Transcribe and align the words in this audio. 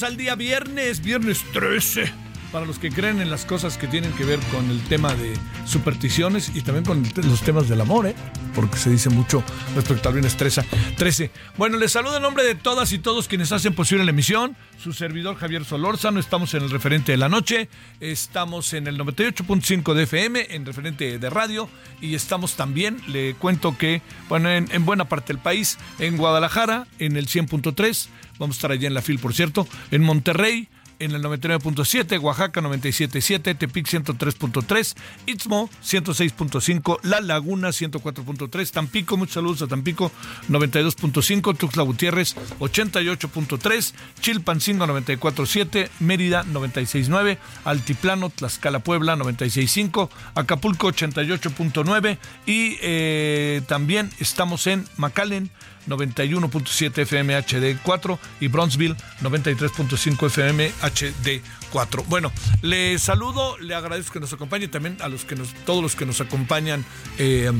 Al 0.00 0.16
día 0.16 0.36
viernes, 0.36 1.02
viernes 1.02 1.44
13. 1.52 2.10
Para 2.50 2.64
los 2.64 2.78
que 2.78 2.90
creen 2.90 3.20
en 3.20 3.30
las 3.30 3.44
cosas 3.44 3.76
que 3.76 3.86
tienen 3.86 4.10
que 4.12 4.24
ver 4.24 4.40
con 4.50 4.70
el 4.70 4.80
tema 4.84 5.12
de 5.12 5.34
supersticiones 5.66 6.50
y 6.54 6.62
también 6.62 6.86
con 6.86 7.02
los 7.28 7.42
temas 7.42 7.68
del 7.68 7.82
amor, 7.82 8.06
¿eh? 8.06 8.14
Porque 8.54 8.78
se 8.78 8.88
dice 8.88 9.10
mucho 9.10 9.44
respecto 9.74 10.08
al 10.08 10.14
viernes 10.14 10.34
13. 10.38 10.64
13. 10.96 11.30
Bueno, 11.58 11.76
les 11.76 11.92
saludo 11.92 12.16
en 12.16 12.22
nombre 12.22 12.42
de 12.42 12.54
todas 12.54 12.90
y 12.92 13.00
todos 13.00 13.28
quienes 13.28 13.52
hacen 13.52 13.74
posible 13.74 14.02
la 14.04 14.12
emisión. 14.12 14.56
Su 14.82 14.94
servidor 14.94 15.36
Javier 15.36 15.64
Solórzano. 15.66 16.18
Estamos 16.18 16.54
en 16.54 16.62
el 16.62 16.70
referente 16.70 17.12
de 17.12 17.18
la 17.18 17.28
noche. 17.28 17.68
Estamos 18.00 18.72
en 18.72 18.86
el 18.86 18.98
98.5 18.98 19.92
de 19.92 20.04
FM, 20.04 20.46
en 20.54 20.64
referente 20.64 21.18
de 21.18 21.30
radio. 21.30 21.68
Y 22.00 22.14
estamos 22.14 22.56
también, 22.56 22.98
le 23.08 23.34
cuento 23.34 23.76
que, 23.76 24.00
bueno, 24.30 24.48
en, 24.48 24.68
en 24.72 24.86
buena 24.86 25.04
parte 25.04 25.34
del 25.34 25.42
país, 25.42 25.78
en 25.98 26.16
Guadalajara, 26.16 26.86
en 26.98 27.18
el 27.18 27.26
100.3. 27.28 28.08
Vamos 28.42 28.56
a 28.56 28.58
estar 28.58 28.72
allá 28.72 28.88
en 28.88 28.94
la 28.94 29.02
FIL, 29.02 29.20
por 29.20 29.34
cierto. 29.34 29.68
En 29.92 30.02
Monterrey, 30.02 30.68
en 30.98 31.12
el 31.12 31.22
99.7, 31.22 32.20
Oaxaca 32.20 32.60
97.7, 32.60 33.56
Tepic 33.56 33.86
103.3, 33.86 34.96
Istmo 35.26 35.70
106.5, 35.80 36.98
La 37.04 37.20
Laguna 37.20 37.68
104.3, 37.68 38.70
Tampico, 38.72 39.16
muchos 39.16 39.34
saludos 39.34 39.62
a 39.62 39.68
Tampico 39.68 40.10
92.5, 40.48 41.56
Tuxtla 41.56 41.84
Gutiérrez 41.84 42.34
88.3, 42.58 43.94
Chilpancingo 44.20 44.86
94.7, 44.88 45.88
Mérida 46.00 46.42
96.9, 46.44 47.38
Altiplano, 47.64 48.28
Tlaxcala 48.30 48.80
Puebla 48.80 49.14
96.5, 49.14 50.08
Acapulco 50.34 50.88
88.9 50.88 52.18
y 52.46 52.76
eh, 52.82 53.62
también 53.68 54.10
estamos 54.18 54.66
en 54.66 54.84
McAllen 54.96 55.48
91.7 55.88 56.98
FM 57.02 57.38
HD4 57.38 58.18
y 58.40 58.48
Bronzeville 58.48 58.96
93.5 59.22 60.26
FM 60.26 60.72
HD4. 60.72 62.04
Bueno, 62.06 62.32
le 62.62 62.98
saludo, 62.98 63.58
le 63.58 63.74
agradezco 63.74 64.14
que 64.14 64.20
nos 64.20 64.32
acompañe 64.32 64.68
también 64.68 64.96
a 65.00 65.08
los 65.08 65.24
que 65.24 65.36
nos, 65.36 65.52
todos 65.64 65.82
los 65.82 65.96
que 65.96 66.06
nos 66.06 66.20
acompañan 66.20 66.84
eh, 67.18 67.50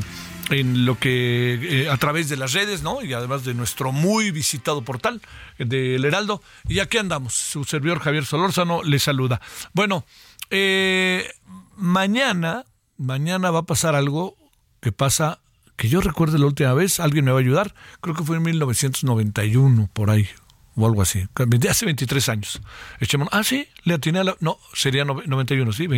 en 0.50 0.84
lo 0.84 0.99
que 0.99 1.84
eh, 1.84 1.91
a 1.91 1.97
través 1.97 2.28
de 2.28 2.37
las 2.37 2.53
redes, 2.53 2.83
¿no? 2.83 3.03
Y 3.03 3.12
además 3.12 3.44
de 3.44 3.55
nuestro 3.55 3.93
muy 3.93 4.31
visitado 4.31 4.83
portal 4.83 5.21
del 5.59 6.04
Heraldo. 6.04 6.43
Y 6.69 6.81
aquí 6.81 6.99
andamos, 6.99 7.34
su 7.34 7.65
servidor 7.65 8.00
Javier 8.00 8.25
Solórzano 8.25 8.83
le 8.83 8.99
saluda. 8.99 9.41
Bueno, 9.72 10.04
eh, 10.50 11.31
mañana, 11.77 12.65
mañana 12.97 13.50
va 13.50 13.60
a 13.60 13.66
pasar 13.66 13.94
algo 13.94 14.37
que 14.81 14.93
pasa 14.93 15.41
que 15.77 15.88
yo 15.88 16.00
recuerde 16.00 16.38
la 16.38 16.47
última 16.47 16.75
vez, 16.75 17.00
alguien 17.00 17.25
me 17.25 17.33
va 17.33 17.38
a 17.38 17.41
ayudar, 17.41 17.75
creo 18.00 18.15
que 18.15 18.25
fue 18.25 18.37
en 18.37 18.43
1991, 18.43 19.91
por 19.93 20.10
ahí, 20.10 20.28
o 20.77 20.87
algo 20.87 21.03
así, 21.03 21.27
hace 21.69 21.84
23 21.84 22.28
años. 22.28 22.60
Echemos, 23.00 23.28
ah, 23.33 23.43
sí, 23.43 23.69
le 23.84 23.94
atiné 23.94 24.21
a 24.21 24.25
la, 24.25 24.37
no, 24.41 24.59
sería 24.75 25.05
91, 25.05 25.72
sí, 25.72 25.88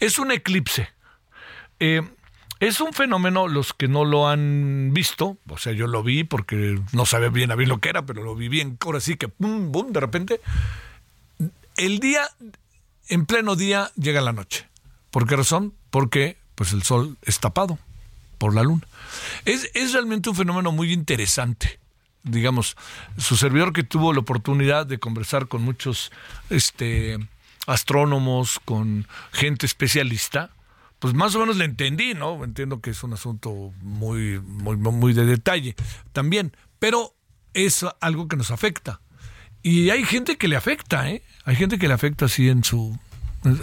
es 0.00 0.18
un 0.18 0.32
eclipse. 0.32 0.88
Eh, 1.78 2.02
es 2.60 2.80
un 2.80 2.92
fenómeno, 2.92 3.48
los 3.48 3.72
que 3.72 3.88
no 3.88 4.04
lo 4.04 4.28
han 4.28 4.90
visto, 4.92 5.38
o 5.48 5.58
sea, 5.58 5.72
yo 5.72 5.88
lo 5.88 6.02
vi 6.02 6.24
porque 6.24 6.80
no 6.92 7.06
sabía 7.06 7.28
bien 7.28 7.50
a 7.50 7.56
bien 7.56 7.68
lo 7.68 7.78
que 7.78 7.88
era, 7.88 8.06
pero 8.06 8.22
lo 8.22 8.36
vi 8.36 8.48
bien, 8.48 8.78
ahora 8.80 9.00
sí 9.00 9.16
que, 9.16 9.28
pum, 9.28 9.72
boom, 9.72 9.92
de 9.92 10.00
repente, 10.00 10.40
el 11.76 11.98
día, 11.98 12.28
en 13.08 13.26
pleno 13.26 13.56
día, 13.56 13.90
llega 13.96 14.20
la 14.20 14.32
noche. 14.32 14.68
¿Por 15.10 15.26
qué 15.26 15.36
razón? 15.36 15.74
Porque 15.90 16.38
pues 16.54 16.72
el 16.72 16.82
sol 16.82 17.18
es 17.22 17.40
tapado 17.40 17.78
por 18.42 18.56
la 18.56 18.64
luna. 18.64 18.82
Es, 19.44 19.70
es 19.72 19.92
realmente 19.92 20.28
un 20.28 20.34
fenómeno 20.34 20.72
muy 20.72 20.92
interesante. 20.92 21.78
Digamos, 22.24 22.76
su 23.16 23.36
servidor 23.36 23.72
que 23.72 23.84
tuvo 23.84 24.12
la 24.12 24.18
oportunidad 24.18 24.84
de 24.84 24.98
conversar 24.98 25.46
con 25.46 25.62
muchos 25.62 26.10
este, 26.50 27.18
astrónomos, 27.68 28.58
con 28.64 29.06
gente 29.30 29.64
especialista, 29.64 30.50
pues 30.98 31.14
más 31.14 31.36
o 31.36 31.38
menos 31.38 31.56
le 31.56 31.66
entendí, 31.66 32.14
¿no? 32.14 32.42
Entiendo 32.42 32.80
que 32.80 32.90
es 32.90 33.04
un 33.04 33.12
asunto 33.12 33.72
muy, 33.80 34.40
muy, 34.40 34.76
muy 34.76 35.12
de 35.12 35.24
detalle 35.24 35.76
también, 36.12 36.50
pero 36.80 37.14
es 37.54 37.86
algo 38.00 38.26
que 38.26 38.36
nos 38.36 38.50
afecta. 38.50 39.00
Y 39.62 39.90
hay 39.90 40.04
gente 40.04 40.36
que 40.36 40.48
le 40.48 40.56
afecta, 40.56 41.08
¿eh? 41.08 41.22
Hay 41.44 41.54
gente 41.54 41.78
que 41.78 41.86
le 41.86 41.94
afecta 41.94 42.24
así 42.24 42.48
en 42.48 42.64
su, 42.64 42.98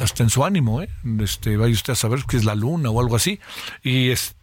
hasta 0.02 0.24
en 0.24 0.30
su 0.30 0.44
ánimo, 0.44 0.82
¿eh? 0.82 0.90
Este, 1.20 1.58
vaya 1.58 1.74
usted 1.74 1.94
a 1.94 1.96
saber 1.96 2.24
que 2.28 2.38
es 2.38 2.46
la 2.46 2.56
luna 2.56 2.90
o 2.90 3.00
algo 3.00 3.16
así. 3.16 3.40
Y, 3.84 4.10
es, 4.10 4.36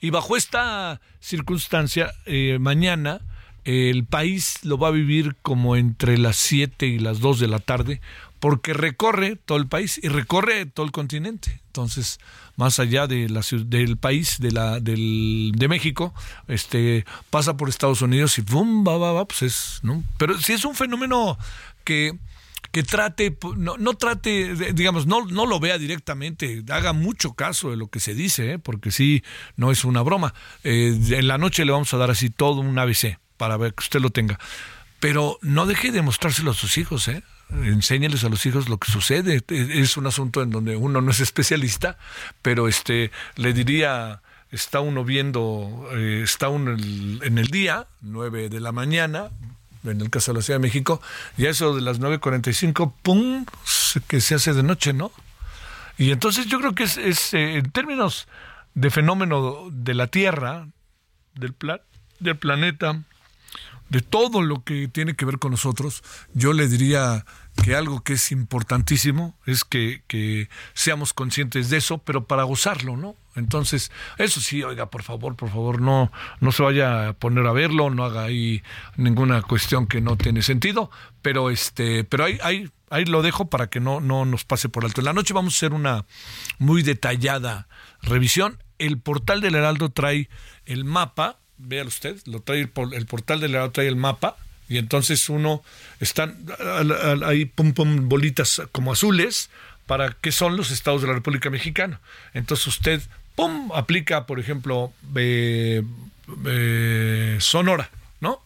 y 0.00 0.10
bajo 0.10 0.36
esta 0.36 1.00
circunstancia, 1.20 2.12
eh, 2.26 2.58
mañana 2.60 3.20
el 3.64 4.04
país 4.04 4.64
lo 4.64 4.78
va 4.78 4.88
a 4.88 4.92
vivir 4.92 5.36
como 5.42 5.76
entre 5.76 6.18
las 6.18 6.36
7 6.36 6.86
y 6.86 6.98
las 6.98 7.20
2 7.20 7.40
de 7.40 7.48
la 7.48 7.58
tarde, 7.58 8.00
porque 8.38 8.72
recorre 8.72 9.36
todo 9.36 9.58
el 9.58 9.66
país 9.66 10.00
y 10.02 10.08
recorre 10.08 10.64
todo 10.66 10.86
el 10.86 10.92
continente. 10.92 11.60
Entonces, 11.66 12.18
más 12.56 12.78
allá 12.80 13.06
de 13.06 13.28
la, 13.28 13.42
del 13.66 13.96
país, 13.98 14.38
de, 14.40 14.50
la, 14.50 14.80
del, 14.80 15.52
de 15.54 15.68
México, 15.68 16.14
este, 16.48 17.04
pasa 17.28 17.56
por 17.56 17.68
Estados 17.68 18.02
Unidos 18.02 18.38
y 18.38 18.42
¡bum! 18.42 18.84
Va, 18.86 18.96
va, 18.96 19.12
va, 19.12 19.24
pues 19.26 19.42
es, 19.42 19.80
¿no? 19.82 20.02
Pero 20.16 20.38
si 20.38 20.54
es 20.54 20.64
un 20.64 20.74
fenómeno 20.74 21.38
que 21.84 22.18
que 22.70 22.82
trate, 22.82 23.36
no, 23.56 23.76
no 23.76 23.94
trate, 23.94 24.54
digamos, 24.72 25.06
no, 25.06 25.26
no 25.26 25.46
lo 25.46 25.58
vea 25.58 25.78
directamente, 25.78 26.62
haga 26.70 26.92
mucho 26.92 27.34
caso 27.34 27.70
de 27.70 27.76
lo 27.76 27.88
que 27.88 28.00
se 28.00 28.14
dice, 28.14 28.52
¿eh? 28.52 28.58
porque 28.58 28.90
sí, 28.90 29.24
no 29.56 29.70
es 29.70 29.84
una 29.84 30.02
broma. 30.02 30.34
Eh, 30.62 30.98
en 31.10 31.28
la 31.28 31.38
noche 31.38 31.64
le 31.64 31.72
vamos 31.72 31.92
a 31.94 31.96
dar 31.96 32.10
así 32.10 32.30
todo 32.30 32.60
un 32.60 32.78
ABC 32.78 33.18
para 33.36 33.56
ver 33.56 33.74
que 33.74 33.82
usted 33.82 34.00
lo 34.00 34.10
tenga. 34.10 34.38
Pero 35.00 35.38
no 35.42 35.66
deje 35.66 35.90
de 35.92 36.02
mostrárselo 36.02 36.50
a 36.50 36.54
sus 36.54 36.76
hijos, 36.78 37.08
¿eh? 37.08 37.22
a 37.52 38.28
los 38.28 38.46
hijos 38.46 38.68
lo 38.68 38.78
que 38.78 38.92
sucede. 38.92 39.42
Es 39.48 39.96
un 39.96 40.06
asunto 40.06 40.42
en 40.42 40.50
donde 40.50 40.76
uno 40.76 41.00
no 41.00 41.10
es 41.10 41.20
especialista, 41.20 41.98
pero 42.42 42.68
este 42.68 43.10
le 43.36 43.52
diría, 43.52 44.22
está 44.50 44.80
uno 44.80 45.04
viendo, 45.04 45.88
eh, 45.92 46.20
está 46.22 46.48
uno 46.48 46.72
en 46.72 47.38
el 47.38 47.48
día, 47.48 47.86
9 48.02 48.48
de 48.48 48.60
la 48.60 48.72
mañana, 48.72 49.30
en 49.84 50.00
el 50.00 50.10
caso 50.10 50.32
de 50.32 50.38
la 50.38 50.42
Ciudad 50.42 50.58
de 50.58 50.66
México, 50.66 51.00
y 51.36 51.46
eso 51.46 51.74
de 51.74 51.82
las 51.82 52.00
9.45, 52.00 52.92
¡pum!, 53.02 53.46
que 54.06 54.20
se 54.20 54.34
hace 54.34 54.52
de 54.52 54.62
noche, 54.62 54.92
¿no? 54.92 55.12
Y 55.98 56.12
entonces 56.12 56.46
yo 56.46 56.58
creo 56.58 56.74
que 56.74 56.84
es, 56.84 56.96
es 56.96 57.34
eh, 57.34 57.56
en 57.56 57.70
términos 57.70 58.28
de 58.74 58.90
fenómeno 58.90 59.68
de 59.70 59.94
la 59.94 60.06
Tierra, 60.06 60.68
del 61.34 61.52
plan, 61.52 61.80
del 62.18 62.36
planeta, 62.36 63.02
de 63.90 64.00
todo 64.00 64.40
lo 64.40 64.62
que 64.62 64.88
tiene 64.88 65.14
que 65.14 65.24
ver 65.24 65.38
con 65.38 65.50
nosotros, 65.50 66.02
yo 66.32 66.52
le 66.52 66.68
diría 66.68 67.26
que 67.62 67.74
algo 67.74 68.02
que 68.02 68.14
es 68.14 68.32
importantísimo 68.32 69.34
es 69.46 69.64
que, 69.64 70.02
que, 70.06 70.48
seamos 70.72 71.12
conscientes 71.12 71.70
de 71.70 71.78
eso, 71.78 71.98
pero 71.98 72.24
para 72.24 72.44
gozarlo, 72.44 72.96
¿no? 72.96 73.16
Entonces, 73.36 73.90
eso 74.18 74.40
sí, 74.40 74.62
oiga, 74.62 74.90
por 74.90 75.02
favor, 75.02 75.36
por 75.36 75.50
favor, 75.50 75.80
no, 75.80 76.10
no 76.40 76.52
se 76.52 76.62
vaya 76.62 77.08
a 77.08 77.12
poner 77.12 77.46
a 77.46 77.52
verlo, 77.52 77.90
no 77.90 78.04
haga 78.04 78.24
ahí 78.24 78.62
ninguna 78.96 79.42
cuestión 79.42 79.86
que 79.86 80.00
no 80.00 80.16
tiene 80.16 80.42
sentido, 80.42 80.90
pero 81.22 81.50
este, 81.50 82.04
pero 82.04 82.24
ahí, 82.24 82.38
ahí, 82.42 82.70
ahí 82.88 83.04
lo 83.04 83.22
dejo 83.22 83.48
para 83.48 83.68
que 83.68 83.80
no, 83.80 84.00
no 84.00 84.24
nos 84.24 84.44
pase 84.44 84.68
por 84.68 84.84
alto. 84.84 85.00
En 85.00 85.06
la 85.06 85.12
noche 85.12 85.34
vamos 85.34 85.54
a 85.54 85.56
hacer 85.58 85.72
una 85.72 86.06
muy 86.58 86.82
detallada 86.82 87.68
revisión. 88.02 88.62
El 88.78 88.98
portal 88.98 89.40
del 89.40 89.54
Heraldo 89.54 89.90
trae 89.90 90.28
el 90.64 90.84
mapa, 90.84 91.38
véalo 91.58 91.88
usted, 91.88 92.18
lo 92.26 92.40
trae 92.40 92.60
el, 92.60 92.72
el 92.92 93.06
portal 93.06 93.40
del 93.40 93.54
Heraldo 93.54 93.72
trae 93.72 93.88
el 93.88 93.96
mapa 93.96 94.36
y 94.70 94.78
entonces 94.78 95.28
uno 95.28 95.62
están 95.98 96.46
ahí 97.26 97.44
pum 97.44 97.72
pum 97.74 98.08
bolitas 98.08 98.62
como 98.70 98.92
azules 98.92 99.50
para 99.86 100.16
qué 100.20 100.30
son 100.30 100.56
los 100.56 100.70
estados 100.70 101.02
de 101.02 101.08
la 101.08 101.14
República 101.14 101.50
Mexicana. 101.50 102.00
Entonces 102.34 102.68
usted 102.68 103.02
pum 103.34 103.72
aplica, 103.74 104.26
por 104.26 104.38
ejemplo, 104.38 104.92
eh, 105.16 105.82
eh, 106.46 107.36
Sonora, 107.40 107.90
¿no? 108.20 108.40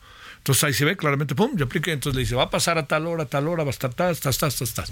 Entonces 0.45 0.65
ahí 0.65 0.75
se 0.75 0.85
ve 0.85 0.95
claramente, 0.95 1.35
pum, 1.35 1.53
yo 1.57 1.65
apliqué, 1.65 1.93
entonces 1.93 2.15
le 2.15 2.21
dice, 2.21 2.35
va 2.35 2.43
a 2.43 2.51
pasar 2.51 2.77
a 2.77 2.87
tal 2.87 3.07
hora, 3.07 3.25
tal 3.25 3.49
hora, 3.49 3.65
va 3.65 3.71
a 3.71 3.73
estar 3.73 3.95
tal, 3.95 4.15
tal, 4.19 4.37
tal, 4.37 4.53
tal. 4.53 4.85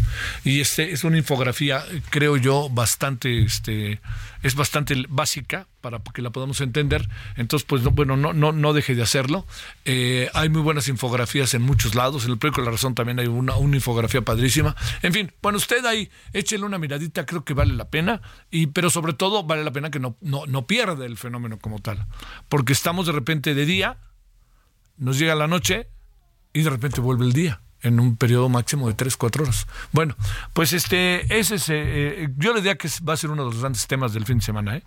Y 0.44 0.62
este 0.62 0.92
es 0.92 1.04
una 1.04 1.18
infografía, 1.18 1.84
creo 2.08 2.38
yo, 2.38 2.70
bastante, 2.70 3.42
este, 3.42 4.00
es 4.42 4.54
bastante 4.54 4.94
básica 5.10 5.66
para 5.82 5.98
que 5.98 6.22
la 6.22 6.30
podamos 6.30 6.62
entender. 6.62 7.06
Entonces, 7.36 7.66
pues 7.68 7.82
bueno, 7.82 8.16
no, 8.16 8.32
no, 8.32 8.52
no 8.52 8.72
deje 8.72 8.94
de 8.94 9.02
hacerlo. 9.02 9.46
Eh, 9.84 10.30
hay 10.32 10.48
muy 10.48 10.62
buenas 10.62 10.88
infografías 10.88 11.52
en 11.52 11.60
muchos 11.60 11.94
lados. 11.94 12.24
En 12.24 12.30
el 12.30 12.38
periódico 12.38 12.62
La 12.62 12.70
Razón 12.70 12.94
también 12.94 13.20
hay 13.20 13.26
una, 13.26 13.56
una 13.56 13.76
infografía 13.76 14.22
padrísima. 14.22 14.74
En 15.02 15.12
fin, 15.12 15.32
bueno, 15.42 15.58
usted 15.58 15.84
ahí 15.84 16.08
échele 16.32 16.64
una 16.64 16.78
miradita, 16.78 17.26
creo 17.26 17.44
que 17.44 17.52
vale 17.52 17.74
la 17.74 17.90
pena. 17.90 18.22
Y, 18.50 18.68
pero 18.68 18.88
sobre 18.88 19.12
todo 19.12 19.42
vale 19.42 19.64
la 19.64 19.70
pena 19.70 19.90
que 19.90 20.00
no, 20.00 20.16
no, 20.22 20.46
no 20.46 20.66
pierda 20.66 21.04
el 21.04 21.18
fenómeno 21.18 21.58
como 21.58 21.78
tal. 21.78 22.06
Porque 22.48 22.72
estamos 22.72 23.04
de 23.04 23.12
repente 23.12 23.54
de 23.54 23.66
día 23.66 23.98
nos 25.02 25.18
llega 25.18 25.34
la 25.34 25.48
noche 25.48 25.88
y 26.52 26.62
de 26.62 26.70
repente 26.70 27.00
vuelve 27.00 27.24
el 27.24 27.32
día 27.32 27.60
en 27.82 27.98
un 27.98 28.16
periodo 28.16 28.48
máximo 28.48 28.86
de 28.86 28.94
3, 28.94 29.16
4 29.16 29.42
horas. 29.42 29.66
Bueno, 29.90 30.16
pues 30.52 30.72
este, 30.72 31.38
ese 31.38 31.56
es, 31.56 31.68
eh, 31.68 32.28
yo 32.36 32.54
le 32.54 32.60
diría 32.60 32.76
que 32.76 32.88
va 33.06 33.14
a 33.14 33.16
ser 33.16 33.30
uno 33.30 33.44
de 33.44 33.50
los 33.50 33.60
grandes 33.60 33.86
temas 33.88 34.12
del 34.12 34.24
fin 34.24 34.38
de 34.38 34.44
semana, 34.44 34.76
¿eh? 34.76 34.84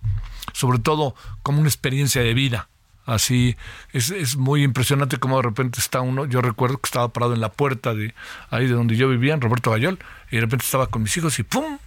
sobre 0.52 0.78
todo 0.78 1.14
como 1.42 1.60
una 1.60 1.68
experiencia 1.68 2.22
de 2.22 2.32
vida. 2.32 2.68
Así 3.04 3.56
es, 3.92 4.10
es 4.10 4.36
muy 4.36 4.64
impresionante 4.64 5.18
como 5.18 5.36
de 5.36 5.42
repente 5.42 5.78
está 5.78 6.00
uno. 6.00 6.24
Yo 6.24 6.40
recuerdo 6.40 6.78
que 6.78 6.86
estaba 6.86 7.08
parado 7.08 7.34
en 7.34 7.40
la 7.40 7.52
puerta 7.52 7.94
de 7.94 8.14
ahí 8.50 8.66
de 8.66 8.72
donde 8.72 8.96
yo 8.96 9.08
vivía, 9.08 9.34
en 9.34 9.40
Roberto 9.40 9.70
Gayol, 9.70 9.98
y 10.30 10.36
de 10.36 10.40
repente 10.40 10.64
estaba 10.64 10.88
con 10.88 11.02
mis 11.02 11.16
hijos 11.16 11.38
y 11.38 11.42
¡pum! 11.42 11.78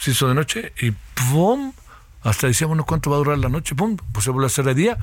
Se 0.00 0.12
hizo 0.12 0.28
de 0.28 0.34
noche 0.34 0.72
y 0.80 0.92
¡pum! 0.92 1.72
Hasta 2.22 2.46
decía, 2.46 2.66
bueno, 2.68 2.86
¿cuánto 2.86 3.10
va 3.10 3.16
a 3.16 3.18
durar 3.18 3.38
la 3.38 3.50
noche? 3.50 3.74
¡Pum! 3.74 3.98
Pues 4.12 4.24
se 4.24 4.30
vuelve 4.30 4.46
a 4.46 4.48
hacer 4.48 4.64
de 4.64 4.74
día 4.74 4.98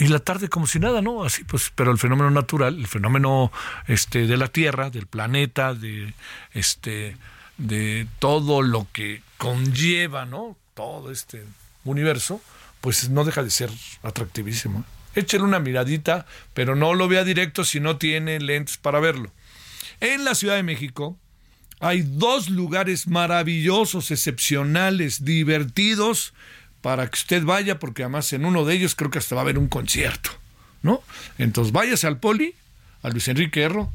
y 0.00 0.08
la 0.08 0.18
tarde 0.18 0.48
como 0.48 0.66
si 0.66 0.78
nada, 0.78 1.02
¿no? 1.02 1.24
Así 1.24 1.44
pues, 1.44 1.70
pero 1.74 1.92
el 1.92 1.98
fenómeno 1.98 2.30
natural, 2.30 2.78
el 2.78 2.86
fenómeno 2.86 3.52
este 3.86 4.26
de 4.26 4.38
la 4.38 4.48
Tierra, 4.48 4.88
del 4.88 5.06
planeta, 5.06 5.74
de 5.74 6.14
este 6.52 7.18
de 7.58 8.06
todo 8.18 8.62
lo 8.62 8.86
que 8.94 9.22
conlleva, 9.36 10.24
¿no? 10.24 10.56
Todo 10.72 11.12
este 11.12 11.44
universo, 11.84 12.40
pues 12.80 13.10
no 13.10 13.24
deja 13.24 13.42
de 13.42 13.50
ser 13.50 13.70
atractivísimo. 14.02 14.86
Échele 15.14 15.44
una 15.44 15.60
miradita, 15.60 16.24
pero 16.54 16.74
no 16.74 16.94
lo 16.94 17.06
vea 17.06 17.22
directo 17.22 17.62
si 17.64 17.78
no 17.78 17.98
tiene 17.98 18.40
lentes 18.40 18.78
para 18.78 19.00
verlo. 19.00 19.30
En 20.00 20.24
la 20.24 20.34
Ciudad 20.34 20.56
de 20.56 20.62
México 20.62 21.18
hay 21.78 22.00
dos 22.00 22.48
lugares 22.48 23.06
maravillosos, 23.06 24.10
excepcionales, 24.10 25.26
divertidos, 25.26 26.32
para 26.82 27.08
que 27.08 27.18
usted 27.18 27.44
vaya, 27.44 27.78
porque 27.78 28.02
además 28.02 28.32
en 28.32 28.44
uno 28.44 28.64
de 28.64 28.74
ellos 28.74 28.94
creo 28.94 29.10
que 29.10 29.18
hasta 29.18 29.34
va 29.34 29.42
a 29.42 29.44
haber 29.44 29.58
un 29.58 29.68
concierto, 29.68 30.30
¿no? 30.82 31.02
Entonces 31.38 31.72
váyase 31.72 32.06
al 32.06 32.18
Poli, 32.18 32.54
a 33.02 33.10
Luis 33.10 33.28
Enrique 33.28 33.62
Erro, 33.62 33.90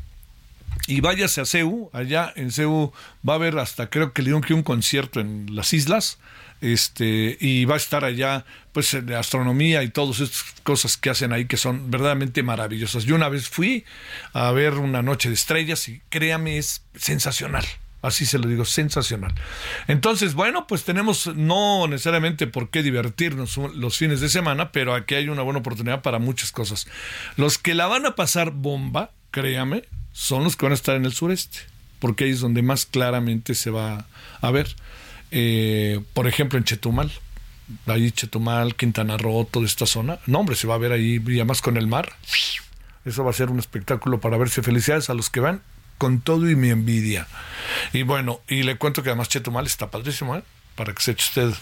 y 0.87 1.01
váyase 1.01 1.41
a 1.41 1.45
CEU, 1.45 1.89
allá 1.93 2.31
en 2.35 2.51
CEU 2.51 2.93
va 3.27 3.33
a 3.33 3.35
haber 3.37 3.57
hasta 3.57 3.89
creo 3.89 4.13
que 4.13 4.21
le 4.21 4.27
dieron 4.27 4.41
que 4.41 4.53
un 4.53 4.63
concierto 4.63 5.19
en 5.19 5.55
las 5.55 5.73
islas, 5.73 6.19
este, 6.61 7.37
y 7.39 7.65
va 7.65 7.75
a 7.75 7.77
estar 7.77 8.05
allá, 8.05 8.45
pues, 8.71 8.97
de 9.05 9.15
astronomía 9.15 9.83
y 9.83 9.89
todas 9.89 10.19
estas 10.19 10.43
cosas 10.63 10.97
que 10.97 11.09
hacen 11.09 11.33
ahí 11.33 11.45
que 11.45 11.57
son 11.57 11.91
verdaderamente 11.91 12.43
maravillosas. 12.43 13.03
Yo 13.03 13.15
una 13.15 13.29
vez 13.29 13.49
fui 13.49 13.85
a 14.33 14.51
ver 14.51 14.75
una 14.75 15.01
noche 15.01 15.29
de 15.29 15.35
estrellas 15.35 15.87
y 15.89 16.01
créame, 16.09 16.57
es 16.57 16.81
sensacional. 16.95 17.65
Así 18.05 18.27
se 18.27 18.37
lo 18.37 18.47
digo, 18.47 18.65
sensacional. 18.65 19.33
Entonces, 19.87 20.35
bueno, 20.35 20.67
pues 20.67 20.83
tenemos 20.83 21.27
no 21.35 21.87
necesariamente 21.87 22.45
por 22.45 22.69
qué 22.69 22.83
divertirnos 22.83 23.57
los 23.57 23.97
fines 23.97 24.21
de 24.21 24.29
semana, 24.29 24.71
pero 24.71 24.93
aquí 24.93 25.15
hay 25.15 25.27
una 25.27 25.41
buena 25.41 25.59
oportunidad 25.59 26.03
para 26.03 26.19
muchas 26.19 26.51
cosas. 26.51 26.87
Los 27.35 27.57
que 27.57 27.73
la 27.73 27.87
van 27.87 28.05
a 28.05 28.15
pasar 28.15 28.51
bomba, 28.51 29.09
créame, 29.31 29.85
son 30.11 30.43
los 30.43 30.55
que 30.55 30.65
van 30.65 30.73
a 30.73 30.75
estar 30.75 30.95
en 30.95 31.05
el 31.05 31.13
sureste, 31.13 31.59
porque 31.97 32.25
ahí 32.25 32.29
es 32.29 32.41
donde 32.41 32.61
más 32.61 32.85
claramente 32.85 33.55
se 33.55 33.71
va 33.71 34.05
a 34.39 34.51
ver. 34.51 34.75
Eh, 35.31 35.99
por 36.13 36.27
ejemplo, 36.27 36.59
en 36.59 36.63
Chetumal, 36.63 37.11
ahí 37.87 38.11
Chetumal, 38.11 38.75
Quintana 38.75 39.17
Roo, 39.17 39.45
toda 39.45 39.65
esta 39.65 39.87
zona. 39.87 40.19
No, 40.27 40.41
hombre, 40.41 40.55
se 40.55 40.67
va 40.67 40.75
a 40.75 40.77
ver 40.77 40.91
ahí, 40.91 41.19
y 41.25 41.35
además 41.37 41.63
con 41.63 41.75
el 41.75 41.87
mar. 41.87 42.13
Eso 43.03 43.23
va 43.23 43.31
a 43.31 43.33
ser 43.33 43.49
un 43.49 43.57
espectáculo 43.57 44.19
para 44.19 44.37
verse. 44.37 44.61
Felicidades 44.61 45.09
a 45.09 45.15
los 45.15 45.31
que 45.31 45.39
van 45.39 45.61
con 45.97 46.21
todo 46.21 46.49
y 46.49 46.55
mi 46.55 46.69
envidia. 46.69 47.27
Y 47.93 48.03
bueno, 48.03 48.41
y 48.47 48.63
le 48.63 48.77
cuento 48.77 49.03
que 49.03 49.09
además 49.09 49.29
Chetumal 49.29 49.65
está 49.65 49.89
padrísimo, 49.91 50.35
¿eh? 50.35 50.43
para 50.75 50.93
que 50.93 51.01
se 51.01 51.11
eche 51.11 51.25
usted, 51.25 51.53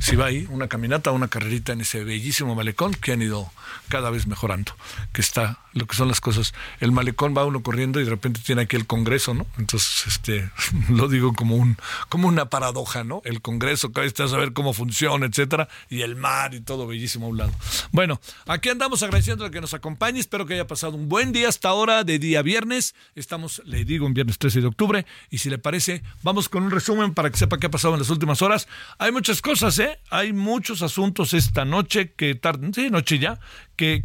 si 0.00 0.16
va 0.16 0.26
ahí, 0.26 0.46
una 0.48 0.66
caminata, 0.66 1.12
una 1.12 1.28
carrerita 1.28 1.72
en 1.72 1.82
ese 1.82 2.04
bellísimo 2.04 2.54
malecón 2.54 2.94
que 2.94 3.12
han 3.12 3.20
ido 3.20 3.50
cada 3.88 4.10
vez 4.10 4.26
mejorando, 4.26 4.74
que 5.12 5.20
está 5.20 5.58
lo 5.72 5.86
que 5.86 5.96
son 5.96 6.08
las 6.08 6.20
cosas. 6.20 6.54
El 6.80 6.92
malecón 6.92 7.34
va 7.36 7.44
uno 7.44 7.62
corriendo 7.62 8.00
y 8.00 8.04
de 8.04 8.10
repente 8.10 8.40
tiene 8.44 8.62
aquí 8.62 8.76
el 8.76 8.86
Congreso, 8.86 9.34
¿no? 9.34 9.46
Entonces, 9.58 10.06
este, 10.06 10.50
lo 10.88 11.08
digo 11.08 11.32
como 11.32 11.56
un, 11.56 11.76
como 12.08 12.28
una 12.28 12.46
paradoja, 12.50 13.04
¿no? 13.04 13.22
El 13.24 13.40
Congreso, 13.42 13.92
que 13.92 14.04
está 14.04 14.24
a 14.24 14.28
saber 14.28 14.52
cómo 14.52 14.72
funciona, 14.72 15.26
etcétera, 15.26 15.68
y 15.88 16.02
el 16.02 16.16
mar 16.16 16.54
y 16.54 16.60
todo 16.60 16.86
bellísimo 16.86 17.26
a 17.26 17.28
un 17.30 17.38
lado. 17.38 17.52
Bueno, 17.92 18.20
aquí 18.46 18.68
andamos 18.68 19.02
agradeciendo 19.02 19.44
a 19.44 19.50
que 19.50 19.60
nos 19.60 19.74
acompañe, 19.74 20.20
espero 20.20 20.46
que 20.46 20.54
haya 20.54 20.66
pasado 20.66 20.96
un 20.96 21.08
buen 21.08 21.32
día 21.32 21.48
hasta 21.48 21.68
ahora 21.68 22.04
de 22.04 22.18
día 22.18 22.42
viernes. 22.42 22.94
Estamos, 23.14 23.62
le 23.64 23.84
digo, 23.84 24.06
en 24.06 24.14
viernes 24.14 24.38
13 24.38 24.60
de 24.60 24.66
octubre, 24.66 25.06
y 25.30 25.38
si 25.38 25.50
le 25.50 25.58
parece, 25.58 26.02
vamos 26.22 26.48
con 26.48 26.62
un 26.64 26.70
resumen 26.70 27.14
para 27.14 27.30
que 27.30 27.36
sepa 27.36 27.58
qué 27.58 27.66
ha 27.66 27.70
pasado 27.70 27.94
en 27.94 28.00
las 28.00 28.10
últimas 28.10 28.42
horas 28.42 28.66
hay 28.98 29.12
muchas 29.12 29.42
cosas, 29.42 29.78
¿eh? 29.78 29.98
Hay 30.10 30.32
muchos 30.32 30.82
asuntos 30.82 31.34
esta 31.34 31.64
noche 31.64 32.12
que 32.12 32.34
tardan, 32.34 32.74
sí, 32.74 32.90
noche 32.90 33.18
ya, 33.18 33.40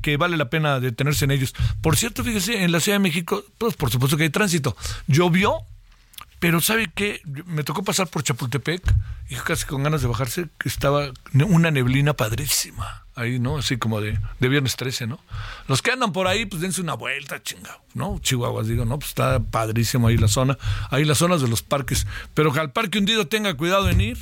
que, 0.01 0.17
vale 0.17 0.37
la 0.37 0.49
pena 0.49 0.79
detenerse 0.79 1.25
en 1.25 1.31
ellos. 1.31 1.53
Por 1.81 1.97
cierto, 1.97 2.23
fíjese, 2.23 2.63
en 2.63 2.71
la 2.71 2.79
Ciudad 2.79 2.97
de 2.97 3.03
México, 3.03 3.43
pues 3.57 3.75
por 3.75 3.89
supuesto 3.89 4.17
que 4.17 4.23
hay 4.23 4.29
tránsito. 4.29 4.75
Llovió, 5.07 5.57
pero 6.39 6.61
¿sabe 6.61 6.89
qué? 6.93 7.21
Me 7.45 7.63
tocó 7.63 7.83
pasar 7.83 8.07
por 8.07 8.23
Chapultepec 8.23 8.81
y 9.29 9.35
casi 9.35 9.65
con 9.65 9.83
ganas 9.83 10.01
de 10.01 10.07
bajarse, 10.07 10.47
que 10.57 10.69
estaba 10.69 11.11
una 11.33 11.71
neblina 11.71 12.13
padrísima. 12.13 13.03
Ahí, 13.15 13.39
¿no? 13.39 13.57
Así 13.57 13.77
como 13.77 13.99
de, 13.99 14.19
de 14.39 14.47
viernes 14.47 14.75
13, 14.75 15.07
¿no? 15.07 15.19
Los 15.67 15.81
que 15.81 15.91
andan 15.91 16.13
por 16.13 16.27
ahí, 16.27 16.45
pues 16.45 16.61
dense 16.61 16.81
una 16.81 16.93
vuelta, 16.93 17.41
chingado, 17.41 17.81
¿no? 17.95 18.19
Chihuahuas, 18.19 18.67
digo, 18.67 18.85
¿no? 18.85 18.99
Pues 18.99 19.09
está 19.09 19.39
padrísimo 19.39 20.07
ahí 20.07 20.17
la 20.17 20.27
zona. 20.27 20.57
Ahí 20.91 21.03
las 21.03 21.17
zonas 21.17 21.41
de 21.41 21.47
los 21.47 21.63
parques. 21.63 22.05
Pero 22.35 22.53
que 22.53 22.59
al 22.59 22.71
parque 22.71 22.99
hundido 22.99 23.27
tenga 23.27 23.55
cuidado 23.55 23.89
en 23.89 24.01
ir 24.01 24.17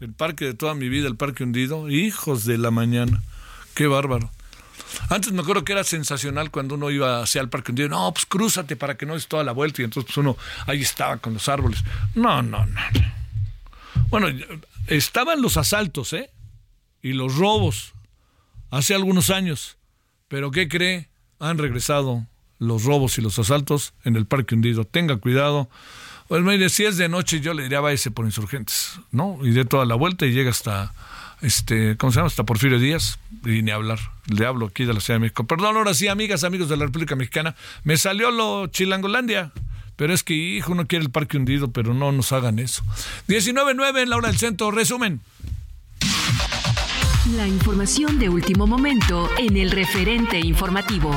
el 0.00 0.12
parque 0.12 0.44
de 0.44 0.54
toda 0.54 0.74
mi 0.74 0.88
vida, 0.88 1.08
el 1.08 1.16
parque 1.16 1.44
hundido, 1.44 1.88
hijos 1.88 2.44
de 2.44 2.58
la 2.58 2.70
mañana, 2.70 3.22
qué 3.74 3.86
bárbaro. 3.86 4.30
Antes 5.08 5.32
me 5.32 5.42
acuerdo 5.42 5.64
que 5.64 5.72
era 5.72 5.84
sensacional 5.84 6.50
cuando 6.50 6.74
uno 6.74 6.90
iba 6.90 7.22
hacia 7.22 7.40
el 7.40 7.48
parque 7.48 7.72
hundido, 7.72 7.88
no, 7.88 8.12
pues 8.12 8.26
crúzate 8.26 8.76
para 8.76 8.96
que 8.96 9.06
no 9.06 9.14
des 9.14 9.26
toda 9.28 9.44
la 9.44 9.52
vuelta 9.52 9.82
y 9.82 9.84
entonces 9.84 10.06
pues 10.06 10.16
uno 10.18 10.36
ahí 10.66 10.82
estaba 10.82 11.16
con 11.18 11.34
los 11.34 11.48
árboles. 11.48 11.82
No, 12.14 12.42
no, 12.42 12.64
no. 12.66 12.80
Bueno, 14.08 14.28
estaban 14.86 15.42
los 15.42 15.56
asaltos, 15.56 16.12
¿eh? 16.12 16.30
Y 17.02 17.12
los 17.12 17.36
robos 17.36 17.92
hace 18.70 18.94
algunos 18.94 19.30
años, 19.30 19.76
pero 20.28 20.50
¿qué 20.50 20.68
cree? 20.68 21.08
Han 21.38 21.58
regresado 21.58 22.26
los 22.58 22.84
robos 22.84 23.18
y 23.18 23.22
los 23.22 23.38
asaltos 23.38 23.94
en 24.04 24.16
el 24.16 24.26
parque 24.26 24.54
hundido. 24.54 24.84
Tenga 24.84 25.16
cuidado. 25.16 25.68
Pues 26.28 26.42
mire, 26.42 26.70
si 26.70 26.84
es 26.84 26.96
de 26.96 27.08
noche, 27.08 27.40
yo 27.40 27.52
le 27.52 27.64
diría 27.64 27.80
váyase 27.80 28.10
por 28.10 28.24
insurgentes, 28.24 28.98
¿no? 29.10 29.38
Y 29.42 29.50
de 29.50 29.64
toda 29.64 29.84
la 29.84 29.94
vuelta 29.94 30.24
y 30.26 30.32
llega 30.32 30.50
hasta, 30.50 30.94
este, 31.44 31.96
¿cómo 31.96 32.10
se 32.10 32.16
llama? 32.16 32.28
Hasta 32.28 32.44
Porfirio 32.44 32.78
Díaz, 32.78 33.18
y 33.44 33.62
ni 33.62 33.70
hablar. 33.70 33.98
Le 34.26 34.46
hablo 34.46 34.66
aquí 34.66 34.84
de 34.84 34.94
la 34.94 35.00
Ciudad 35.00 35.16
de 35.16 35.20
México. 35.20 35.46
Perdón, 35.46 35.76
ahora 35.76 35.94
sí, 35.94 36.08
amigas, 36.08 36.44
amigos 36.44 36.68
de 36.68 36.76
la 36.76 36.86
República 36.86 37.14
Mexicana, 37.16 37.54
me 37.84 37.96
salió 37.96 38.30
lo 38.30 38.66
Chilangolandia. 38.68 39.52
Pero 39.96 40.12
es 40.12 40.24
que, 40.24 40.34
hijo, 40.34 40.72
uno 40.72 40.86
quiere 40.86 41.04
el 41.04 41.10
parque 41.10 41.36
hundido, 41.36 41.70
pero 41.70 41.94
no 41.94 42.10
nos 42.10 42.32
hagan 42.32 42.58
eso. 42.58 42.82
19.9 43.28 44.02
en 44.02 44.10
la 44.10 44.16
hora 44.16 44.28
del 44.28 44.38
centro, 44.38 44.70
resumen. 44.70 45.20
La 47.36 47.46
información 47.46 48.18
de 48.18 48.28
último 48.28 48.66
momento 48.66 49.30
en 49.38 49.56
el 49.56 49.70
referente 49.70 50.40
informativo. 50.40 51.10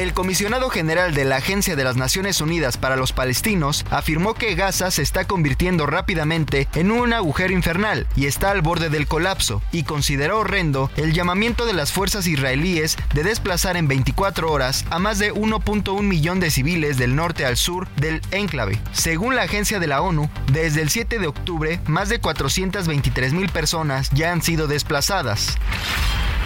El 0.00 0.14
comisionado 0.14 0.70
general 0.70 1.12
de 1.12 1.26
la 1.26 1.36
Agencia 1.36 1.76
de 1.76 1.84
las 1.84 1.98
Naciones 1.98 2.40
Unidas 2.40 2.78
para 2.78 2.96
los 2.96 3.12
Palestinos 3.12 3.84
afirmó 3.90 4.32
que 4.32 4.54
Gaza 4.54 4.90
se 4.90 5.02
está 5.02 5.26
convirtiendo 5.26 5.84
rápidamente 5.84 6.68
en 6.74 6.90
un 6.90 7.12
agujero 7.12 7.52
infernal 7.52 8.06
y 8.16 8.24
está 8.24 8.50
al 8.50 8.62
borde 8.62 8.88
del 8.88 9.06
colapso, 9.06 9.60
y 9.72 9.82
consideró 9.82 10.38
horrendo 10.38 10.90
el 10.96 11.12
llamamiento 11.12 11.66
de 11.66 11.74
las 11.74 11.92
fuerzas 11.92 12.26
israelíes 12.26 12.96
de 13.12 13.24
desplazar 13.24 13.76
en 13.76 13.88
24 13.88 14.50
horas 14.50 14.86
a 14.88 14.98
más 14.98 15.18
de 15.18 15.34
1.1 15.34 16.00
millón 16.00 16.40
de 16.40 16.50
civiles 16.50 16.96
del 16.96 17.14
norte 17.14 17.44
al 17.44 17.58
sur 17.58 17.86
del 17.96 18.22
enclave. 18.30 18.80
Según 18.92 19.36
la 19.36 19.42
agencia 19.42 19.80
de 19.80 19.86
la 19.86 20.00
ONU, 20.00 20.30
desde 20.50 20.80
el 20.80 20.88
7 20.88 21.18
de 21.18 21.26
octubre, 21.26 21.78
más 21.86 22.08
de 22.08 22.20
423 22.20 23.34
mil 23.34 23.50
personas 23.50 24.08
ya 24.14 24.32
han 24.32 24.40
sido 24.40 24.66
desplazadas. 24.66 25.58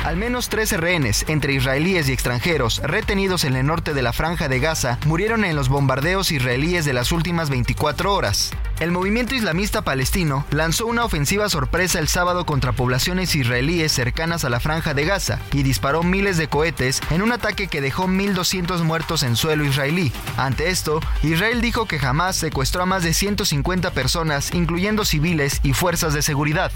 Al 0.04 0.18
menos 0.18 0.50
13 0.50 0.76
rehenes, 0.76 1.25
entre 1.28 1.54
israelíes 1.54 2.11
y 2.11 2.12
extranjeros, 2.12 2.82
retenidos 2.84 3.44
en 3.44 3.56
el 3.56 3.64
norte 3.64 3.94
de 3.94 4.02
la 4.02 4.12
franja 4.12 4.49
de 4.49 4.61
Gaza, 4.61 4.99
murieron 5.06 5.46
en 5.46 5.56
los 5.56 5.70
bombardeos 5.70 6.30
israelíes 6.30 6.84
de 6.84 6.92
las 6.92 7.11
últimas 7.11 7.49
24 7.49 8.12
horas. 8.12 8.50
El 8.80 8.92
movimiento 8.92 9.34
islamista 9.34 9.80
palestino 9.80 10.44
lanzó 10.50 10.84
una 10.84 11.06
ofensiva 11.06 11.49
sorpresa 11.49 12.00
el 12.00 12.08
sábado 12.08 12.44
contra 12.44 12.73
poblaciones 12.73 13.34
israelíes 13.34 13.92
cercanas 13.92 14.44
a 14.44 14.50
la 14.50 14.61
franja 14.61 14.92
de 14.92 15.06
Gaza 15.06 15.38
y 15.52 15.62
disparó 15.62 16.02
miles 16.02 16.37
de 16.37 16.49
cohetes 16.49 17.00
en 17.08 17.23
un 17.23 17.32
ataque 17.32 17.68
que 17.68 17.80
dejó 17.80 18.06
1.200 18.06 18.82
muertos 18.82 19.23
en 19.23 19.37
suelo 19.37 19.64
israelí. 19.64 20.12
Ante 20.37 20.68
esto, 20.68 21.00
Israel 21.23 21.62
dijo 21.62 21.87
que 21.87 21.99
jamás 21.99 22.37
secuestró 22.37 22.82
a 22.82 22.87
más 22.87 23.04
de 23.04 23.14
150 23.14 23.92
personas, 23.92 24.52
incluyendo 24.52 25.06
civiles 25.06 25.61
y 25.62 25.73
fuerzas 25.73 26.12
de 26.12 26.20
seguridad. 26.20 26.73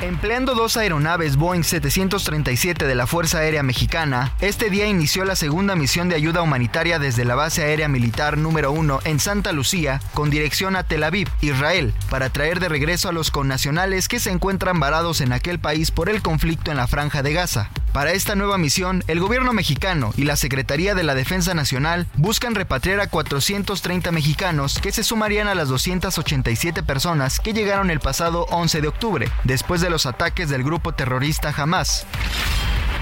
Empleando 0.00 0.54
dos 0.54 0.76
aeronaves 0.76 1.34
Boeing 1.34 1.64
737 1.64 2.86
de 2.86 2.94
la 2.94 3.08
Fuerza 3.08 3.38
Aérea 3.38 3.64
Mexicana, 3.64 4.32
este 4.40 4.70
día 4.70 4.86
inició 4.86 5.24
la 5.24 5.34
segunda 5.34 5.74
misión 5.74 6.08
de 6.08 6.14
ayuda 6.14 6.40
humanitaria 6.40 7.00
desde 7.00 7.24
la 7.24 7.34
base 7.34 7.64
aérea 7.64 7.88
militar 7.88 8.38
número 8.38 8.70
1 8.70 9.00
en 9.02 9.18
Santa 9.18 9.50
Lucía, 9.50 10.00
con 10.14 10.30
dirección 10.30 10.76
a 10.76 10.84
Tel 10.84 11.02
Aviv, 11.02 11.28
Israel, 11.40 11.94
para 12.10 12.30
traer 12.30 12.60
de 12.60 12.68
regreso 12.68 13.08
a 13.08 13.12
los 13.12 13.32
connacionales 13.32 14.06
que 14.06 14.20
se 14.20 14.30
encuentran 14.30 14.78
varados 14.78 15.20
en 15.20 15.32
aquel 15.32 15.58
país 15.58 15.90
por 15.90 16.08
el 16.08 16.22
conflicto 16.22 16.70
en 16.70 16.76
la 16.76 16.86
franja 16.86 17.24
de 17.24 17.32
Gaza. 17.32 17.68
Para 17.92 18.12
esta 18.12 18.36
nueva 18.36 18.58
misión, 18.58 19.02
el 19.08 19.18
gobierno 19.18 19.52
mexicano 19.52 20.12
y 20.16 20.24
la 20.24 20.36
Secretaría 20.36 20.94
de 20.94 21.02
la 21.02 21.14
Defensa 21.14 21.54
Nacional 21.54 22.06
buscan 22.16 22.54
repatriar 22.54 23.00
a 23.00 23.08
430 23.08 24.12
mexicanos 24.12 24.78
que 24.78 24.92
se 24.92 25.02
sumarían 25.02 25.48
a 25.48 25.54
las 25.54 25.68
287 25.68 26.82
personas 26.82 27.40
que 27.40 27.54
llegaron 27.54 27.90
el 27.90 27.98
pasado 27.98 28.46
11 28.50 28.82
de 28.82 28.88
octubre, 28.88 29.28
después 29.44 29.80
de 29.80 29.87
los 29.90 30.06
ataques 30.06 30.48
del 30.48 30.62
grupo 30.62 30.92
terrorista 30.92 31.52
Hamas. 31.56 32.06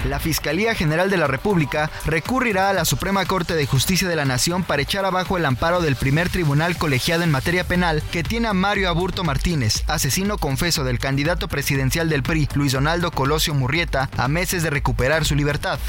La 0.05 0.19
Fiscalía 0.19 0.75
General 0.75 1.09
de 1.09 1.17
la 1.17 1.27
República 1.27 1.89
recurrirá 2.05 2.69
a 2.69 2.73
la 2.73 2.85
Suprema 2.85 3.25
Corte 3.25 3.55
de 3.55 3.65
Justicia 3.65 4.07
de 4.07 4.15
la 4.15 4.25
Nación 4.25 4.63
para 4.63 4.81
echar 4.81 5.05
abajo 5.05 5.37
el 5.37 5.45
amparo 5.45 5.81
del 5.81 5.95
primer 5.95 6.29
tribunal 6.29 6.77
colegiado 6.77 7.23
en 7.23 7.31
materia 7.31 7.65
penal 7.65 8.01
que 8.11 8.23
tiene 8.23 8.47
a 8.47 8.53
Mario 8.53 8.89
Aburto 8.89 9.23
Martínez, 9.23 9.83
asesino 9.87 10.37
confeso 10.37 10.83
del 10.83 10.99
candidato 10.99 11.47
presidencial 11.47 12.09
del 12.09 12.23
PRI, 12.23 12.47
Luis 12.53 12.71
Donaldo 12.71 13.11
Colosio 13.11 13.53
Murrieta, 13.53 14.09
a 14.17 14.27
meses 14.27 14.63
de 14.63 14.69
recuperar 14.69 15.25
su 15.25 15.35
libertad. 15.35 15.79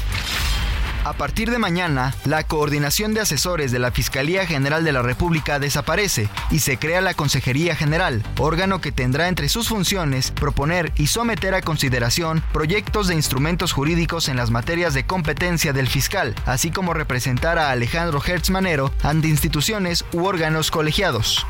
A 1.05 1.13
partir 1.13 1.49
de 1.49 1.59
mañana, 1.59 2.13
la 2.25 2.43
Coordinación 2.43 3.13
de 3.13 3.21
Asesores 3.21 3.71
de 3.71 3.79
la 3.79 3.91
Fiscalía 3.91 4.45
General 4.45 4.83
de 4.83 4.91
la 4.91 5.01
República 5.01 5.57
desaparece 5.57 6.27
y 6.51 6.59
se 6.59 6.77
crea 6.77 6.99
la 6.99 7.13
Consejería 7.13 7.73
General, 7.73 8.21
órgano 8.37 8.81
que 8.81 8.91
tendrá 8.91 9.29
entre 9.29 9.47
sus 9.47 9.69
funciones 9.69 10.31
proponer 10.31 10.91
y 10.97 11.07
someter 11.07 11.55
a 11.55 11.61
consideración 11.61 12.43
proyectos 12.51 13.07
de 13.07 13.15
instrumentos 13.15 13.71
jurídicos 13.71 14.27
en 14.27 14.35
las 14.35 14.51
materias 14.51 14.93
de 14.93 15.05
competencia 15.05 15.71
del 15.71 15.87
fiscal, 15.87 16.35
así 16.45 16.69
como 16.69 16.93
representar 16.93 17.57
a 17.57 17.71
Alejandro 17.71 18.21
Hertz 18.23 18.49
Manero 18.49 18.91
ante 19.01 19.29
instituciones 19.29 20.03
u 20.11 20.25
órganos 20.25 20.69
colegiados. 20.69 21.45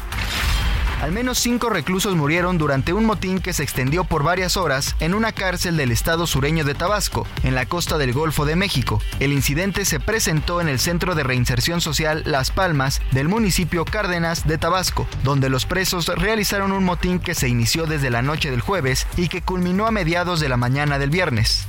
Al 1.02 1.14
menos 1.14 1.40
cinco 1.40 1.70
reclusos 1.70 2.16
murieron 2.16 2.58
durante 2.58 2.92
un 2.92 3.06
motín 3.06 3.40
que 3.40 3.54
se 3.54 3.64
extendió 3.64 4.04
por 4.04 4.22
varias 4.22 4.58
horas 4.58 4.98
en 5.00 5.14
una 5.14 5.32
cárcel 5.32 5.78
del 5.78 5.92
estado 5.92 6.28
sureño 6.28 6.66
de 6.66 6.76
Tabasco, 6.76 7.26
en 7.44 7.56
la 7.56 7.66
costa 7.66 7.98
del 7.98 8.12
Golfo 8.12 8.46
de 8.46 8.58
México. 8.58 9.02
El 9.22 9.32
incidente 9.32 9.86
se 9.86 10.02
presentó 10.02 10.60
en 10.60 10.68
el 10.68 10.78
Centro 10.78 11.16
de 11.16 11.24
Reinserción 11.24 11.80
Social 11.80 12.24
Las 12.26 12.52
Palmas 12.52 13.02
del 13.12 13.30
municipio 13.30 13.86
Cárdenas 13.86 14.46
de 14.46 14.58
Tabasco, 14.58 15.08
donde 15.24 15.50
los 15.50 15.66
presos 15.66 16.08
realizaron 16.08 16.74
un 16.74 16.84
motín 16.84 17.20
que 17.20 17.34
se 17.34 17.48
inició 17.48 17.86
desde 17.86 18.10
la 18.10 18.22
noche 18.22 18.52
del 18.52 18.60
jueves 18.60 19.08
y 19.16 19.30
que 19.30 19.42
culminó 19.42 19.88
a 19.88 19.92
mediados 19.92 20.42
de 20.42 20.50
la 20.50 20.58
mañana 20.58 21.00
del 21.00 21.12
viernes 21.12 21.66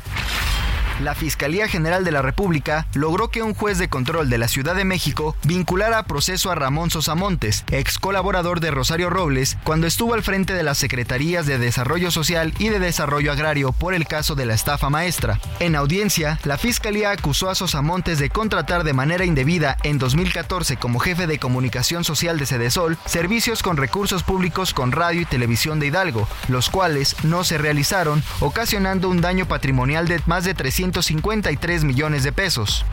la 1.01 1.15
Fiscalía 1.15 1.69
General 1.69 2.05
de 2.05 2.13
la 2.13 2.23
República 2.23 2.87
logró 2.95 3.29
que 3.29 3.43
un 3.43 3.55
juez 3.55 3.79
de 3.79 3.89
control 3.89 4.29
de 4.29 4.39
la 4.39 4.49
Ciudad 4.49 4.75
de 4.75 4.85
México 4.85 5.37
vinculara 5.45 5.99
a 5.99 6.05
proceso 6.05 6.51
a 6.51 6.55
Ramón 6.55 6.91
Sosamontes, 6.91 7.65
ex 7.71 7.99
colaborador 7.99 8.61
de 8.61 8.71
Rosario 8.71 9.11
Robles, 9.11 9.57
cuando 9.65 9.87
estuvo 9.87 10.15
al 10.15 10.23
frente 10.23 10.53
de 10.53 10.63
las 10.63 10.79
Secretarías 10.79 11.47
de 11.47 11.59
Desarrollo 11.59 12.11
Social 12.11 12.53
y 12.59 12.69
de 12.69 12.79
Desarrollo 12.79 13.33
Agrario 13.33 13.73
por 13.73 13.95
el 13.95 14.07
caso 14.07 14.35
de 14.35 14.47
la 14.47 14.55
estafa 14.55 14.91
maestra. 14.91 15.41
En 15.59 15.77
audiencia, 15.77 16.39
la 16.45 16.59
Fiscalía 16.59 17.11
acusó 17.11 17.49
a 17.49 17.55
Sosamontes 17.55 18.19
de 18.19 18.31
contratar 18.31 18.85
de 18.85 18.93
manera 18.93 19.25
indebida 19.25 19.77
en 19.83 19.99
2014 19.99 20.77
como 20.77 20.99
jefe 20.99 21.27
de 21.27 21.39
comunicación 21.39 22.05
social 22.05 22.39
de 22.39 22.47
Cedesol 22.47 22.99
servicios 23.07 23.63
con 23.63 23.77
recursos 23.77 24.23
públicos 24.23 24.75
con 24.75 24.93
radio 24.93 25.23
y 25.23 25.25
televisión 25.25 25.81
de 25.81 25.87
Hidalgo, 25.87 26.29
los 26.49 26.69
cuales 26.71 27.17
no 27.23 27.45
se 27.45 27.59
realizaron, 27.59 28.23
ocasionando 28.41 29.09
un 29.09 29.21
daño 29.21 29.47
patrimonial 29.47 30.09
de 30.09 30.21
más 30.27 30.45
de 30.45 30.55
300 30.55 30.90
153 30.91 31.85
millones 31.85 32.25
de 32.25 32.33
pesos. 32.33 32.85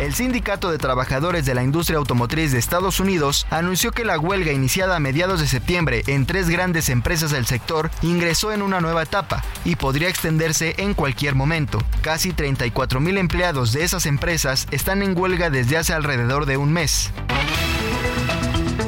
El 0.00 0.14
Sindicato 0.14 0.70
de 0.70 0.78
Trabajadores 0.78 1.44
de 1.44 1.54
la 1.54 1.62
Industria 1.62 1.98
Automotriz 1.98 2.50
de 2.50 2.58
Estados 2.58 2.98
Unidos 2.98 3.46
anunció 3.50 3.92
que 3.92 4.04
la 4.04 4.18
huelga 4.18 4.52
iniciada 4.52 4.96
a 4.96 5.00
mediados 5.00 5.40
de 5.40 5.46
septiembre 5.46 6.02
en 6.06 6.26
tres 6.26 6.48
grandes 6.48 6.88
empresas 6.88 7.30
del 7.30 7.46
sector 7.46 7.90
ingresó 8.02 8.52
en 8.52 8.62
una 8.62 8.80
nueva 8.80 9.02
etapa 9.02 9.44
y 9.64 9.76
podría 9.76 10.08
extenderse 10.08 10.74
en 10.78 10.94
cualquier 10.94 11.34
momento. 11.34 11.78
Casi 12.00 12.32
34 12.32 13.00
mil 13.00 13.18
empleados 13.18 13.72
de 13.72 13.84
esas 13.84 14.06
empresas 14.06 14.66
están 14.70 15.02
en 15.02 15.16
huelga 15.16 15.50
desde 15.50 15.76
hace 15.76 15.92
alrededor 15.92 16.46
de 16.46 16.56
un 16.56 16.72
mes. 16.72 17.10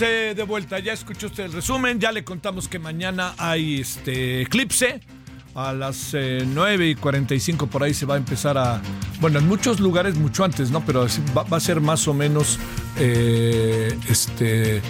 De 0.00 0.42
vuelta. 0.42 0.78
Ya 0.80 0.92
escuchó 0.92 1.28
usted 1.28 1.44
el 1.44 1.52
resumen. 1.52 2.00
Ya 2.00 2.10
le 2.10 2.24
contamos 2.24 2.68
que 2.68 2.78
mañana 2.78 3.34
hay 3.38 3.80
este 3.80 4.42
eclipse. 4.42 5.00
A 5.54 5.72
las 5.72 6.12
9 6.12 6.84
eh, 6.84 6.90
y 6.90 6.94
45 6.96 7.68
por 7.68 7.84
ahí 7.84 7.94
se 7.94 8.04
va 8.04 8.14
a 8.14 8.16
empezar 8.16 8.58
a... 8.58 8.82
Bueno, 9.20 9.38
en 9.38 9.46
muchos 9.46 9.78
lugares 9.78 10.16
mucho 10.16 10.42
antes, 10.42 10.72
¿no? 10.72 10.84
Pero 10.84 11.06
va, 11.36 11.56
a 11.56 11.60
ser 11.60 11.80
más 11.80 12.08
o 12.08 12.14
menos... 12.14 12.58
Eh, 12.98 13.96
este... 14.08 14.82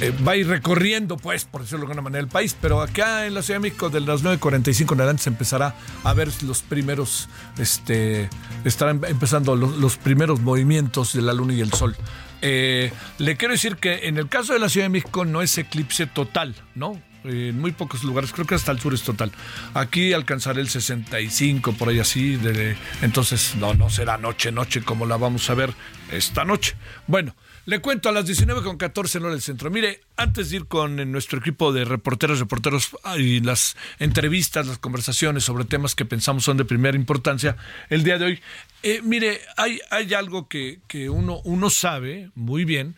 Eh, 0.00 0.14
va 0.26 0.32
a 0.32 0.36
ir 0.36 0.48
recorriendo, 0.48 1.18
pues, 1.18 1.44
por 1.44 1.60
decirlo 1.60 1.80
de 1.80 1.84
alguna 1.84 2.02
manera, 2.02 2.20
el 2.22 2.28
país. 2.28 2.56
Pero 2.60 2.80
acá 2.80 3.26
en 3.26 3.34
la 3.34 3.42
Ciudad 3.42 3.60
de 3.60 3.68
México, 3.68 3.90
de 3.90 4.00
las 4.00 4.22
9.45 4.22 4.94
en 4.94 5.00
adelante, 5.00 5.22
se 5.24 5.30
empezará 5.30 5.74
a 6.04 6.14
ver 6.14 6.28
los 6.42 6.62
primeros, 6.62 7.28
este, 7.58 8.30
estarán 8.64 9.02
empezando 9.06 9.56
los, 9.56 9.96
primeros 9.98 10.40
movimientos 10.40 11.12
de 11.12 11.22
la 11.22 11.34
luna 11.34 11.52
y 11.52 11.60
el 11.60 11.72
sol. 11.72 11.96
Eh, 12.42 12.90
le 13.18 13.36
quiero 13.36 13.52
decir 13.52 13.76
que 13.76 14.08
en 14.08 14.16
el 14.16 14.28
caso 14.28 14.54
de 14.54 14.58
la 14.58 14.70
Ciudad 14.70 14.86
de 14.86 14.90
México 14.90 15.26
no 15.26 15.42
es 15.42 15.58
eclipse 15.58 16.06
total, 16.06 16.54
¿no? 16.74 17.00
en 17.24 17.60
muy 17.60 17.72
pocos 17.72 18.02
lugares, 18.02 18.32
creo 18.32 18.46
que 18.46 18.54
hasta 18.54 18.72
el 18.72 18.80
sur 18.80 18.94
es 18.94 19.02
total. 19.02 19.30
Aquí 19.74 20.14
alcanzaré 20.14 20.62
el 20.62 20.70
65, 20.70 21.74
por 21.74 21.90
ahí 21.90 21.98
así, 21.98 22.38
entonces 23.02 23.56
no, 23.56 23.74
no 23.74 23.90
será 23.90 24.16
noche, 24.16 24.52
noche 24.52 24.82
como 24.82 25.04
la 25.04 25.18
vamos 25.18 25.50
a 25.50 25.54
ver 25.54 25.74
esta 26.10 26.44
noche. 26.44 26.76
Bueno, 27.06 27.34
le 27.66 27.80
cuento 27.80 28.08
a 28.08 28.12
las 28.12 28.26
19 28.26 28.62
con 28.62 28.76
14 28.76 29.18
en 29.18 29.24
hora 29.24 29.32
del 29.34 29.42
centro. 29.42 29.70
Mire, 29.70 30.00
antes 30.16 30.50
de 30.50 30.56
ir 30.56 30.66
con 30.66 31.10
nuestro 31.12 31.38
equipo 31.38 31.72
de 31.72 31.84
reporteros, 31.84 32.40
reporteros 32.40 32.90
y 33.18 33.40
las 33.40 33.76
entrevistas, 33.98 34.66
las 34.66 34.78
conversaciones 34.78 35.44
sobre 35.44 35.64
temas 35.64 35.94
que 35.94 36.04
pensamos 36.04 36.44
son 36.44 36.56
de 36.56 36.64
primera 36.64 36.96
importancia, 36.96 37.56
el 37.88 38.02
día 38.02 38.18
de 38.18 38.24
hoy, 38.24 38.40
eh, 38.82 39.00
mire, 39.02 39.40
hay, 39.56 39.80
hay 39.90 40.14
algo 40.14 40.48
que, 40.48 40.80
que 40.86 41.10
uno, 41.10 41.40
uno 41.44 41.70
sabe 41.70 42.30
muy 42.34 42.64
bien, 42.64 42.96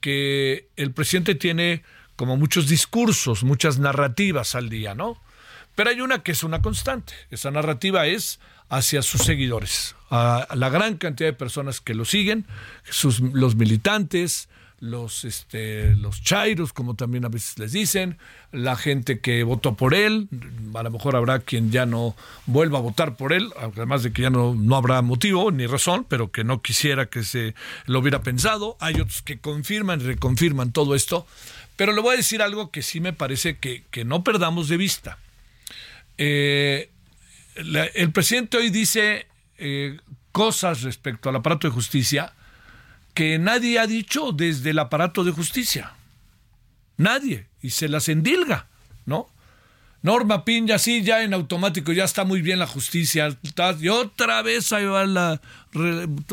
que 0.00 0.68
el 0.76 0.92
presidente 0.92 1.34
tiene 1.34 1.82
como 2.16 2.36
muchos 2.36 2.68
discursos, 2.68 3.44
muchas 3.44 3.78
narrativas 3.78 4.54
al 4.54 4.68
día, 4.68 4.94
¿no? 4.94 5.20
Pero 5.74 5.90
hay 5.90 6.00
una 6.00 6.24
que 6.24 6.32
es 6.32 6.42
una 6.42 6.60
constante. 6.60 7.14
Esa 7.30 7.52
narrativa 7.52 8.06
es 8.06 8.40
hacia 8.68 9.02
sus 9.02 9.22
seguidores, 9.22 9.94
a 10.10 10.46
la 10.54 10.68
gran 10.68 10.96
cantidad 10.96 11.28
de 11.28 11.34
personas 11.34 11.80
que 11.80 11.94
lo 11.94 12.04
siguen, 12.04 12.46
sus, 12.88 13.20
los 13.20 13.56
militantes, 13.56 14.48
los, 14.80 15.24
este, 15.24 15.96
los 15.96 16.22
chairos, 16.22 16.72
como 16.72 16.94
también 16.94 17.24
a 17.24 17.28
veces 17.28 17.58
les 17.58 17.72
dicen, 17.72 18.16
la 18.52 18.76
gente 18.76 19.20
que 19.20 19.42
votó 19.42 19.74
por 19.74 19.94
él, 19.94 20.28
a 20.74 20.82
lo 20.82 20.90
mejor 20.90 21.16
habrá 21.16 21.40
quien 21.40 21.72
ya 21.72 21.84
no 21.84 22.14
vuelva 22.46 22.78
a 22.78 22.82
votar 22.82 23.16
por 23.16 23.32
él, 23.32 23.50
además 23.56 24.02
de 24.02 24.12
que 24.12 24.22
ya 24.22 24.30
no, 24.30 24.54
no 24.54 24.76
habrá 24.76 25.02
motivo 25.02 25.50
ni 25.50 25.66
razón, 25.66 26.06
pero 26.08 26.30
que 26.30 26.44
no 26.44 26.62
quisiera 26.62 27.06
que 27.06 27.24
se 27.24 27.54
lo 27.86 27.98
hubiera 27.98 28.22
pensado, 28.22 28.76
hay 28.80 28.94
otros 28.94 29.22
que 29.22 29.38
confirman 29.38 30.00
y 30.00 30.04
reconfirman 30.04 30.72
todo 30.72 30.94
esto, 30.94 31.26
pero 31.76 31.92
le 31.92 32.00
voy 32.00 32.14
a 32.14 32.18
decir 32.18 32.42
algo 32.42 32.70
que 32.70 32.82
sí 32.82 33.00
me 33.00 33.12
parece 33.12 33.56
que, 33.56 33.84
que 33.90 34.04
no 34.04 34.22
perdamos 34.22 34.68
de 34.68 34.76
vista. 34.76 35.18
Eh, 36.18 36.90
el 37.58 38.12
presidente 38.12 38.56
hoy 38.56 38.70
dice 38.70 39.26
eh, 39.58 39.98
cosas 40.32 40.82
respecto 40.82 41.28
al 41.28 41.36
aparato 41.36 41.66
de 41.66 41.74
justicia 41.74 42.32
que 43.14 43.38
nadie 43.38 43.78
ha 43.80 43.86
dicho 43.86 44.30
desde 44.32 44.70
el 44.70 44.78
aparato 44.78 45.24
de 45.24 45.32
justicia. 45.32 45.92
Nadie. 46.96 47.46
Y 47.60 47.70
se 47.70 47.88
las 47.88 48.08
endilga, 48.08 48.66
¿no? 49.06 49.28
Norma 50.02 50.44
Piña, 50.44 50.78
sí, 50.78 51.02
ya 51.02 51.24
en 51.24 51.34
automático, 51.34 51.90
ya 51.92 52.04
está 52.04 52.24
muy 52.24 52.40
bien 52.40 52.60
la 52.60 52.68
justicia. 52.68 53.36
Y 53.80 53.88
otra 53.88 54.42
vez 54.42 54.72
ahí 54.72 54.84
va 54.84 55.04
la. 55.04 55.40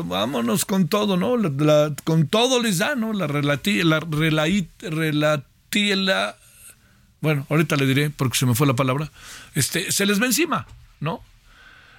vámonos 0.04 0.64
con 0.64 0.86
todo, 0.86 1.16
¿no? 1.16 1.36
con 2.04 2.28
todo 2.28 2.62
les 2.62 2.78
da, 2.78 2.94
¿no? 2.94 3.12
La 3.12 3.26
relativa. 3.26 3.84
La 3.84 4.00
relativa. 4.00 5.42
Bueno, 7.20 7.46
ahorita 7.50 7.74
le 7.74 7.86
diré 7.86 8.10
porque 8.10 8.38
se 8.38 8.46
me 8.46 8.54
fue 8.54 8.68
la 8.68 8.74
palabra. 8.74 9.10
Este, 9.56 9.90
se 9.90 10.06
les 10.06 10.20
ve 10.20 10.26
encima, 10.26 10.68
¿no? 11.00 11.22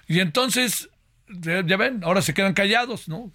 Y 0.08 0.20
entonces, 0.20 0.89
ya 1.27 1.77
ven, 1.77 2.04
ahora 2.04 2.22
se 2.22 2.34
quedan 2.34 2.54
callados, 2.54 3.08
¿no? 3.08 3.32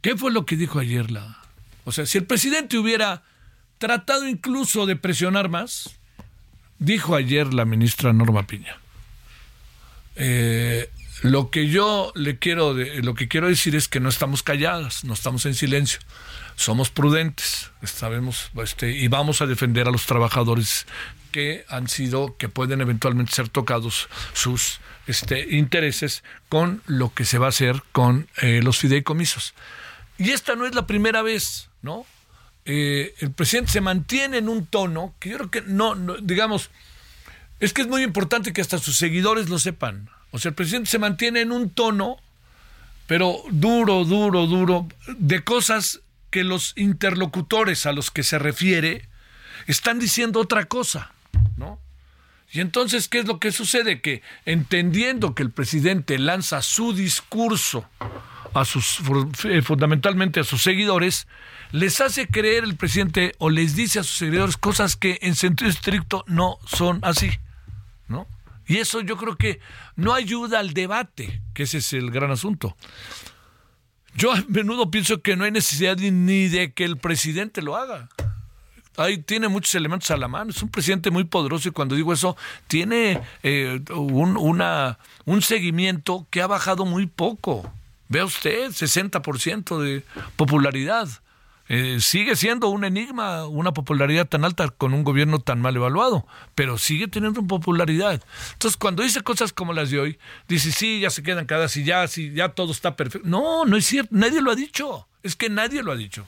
¿Qué 0.00 0.16
fue 0.16 0.32
lo 0.32 0.46
que 0.46 0.56
dijo 0.56 0.78
ayer 0.78 1.10
la... 1.10 1.38
O 1.84 1.92
sea, 1.92 2.06
si 2.06 2.18
el 2.18 2.24
presidente 2.24 2.78
hubiera 2.78 3.22
tratado 3.78 4.28
incluso 4.28 4.86
de 4.86 4.96
presionar 4.96 5.48
más, 5.48 5.96
dijo 6.78 7.14
ayer 7.14 7.52
la 7.52 7.64
ministra 7.64 8.12
Norma 8.12 8.46
Piña. 8.46 8.76
Eh, 10.16 10.90
lo 11.22 11.50
que 11.50 11.68
yo 11.68 12.12
le 12.14 12.38
quiero, 12.38 12.74
lo 12.74 13.14
que 13.14 13.28
quiero 13.28 13.48
decir 13.48 13.76
es 13.76 13.88
que 13.88 14.00
no 14.00 14.08
estamos 14.08 14.42
calladas, 14.42 15.04
no 15.04 15.14
estamos 15.14 15.46
en 15.46 15.54
silencio, 15.54 16.00
somos 16.56 16.90
prudentes, 16.90 17.70
sabemos, 17.84 18.50
este, 18.62 18.90
y 18.90 19.08
vamos 19.08 19.40
a 19.40 19.46
defender 19.46 19.86
a 19.86 19.92
los 19.92 20.06
trabajadores 20.06 20.86
que 21.32 21.64
han 21.68 21.88
sido, 21.88 22.36
que 22.36 22.48
pueden 22.48 22.80
eventualmente 22.80 23.32
ser 23.32 23.48
tocados 23.48 24.08
sus 24.32 24.78
este, 25.08 25.56
intereses 25.56 26.22
con 26.48 26.82
lo 26.86 27.12
que 27.12 27.24
se 27.24 27.38
va 27.38 27.46
a 27.46 27.48
hacer 27.48 27.82
con 27.90 28.28
eh, 28.40 28.60
los 28.62 28.78
fideicomisos. 28.78 29.54
Y 30.18 30.30
esta 30.30 30.54
no 30.54 30.66
es 30.66 30.74
la 30.74 30.86
primera 30.86 31.22
vez, 31.22 31.68
¿no? 31.82 32.06
Eh, 32.64 33.14
el 33.18 33.32
presidente 33.32 33.72
se 33.72 33.80
mantiene 33.80 34.38
en 34.38 34.48
un 34.48 34.66
tono 34.66 35.14
que 35.18 35.30
yo 35.30 35.38
creo 35.38 35.50
que 35.50 35.62
no, 35.62 35.96
digamos, 36.20 36.70
es 37.58 37.72
que 37.72 37.82
es 37.82 37.88
muy 37.88 38.02
importante 38.02 38.52
que 38.52 38.60
hasta 38.60 38.78
sus 38.78 38.96
seguidores 38.96 39.48
lo 39.48 39.58
sepan. 39.58 40.08
O 40.30 40.38
sea, 40.38 40.50
el 40.50 40.54
presidente 40.54 40.90
se 40.90 40.98
mantiene 40.98 41.40
en 41.40 41.50
un 41.50 41.70
tono, 41.70 42.18
pero 43.06 43.42
duro, 43.50 44.04
duro, 44.04 44.46
duro, 44.46 44.86
de 45.08 45.42
cosas 45.42 46.00
que 46.30 46.44
los 46.44 46.72
interlocutores 46.76 47.86
a 47.86 47.92
los 47.92 48.10
que 48.10 48.22
se 48.22 48.38
refiere 48.38 49.08
están 49.66 49.98
diciendo 49.98 50.40
otra 50.40 50.64
cosa, 50.64 51.12
¿no? 51.56 51.78
Y 52.52 52.60
entonces, 52.60 53.08
¿qué 53.08 53.18
es 53.18 53.26
lo 53.26 53.38
que 53.38 53.50
sucede? 53.50 54.00
Que 54.00 54.22
entendiendo 54.44 55.34
que 55.34 55.42
el 55.42 55.50
presidente 55.50 56.18
lanza 56.18 56.60
su 56.60 56.92
discurso 56.92 57.88
a 58.54 58.66
sus 58.66 58.98
eh, 59.44 59.62
fundamentalmente 59.62 60.40
a 60.40 60.44
sus 60.44 60.62
seguidores, 60.62 61.26
les 61.70 62.02
hace 62.02 62.26
creer 62.26 62.64
el 62.64 62.76
presidente 62.76 63.34
o 63.38 63.48
les 63.48 63.74
dice 63.74 64.00
a 64.00 64.02
sus 64.02 64.18
seguidores 64.18 64.58
cosas 64.58 64.96
que 64.96 65.18
en 65.22 65.34
sentido 65.34 65.70
estricto 65.70 66.24
no 66.26 66.58
son 66.66 67.00
así, 67.02 67.30
¿no? 68.08 68.26
Y 68.66 68.76
eso 68.76 69.00
yo 69.00 69.16
creo 69.16 69.36
que 69.36 69.60
no 69.96 70.12
ayuda 70.12 70.60
al 70.60 70.74
debate, 70.74 71.40
que 71.54 71.62
ese 71.62 71.78
es 71.78 71.92
el 71.94 72.10
gran 72.10 72.30
asunto. 72.30 72.76
Yo 74.14 74.32
a 74.32 74.44
menudo 74.48 74.90
pienso 74.90 75.22
que 75.22 75.36
no 75.36 75.44
hay 75.44 75.50
necesidad 75.50 75.96
ni 75.96 76.48
de 76.48 76.72
que 76.72 76.84
el 76.84 76.98
presidente 76.98 77.62
lo 77.62 77.76
haga. 77.76 78.08
Ahí 78.96 79.18
tiene 79.18 79.48
muchos 79.48 79.74
elementos 79.74 80.10
a 80.10 80.16
la 80.16 80.28
mano. 80.28 80.50
Es 80.50 80.62
un 80.62 80.68
presidente 80.68 81.10
muy 81.10 81.24
poderoso 81.24 81.68
y 81.68 81.72
cuando 81.72 81.94
digo 81.94 82.12
eso, 82.12 82.36
tiene 82.66 83.20
eh, 83.42 83.80
un, 83.90 84.64
un 85.24 85.42
seguimiento 85.42 86.26
que 86.30 86.42
ha 86.42 86.46
bajado 86.46 86.84
muy 86.84 87.06
poco. 87.06 87.72
Vea 88.08 88.24
usted, 88.24 88.68
60% 88.70 89.78
de 89.78 90.04
popularidad. 90.36 91.08
Eh, 91.68 92.00
sigue 92.00 92.36
siendo 92.36 92.68
un 92.68 92.84
enigma 92.84 93.46
una 93.46 93.72
popularidad 93.72 94.26
tan 94.28 94.44
alta 94.44 94.68
con 94.68 94.92
un 94.92 95.04
gobierno 95.04 95.38
tan 95.38 95.60
mal 95.60 95.74
evaluado, 95.74 96.26
pero 96.54 96.76
sigue 96.76 97.08
teniendo 97.08 97.42
popularidad. 97.46 98.20
Entonces, 98.52 98.76
cuando 98.76 99.02
dice 99.02 99.22
cosas 99.22 99.54
como 99.54 99.72
las 99.72 99.90
de 99.90 99.98
hoy, 99.98 100.18
dice, 100.48 100.70
sí, 100.72 101.00
ya 101.00 101.08
se 101.08 101.22
quedan 101.22 101.46
cada 101.46 101.68
y 101.74 101.84
ya, 101.84 102.06
sí, 102.08 102.32
ya 102.34 102.50
todo 102.50 102.72
está 102.72 102.94
perfecto. 102.96 103.26
No, 103.26 103.64
no 103.64 103.78
es 103.78 103.86
cierto, 103.86 104.14
nadie 104.14 104.42
lo 104.42 104.50
ha 104.50 104.54
dicho, 104.54 105.06
es 105.22 105.34
que 105.34 105.48
nadie 105.48 105.82
lo 105.82 105.92
ha 105.92 105.96
dicho. 105.96 106.26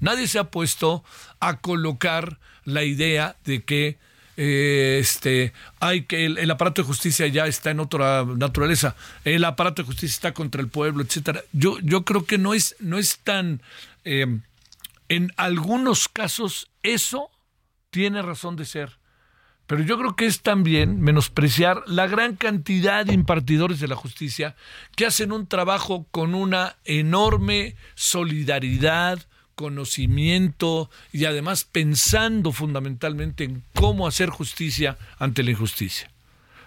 Nadie 0.00 0.26
se 0.26 0.38
ha 0.38 0.44
puesto 0.44 1.04
a 1.40 1.58
colocar 1.58 2.38
la 2.64 2.84
idea 2.84 3.36
de 3.44 3.62
que 3.62 3.98
eh, 4.36 4.98
este, 5.00 5.52
hay 5.80 6.02
que 6.02 6.26
el, 6.26 6.50
aparato 6.50 6.82
de 6.82 6.86
justicia 6.86 7.26
ya 7.26 7.46
está 7.46 7.70
en 7.70 7.80
otra 7.80 8.24
naturaleza, 8.24 8.94
el 9.24 9.44
aparato 9.44 9.82
de 9.82 9.86
justicia 9.86 10.14
está 10.14 10.32
contra 10.32 10.60
el 10.60 10.68
pueblo, 10.68 11.02
etcétera. 11.02 11.42
Yo, 11.52 11.78
yo 11.80 12.04
creo 12.04 12.24
que 12.24 12.38
no 12.38 12.54
es, 12.54 12.76
no 12.78 12.98
es 12.98 13.18
tan, 13.18 13.62
em, 14.04 14.42
en 15.08 15.32
algunos 15.36 16.08
casos 16.08 16.70
eso 16.82 17.30
tiene 17.90 18.22
razón 18.22 18.54
de 18.54 18.64
ser. 18.64 18.98
Pero 19.66 19.82
yo 19.82 19.98
creo 19.98 20.16
que 20.16 20.24
es 20.24 20.40
también 20.40 21.00
menospreciar 21.02 21.82
la 21.86 22.06
gran 22.06 22.36
cantidad 22.36 23.04
de 23.04 23.12
impartidores 23.12 23.80
de 23.80 23.88
la 23.88 23.96
justicia 23.96 24.56
que 24.96 25.04
hacen 25.04 25.30
un 25.30 25.46
trabajo 25.46 26.06
con 26.10 26.34
una 26.34 26.76
enorme 26.84 27.76
solidaridad, 27.94 29.27
conocimiento 29.58 30.88
y 31.12 31.24
además 31.24 31.64
pensando 31.64 32.52
fundamentalmente 32.52 33.42
en 33.42 33.64
cómo 33.74 34.06
hacer 34.06 34.30
justicia 34.30 34.96
ante 35.18 35.42
la 35.42 35.50
injusticia. 35.50 36.08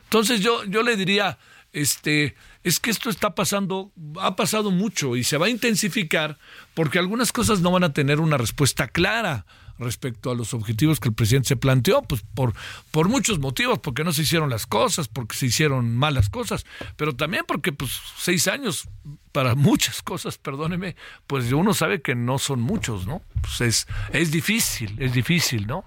Entonces 0.03 0.41
yo, 0.41 0.65
yo 0.65 0.83
le 0.83 0.97
diría, 0.97 1.37
este, 1.71 2.35
es 2.65 2.81
que 2.81 2.91
esto 2.91 3.09
está 3.09 3.33
pasando, 3.33 3.93
ha 4.19 4.35
pasado 4.35 4.71
mucho 4.71 5.15
y 5.15 5.23
se 5.23 5.37
va 5.37 5.45
a 5.45 5.49
intensificar 5.49 6.37
porque 6.73 6.99
algunas 6.99 7.31
cosas 7.31 7.61
no 7.61 7.71
van 7.71 7.85
a 7.85 7.93
tener 7.93 8.19
una 8.19 8.37
respuesta 8.37 8.89
clara 8.89 9.45
respecto 9.81 10.31
a 10.31 10.35
los 10.35 10.53
objetivos 10.53 10.99
que 10.99 11.09
el 11.09 11.15
presidente 11.15 11.49
se 11.49 11.55
planteó, 11.55 12.01
pues 12.01 12.23
por, 12.33 12.53
por 12.91 13.09
muchos 13.09 13.39
motivos, 13.39 13.79
porque 13.79 14.03
no 14.03 14.13
se 14.13 14.21
hicieron 14.21 14.49
las 14.49 14.65
cosas, 14.65 15.07
porque 15.07 15.35
se 15.35 15.47
hicieron 15.47 15.95
malas 15.97 16.29
cosas, 16.29 16.65
pero 16.95 17.15
también 17.15 17.43
porque 17.47 17.73
pues 17.73 17.99
seis 18.17 18.47
años 18.47 18.87
para 19.31 19.55
muchas 19.55 20.01
cosas, 20.01 20.37
perdóneme, 20.37 20.95
pues 21.27 21.51
uno 21.51 21.73
sabe 21.73 22.01
que 22.01 22.15
no 22.15 22.37
son 22.37 22.61
muchos, 22.61 23.07
¿no? 23.07 23.21
Pues 23.41 23.61
es, 23.61 23.87
es 24.13 24.31
difícil, 24.31 24.95
es 24.99 25.13
difícil, 25.13 25.67
¿no? 25.67 25.85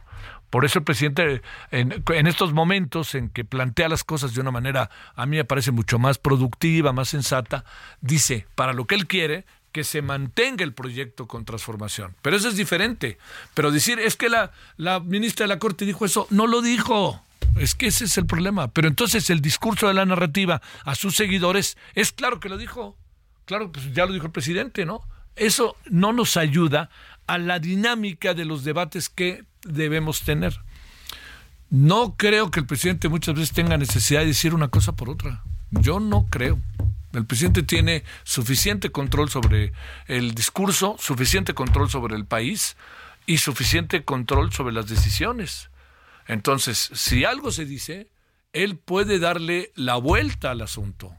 Por 0.51 0.65
eso 0.65 0.79
el 0.79 0.85
presidente, 0.85 1.43
en, 1.73 2.05
en, 2.09 2.27
estos 2.29 2.53
momentos 2.53 3.17
en 3.17 3.29
que 3.29 3.45
plantea 3.45 3.89
las 3.89 4.05
cosas 4.05 4.35
de 4.35 4.41
una 4.41 4.53
manera, 4.53 4.89
a 5.17 5.27
mí 5.27 5.37
me 5.37 5.45
parece 5.45 5.73
mucho 5.73 5.99
más 5.99 6.19
productiva, 6.19 6.93
más 6.93 7.09
sensata, 7.09 7.65
dice, 8.01 8.47
para 8.55 8.73
lo 8.73 8.87
que 8.87 8.95
él 8.95 9.09
quiere, 9.09 9.47
que 9.75 9.83
se 9.83 10.03
mantenga 10.03 10.63
el 10.63 10.73
proyecto 10.73 11.27
con 11.27 11.45
transformación. 11.45 12.15
Pero 12.23 12.37
eso 12.37 12.49
es 12.49 12.57
diferente. 12.57 13.19
Pero 13.55 13.73
decir, 13.73 13.99
es 13.99 14.15
que 14.15 14.29
la, 14.29 14.53
la 14.77 15.01
ministra 15.01 15.45
de 15.45 15.49
la 15.49 15.59
Corte 15.59 15.85
dijo 15.85 16.05
eso, 16.05 16.29
no 16.31 16.47
lo 16.47 16.63
dijo. 16.63 17.21
Es 17.57 17.75
que 17.75 17.89
ese 17.89 18.05
es 18.05 18.17
el 18.17 18.25
problema. 18.25 18.69
Pero 18.69 18.87
entonces 18.87 19.29
el 19.31 19.41
discurso 19.41 19.89
de 19.89 19.95
la 19.95 20.07
narrativa 20.07 20.63
a 20.85 20.95
sus 20.95 21.17
seguidores 21.17 21.77
es 21.97 22.13
claro 22.13 22.39
que 22.39 22.49
lo 22.49 22.57
dijo. 22.57 22.97
Claro, 23.47 23.73
pues 23.73 23.93
ya 23.93 24.07
lo 24.07 24.13
dijo 24.13 24.27
el 24.27 24.33
presidente, 24.33 24.87
¿no? 24.87 25.03
Eso 25.35 25.77
no 25.91 26.13
nos 26.13 26.37
ayuda 26.37 26.89
a 27.27 27.39
la 27.39 27.59
dinámica 27.59 28.33
de 28.33 28.45
los 28.45 28.63
debates 28.63 29.09
que 29.09 29.45
debemos 29.65 30.21
tener. 30.21 30.61
No 31.69 32.15
creo 32.17 32.53
que 32.53 32.61
el 32.61 32.67
presidente 32.67 33.09
muchas 33.09 33.35
veces 33.35 33.51
tenga 33.51 33.77
necesidad 33.77 34.21
de 34.21 34.27
decir 34.27 34.55
una 34.55 34.69
cosa 34.69 34.93
por 34.93 35.11
otra. 35.11 35.43
Yo 35.73 35.99
no 35.99 36.27
creo. 36.31 36.61
El 37.15 37.27
presidente 37.27 37.63
tiene 37.63 38.05
suficiente 38.25 38.91
control 38.91 39.31
sobre 39.31 39.73
el 40.07 40.35
discurso, 40.35 40.97
suficiente 40.99 41.55
control 41.55 41.89
sobre 41.89 42.17
el 42.17 42.27
país 42.27 42.77
y 43.27 43.39
suficiente 43.39 44.05
control 44.05 44.53
sobre 44.53 44.75
las 44.75 44.89
decisiones. 44.89 45.71
Entonces, 46.27 46.91
si 46.93 47.25
algo 47.25 47.53
se 47.53 47.65
dice, 47.65 48.09
él 48.53 48.77
puede 48.77 49.19
darle 49.19 49.73
la 49.75 49.97
vuelta 49.97 50.51
al 50.51 50.63
asunto. 50.63 51.13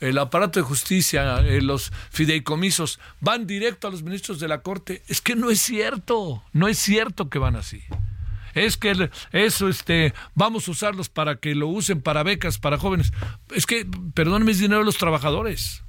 el 0.00 0.18
aparato 0.18 0.58
de 0.58 0.64
justicia, 0.64 1.38
eh, 1.46 1.62
los 1.62 1.92
fideicomisos, 2.10 2.98
van 3.20 3.46
directo 3.46 3.86
a 3.86 3.90
los 3.92 4.02
ministros 4.02 4.40
de 4.40 4.48
la 4.48 4.60
Corte. 4.60 5.04
Es 5.06 5.20
que 5.20 5.36
no 5.36 5.48
es 5.48 5.60
cierto, 5.60 6.42
no 6.52 6.66
es 6.66 6.78
cierto 6.78 7.30
que 7.30 7.38
van 7.38 7.54
así. 7.54 7.84
Es 8.54 8.76
que 8.76 9.10
eso, 9.32 9.68
este, 9.68 10.14
vamos 10.34 10.68
a 10.68 10.70
usarlos 10.70 11.08
para 11.08 11.36
que 11.36 11.54
lo 11.54 11.68
usen 11.68 12.02
para 12.02 12.22
becas 12.22 12.58
para 12.58 12.78
jóvenes. 12.78 13.12
Es 13.54 13.66
que, 13.66 13.86
perdónenme, 14.14 14.52
es 14.52 14.58
dinero 14.58 14.80
de 14.80 14.86
los 14.86 14.98
trabajadores. 14.98 15.82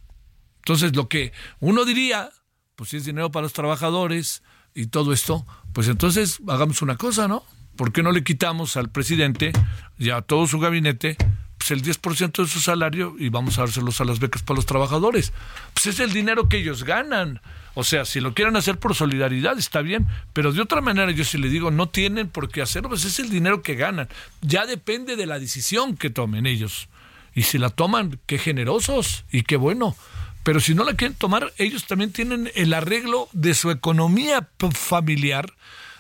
Entonces, 0.58 0.96
lo 0.96 1.10
que 1.10 1.34
uno 1.60 1.86
diría, 1.86 2.30
pues 2.76 2.92
si 2.92 2.98
es 2.98 3.06
dinero 3.06 3.32
para 3.32 3.44
los 3.44 3.54
trabajadores 3.54 4.44
y 4.74 4.88
todo 4.88 5.14
esto, 5.14 5.46
pues 5.74 5.88
entonces 5.88 6.40
hagamos 6.48 6.82
una 6.82 6.98
cosa, 6.98 7.28
¿no? 7.28 7.44
¿Por 7.76 7.92
qué 7.92 8.04
no 8.04 8.12
le 8.12 8.24
quitamos 8.24 8.78
al 8.78 8.90
presidente 8.90 9.52
y 9.98 10.12
a 10.12 10.22
todo 10.22 10.48
su 10.48 10.60
gabinete 10.60 11.18
pues 11.64 11.72
el 11.72 11.82
10% 11.82 12.44
de 12.44 12.48
su 12.50 12.60
salario 12.60 13.16
y 13.18 13.30
vamos 13.30 13.58
a 13.58 13.62
dárselos 13.62 14.02
a 14.02 14.06
las 14.06 14.20
becas 14.20 14.44
para 14.44 14.58
los 14.58 14.66
trabajadores? 14.66 15.32
Pues 15.74 15.86
es 15.88 16.00
el 16.02 16.12
dinero 16.12 16.50
que 16.50 16.58
ellos 16.58 16.84
ganan. 16.84 17.40
O 17.74 17.86
sea, 17.86 18.04
si 18.04 18.20
lo 18.20 18.34
quieren 18.34 18.58
hacer 18.58 18.78
por 18.78 18.96
solidaridad, 18.96 19.58
está 19.58 19.82
bien, 19.82 20.06
pero 20.34 20.52
de 20.52 20.62
otra 20.62 20.82
manera 20.82 21.10
yo 21.12 21.24
sí 21.24 21.38
le 21.38 21.48
digo, 21.48 21.72
no 21.72 21.88
tienen 21.88 22.28
por 22.28 22.50
qué 22.50 22.62
hacerlo, 22.62 22.90
pues 22.90 23.06
es 23.06 23.18
el 23.20 23.30
dinero 23.30 23.62
que 23.62 23.76
ganan. 23.76 24.10
Ya 24.42 24.66
depende 24.66 25.16
de 25.16 25.26
la 25.26 25.40
decisión 25.40 25.96
que 25.96 26.10
tomen 26.10 26.48
ellos. 26.48 26.90
Y 27.34 27.44
si 27.44 27.58
la 27.58 27.70
toman, 27.70 28.20
qué 28.26 28.38
generosos 28.38 29.24
y 29.32 29.44
qué 29.44 29.56
bueno. 29.56 29.96
Pero 30.44 30.60
si 30.60 30.76
no 30.76 30.84
la 30.84 30.96
quieren 30.96 31.18
tomar, 31.18 31.54
ellos 31.58 31.88
también 31.88 32.12
tienen 32.12 32.52
el 32.56 32.74
arreglo 32.74 33.30
de 33.32 33.54
su 33.54 33.72
economía 33.72 34.50
familiar 34.74 35.54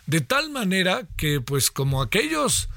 de 0.07 0.19
tal 0.19 0.49
manera 0.49 1.03
que, 1.15 1.39
pues, 1.39 1.71
como 1.71 2.01
aquellos 2.01 2.67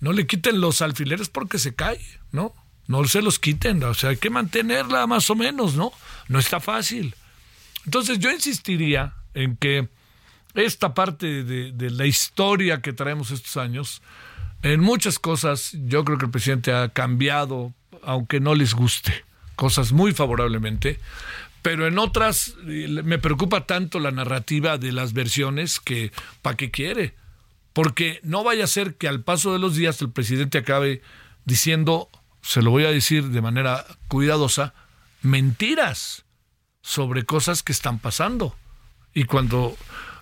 no 0.00 0.12
le 0.12 0.26
quiten 0.26 0.60
los 0.60 0.82
alfileres 0.82 1.28
porque 1.28 1.58
se 1.58 1.74
cae, 1.74 2.00
¿no? 2.32 2.54
No 2.86 3.04
se 3.04 3.22
los 3.22 3.38
quiten, 3.38 3.82
o 3.82 3.94
sea, 3.94 4.10
hay 4.10 4.16
que 4.16 4.30
mantenerla 4.30 5.06
más 5.06 5.28
o 5.30 5.34
menos, 5.34 5.74
¿no? 5.74 5.92
No 6.28 6.38
está 6.38 6.60
fácil. 6.60 7.14
Entonces 7.84 8.18
yo 8.18 8.30
insistiría 8.30 9.14
en 9.34 9.56
que 9.56 9.88
esta 10.54 10.94
parte 10.94 11.44
de, 11.44 11.90
la 11.90 12.06
historia 12.06 12.80
que 12.80 12.92
traemos 12.92 13.30
estos 13.30 13.56
años, 13.56 14.02
en 14.62 14.80
muchas 14.80 15.18
cosas 15.18 15.76
yo 15.86 16.04
creo 16.04 16.18
que 16.18 16.26
el 16.26 16.30
presidente 16.30 16.72
ha 16.72 16.88
cambiado, 16.88 17.72
aunque 18.02 18.40
no 18.40 18.54
les 18.54 18.74
guste, 18.74 19.24
cosas 19.54 19.92
muy 19.92 20.12
favorablemente, 20.12 20.98
pero 21.62 21.86
en 21.86 21.98
otras 21.98 22.54
me 22.64 23.18
preocupa 23.18 23.66
tanto 23.66 23.98
la 23.98 24.12
narrativa 24.12 24.78
de 24.78 24.92
las 24.92 25.12
versiones 25.12 25.80
que 25.80 26.12
¿para 26.42 26.56
qué 26.56 26.70
quiere? 26.70 27.14
Porque 27.76 28.20
no 28.22 28.42
vaya 28.42 28.64
a 28.64 28.68
ser 28.68 28.94
que 28.94 29.06
al 29.06 29.20
paso 29.20 29.52
de 29.52 29.58
los 29.58 29.76
días 29.76 30.00
el 30.00 30.08
presidente 30.08 30.56
acabe 30.56 31.02
diciendo, 31.44 32.08
se 32.40 32.62
lo 32.62 32.70
voy 32.70 32.86
a 32.86 32.90
decir 32.90 33.24
de 33.24 33.42
manera 33.42 33.84
cuidadosa, 34.08 34.72
mentiras 35.20 36.24
sobre 36.80 37.26
cosas 37.26 37.62
que 37.62 37.72
están 37.72 37.98
pasando. 37.98 38.56
Y 39.12 39.24
cuando 39.24 39.76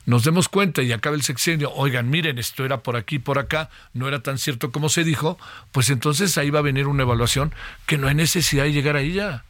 nos 0.04 0.24
demos 0.24 0.48
cuenta 0.48 0.82
y 0.82 0.90
acabe 0.90 1.14
el 1.14 1.22
sexenio, 1.22 1.70
oigan, 1.72 2.10
miren, 2.10 2.40
esto 2.40 2.64
era 2.64 2.82
por 2.82 2.96
aquí, 2.96 3.20
por 3.20 3.38
acá, 3.38 3.70
no 3.92 4.08
era 4.08 4.20
tan 4.20 4.38
cierto 4.38 4.72
como 4.72 4.88
se 4.88 5.04
dijo, 5.04 5.38
pues 5.70 5.90
entonces 5.90 6.36
ahí 6.36 6.50
va 6.50 6.58
a 6.58 6.62
venir 6.62 6.88
una 6.88 7.04
evaluación 7.04 7.54
que 7.86 7.98
no 7.98 8.08
hay 8.08 8.16
necesidad 8.16 8.64
de 8.64 8.72
llegar 8.72 8.96
a 8.96 9.00
ella 9.00 9.44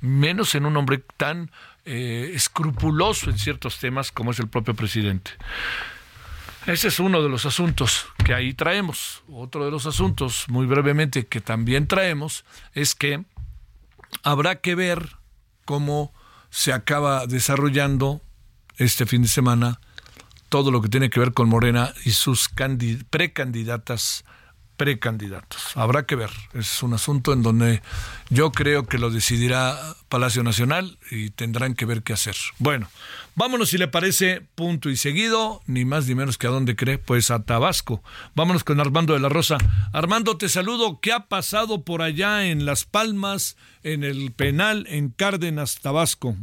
menos 0.00 0.54
en 0.54 0.64
un 0.64 0.76
hombre 0.76 1.02
tan 1.16 1.50
eh, 1.86 2.30
escrupuloso 2.36 3.30
en 3.30 3.38
ciertos 3.38 3.80
temas 3.80 4.12
como 4.12 4.30
es 4.30 4.38
el 4.38 4.46
propio 4.46 4.74
presidente. 4.74 5.32
Ese 6.66 6.88
es 6.88 7.00
uno 7.00 7.22
de 7.22 7.28
los 7.28 7.44
asuntos 7.44 8.06
que 8.24 8.34
ahí 8.34 8.54
traemos. 8.54 9.22
Otro 9.28 9.64
de 9.64 9.70
los 9.70 9.86
asuntos, 9.86 10.44
muy 10.48 10.66
brevemente, 10.66 11.26
que 11.26 11.40
también 11.40 11.88
traemos, 11.88 12.44
es 12.72 12.94
que 12.94 13.24
habrá 14.22 14.60
que 14.60 14.76
ver 14.76 15.16
cómo 15.64 16.12
se 16.50 16.72
acaba 16.72 17.26
desarrollando 17.26 18.20
este 18.76 19.06
fin 19.06 19.22
de 19.22 19.28
semana 19.28 19.80
todo 20.48 20.70
lo 20.70 20.82
que 20.82 20.88
tiene 20.88 21.10
que 21.10 21.18
ver 21.18 21.32
con 21.32 21.48
Morena 21.48 21.94
y 22.04 22.10
sus 22.10 22.50
precandidatas 23.10 24.24
precandidatos. 24.76 25.76
Habrá 25.76 26.06
que 26.06 26.16
ver. 26.16 26.30
Es 26.54 26.82
un 26.82 26.94
asunto 26.94 27.32
en 27.32 27.42
donde 27.42 27.82
yo 28.30 28.52
creo 28.52 28.86
que 28.86 28.98
lo 28.98 29.10
decidirá 29.10 29.78
Palacio 30.08 30.42
Nacional 30.42 30.98
y 31.10 31.30
tendrán 31.30 31.74
que 31.74 31.86
ver 31.86 32.02
qué 32.02 32.12
hacer. 32.12 32.36
Bueno, 32.58 32.88
vámonos 33.34 33.70
si 33.70 33.78
le 33.78 33.88
parece, 33.88 34.42
punto 34.54 34.90
y 34.90 34.96
seguido, 34.96 35.62
ni 35.66 35.84
más 35.84 36.06
ni 36.06 36.14
menos 36.14 36.38
que 36.38 36.46
a 36.46 36.50
dónde 36.50 36.76
cree, 36.76 36.98
pues 36.98 37.30
a 37.30 37.42
Tabasco. 37.42 38.02
Vámonos 38.34 38.64
con 38.64 38.80
Armando 38.80 39.14
de 39.14 39.20
la 39.20 39.28
Rosa. 39.28 39.58
Armando, 39.92 40.36
te 40.36 40.48
saludo. 40.48 41.00
¿Qué 41.00 41.12
ha 41.12 41.28
pasado 41.28 41.82
por 41.82 42.02
allá 42.02 42.46
en 42.46 42.66
Las 42.66 42.84
Palmas, 42.84 43.56
en 43.82 44.04
el 44.04 44.32
penal 44.32 44.86
en 44.88 45.10
Cárdenas, 45.10 45.80
Tabasco? 45.80 46.36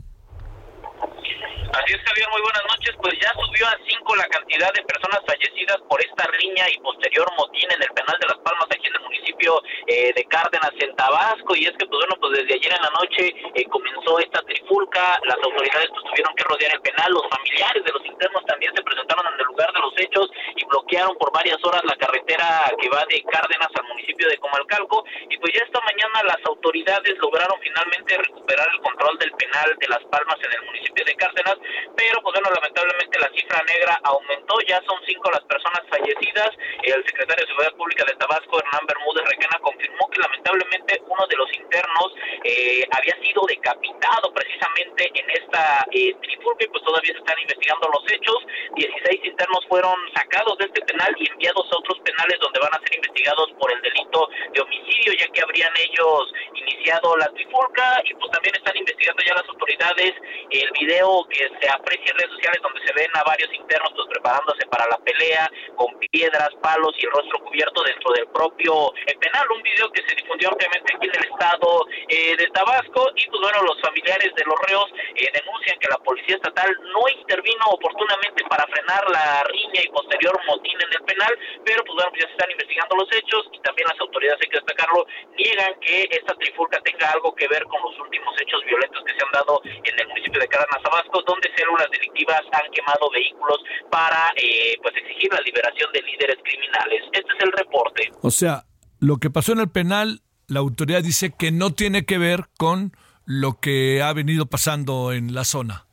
Es, 1.89 1.97
Javier, 2.05 2.29
muy 2.29 2.41
buenas 2.41 2.61
noches. 2.69 2.93
Pues 3.01 3.17
ya 3.17 3.33
subió 3.33 3.65
a 3.65 3.73
cinco 3.89 4.15
la 4.15 4.27
cantidad 4.29 4.71
de 4.73 4.83
personas 4.85 5.25
fallecidas 5.25 5.81
por 5.89 5.97
esta 6.05 6.21
riña 6.37 6.69
y 6.69 6.77
posterior 6.85 7.25
motín 7.35 7.65
en 7.65 7.81
el 7.81 7.89
penal 7.97 8.13
de 8.21 8.27
Las 8.29 8.37
Palmas, 8.45 8.69
aquí 8.69 8.85
en 8.85 8.93
el 8.93 9.01
municipio 9.01 9.57
eh, 9.87 10.13
de 10.13 10.23
Cárdenas, 10.25 10.69
en 10.77 10.95
Tabasco. 10.95 11.55
Y 11.55 11.65
es 11.65 11.73
que, 11.81 11.89
pues 11.89 11.97
bueno, 11.97 12.13
pues 12.21 12.45
desde 12.45 12.61
ayer 12.61 12.73
en 12.77 12.83
la 12.85 12.93
noche 12.93 13.33
eh, 13.33 13.65
comenzó 13.73 14.19
esta 14.19 14.37
trifulca. 14.45 15.17
Las 15.25 15.41
autoridades 15.41 15.89
pues 15.89 16.05
tuvieron 16.13 16.35
que 16.37 16.43
rodear 16.45 16.77
el 16.77 16.81
penal. 16.85 17.09
Los 17.09 17.25
familiares 17.25 17.81
de 17.81 17.91
los 17.91 18.05
internos 18.05 18.45
también 18.45 18.69
se 18.77 18.85
presentaron 18.85 19.25
en 19.33 19.39
el 19.41 19.47
lugar 19.49 19.73
de 19.73 19.81
los 19.81 19.93
hechos 19.97 20.29
y 20.61 20.65
bloquearon 20.69 21.17
por 21.17 21.33
varias 21.33 21.57
horas 21.65 21.81
la 21.89 21.97
carretera 21.97 22.69
que 22.77 22.89
va 22.93 23.01
de 23.09 23.17
Cárdenas 23.33 23.73
al 23.73 23.89
municipio 23.89 24.29
de 24.29 24.37
Comalcalco. 24.37 25.05
Y 25.25 25.41
pues 25.41 25.57
ya 25.57 25.65
esta 25.65 25.81
mañana 25.81 26.21
las 26.21 26.45
autoridades 26.45 27.17
lograron 27.17 27.57
finalmente 27.65 28.13
recuperar 28.13 28.69
el 28.77 28.79
control 28.85 29.17
del 29.17 29.33
penal 29.41 29.73
de 29.73 29.87
Las 29.89 30.05
Palmas 30.13 30.37
en 30.37 30.53
el 30.53 30.61
municipio 30.69 31.01
de 31.03 31.15
Cárdenas 31.17 31.57
pero 31.95 32.21
pues 32.21 32.33
bueno, 32.33 32.49
lamentablemente 32.55 33.19
la 33.19 33.29
cifra 33.29 33.63
negra 33.63 33.99
aumentó, 34.03 34.55
ya 34.67 34.81
son 34.85 34.99
cinco 35.05 35.31
las 35.31 35.43
personas 35.45 35.81
fallecidas. 35.89 36.51
El 36.83 37.03
secretario 37.05 37.45
de 37.45 37.51
Seguridad 37.51 37.75
Pública 37.75 38.05
de 38.05 38.15
Tabasco, 38.15 38.59
Hernán 38.59 38.85
Bermúdez 38.87 39.25
Requena, 39.29 39.59
confirmó 39.61 40.09
que 40.09 40.19
lamentablemente 40.19 41.01
uno 41.07 41.27
de 41.27 41.35
los 41.37 41.49
internos 41.53 42.07
eh, 42.43 42.85
había 42.91 43.15
sido 43.21 43.43
decapitado 43.47 44.33
precisamente 44.33 45.11
en 45.13 45.29
esta 45.29 45.85
eh, 45.91 46.15
trifulca 46.21 46.65
y 46.65 46.69
pues 46.69 46.83
todavía 46.83 47.13
se 47.13 47.19
están 47.19 47.39
investigando 47.39 47.89
los 47.93 48.03
hechos. 48.11 48.39
16 48.75 49.25
internos 49.25 49.65
fueron 49.67 49.95
sacados 50.13 50.57
de 50.57 50.65
este 50.65 50.81
penal 50.81 51.13
y 51.17 51.29
enviados 51.29 51.65
a 51.71 51.77
otros 51.77 51.99
penales 52.01 52.39
donde 52.39 52.59
van 52.59 52.73
a 52.73 52.79
ser 52.79 52.95
investigados 52.95 53.51
por 53.59 53.71
el 53.71 53.81
delito 53.81 54.29
de 54.53 54.61
homicidio, 54.61 55.13
ya 55.13 55.27
que 55.27 55.41
habrían 55.41 55.73
ellos 55.77 56.33
iniciado 56.55 57.15
la 57.17 57.27
trifulca 57.27 58.01
y 58.05 58.13
pues 58.15 58.31
también 58.31 58.55
están 58.55 58.77
investigando 58.77 59.23
ya 59.23 59.33
las 59.33 59.47
autoridades 59.49 60.13
el 60.49 60.71
video 60.71 61.25
que 61.29 61.49
se 61.61 61.68
aprecia 61.69 62.11
en 62.11 62.17
redes 62.17 62.31
sociales 62.31 62.59
donde 62.61 62.85
se 62.85 62.93
ven 62.93 63.09
a 63.13 63.23
varios 63.23 63.53
internos 63.53 63.91
pues, 63.95 64.07
preparándose 64.09 64.65
para 64.67 64.87
la 64.87 64.97
pelea 64.97 65.49
con 65.75 65.97
piedras, 66.11 66.49
palos 66.61 66.93
y 66.97 67.05
el 67.05 67.11
rostro 67.11 67.39
cubierto 67.45 67.83
dentro 67.83 68.11
del 68.13 68.27
propio 68.27 68.93
penal, 69.19 69.45
un 69.51 69.61
video 69.61 69.91
que 69.91 70.01
se 70.07 70.15
difundió 70.15 70.49
ampliamente 70.49 70.95
aquí 70.95 71.07
en 71.07 71.15
el 71.15 71.29
estado 71.29 71.85
eh, 72.07 72.35
de 72.37 72.47
Tabasco. 72.51 73.11
Y 73.15 73.27
pues 73.27 73.41
bueno, 73.41 73.61
los 73.63 73.81
familiares 73.81 74.33
de 74.35 74.43
los 74.45 74.55
reos 74.67 74.87
eh, 75.15 75.27
denuncian 75.33 75.79
que 75.79 75.87
la 75.89 75.97
policía 75.99 76.35
estatal 76.35 76.69
no 76.93 77.03
intervino 77.09 77.65
oportunamente 77.69 78.43
para 78.49 78.65
frenar 78.67 79.03
la 79.11 79.43
riña 79.43 79.81
y 79.83 79.89
posterior 79.89 80.39
motín 80.47 80.77
en 80.79 80.91
el 80.93 81.03
penal, 81.03 81.33
pero 81.65 81.83
pues 81.83 81.95
bueno, 81.95 82.11
ya 82.15 82.27
se 82.27 82.33
están 82.33 82.51
investigando 82.51 82.95
los 82.95 83.11
hechos 83.11 83.49
y 83.51 83.59
también 83.61 83.87
las 83.87 83.99
autoridades, 83.99 84.39
hay 84.41 84.49
que 84.49 84.57
destacarlo, 84.57 85.05
niegan 85.37 85.73
que 85.81 86.07
esta 86.11 86.33
trifulca 86.35 86.79
tenga 86.81 87.11
algo 87.11 87.35
que 87.35 87.47
ver 87.47 87.63
con 87.65 87.81
los 87.81 87.99
últimos 87.99 88.33
hechos 88.41 88.63
violentos 88.65 89.03
que 89.03 89.13
se 89.13 89.25
han 89.25 89.31
dado 89.31 89.61
en 89.63 89.99
el 89.99 90.07
municipio 90.07 90.39
de 90.39 90.47
Caranas 90.47 90.83
Tabasco, 90.83 91.21
donde 91.23 91.51
células 91.59 91.87
delictivas 91.91 92.41
han 92.53 92.71
quemado 92.71 93.09
vehículos 93.11 93.59
para 93.91 94.31
eh, 94.35 94.77
pues 94.81 94.95
exigir 94.95 95.31
la 95.33 95.41
liberación 95.41 95.91
de 95.91 96.01
líderes 96.01 96.37
criminales. 96.43 97.01
Este 97.11 97.31
es 97.37 97.43
el 97.43 97.51
reporte. 97.51 98.11
O 98.21 98.31
sea, 98.31 98.63
lo 98.99 99.17
que 99.17 99.29
pasó 99.29 99.51
en 99.51 99.59
el 99.59 99.69
penal, 99.69 100.21
la 100.47 100.59
autoridad 100.59 101.03
dice 101.03 101.33
que 101.37 101.51
no 101.51 101.73
tiene 101.73 102.05
que 102.05 102.17
ver 102.17 102.45
con 102.57 102.93
lo 103.25 103.59
que 103.59 104.01
ha 104.01 104.13
venido 104.13 104.45
pasando 104.45 105.11
en 105.11 105.33
la 105.33 105.43
zona. 105.43 105.85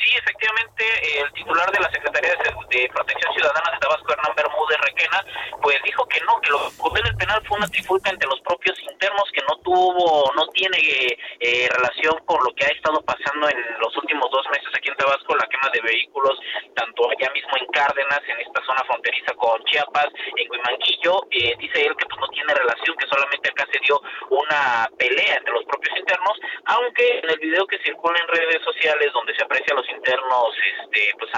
Sí, 0.00 0.16
efectivamente, 0.16 0.84
el 1.20 1.32
titular 1.32 1.70
de 1.70 1.80
la 1.80 1.90
Secretaría 1.90 2.32
de 2.32 2.88
Protección 2.88 3.32
Ciudadana 3.34 3.70
de 3.72 3.78
Tabasco, 3.80 4.12
Hernán 4.12 4.34
Bermúdez 4.34 4.80
Requena, 4.80 5.24
pues 5.60 5.76
dijo 5.84 6.06
que 6.08 6.20
no, 6.20 6.40
que 6.40 6.50
lo 6.50 6.58
que 6.58 6.66
ocurrió 6.80 7.04
el 7.04 7.16
penal 7.16 7.42
fue 7.46 7.58
una 7.58 7.68
trifulca 7.68 8.08
entre 8.08 8.28
los 8.28 8.40
propios 8.40 8.80
internos 8.80 9.28
que 9.32 9.42
no 9.42 9.60
tuvo, 9.60 10.32
no 10.34 10.48
tiene 10.56 10.78
eh, 10.80 11.68
relación 11.68 12.16
con 12.24 12.42
lo 12.42 12.54
que 12.54 12.64
ha 12.64 12.68
estado 12.68 13.02
pasando 13.02 13.48
en 13.50 13.58
los 13.78 13.94
últimos 13.98 14.30
dos 14.30 14.46
meses 14.48 14.72
aquí 14.74 14.88
en 14.88 14.96
Tabasco, 14.96 15.36
la 15.36 15.46
quema 15.52 15.68
de 15.68 15.82
vehículos, 15.82 16.40
tanto 16.74 17.10
allá 17.10 17.30
mismo 17.32 17.52
en 17.60 17.66
Cárdenas, 17.68 18.20
en 18.26 18.40
esta 18.40 18.64
zona 18.64 18.82
fronteriza 18.86 19.34
con 19.34 19.62
Chiapas, 19.64 20.08
en 20.36 20.48
Guimanguillo, 20.48 21.28
eh, 21.30 21.54
dice 21.58 21.84
él 21.84 21.94
que 21.96 22.06
pues 22.06 22.20
no 22.20 22.28
tiene 22.28 22.54
relación, 22.54 22.96
que 22.96 23.06
solamente 23.06 23.50
acá 23.50 23.68
se 23.70 23.80
dio 23.80 24.00
una 24.30 24.88
pelea 24.96 25.36
entre 25.36 25.52
los 25.52 25.64
propios 25.64 25.92
internos, 25.98 26.40
aunque 26.64 27.18
en 27.18 27.28
el 27.28 27.38
video 27.38 27.66
que 27.66 27.78
circula 27.84 28.18
en 28.18 28.28
redes 28.28 28.64
sociales 28.64 29.12
donde 29.12 29.34
se 29.36 29.44
aprecia 29.44 29.74
los 29.74 29.89
internos 29.96 30.54
este 30.82 31.14
pues 31.18 31.30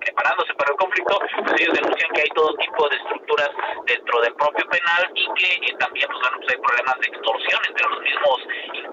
preparándose 0.00 0.54
para 0.54 0.70
el 0.72 0.76
conflicto 0.76 1.18
pues 1.18 1.60
ellos 1.60 1.74
denuncian 1.74 2.12
que 2.12 2.20
hay 2.22 2.30
todo 2.34 2.54
tipo 2.56 2.88
de 2.88 2.96
estructuras 2.96 3.50
dentro 3.86 4.20
del 4.20 4.34
propio 4.34 4.66
penal 4.68 5.10
y 5.14 5.26
que 5.34 5.66
eh, 5.66 5.76
también 5.78 6.08
pues, 6.08 6.20
bueno, 6.20 6.36
pues 6.40 6.54
hay 6.54 6.60
problemas 6.62 6.96
de 7.00 7.06
extorsión 7.06 7.60
entre 7.68 7.88
los 7.88 8.00
mismos 8.00 8.38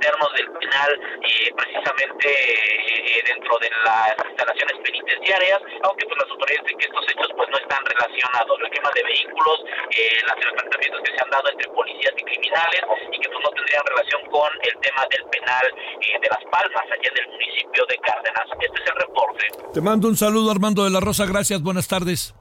internos 0.04 0.34
del 0.34 0.52
penal, 0.52 0.92
eh, 1.24 1.54
precisamente 1.56 2.28
eh, 2.28 3.24
dentro 3.26 3.58
de 3.60 3.70
las 3.86 4.16
instalaciones 4.28 4.78
penitenciarias, 4.84 5.60
aunque 5.84 6.06
pues 6.06 6.18
las 6.20 6.30
autoridades 6.30 6.64
dicen 6.64 6.78
que 6.80 6.86
estos 6.86 7.06
hechos 7.08 7.30
pues 7.38 7.50
no 7.50 7.58
están 7.58 7.86
relacionados. 7.86 8.60
El 8.60 8.70
quema 8.72 8.92
de 8.96 9.04
vehículos, 9.04 9.64
eh, 9.92 10.20
los 10.28 10.46
enfrentamientos 10.46 11.02
que 11.04 11.12
se 11.16 11.24
han 11.24 11.30
dado 11.30 11.48
entre 11.50 11.70
policías 11.72 12.14
y 12.18 12.24
criminales 12.24 12.82
y 13.12 13.18
que 13.20 13.30
pues 13.30 13.44
no 13.44 13.50
tendrían 13.52 13.84
relación 13.86 14.22
con 14.28 14.52
el 14.62 14.76
tema 14.82 15.06
del 15.10 15.24
penal 15.30 15.66
de 16.04 16.28
Las 16.30 16.44
Palmas, 16.52 16.84
allá 16.84 17.10
en 17.10 17.18
el 17.24 17.28
municipio 17.30 17.86
de 17.86 17.98
Cárdenas. 18.00 18.48
Es 18.76 18.88
el 18.88 18.96
reporte. 19.08 19.72
Te 19.74 19.82
mando 19.82 20.08
un 20.08 20.18
saludo 20.18 20.52
Armando 20.52 20.84
de 20.84 20.90
la 20.90 21.00
Rosa, 21.00 21.26
gracias, 21.26 21.62
buenas 21.62 21.88
tardes. 21.88 22.34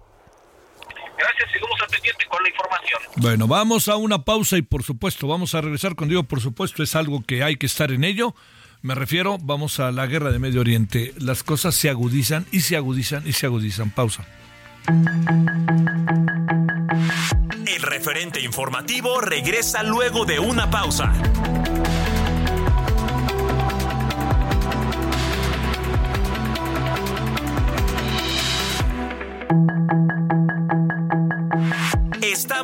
Gracias, 1.18 1.50
seguimos 1.52 1.80
al 1.80 1.88
pendiente 1.88 2.26
con 2.28 2.42
la 2.42 2.48
información. 2.48 3.00
Bueno, 3.16 3.46
vamos 3.46 3.88
a 3.88 3.96
una 3.96 4.24
pausa 4.24 4.56
y 4.56 4.62
por 4.62 4.82
supuesto 4.82 5.26
vamos 5.28 5.54
a 5.54 5.60
regresar 5.60 5.94
con 5.94 6.08
Diego, 6.08 6.24
por 6.24 6.40
supuesto 6.40 6.82
es 6.82 6.96
algo 6.96 7.22
que 7.26 7.42
hay 7.42 7.56
que 7.56 7.66
estar 7.66 7.92
en 7.92 8.04
ello. 8.04 8.34
Me 8.82 8.96
refiero, 8.96 9.38
vamos 9.40 9.78
a 9.78 9.92
la 9.92 10.06
guerra 10.06 10.32
de 10.32 10.40
Medio 10.40 10.60
Oriente. 10.60 11.14
Las 11.18 11.44
cosas 11.44 11.76
se 11.76 11.88
agudizan 11.88 12.46
y 12.50 12.62
se 12.62 12.76
agudizan 12.76 13.26
y 13.26 13.32
se 13.32 13.46
agudizan. 13.46 13.90
Pausa. 13.90 14.26
El 17.64 17.82
referente 17.82 18.40
informativo 18.40 19.20
regresa 19.20 19.84
luego 19.84 20.24
de 20.24 20.40
una 20.40 20.68
pausa. 20.68 21.12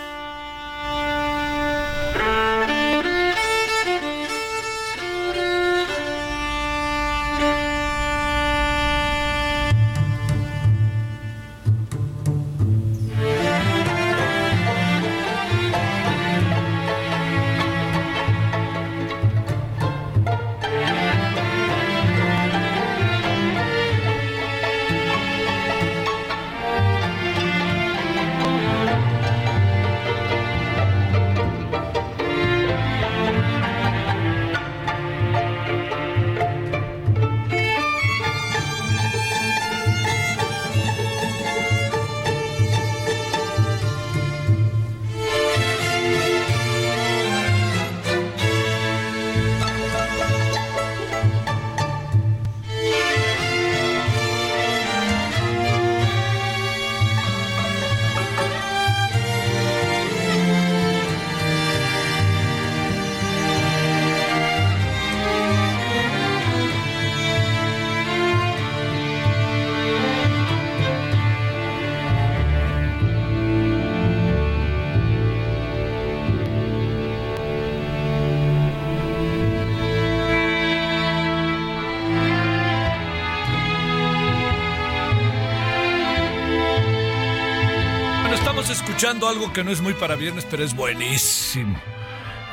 Algo 89.11 89.51
que 89.51 89.63
no 89.63 89.71
es 89.71 89.81
muy 89.81 89.93
para 89.93 90.15
viernes, 90.15 90.47
pero 90.49 90.63
es 90.63 90.73
buenísimo. 90.73 91.77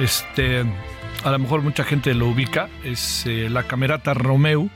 Este, 0.01 0.64
a 1.23 1.31
lo 1.31 1.38
mejor 1.38 1.62
mucha 1.62 1.85
gente 1.85 2.12
lo 2.14 2.27
ubica, 2.27 2.68
es 2.83 3.25
eh, 3.27 3.49
la 3.49 3.62
camerata 3.62 4.12
Romeo, 4.12 4.68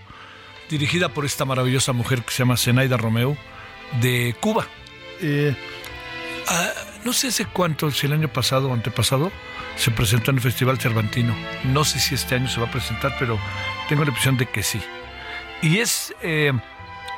dirigida 0.71 1.09
por 1.09 1.25
esta 1.25 1.45
maravillosa 1.45 1.93
mujer 1.93 2.23
que 2.23 2.31
se 2.31 2.39
llama 2.39 2.57
Zenaida 2.57 2.97
Romeo, 2.97 3.37
de 4.01 4.35
Cuba. 4.41 4.67
Eh, 5.21 5.57
ah, 6.49 6.71
no 7.05 7.13
sé 7.13 7.29
hace 7.29 7.47
cuánto, 7.47 7.91
si 7.91 8.07
el 8.07 8.13
año 8.13 8.29
pasado 8.29 8.71
o 8.71 8.75
antepasado, 8.75 9.33
se 9.77 9.91
presentó 9.91 10.31
en 10.31 10.37
el 10.37 10.43
Festival 10.43 10.79
Cervantino. 10.79 11.35
No 11.65 11.85
sé 11.85 11.99
si 11.99 12.15
este 12.15 12.37
año 12.37 12.49
se 12.49 12.61
va 12.61 12.69
a 12.69 12.71
presentar, 12.71 13.17
pero 13.19 13.41
tengo 13.89 14.05
la 14.05 14.11
impresión 14.11 14.37
de 14.37 14.47
que 14.47 14.63
sí. 14.63 14.81
Y 15.63 15.79
es, 15.79 16.15
eh, 16.23 16.53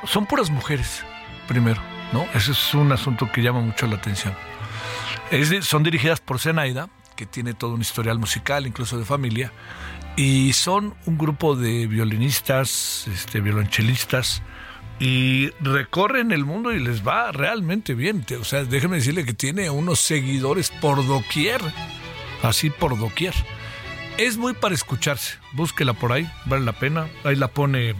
son 0.05 0.25
puras 0.25 0.49
mujeres, 0.49 1.03
primero, 1.47 1.81
¿no? 2.13 2.25
Ese 2.33 2.51
es 2.51 2.73
un 2.73 2.91
asunto 2.91 3.31
que 3.31 3.43
llama 3.43 3.61
mucho 3.61 3.85
la 3.85 3.97
atención. 3.97 4.33
Son 5.61 5.83
dirigidas 5.83 6.21
por 6.21 6.39
Zenaida, 6.39 6.89
que 7.15 7.25
tiene 7.25 7.53
todo 7.53 7.73
un 7.73 7.81
historial 7.81 8.19
musical, 8.19 8.67
incluso 8.67 8.97
de 8.97 9.05
familia, 9.05 9.51
y 10.15 10.53
son 10.53 10.95
un 11.05 11.17
grupo 11.17 11.55
de 11.55 11.87
violinistas, 11.87 13.07
este, 13.07 13.41
violonchelistas, 13.41 14.41
y 14.99 15.49
recorren 15.59 16.31
el 16.31 16.45
mundo 16.45 16.71
y 16.71 16.79
les 16.79 17.05
va 17.05 17.31
realmente 17.31 17.93
bien. 17.95 18.25
O 18.39 18.43
sea, 18.43 18.63
déjeme 18.63 18.97
decirle 18.97 19.25
que 19.25 19.33
tiene 19.33 19.69
unos 19.69 19.99
seguidores 19.99 20.69
por 20.69 21.05
doquier, 21.05 21.61
así 22.43 22.69
por 22.69 22.97
doquier. 22.97 23.33
Es 24.17 24.37
muy 24.37 24.53
para 24.53 24.73
escucharse, 24.73 25.37
búsquela 25.51 25.93
por 25.93 26.13
ahí, 26.13 26.29
vale 26.45 26.63
la 26.63 26.73
pena. 26.73 27.07
Ahí 27.25 27.35
la 27.35 27.49
pone 27.49 27.95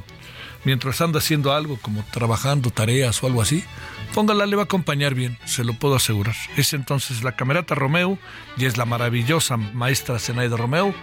mientras 0.66 1.00
anda 1.02 1.20
haciendo 1.20 1.54
algo, 1.54 1.78
como 1.82 2.04
trabajando 2.12 2.72
tareas 2.72 3.24
o 3.24 3.28
algo 3.28 3.42
así. 3.42 3.64
Póngala, 4.14 4.46
le 4.46 4.56
va 4.56 4.64
a 4.64 4.66
acompañar 4.66 5.14
bien, 5.14 5.38
se 5.46 5.64
lo 5.64 5.74
puedo 5.74 5.96
asegurar. 5.96 6.36
Es 6.58 6.74
entonces 6.74 7.24
la 7.24 7.36
Camerata 7.36 7.76
Romeo 7.76 8.18
y 8.58 8.66
es 8.66 8.78
la 8.78 8.86
maravillosa 8.86 9.58
maestra 9.58 10.20
Zenaida 10.20 10.58
Romeo, 10.58 10.94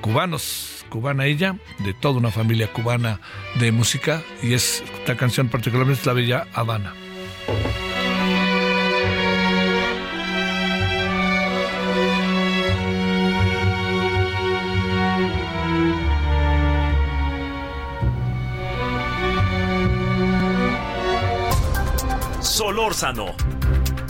cubanos, 0.00 0.84
cubana 0.88 1.26
ella, 1.26 1.56
de 1.78 1.94
toda 1.94 2.18
una 2.18 2.30
familia 2.30 2.72
cubana 2.72 3.20
de 3.58 3.72
música, 3.72 4.22
y 4.42 4.54
es 4.54 4.82
esta 5.00 5.16
canción 5.16 5.48
particularmente 5.48 6.00
es 6.00 6.06
la 6.06 6.12
bella 6.12 6.46
Habana. 6.54 6.94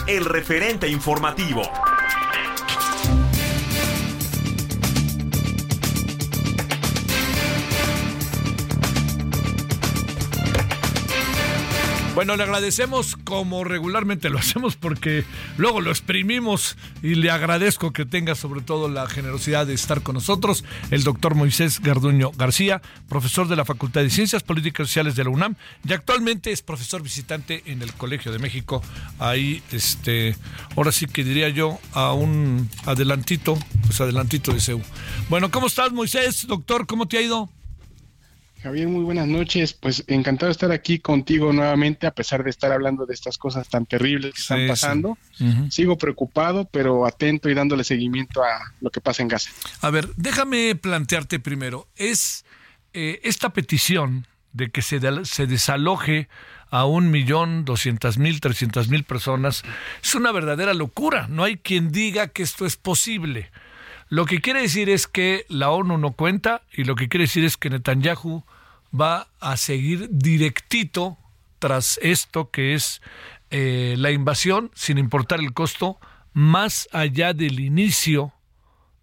El 0.09 0.25
referente 0.25 0.89
informativo. 0.89 1.63
Bueno, 12.15 12.37
le 12.37 12.43
agradecemos 12.43 13.17
como 13.17 13.65
regularmente 13.65 14.29
lo 14.29 14.39
hacemos 14.41 14.77
porque 14.77 15.25
luego 15.57 15.81
lo 15.81 15.91
exprimimos 15.91 16.77
y 17.03 17.15
le 17.15 17.31
agradezco 17.31 17.95
que 17.95 18.05
tenga 18.05 18.35
sobre 18.35 18.61
todo 18.61 18.91
la 18.91 19.07
generosidad 19.07 19.67
de 19.67 19.73
estar 19.73 20.03
con 20.03 20.17
nosotros 20.17 20.63
el 20.91 21.05
doctor 21.05 21.35
Moisés 21.35 21.81
Garduño 21.81 22.31
García, 22.33 22.83
profesor 23.09 23.49
de 23.49 23.57
la 23.57 23.65
Facultad 23.65 24.03
de 24.03 24.11
Ciencias 24.11 24.43
Políticas 24.43 24.85
y 24.85 24.89
Sociales 24.89 25.17
de 25.17 25.25
la 25.25 25.31
UNAM 25.31 25.57
y 25.89 25.95
actualmente 25.95 26.53
es 26.53 26.61
profesor 26.61 27.03
visitante 27.03 27.63
en 27.65 27.81
el 27.81 27.95
Colegio 27.95 28.31
de 28.31 28.39
México. 28.39 28.83
Ahí, 29.19 29.63
este, 29.73 30.37
ahora 30.77 30.93
sí 30.93 31.07
que 31.07 31.25
diría 31.25 31.49
yo 31.49 31.79
a 31.95 32.13
un 32.13 32.69
adelantito, 32.85 33.59
pues 33.87 34.03
adelantito 34.03 34.53
de 34.53 34.61
CEU. 34.61 34.83
Bueno, 35.31 35.51
¿cómo 35.51 35.67
estás 35.67 35.93
Moisés, 35.93 36.47
doctor? 36.47 36.87
¿Cómo 36.87 37.09
te 37.09 37.17
ha 37.17 37.23
ido? 37.23 37.49
Javier, 38.63 38.87
muy 38.87 39.03
buenas 39.03 39.27
noches. 39.27 39.73
Pues 39.73 40.05
encantado 40.07 40.47
de 40.47 40.53
estar 40.53 40.71
aquí 40.71 41.01
contigo 41.01 41.53
nuevamente, 41.53 42.07
a 42.07 42.13
pesar 42.13 42.45
de 42.45 42.51
estar 42.51 42.71
hablando 42.71 43.07
de 43.07 43.15
estas 43.15 43.37
cosas 43.37 43.69
tan 43.69 43.87
terribles 43.87 44.35
que 44.35 44.41
están 44.41 44.69
pasando. 44.69 45.19
Sigo 45.69 45.99
preocupado, 45.99 46.69
pero 46.71 47.05
atento 47.05 47.51
y 47.51 47.55
dándole 47.55 47.83
seguimiento 47.83 48.43
a 48.43 48.73
lo 48.81 48.91
que 48.91 49.01
pasa 49.01 49.23
en 49.23 49.29
Gaza. 49.29 49.51
A 49.81 49.91
ver, 49.91 50.09
déjame 50.17 50.77
plantearte 50.77 51.41
primero, 51.41 51.89
es 51.97 52.45
eh, 52.93 53.21
esta 53.25 53.51
petición 53.51 54.27
de 54.53 54.71
que 54.71 54.83
se, 54.83 55.01
se 55.25 55.47
desaloje 55.47 56.29
a 56.71 56.85
un 56.85 57.11
millón 57.11 57.65
doscientas 57.65 58.17
mil, 58.17 58.41
trescientas 58.41 58.89
mil 58.89 59.05
personas, 59.05 59.63
es 60.03 60.15
una 60.15 60.33
verdadera 60.33 60.73
locura. 60.73 61.27
No 61.29 61.45
hay 61.45 61.57
quien 61.57 61.91
diga 61.91 62.29
que 62.29 62.43
esto 62.43 62.65
es 62.65 62.77
posible. 62.77 63.51
Lo 64.13 64.27
que 64.27 64.43
quiere 64.43 64.61
decir 64.61 64.91
es 64.91 65.07
que 65.07 65.47
la 65.49 65.71
ONU 65.71 65.97
no 65.97 66.13
cuenta 66.13 66.61
y 66.71 66.85
lo 66.85 66.97
que 66.97 67.09
quiere 67.09 67.25
decir 67.25 67.47
es 67.47 67.57
que 67.57 67.71
Netanyahu 67.71 68.45
va 68.95 69.29
a 69.41 69.57
seguir 69.57 70.07
directito 70.11 71.17
tras 71.59 71.99
esto 72.03 72.51
que 72.51 72.75
es 72.75 73.01
eh, 73.51 73.95
la 73.97 74.11
invasión, 74.11 74.71
sin 74.75 74.99
importar 74.99 75.41
el 75.41 75.55
costo, 75.55 75.99
más 76.35 76.91
allá 76.93 77.33
del 77.33 77.59
inicio 77.59 78.35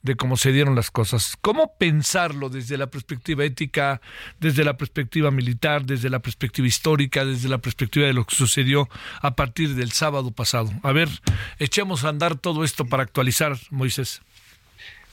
de 0.04 0.15
cómo 0.15 0.38
se 0.38 0.52
dieron 0.52 0.76
las 0.76 0.91
cosas. 0.91 1.38
¿Cómo 1.41 1.74
pensarlo 1.80 2.50
desde 2.50 2.78
la 2.78 2.91
perspectiva 2.91 3.43
ética, 3.43 4.02
desde 4.39 4.63
la 4.63 4.78
perspectiva 4.78 5.32
militar, 5.32 5.86
desde 5.86 6.12
la 6.12 6.19
perspectiva 6.19 6.67
histórica, 6.67 7.26
desde 7.26 7.50
la 7.50 7.58
perspectiva 7.58 8.06
de 8.06 8.13
lo 8.13 8.26
que 8.26 8.36
sucedió 8.36 8.88
a 9.24 9.36
partir 9.36 9.74
del 9.74 9.91
sábado 9.91 10.30
pasado? 10.30 10.72
A 10.84 10.91
ver, 10.91 11.10
echemos 11.58 12.04
a 12.04 12.10
andar 12.10 12.38
todo 12.38 12.63
esto 12.63 12.86
para 12.86 13.02
actualizar, 13.02 13.58
Moisés. 13.72 14.22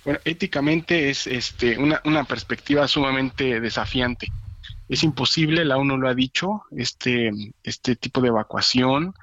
Bueno, 0.06 0.20
éticamente 0.24 1.10
es 1.10 1.26
este, 1.26 1.76
una, 1.78 2.00
una 2.04 2.22
perspectiva 2.22 2.86
sumamente 2.86 3.60
desafiante. 3.60 4.28
Es 4.88 5.02
imposible, 5.02 5.64
la 5.64 5.78
ONU 5.78 5.96
lo 5.96 6.08
ha 6.08 6.14
dicho, 6.14 6.62
este, 6.70 7.32
este 7.64 7.96
tipo 7.96 8.20
de 8.20 8.28
evacuación. 8.28 9.14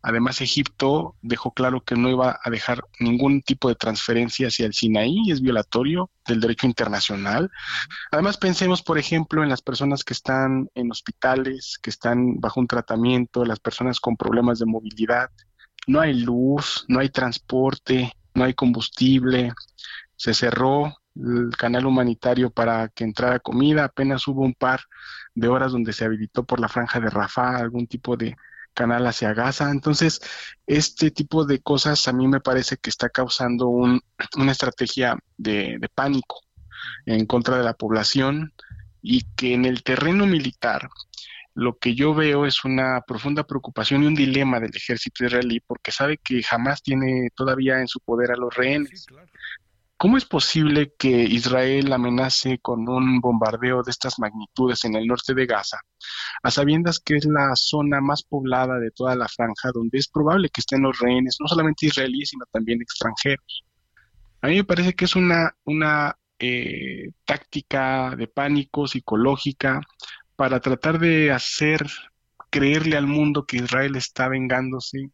Además, 0.00 0.40
Egipto 0.40 1.16
dejó 1.20 1.52
claro 1.52 1.82
que 1.84 1.96
no 1.96 2.08
iba 2.08 2.40
a 2.42 2.48
dejar 2.48 2.82
ningún 2.98 3.42
tipo 3.42 3.68
de 3.68 3.74
transferencia 3.74 4.48
hacia 4.48 4.64
el 4.64 4.72
Sinaí, 4.72 5.30
es 5.30 5.42
violatorio 5.42 6.08
del 6.26 6.40
derecho 6.40 6.66
internacional. 6.66 7.50
Además, 8.10 8.38
pensemos, 8.38 8.80
por 8.80 8.96
ejemplo, 8.96 9.42
en 9.42 9.50
las 9.50 9.60
personas 9.60 10.02
que 10.02 10.14
están 10.14 10.70
en 10.74 10.90
hospitales, 10.90 11.78
que 11.82 11.90
están 11.90 12.40
bajo 12.40 12.58
un 12.58 12.68
tratamiento, 12.68 13.44
las 13.44 13.60
personas 13.60 14.00
con 14.00 14.16
problemas 14.16 14.58
de 14.60 14.64
movilidad. 14.64 15.28
No 15.86 16.00
hay 16.00 16.14
luz, 16.14 16.86
no 16.88 17.00
hay 17.00 17.10
transporte, 17.10 18.14
no 18.34 18.44
hay 18.44 18.54
combustible, 18.54 19.52
se 20.22 20.34
cerró 20.34 20.96
el 21.16 21.50
canal 21.58 21.84
humanitario 21.84 22.50
para 22.50 22.88
que 22.90 23.02
entrara 23.02 23.40
comida, 23.40 23.82
apenas 23.82 24.28
hubo 24.28 24.42
un 24.42 24.54
par 24.54 24.82
de 25.34 25.48
horas 25.48 25.72
donde 25.72 25.92
se 25.92 26.04
habilitó 26.04 26.44
por 26.44 26.60
la 26.60 26.68
franja 26.68 27.00
de 27.00 27.10
Rafah 27.10 27.56
algún 27.56 27.88
tipo 27.88 28.16
de 28.16 28.36
canal 28.72 29.04
hacia 29.04 29.34
Gaza. 29.34 29.72
Entonces, 29.72 30.20
este 30.64 31.10
tipo 31.10 31.44
de 31.44 31.58
cosas 31.58 32.06
a 32.06 32.12
mí 32.12 32.28
me 32.28 32.38
parece 32.38 32.76
que 32.76 32.88
está 32.88 33.08
causando 33.08 33.66
un, 33.66 34.00
una 34.36 34.52
estrategia 34.52 35.18
de, 35.36 35.78
de 35.80 35.88
pánico 35.88 36.40
en 37.04 37.26
contra 37.26 37.58
de 37.58 37.64
la 37.64 37.74
población 37.74 38.52
y 39.02 39.22
que 39.34 39.54
en 39.54 39.64
el 39.64 39.82
terreno 39.82 40.24
militar 40.24 40.88
lo 41.54 41.78
que 41.78 41.96
yo 41.96 42.14
veo 42.14 42.46
es 42.46 42.64
una 42.64 43.00
profunda 43.00 43.44
preocupación 43.44 44.04
y 44.04 44.06
un 44.06 44.14
dilema 44.14 44.60
del 44.60 44.70
ejército 44.72 45.24
israelí 45.24 45.58
porque 45.58 45.90
sabe 45.90 46.16
que 46.18 46.44
jamás 46.44 46.80
tiene 46.80 47.30
todavía 47.34 47.80
en 47.80 47.88
su 47.88 47.98
poder 47.98 48.30
a 48.30 48.36
los 48.36 48.54
rehenes. 48.54 49.04
¿Cómo 50.02 50.16
es 50.16 50.24
posible 50.24 50.94
que 50.98 51.10
Israel 51.10 51.92
amenace 51.92 52.58
con 52.58 52.88
un 52.88 53.20
bombardeo 53.20 53.84
de 53.84 53.92
estas 53.92 54.18
magnitudes 54.18 54.84
en 54.84 54.96
el 54.96 55.06
norte 55.06 55.32
de 55.32 55.46
Gaza, 55.46 55.78
a 56.42 56.50
sabiendas 56.50 56.98
que 56.98 57.14
es 57.14 57.24
la 57.24 57.54
zona 57.54 58.00
más 58.00 58.24
poblada 58.24 58.80
de 58.80 58.90
toda 58.90 59.14
la 59.14 59.28
franja, 59.28 59.70
donde 59.72 59.98
es 59.98 60.08
probable 60.08 60.48
que 60.48 60.60
estén 60.60 60.82
los 60.82 60.98
rehenes, 60.98 61.36
no 61.38 61.46
solamente 61.46 61.86
israelíes, 61.86 62.30
sino 62.30 62.44
también 62.50 62.82
extranjeros? 62.82 63.62
A 64.40 64.48
mí 64.48 64.56
me 64.56 64.64
parece 64.64 64.94
que 64.94 65.04
es 65.04 65.14
una, 65.14 65.54
una 65.66 66.18
eh, 66.36 67.12
táctica 67.24 68.16
de 68.16 68.26
pánico 68.26 68.88
psicológica 68.88 69.82
para 70.34 70.58
tratar 70.58 70.98
de 70.98 71.30
hacer 71.30 71.86
creerle 72.50 72.96
al 72.96 73.06
mundo 73.06 73.46
que 73.46 73.58
Israel 73.58 73.94
está 73.94 74.28
vengándose 74.28 75.12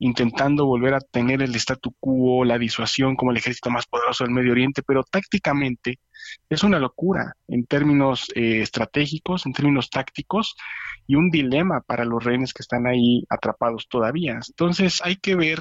intentando 0.00 0.66
volver 0.66 0.94
a 0.94 1.00
tener 1.00 1.42
el 1.42 1.54
statu 1.56 1.94
quo, 2.00 2.44
la 2.44 2.58
disuasión 2.58 3.16
como 3.16 3.30
el 3.30 3.36
ejército 3.36 3.70
más 3.70 3.86
poderoso 3.86 4.24
del 4.24 4.32
Medio 4.32 4.52
Oriente, 4.52 4.82
pero 4.82 5.04
tácticamente 5.04 6.00
es 6.48 6.62
una 6.62 6.78
locura 6.78 7.36
en 7.48 7.66
términos 7.66 8.30
eh, 8.34 8.62
estratégicos, 8.62 9.44
en 9.44 9.52
términos 9.52 9.90
tácticos 9.90 10.56
y 11.06 11.16
un 11.16 11.30
dilema 11.30 11.82
para 11.82 12.04
los 12.04 12.24
rehenes 12.24 12.54
que 12.54 12.62
están 12.62 12.86
ahí 12.86 13.24
atrapados 13.28 13.88
todavía. 13.88 14.40
Entonces 14.48 15.00
hay 15.04 15.16
que 15.16 15.36
ver 15.36 15.60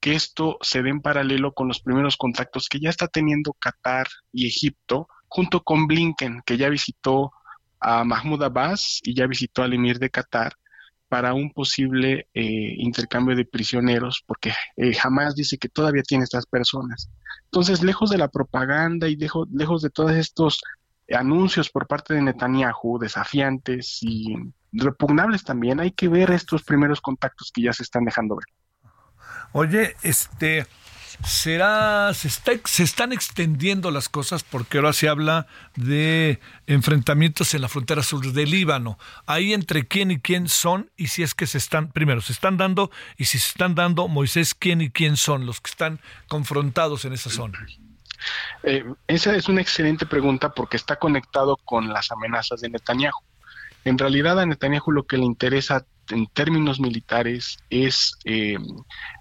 que 0.00 0.14
esto 0.14 0.56
se 0.62 0.82
dé 0.82 0.90
en 0.90 1.02
paralelo 1.02 1.52
con 1.52 1.68
los 1.68 1.80
primeros 1.80 2.16
contactos 2.16 2.68
que 2.68 2.80
ya 2.80 2.88
está 2.88 3.08
teniendo 3.08 3.52
Qatar 3.54 4.06
y 4.32 4.46
Egipto, 4.46 5.08
junto 5.28 5.62
con 5.62 5.86
Blinken, 5.86 6.42
que 6.46 6.56
ya 6.56 6.70
visitó 6.70 7.32
a 7.80 8.04
Mahmoud 8.04 8.42
Abbas 8.42 9.00
y 9.02 9.14
ya 9.14 9.26
visitó 9.26 9.62
al 9.62 9.74
emir 9.74 9.98
de 9.98 10.08
Qatar, 10.08 10.54
para 11.16 11.32
un 11.32 11.50
posible 11.50 12.28
eh, 12.34 12.74
intercambio 12.76 13.34
de 13.34 13.46
prisioneros, 13.46 14.22
porque 14.26 14.52
eh, 14.76 14.92
jamás 14.92 15.34
dice 15.34 15.56
que 15.56 15.70
todavía 15.70 16.02
tiene 16.02 16.24
estas 16.24 16.44
personas. 16.44 17.08
Entonces, 17.44 17.82
lejos 17.82 18.10
de 18.10 18.18
la 18.18 18.28
propaganda 18.28 19.08
y 19.08 19.16
lejos, 19.16 19.48
lejos 19.50 19.80
de 19.80 19.88
todos 19.88 20.12
estos 20.12 20.60
anuncios 21.10 21.70
por 21.70 21.86
parte 21.86 22.12
de 22.12 22.20
Netanyahu, 22.20 22.98
desafiantes 23.00 23.98
y 24.02 24.34
repugnables 24.72 25.42
también, 25.42 25.80
hay 25.80 25.92
que 25.92 26.08
ver 26.08 26.30
estos 26.32 26.62
primeros 26.62 27.00
contactos 27.00 27.50
que 27.50 27.62
ya 27.62 27.72
se 27.72 27.84
están 27.84 28.04
dejando 28.04 28.36
ver. 28.36 28.44
Oye, 29.52 29.96
este, 30.02 30.66
será 31.24 32.12
se, 32.14 32.28
se 32.28 32.82
están 32.82 33.12
extendiendo 33.12 33.90
las 33.90 34.08
cosas 34.08 34.42
porque 34.42 34.78
ahora 34.78 34.92
se 34.92 35.08
habla 35.08 35.46
de 35.74 36.40
enfrentamientos 36.66 37.54
en 37.54 37.62
la 37.62 37.68
frontera 37.68 38.02
sur 38.02 38.32
del 38.32 38.50
Líbano. 38.50 38.98
Ahí 39.26 39.52
entre 39.52 39.86
quién 39.86 40.10
y 40.10 40.20
quién 40.20 40.48
son 40.48 40.90
y 40.96 41.08
si 41.08 41.22
es 41.22 41.34
que 41.34 41.46
se 41.46 41.58
están, 41.58 41.90
primero, 41.92 42.20
se 42.20 42.32
están 42.32 42.56
dando 42.56 42.90
y 43.16 43.26
si 43.26 43.38
se 43.38 43.48
están 43.48 43.74
dando, 43.74 44.08
Moisés, 44.08 44.54
quién 44.54 44.80
y 44.80 44.90
quién 44.90 45.16
son 45.16 45.46
los 45.46 45.60
que 45.60 45.70
están 45.70 46.00
confrontados 46.28 47.04
en 47.04 47.12
esa 47.12 47.30
zona. 47.30 47.66
Eh, 48.62 48.84
esa 49.06 49.34
es 49.34 49.48
una 49.48 49.60
excelente 49.60 50.06
pregunta 50.06 50.50
porque 50.50 50.76
está 50.76 50.96
conectado 50.96 51.56
con 51.56 51.88
las 51.88 52.10
amenazas 52.10 52.60
de 52.60 52.70
Netanyahu. 52.70 53.20
En 53.84 53.98
realidad 53.98 54.40
a 54.40 54.46
Netanyahu 54.46 54.90
lo 54.90 55.06
que 55.06 55.16
le 55.16 55.24
interesa 55.24 55.86
en 56.10 56.26
términos 56.26 56.80
militares 56.80 57.58
es 57.70 58.16
eh, 58.24 58.56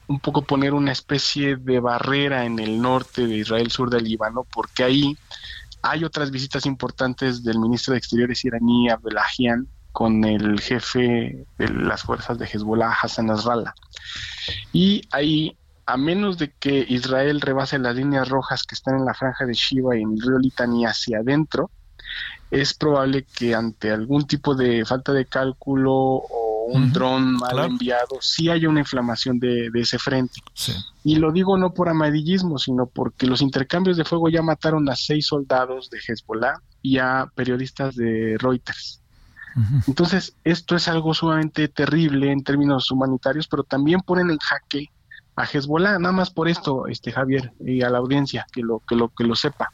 un 0.07 0.19
poco 0.19 0.43
poner 0.43 0.73
una 0.73 0.91
especie 0.91 1.55
de 1.55 1.79
barrera 1.79 2.45
en 2.45 2.59
el 2.59 2.81
norte 2.81 3.27
de 3.27 3.37
Israel, 3.37 3.71
sur 3.71 3.89
del 3.89 4.03
Líbano, 4.03 4.45
porque 4.51 4.83
ahí 4.83 5.17
hay 5.81 6.03
otras 6.03 6.31
visitas 6.31 6.65
importantes 6.65 7.43
del 7.43 7.59
ministro 7.59 7.93
de 7.93 7.99
Exteriores 7.99 8.43
iraní, 8.43 8.89
Abdelahian, 8.89 9.67
con 9.91 10.23
el 10.25 10.59
jefe 10.59 11.45
de 11.57 11.69
las 11.69 12.03
fuerzas 12.03 12.37
de 12.37 12.45
Hezbollah, 12.45 12.91
Hassan 13.01 13.27
Nasrallah. 13.27 13.73
Y 14.73 15.03
ahí, 15.11 15.57
a 15.85 15.95
menos 15.95 16.37
de 16.37 16.51
que 16.51 16.85
Israel 16.89 17.39
rebase 17.39 17.79
las 17.79 17.95
líneas 17.95 18.27
rojas 18.27 18.63
que 18.63 18.75
están 18.75 18.95
en 18.95 19.05
la 19.05 19.13
franja 19.13 19.45
de 19.45 19.53
Shiva 19.53 19.95
y 19.95 20.01
en 20.01 20.13
el 20.13 20.21
río 20.21 20.39
Litani 20.39 20.85
hacia 20.85 21.19
adentro, 21.19 21.71
es 22.51 22.73
probable 22.73 23.23
que 23.23 23.55
ante 23.55 23.91
algún 23.91 24.27
tipo 24.27 24.55
de 24.55 24.85
falta 24.85 25.13
de 25.13 25.25
cálculo 25.25 25.93
o 25.93 26.44
un 26.67 26.91
dron 26.91 27.35
mal 27.35 27.59
enviado, 27.59 28.17
sí 28.21 28.49
hay 28.49 28.65
una 28.65 28.81
inflamación 28.81 29.39
de, 29.39 29.69
ese 29.75 29.99
frente. 29.99 30.41
Y 31.03 31.15
lo 31.15 31.31
digo 31.31 31.57
no 31.57 31.73
por 31.73 31.89
amadillismo, 31.89 32.57
sino 32.57 32.87
porque 32.87 33.27
los 33.27 33.41
intercambios 33.41 33.97
de 33.97 34.05
fuego 34.05 34.29
ya 34.29 34.41
mataron 34.41 34.89
a 34.89 34.95
seis 34.95 35.27
soldados 35.27 35.89
de 35.89 35.99
Hezbollah 35.99 36.59
y 36.81 36.97
a 36.97 37.27
periodistas 37.35 37.95
de 37.95 38.37
Reuters. 38.39 39.01
Entonces, 39.87 40.35
esto 40.43 40.75
es 40.75 40.89
algo 40.89 41.13
sumamente 41.13 41.69
terrible 41.69 42.31
en 42.31 42.43
términos 42.43 42.91
humanitarios, 42.91 43.47
pero 43.47 43.63
también 43.63 44.01
ponen 44.01 44.29
en 44.29 44.37
jaque 44.37 44.89
a 45.37 45.43
Hezbollah, 45.45 45.99
nada 45.99 46.13
más 46.13 46.29
por 46.29 46.47
esto, 46.47 46.87
este 46.87 47.11
Javier, 47.11 47.53
y 47.59 47.81
a 47.81 47.89
la 47.89 47.99
audiencia 47.99 48.45
que 48.51 48.61
lo 48.61 48.81
que 48.87 48.95
lo 48.95 49.09
que 49.09 49.23
lo 49.23 49.35
sepa. 49.35 49.71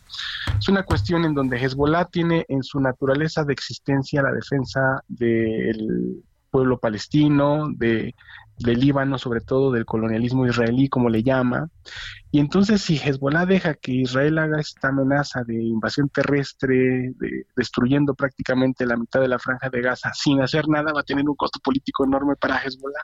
Es 0.57 0.69
una 0.69 0.83
cuestión 0.83 1.25
en 1.25 1.33
donde 1.33 1.57
Hezbollah 1.57 2.05
tiene 2.05 2.45
en 2.47 2.63
su 2.63 2.79
naturaleza 2.79 3.43
de 3.43 3.53
existencia 3.53 4.21
la 4.21 4.31
defensa 4.31 5.03
del 5.07 6.23
pueblo 6.51 6.79
palestino, 6.79 7.69
de 7.75 8.13
del 8.61 8.79
Líbano, 8.79 9.17
sobre 9.17 9.41
todo 9.41 9.71
del 9.71 9.85
colonialismo 9.85 10.45
israelí, 10.45 10.89
como 10.89 11.09
le 11.09 11.23
llama. 11.23 11.69
Y 12.31 12.39
entonces 12.39 12.81
si 12.81 12.97
Hezbollah 12.97 13.45
deja 13.45 13.73
que 13.75 13.91
Israel 13.91 14.37
haga 14.37 14.59
esta 14.59 14.89
amenaza 14.89 15.43
de 15.43 15.55
invasión 15.61 16.09
terrestre, 16.09 17.11
de, 17.17 17.45
destruyendo 17.55 18.13
prácticamente 18.13 18.85
la 18.85 18.97
mitad 18.97 19.19
de 19.19 19.27
la 19.27 19.39
franja 19.39 19.69
de 19.69 19.81
Gaza 19.81 20.11
sin 20.13 20.41
hacer 20.41 20.67
nada, 20.67 20.93
va 20.93 21.01
a 21.01 21.03
tener 21.03 21.27
un 21.27 21.35
costo 21.35 21.59
político 21.59 22.05
enorme 22.05 22.35
para 22.35 22.57
Hezbollah. 22.57 23.03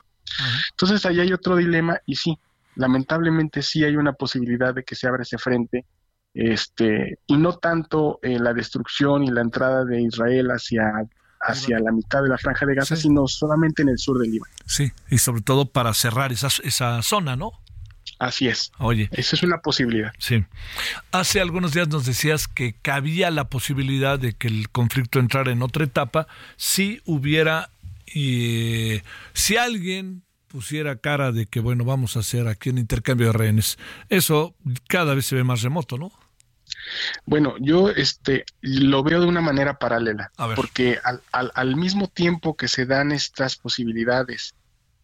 Entonces 0.70 1.04
ahí 1.06 1.20
hay 1.20 1.32
otro 1.32 1.56
dilema 1.56 1.98
y 2.06 2.16
sí, 2.16 2.38
lamentablemente 2.76 3.62
sí 3.62 3.84
hay 3.84 3.96
una 3.96 4.12
posibilidad 4.12 4.74
de 4.74 4.84
que 4.84 4.94
se 4.94 5.08
abra 5.08 5.22
ese 5.22 5.38
frente. 5.38 5.84
Este, 6.34 7.18
y 7.26 7.36
no 7.36 7.54
tanto 7.54 8.20
eh, 8.22 8.38
la 8.38 8.52
destrucción 8.52 9.24
y 9.24 9.30
la 9.30 9.40
entrada 9.40 9.84
de 9.84 10.02
Israel 10.02 10.48
hacia 10.50 10.92
hacia 11.40 11.78
la 11.80 11.92
mitad 11.92 12.22
de 12.22 12.28
la 12.28 12.38
franja 12.38 12.66
de 12.66 12.74
Gaza, 12.74 12.96
sino 12.96 13.26
solamente 13.28 13.82
en 13.82 13.90
el 13.90 13.98
sur 13.98 14.18
del 14.18 14.30
Líbano. 14.30 14.52
Sí, 14.66 14.92
y 15.10 15.18
sobre 15.18 15.42
todo 15.42 15.66
para 15.66 15.94
cerrar 15.94 16.32
esa, 16.32 16.48
esa 16.64 17.02
zona, 17.02 17.36
¿no? 17.36 17.52
Así 18.18 18.48
es. 18.48 18.72
Oye. 18.78 19.08
Esa 19.12 19.36
es 19.36 19.42
una 19.42 19.58
posibilidad. 19.58 20.12
Sí. 20.18 20.44
Hace 21.12 21.40
algunos 21.40 21.72
días 21.72 21.88
nos 21.88 22.04
decías 22.04 22.48
que 22.48 22.74
cabía 22.74 23.30
la 23.30 23.48
posibilidad 23.48 24.18
de 24.18 24.32
que 24.32 24.48
el 24.48 24.70
conflicto 24.70 25.20
entrara 25.20 25.52
en 25.52 25.62
otra 25.62 25.84
etapa 25.84 26.26
si 26.56 27.00
hubiera, 27.04 27.70
y 28.12 29.02
si 29.34 29.56
alguien 29.56 30.24
pusiera 30.48 30.96
cara 30.96 31.30
de 31.30 31.46
que, 31.46 31.60
bueno, 31.60 31.84
vamos 31.84 32.16
a 32.16 32.20
hacer 32.20 32.48
aquí 32.48 32.70
un 32.70 32.78
intercambio 32.78 33.28
de 33.28 33.32
rehenes. 33.34 33.78
Eso 34.08 34.54
cada 34.88 35.14
vez 35.14 35.26
se 35.26 35.36
ve 35.36 35.44
más 35.44 35.62
remoto, 35.62 35.98
¿no? 35.98 36.10
Bueno, 37.26 37.54
yo 37.60 37.90
este 37.90 38.44
lo 38.60 39.02
veo 39.02 39.20
de 39.20 39.26
una 39.26 39.40
manera 39.40 39.78
paralela, 39.78 40.30
porque 40.56 40.98
al, 41.02 41.20
al, 41.32 41.52
al, 41.54 41.76
mismo 41.76 42.08
tiempo 42.08 42.56
que 42.56 42.68
se 42.68 42.86
dan 42.86 43.12
estas 43.12 43.56
posibilidades 43.56 44.54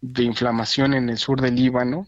de 0.01 0.23
inflamación 0.23 0.95
en 0.95 1.09
el 1.11 1.19
sur 1.19 1.41
del 1.41 1.55
Líbano, 1.55 2.07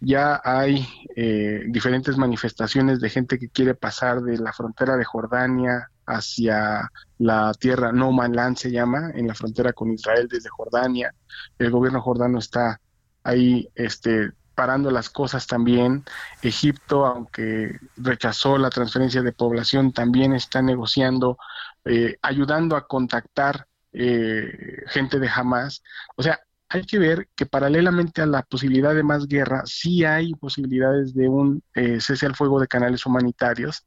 ya 0.00 0.40
hay 0.44 0.86
eh, 1.14 1.64
diferentes 1.68 2.16
manifestaciones 2.16 3.00
de 3.00 3.10
gente 3.10 3.38
que 3.38 3.48
quiere 3.48 3.74
pasar 3.74 4.20
de 4.20 4.38
la 4.38 4.52
frontera 4.52 4.96
de 4.96 5.04
Jordania 5.04 5.90
hacia 6.06 6.90
la 7.18 7.52
tierra 7.54 7.92
No 7.92 8.12
Man 8.12 8.34
Land 8.34 8.58
se 8.58 8.70
llama, 8.70 9.10
en 9.14 9.26
la 9.26 9.34
frontera 9.34 9.72
con 9.72 9.90
Israel 9.92 10.28
desde 10.30 10.50
Jordania. 10.50 11.12
El 11.58 11.70
gobierno 11.70 12.00
jordano 12.00 12.38
está 12.38 12.80
ahí 13.22 13.68
este 13.74 14.32
parando 14.56 14.90
las 14.90 15.10
cosas 15.10 15.46
también. 15.46 16.04
Egipto, 16.42 17.06
aunque 17.06 17.78
rechazó 17.96 18.58
la 18.58 18.70
transferencia 18.70 19.22
de 19.22 19.32
población, 19.32 19.92
también 19.92 20.32
está 20.32 20.62
negociando, 20.62 21.38
eh, 21.84 22.16
ayudando 22.22 22.74
a 22.74 22.88
contactar 22.88 23.68
eh, 23.92 24.82
gente 24.88 25.20
de 25.20 25.28
Hamas. 25.28 25.82
O 26.16 26.22
sea, 26.22 26.40
hay 26.68 26.84
que 26.84 26.98
ver 26.98 27.28
que 27.36 27.46
paralelamente 27.46 28.22
a 28.22 28.26
la 28.26 28.42
posibilidad 28.42 28.94
de 28.94 29.04
más 29.04 29.28
guerra, 29.28 29.62
sí 29.66 30.04
hay 30.04 30.34
posibilidades 30.34 31.14
de 31.14 31.28
un 31.28 31.62
eh, 31.74 32.00
cese 32.00 32.26
al 32.26 32.34
fuego 32.34 32.60
de 32.60 32.66
canales 32.66 33.06
humanitarios, 33.06 33.84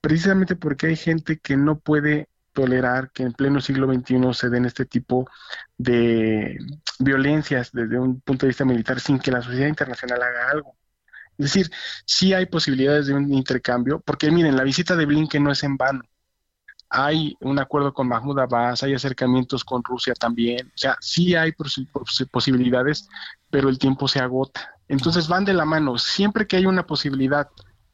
precisamente 0.00 0.56
porque 0.56 0.86
hay 0.88 0.96
gente 0.96 1.38
que 1.38 1.56
no 1.56 1.78
puede 1.78 2.28
tolerar 2.52 3.10
que 3.12 3.24
en 3.24 3.32
pleno 3.32 3.60
siglo 3.60 3.92
XXI 3.92 4.32
se 4.32 4.48
den 4.48 4.64
este 4.64 4.86
tipo 4.86 5.28
de 5.76 6.58
violencias 6.98 7.70
desde 7.72 7.98
un 7.98 8.20
punto 8.20 8.46
de 8.46 8.50
vista 8.50 8.64
militar 8.64 9.00
sin 9.00 9.18
que 9.18 9.30
la 9.30 9.42
sociedad 9.42 9.68
internacional 9.68 10.22
haga 10.22 10.50
algo. 10.50 10.76
Es 11.36 11.46
decir, 11.46 11.70
sí 12.04 12.32
hay 12.32 12.46
posibilidades 12.46 13.06
de 13.06 13.14
un 13.14 13.32
intercambio, 13.32 14.00
porque 14.00 14.30
miren, 14.30 14.56
la 14.56 14.62
visita 14.62 14.94
de 14.94 15.06
Blinken 15.06 15.42
no 15.42 15.50
es 15.50 15.62
en 15.64 15.76
vano. 15.76 16.02
Hay 16.88 17.36
un 17.40 17.58
acuerdo 17.58 17.92
con 17.92 18.06
Mahmoud 18.06 18.38
Abbas, 18.38 18.84
hay 18.84 18.94
acercamientos 18.94 19.64
con 19.64 19.82
Rusia 19.82 20.14
también, 20.14 20.68
o 20.68 20.78
sea, 20.78 20.96
sí 21.00 21.34
hay 21.34 21.52
posibilidades, 22.30 23.08
pero 23.50 23.68
el 23.68 23.78
tiempo 23.78 24.06
se 24.06 24.20
agota. 24.20 24.70
Entonces 24.86 25.26
van 25.26 25.44
de 25.44 25.54
la 25.54 25.64
mano. 25.64 25.98
Siempre 25.98 26.46
que 26.46 26.56
hay 26.56 26.66
una 26.66 26.86
posibilidad 26.86 27.48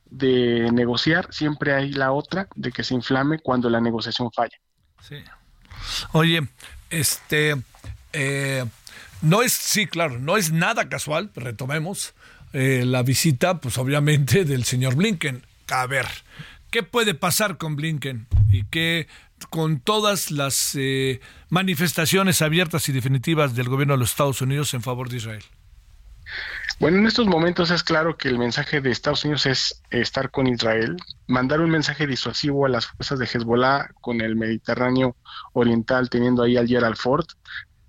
de 0.04 0.70
negociar, 0.72 1.32
siempre 1.32 1.72
hay 1.72 1.92
la 1.92 2.12
otra 2.12 2.48
de 2.56 2.72
que 2.72 2.82
se 2.82 2.94
inflame 2.94 3.38
cuando 3.38 3.70
la 3.70 3.80
negociación 3.80 4.30
falla. 4.32 4.58
Sí. 5.00 5.16
Oye, 6.12 6.46
este, 6.90 7.56
eh, 8.12 8.64
no 9.22 9.42
es, 9.42 9.52
sí, 9.52 9.86
claro, 9.86 10.18
no 10.18 10.36
es 10.36 10.52
nada 10.52 10.88
casual, 10.88 11.30
retomemos 11.34 12.14
eh, 12.52 12.84
la 12.86 13.02
visita, 13.02 13.60
pues 13.60 13.78
obviamente, 13.78 14.44
del 14.44 14.64
señor 14.64 14.94
Blinken. 14.94 15.42
A 15.68 15.86
ver, 15.86 16.06
¿qué 16.70 16.82
puede 16.82 17.14
pasar 17.14 17.56
con 17.56 17.76
Blinken? 17.76 18.26
Y 18.50 18.64
qué 18.64 19.06
con 19.48 19.80
todas 19.80 20.30
las 20.30 20.72
eh, 20.74 21.20
manifestaciones 21.48 22.42
abiertas 22.42 22.88
y 22.88 22.92
definitivas 22.92 23.54
del 23.54 23.68
gobierno 23.68 23.94
de 23.94 24.00
los 24.00 24.10
Estados 24.10 24.42
Unidos 24.42 24.74
en 24.74 24.82
favor 24.82 25.08
de 25.08 25.16
Israel. 25.16 25.42
Bueno, 26.78 26.98
en 26.98 27.06
estos 27.06 27.26
momentos 27.26 27.70
es 27.70 27.82
claro 27.82 28.16
que 28.16 28.28
el 28.28 28.38
mensaje 28.38 28.80
de 28.80 28.90
Estados 28.90 29.24
Unidos 29.24 29.46
es 29.46 29.82
estar 29.90 30.30
con 30.30 30.46
Israel, 30.46 30.96
mandar 31.26 31.60
un 31.60 31.70
mensaje 31.70 32.06
disuasivo 32.06 32.64
a 32.64 32.68
las 32.68 32.86
fuerzas 32.86 33.18
de 33.18 33.26
Hezbollah 33.26 33.90
con 34.00 34.20
el 34.20 34.36
Mediterráneo 34.36 35.16
Oriental, 35.52 36.08
teniendo 36.08 36.42
ahí 36.42 36.56
al 36.56 36.68
Gerald 36.68 36.96
Ford. 36.96 37.26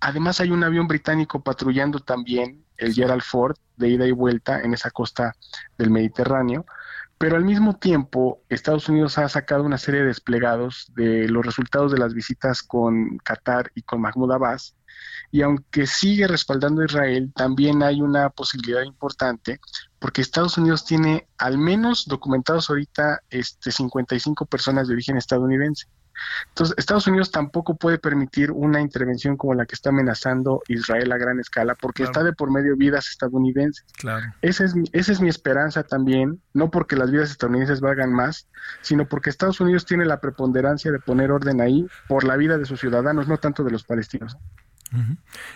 Además 0.01 0.41
hay 0.41 0.51
un 0.51 0.63
avión 0.63 0.87
británico 0.87 1.43
patrullando 1.43 1.99
también 1.99 2.65
el 2.77 2.93
Gerald 2.93 3.21
Ford 3.21 3.55
de 3.77 3.89
ida 3.89 4.07
y 4.07 4.11
vuelta 4.11 4.61
en 4.61 4.73
esa 4.73 4.91
costa 4.91 5.33
del 5.77 5.91
Mediterráneo. 5.91 6.65
Pero 7.17 7.35
al 7.37 7.45
mismo 7.45 7.77
tiempo, 7.77 8.41
Estados 8.49 8.89
Unidos 8.89 9.19
ha 9.19 9.29
sacado 9.29 9.63
una 9.63 9.77
serie 9.77 10.01
de 10.01 10.07
desplegados 10.07 10.91
de 10.95 11.27
los 11.27 11.45
resultados 11.45 11.91
de 11.91 11.99
las 11.99 12.15
visitas 12.15 12.63
con 12.63 13.19
Qatar 13.19 13.71
y 13.75 13.83
con 13.83 14.01
Mahmoud 14.01 14.31
Abbas, 14.31 14.75
y 15.31 15.41
aunque 15.43 15.87
sigue 15.87 16.27
respaldando 16.27 16.81
a 16.81 16.85
Israel, 16.85 17.31
también 17.33 17.83
hay 17.83 18.01
una 18.01 18.29
posibilidad 18.29 18.81
importante 18.83 19.59
porque 19.99 20.21
Estados 20.21 20.57
Unidos 20.57 20.85
tiene 20.85 21.27
al 21.37 21.57
menos 21.57 22.05
documentados 22.05 22.69
ahorita 22.69 23.21
este 23.29 23.71
55 23.71 24.45
personas 24.45 24.87
de 24.87 24.93
origen 24.93 25.17
estadounidense. 25.17 25.87
Entonces, 26.49 26.75
Estados 26.77 27.07
Unidos 27.07 27.31
tampoco 27.31 27.75
puede 27.75 27.97
permitir 27.97 28.51
una 28.51 28.81
intervención 28.81 29.37
como 29.37 29.53
la 29.53 29.65
que 29.65 29.75
está 29.75 29.89
amenazando 29.89 30.61
Israel 30.67 31.11
a 31.11 31.17
gran 31.17 31.39
escala, 31.39 31.75
porque 31.75 32.03
está 32.03 32.23
de 32.23 32.33
por 32.33 32.51
medio 32.51 32.75
vidas 32.75 33.07
estadounidenses. 33.07 33.85
Claro. 33.97 34.25
Esa 34.41 34.65
es, 34.65 34.75
mi, 34.75 34.87
esa 34.91 35.11
es 35.11 35.21
mi 35.21 35.29
esperanza 35.29 35.83
también, 35.83 36.41
no 36.53 36.69
porque 36.69 36.95
las 36.95 37.11
vidas 37.11 37.31
estadounidenses 37.31 37.81
valgan 37.81 38.11
más, 38.13 38.47
sino 38.81 39.07
porque 39.07 39.29
Estados 39.29 39.59
Unidos 39.59 39.85
tiene 39.85 40.05
la 40.05 40.19
preponderancia 40.19 40.91
de 40.91 40.99
poner 40.99 41.31
orden 41.31 41.61
ahí 41.61 41.87
por 42.07 42.23
la 42.23 42.37
vida 42.37 42.57
de 42.57 42.65
sus 42.65 42.79
ciudadanos, 42.79 43.27
no 43.27 43.37
tanto 43.37 43.63
de 43.63 43.71
los 43.71 43.83
palestinos. 43.83 44.37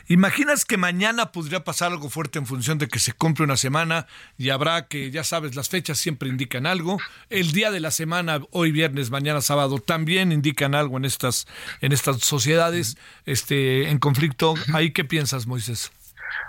¿Imaginas 0.08 0.64
que 0.64 0.78
mañana 0.78 1.32
podría 1.32 1.64
pasar 1.64 1.92
algo 1.92 2.10
fuerte 2.10 2.40
en 2.40 2.46
función 2.46 2.78
de 2.78 2.88
que 2.88 3.00
se 3.00 3.14
cumple 3.14 3.44
una 3.44 3.58
semana 3.58 4.08
y 4.38 4.50
habrá 4.50 4.88
que, 4.88 5.12
ya 5.12 5.24
sabes, 5.24 5.56
las 5.56 5.70
fechas 5.70 5.98
siempre 5.98 6.30
indican 6.30 6.66
algo? 6.66 7.00
El 7.30 7.52
día 7.52 7.72
de 7.72 7.80
la 7.80 7.92
semana, 7.92 8.40
hoy 8.52 8.72
viernes, 8.72 9.12
mañana 9.12 9.42
sábado, 9.42 9.80
también 9.80 10.32
indican 10.32 10.74
algo 10.74 10.98
en 10.98 11.06
estas, 11.06 11.48
en 11.82 11.92
estas 11.92 12.22
sociedades 12.22 12.98
este, 13.26 13.90
en 13.90 14.00
conflicto. 14.00 14.54
¿Ahí 14.74 14.92
qué 14.92 15.04
piensas, 15.04 15.48
Moisés? 15.48 15.92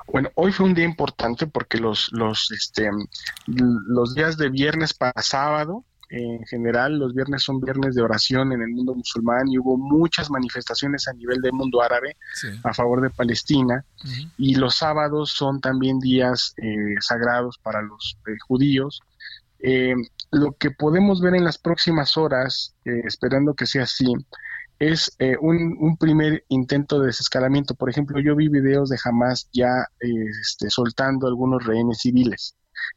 Bueno, 0.07 0.31
hoy 0.35 0.53
fue 0.53 0.67
un 0.67 0.75
día 0.75 0.85
importante 0.85 1.47
porque 1.47 1.79
los, 1.79 2.11
los, 2.13 2.51
este, 2.53 2.89
los 3.47 4.15
días 4.15 4.37
de 4.37 4.49
viernes 4.49 4.95
para 4.95 5.21
sábado 5.23 5.85
en 6.09 6.45
general 6.47 6.99
los 6.99 7.15
viernes 7.15 7.43
son 7.43 7.61
viernes 7.61 7.95
de 7.95 8.03
oración 8.03 8.53
en 8.53 8.63
el 8.63 8.69
mundo 8.69 8.95
musulmán 8.95 9.49
y 9.49 9.59
hubo 9.59 9.77
muchas 9.77 10.31
manifestaciones 10.31 11.09
a 11.09 11.13
nivel 11.13 11.41
del 11.41 11.53
mundo 11.53 11.83
árabe 11.83 12.17
a 12.63 12.73
favor 12.73 13.01
de 13.01 13.11
Palestina 13.11 13.85
y 14.39 14.55
los 14.55 14.77
sábados 14.77 15.31
son 15.31 15.61
también 15.61 15.99
días 15.99 16.55
eh, 16.59 16.95
sagrados 17.01 17.59
para 17.59 17.83
los 17.83 18.19
eh, 18.27 18.37
judíos. 18.47 19.01
Eh, 19.59 19.95
lo 20.31 20.53
que 20.53 20.71
podemos 20.71 21.21
ver 21.21 21.35
en 21.35 21.45
las 21.45 21.59
próximas 21.59 22.17
horas, 22.17 22.75
esperando 22.85 23.55
que 23.55 23.67
sea 23.67 23.85
así, 23.85 24.13
es 24.79 25.17
un, 25.41 25.77
un, 25.81 25.97
primer 25.97 26.45
intento 26.49 27.01
de 27.01 27.07
desescalamiento. 27.07 27.75
Por 27.75 27.89
ejemplo, 27.89 28.21
yo 28.21 28.37
vi 28.37 28.49
videos 28.49 28.91
de 28.91 28.99
Hamas 29.03 29.49
ya 29.53 29.87
este, 29.99 30.69
soltando 30.69 31.27
algunos 31.27 31.65
rehenes 31.65 31.99
civiles. 32.01 32.55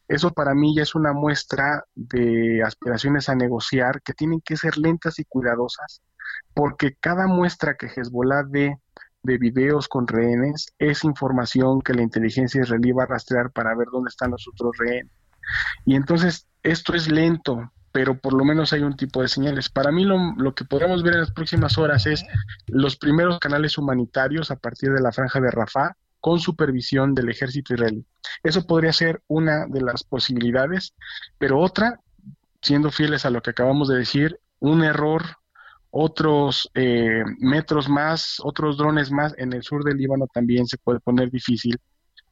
Eso 0.08 0.32
para 0.32 0.54
mí 0.54 0.76
ya 0.76 0.84
es 0.84 0.96
una 0.96 1.14
muestra 1.14 1.84
de 1.96 2.62
aspiraciones 2.64 3.30
a 3.30 3.36
negociar 3.36 4.02
que 4.02 4.14
tienen 4.14 4.42
que 4.42 4.58
ser 4.58 4.78
lentas 4.78 5.20
y 5.20 5.26
cuidadosas, 5.26 6.02
porque 6.54 6.96
cada 7.00 7.28
muestra 7.28 7.76
que 7.76 7.88
Hezbollah 7.88 8.44
dé 8.44 8.78
de 9.24 9.38
videos 9.38 9.88
con 9.88 10.08
rehenes 10.08 10.74
es 10.80 11.04
información 11.04 11.82
que 11.82 11.94
la 11.94 12.02
inteligencia 12.02 12.62
israelí 12.62 12.92
va 12.92 13.04
a 13.04 13.08
rastrear 13.08 13.52
para 13.52 13.76
ver 13.76 13.88
dónde 13.92 14.10
están 14.10 14.32
los 14.32 14.48
otros 14.48 14.78
rehenes. 14.78 15.12
Y 15.86 15.96
entonces 15.96 16.48
esto 16.64 16.94
es 16.94 17.10
lento, 17.10 17.72
pero 17.92 18.20
por 18.20 18.34
lo 18.34 18.46
menos 18.46 18.72
hay 18.74 18.82
un 18.82 18.96
tipo 18.96 19.22
de 19.22 19.28
señales. 19.28 19.70
Para 19.70 19.92
mí 19.92 20.06
lo, 20.06 20.18
lo, 20.38 20.54
que 20.54 20.66
podremos 20.66 21.04
ver 21.04 21.14
en 21.14 21.22
las 21.22 21.32
próximas 21.32 21.78
horas 21.78 22.06
es 22.06 22.24
los 22.68 22.98
primeros 22.98 23.40
canales 23.40 23.78
humanitarios 23.78 24.52
a 24.52 24.56
partir 24.56 24.92
de 24.92 25.02
la 25.02 25.12
franja 25.12 25.40
de 25.42 25.52
Rafah 25.52 25.96
con 26.20 26.40
supervisión 26.40 27.14
del 27.14 27.30
ejército 27.30 27.74
israelí. 27.74 28.06
Eso 28.44 28.66
podría 28.66 28.94
ser 28.94 29.22
una 29.28 29.66
de 29.68 29.82
las 29.82 30.04
posibilidades, 30.04 30.94
pero 31.38 31.60
otra, 31.60 32.00
siendo 32.62 32.92
fieles 32.92 33.26
a 33.26 33.30
lo 33.30 33.42
que 33.42 33.52
acabamos 33.52 33.88
de 33.88 33.98
decir, 33.98 34.40
un 34.60 34.84
error, 34.84 35.24
otros 35.92 36.70
eh, 36.74 37.24
metros 37.40 37.90
más, 37.90 38.38
otros 38.44 38.78
drones 38.78 39.12
más 39.12 39.34
en 39.38 39.54
el 39.54 39.64
sur 39.64 39.84
del 39.84 39.98
Líbano 39.98 40.28
también 40.32 40.68
se 40.68 40.78
puede 40.78 41.00
poner 41.00 41.32
difícil, 41.32 41.80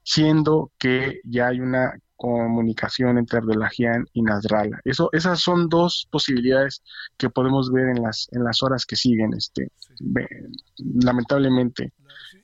siendo 0.08 0.72
que 0.78 1.20
ya 1.26 1.48
hay 1.48 1.60
una 1.60 2.00
comunicación 2.16 3.18
entre 3.18 3.40
Abdullahian 3.40 4.06
y 4.14 4.22
Nasrallah. 4.22 4.80
Eso, 4.86 5.10
esas 5.12 5.42
son 5.42 5.68
dos 5.68 6.08
posibilidades 6.10 6.82
que 7.18 7.30
podemos 7.30 7.74
ver 7.74 7.90
en 7.90 8.02
las, 8.02 8.30
en 8.32 8.46
las 8.46 8.64
horas 8.64 8.86
que 8.86 8.96
siguen, 8.96 9.34
este, 9.34 9.68
lamentablemente. 10.78 11.92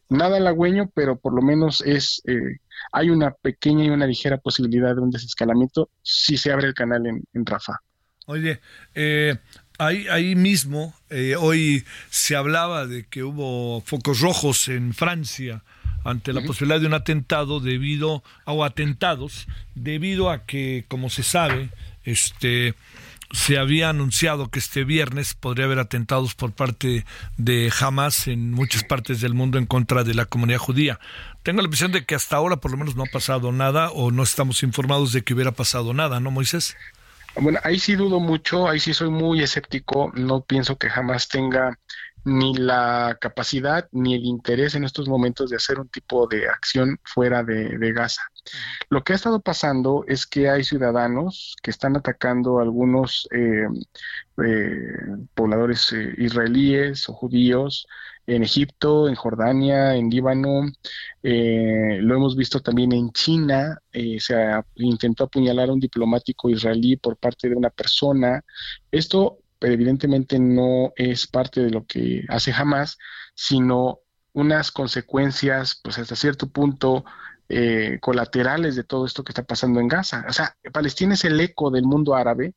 Nada 0.10 0.36
halagüeño, 0.36 0.92
pero 0.94 1.18
por 1.18 1.34
lo 1.34 1.42
menos 1.42 1.80
es 1.86 2.22
eh, 2.28 2.58
hay 2.92 3.10
una 3.10 3.32
pequeña 3.32 3.86
y 3.86 3.90
una 3.92 4.08
ligera 4.08 4.38
posibilidad 4.40 4.94
de 4.94 5.02
un 5.02 5.10
desescalamiento 5.10 5.90
si 6.02 6.36
se 6.36 6.52
abre 6.52 6.68
el 6.68 6.74
canal 6.74 7.08
en, 7.08 7.24
en 7.34 7.46
Rafah. 7.46 7.80
Oye, 8.26 8.60
eh, 8.94 9.38
ahí, 9.78 10.06
ahí 10.10 10.36
mismo, 10.36 10.94
eh, 11.10 11.38
hoy 11.40 11.86
se 12.10 12.36
hablaba 12.36 12.88
de 12.88 13.06
que 13.06 13.24
hubo 13.24 13.80
focos 13.80 14.20
rojos 14.20 14.68
en 14.68 14.94
Francia 14.94 15.64
ante 16.04 16.34
la 16.34 16.42
posibilidad 16.42 16.80
de 16.80 16.88
un 16.88 16.94
atentado 16.94 17.60
debido 17.60 18.24
o 18.46 18.64
atentados 18.64 19.48
debido 19.76 20.30
a 20.30 20.46
que 20.46 20.86
como 20.88 21.10
se 21.10 21.24
sabe 21.24 21.70
este 22.04 22.76
se 23.34 23.58
había 23.58 23.90
anunciado 23.90 24.52
que 24.52 24.60
este 24.60 24.84
viernes 24.84 25.34
podría 25.34 25.66
haber 25.66 25.80
atentados 25.80 26.36
por 26.36 26.52
parte 26.52 27.04
de 27.38 27.74
Hamas 27.80 28.28
en 28.28 28.52
muchas 28.52 28.84
partes 28.84 29.22
del 29.22 29.34
mundo 29.34 29.58
en 29.58 29.66
contra 29.66 30.04
de 30.04 30.14
la 30.14 30.26
comunidad 30.26 30.60
judía. 30.60 31.00
Tengo 31.42 31.62
la 31.62 31.66
impresión 31.66 31.92
de 31.92 32.06
que 32.06 32.14
hasta 32.14 32.36
ahora 32.36 32.58
por 32.58 32.70
lo 32.70 32.78
menos 32.78 32.96
no 32.96 33.04
ha 33.04 33.12
pasado 33.12 33.52
nada 33.52 33.90
o 33.90 34.12
no 34.12 34.22
estamos 34.22 34.62
informados 34.62 35.14
de 35.14 35.24
que 35.24 35.34
hubiera 35.34 35.52
pasado 35.52 35.96
nada, 35.96 36.20
¿no, 36.20 36.30
Moisés? 36.30 36.78
Bueno, 37.36 37.60
ahí 37.64 37.80
sí 37.80 37.96
dudo 37.96 38.20
mucho, 38.20 38.70
ahí 38.70 38.80
sí 38.80 38.94
soy 38.94 39.10
muy 39.10 39.42
escéptico, 39.42 40.12
no 40.14 40.42
pienso 40.42 40.78
que 40.78 40.92
jamás 40.92 41.28
tenga 41.28 41.80
ni 42.26 42.54
la 42.56 43.18
capacidad 43.20 43.88
ni 43.92 44.16
el 44.16 44.26
interés 44.26 44.76
en 44.76 44.84
estos 44.86 45.08
momentos 45.08 45.50
de 45.50 45.58
hacer 45.58 45.80
un 45.80 45.90
tipo 45.90 46.28
de 46.28 46.48
acción 46.48 47.00
fuera 47.04 47.44
de, 47.44 47.94
Gaza. 47.94 48.24
Lo 48.90 49.04
que 49.04 49.14
ha 49.14 49.16
estado 49.16 49.42
pasando 49.42 50.06
es 50.08 50.26
que 50.26 50.50
hay 50.50 50.64
ciudadanos 50.64 51.56
que 51.62 51.72
están 51.72 51.96
atacando 51.96 52.60
a 52.60 52.64
algunos 52.64 53.28
eh, 53.32 53.68
eh, 54.44 54.78
pobladores 55.34 55.92
eh, 55.94 56.14
israelíes 56.18 57.08
o 57.10 57.14
judíos 57.14 57.88
en 58.26 58.44
Egipto, 58.44 59.10
en 59.10 59.16
Jordania, 59.16 59.96
en 59.96 60.10
Líbano. 60.10 60.72
lo 61.22 62.16
hemos 62.16 62.38
visto 62.38 62.62
también 62.62 62.94
en 62.94 63.12
China. 63.12 63.80
se 63.92 64.36
intentó 64.76 65.26
apuñalar 65.26 65.70
a 65.70 65.74
un 65.74 65.80
diplomático 65.80 66.50
israelí 66.50 66.96
por 66.96 67.18
parte 67.18 67.50
de 67.50 67.56
una 67.56 67.70
persona. 67.70 68.44
Esto 68.92 69.43
pero 69.64 69.76
evidentemente 69.76 70.40
no 70.40 70.92
es 70.98 71.26
parte 71.26 71.62
de 71.62 71.70
lo 71.70 71.86
que 71.86 72.26
hace 72.28 72.52
jamás, 72.52 72.98
sino 73.34 74.00
unas 74.34 74.74
consecuencias, 74.74 75.80
pues 75.82 75.98
hasta 75.98 76.18
cierto 76.18 76.50
punto, 76.50 77.06
eh, 77.48 77.98
colaterales 78.02 78.76
de 78.76 78.84
todo 78.84 79.06
esto 79.06 79.24
que 79.24 79.32
está 79.32 79.44
pasando 79.44 79.80
en 79.80 79.88
Gaza. 79.88 80.26
O 80.28 80.34
sea, 80.34 80.58
Palestina 80.74 81.14
es 81.14 81.24
el 81.24 81.40
eco 81.40 81.72
del 81.72 81.86
mundo 81.86 82.14
árabe 82.14 82.56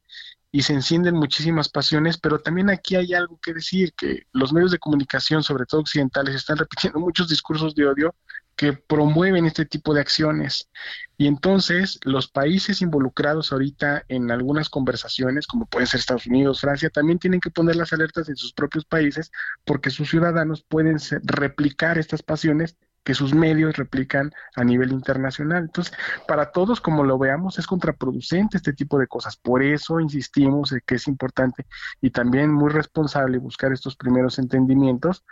y 0.50 0.62
se 0.62 0.72
encienden 0.72 1.14
muchísimas 1.14 1.68
pasiones, 1.68 2.18
pero 2.18 2.40
también 2.40 2.70
aquí 2.70 2.96
hay 2.96 3.14
algo 3.14 3.38
que 3.40 3.54
decir, 3.54 3.92
que 3.96 4.24
los 4.32 4.52
medios 4.52 4.72
de 4.72 4.80
comunicación, 4.80 5.44
sobre 5.44 5.64
todo 5.64 5.82
occidentales, 5.82 6.34
están 6.34 6.56
repitiendo 6.56 6.98
muchos 6.98 7.28
discursos 7.28 7.76
de 7.76 7.86
odio 7.86 8.16
que 8.56 8.72
promueven 8.72 9.46
este 9.46 9.66
tipo 9.66 9.94
de 9.94 10.00
acciones. 10.00 10.70
Y 11.18 11.26
entonces 11.26 11.98
los 12.04 12.28
países 12.28 12.82
involucrados 12.82 13.52
ahorita 13.52 14.04
en 14.08 14.30
algunas 14.30 14.70
conversaciones, 14.70 15.46
como 15.46 15.66
pueden 15.66 15.86
ser 15.86 16.00
Estados 16.00 16.26
Unidos, 16.26 16.60
Francia, 16.60 16.90
también 16.90 17.18
tienen 17.18 17.40
que 17.40 17.50
poner 17.50 17.76
las 17.76 17.92
alertas 17.92 18.28
en 18.28 18.36
sus 18.36 18.52
propios 18.52 18.84
países 18.84 19.30
porque 19.64 19.90
sus 19.90 20.10
ciudadanos 20.10 20.64
pueden 20.66 20.98
replicar 21.24 21.98
estas 21.98 22.22
pasiones 22.22 22.76
que 23.06 23.14
sus 23.14 23.34
medios 23.34 23.76
replican 23.76 24.32
a 24.56 24.64
nivel 24.64 24.90
internacional. 24.90 25.62
Entonces, 25.62 25.94
para 26.26 26.50
todos, 26.50 26.80
como 26.80 27.04
lo 27.04 27.16
veamos, 27.18 27.56
es 27.56 27.66
contraproducente 27.66 28.56
este 28.56 28.72
tipo 28.72 28.98
de 28.98 29.06
cosas. 29.06 29.36
Por 29.36 29.62
eso 29.62 30.00
insistimos 30.00 30.72
en 30.72 30.80
que 30.84 30.96
es 30.96 31.06
importante 31.06 31.66
y 32.00 32.10
también 32.10 32.52
muy 32.52 32.68
responsable 32.68 33.38
buscar 33.38 33.72
estos 33.72 33.94
primeros 33.94 34.40
entendimientos 34.40 35.24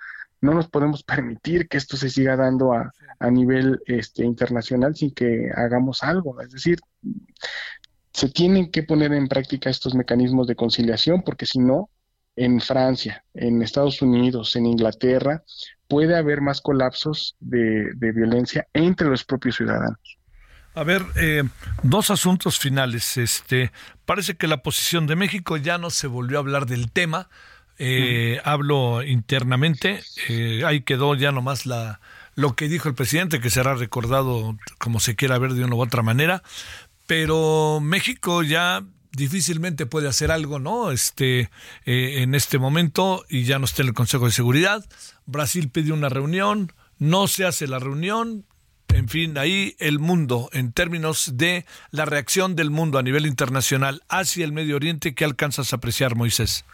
no 0.44 0.52
nos 0.52 0.68
podemos 0.68 1.02
permitir 1.02 1.68
que 1.68 1.78
esto 1.78 1.96
se 1.96 2.10
siga 2.10 2.36
dando 2.36 2.72
a, 2.72 2.92
a 3.18 3.30
nivel 3.30 3.80
este, 3.86 4.24
internacional 4.24 4.94
sin 4.94 5.12
que 5.12 5.50
hagamos 5.56 6.02
algo. 6.02 6.40
Es 6.40 6.50
decir, 6.50 6.78
se 8.12 8.28
tienen 8.28 8.70
que 8.70 8.82
poner 8.82 9.12
en 9.12 9.26
práctica 9.26 9.70
estos 9.70 9.94
mecanismos 9.94 10.46
de 10.46 10.54
conciliación 10.54 11.22
porque 11.22 11.46
si 11.46 11.58
no, 11.58 11.88
en 12.36 12.60
Francia, 12.60 13.24
en 13.32 13.62
Estados 13.62 14.02
Unidos, 14.02 14.54
en 14.56 14.66
Inglaterra, 14.66 15.42
puede 15.88 16.16
haber 16.16 16.40
más 16.40 16.60
colapsos 16.60 17.36
de, 17.40 17.90
violencia 17.94 18.66
entre 18.72 19.08
los 19.08 19.24
propios 19.24 19.56
ciudadanos. 19.56 20.18
A 20.74 20.82
ver, 20.82 21.02
eh, 21.16 21.44
dos 21.82 22.10
asuntos 22.10 22.58
finales. 22.58 23.16
Este, 23.16 23.70
parece 24.04 24.34
que 24.34 24.48
la 24.48 24.62
posición 24.62 25.06
de 25.06 25.16
México 25.16 25.56
ya 25.56 25.78
no 25.78 25.90
se 25.90 26.08
volvió 26.08 26.38
a 26.38 26.40
hablar 26.40 26.66
del 26.66 26.90
tema. 26.90 27.28
Eh, 27.78 28.40
hablo 28.44 29.02
internamente, 29.02 30.02
eh, 30.28 30.62
ahí 30.64 30.82
quedó 30.82 31.14
ya 31.14 31.32
nomás 31.32 31.66
la, 31.66 32.00
lo 32.36 32.54
que 32.54 32.68
dijo 32.68 32.88
el 32.88 32.94
presidente, 32.94 33.40
que 33.40 33.50
será 33.50 33.74
recordado 33.74 34.56
como 34.78 35.00
se 35.00 35.16
quiera 35.16 35.38
ver 35.38 35.54
de 35.54 35.64
una 35.64 35.74
u 35.74 35.80
otra 35.80 36.02
manera, 36.02 36.42
pero 37.06 37.80
México 37.82 38.42
ya 38.42 38.84
difícilmente 39.12 39.86
puede 39.86 40.08
hacer 40.08 40.30
algo, 40.30 40.58
¿no? 40.58 40.90
Este, 40.90 41.50
eh, 41.84 42.22
en 42.22 42.34
este 42.34 42.58
momento 42.58 43.24
y 43.28 43.44
ya 43.44 43.58
no 43.58 43.64
está 43.64 43.82
en 43.82 43.88
el 43.88 43.94
Consejo 43.94 44.26
de 44.26 44.32
Seguridad. 44.32 44.84
Brasil 45.26 45.68
pide 45.70 45.92
una 45.92 46.08
reunión, 46.08 46.72
no 46.98 47.28
se 47.28 47.44
hace 47.44 47.66
la 47.66 47.78
reunión. 47.78 48.46
En 48.88 49.08
fin, 49.08 49.36
ahí 49.38 49.74
el 49.78 49.98
mundo, 49.98 50.50
en 50.52 50.72
términos 50.72 51.32
de 51.36 51.64
la 51.90 52.04
reacción 52.04 52.54
del 52.54 52.70
mundo 52.70 52.98
a 52.98 53.02
nivel 53.02 53.26
internacional 53.26 54.02
hacia 54.08 54.44
el 54.44 54.52
Medio 54.52 54.76
Oriente, 54.76 55.14
¿qué 55.14 55.24
alcanzas 55.24 55.72
a 55.72 55.76
apreciar, 55.76 56.14
Moisés? 56.14 56.64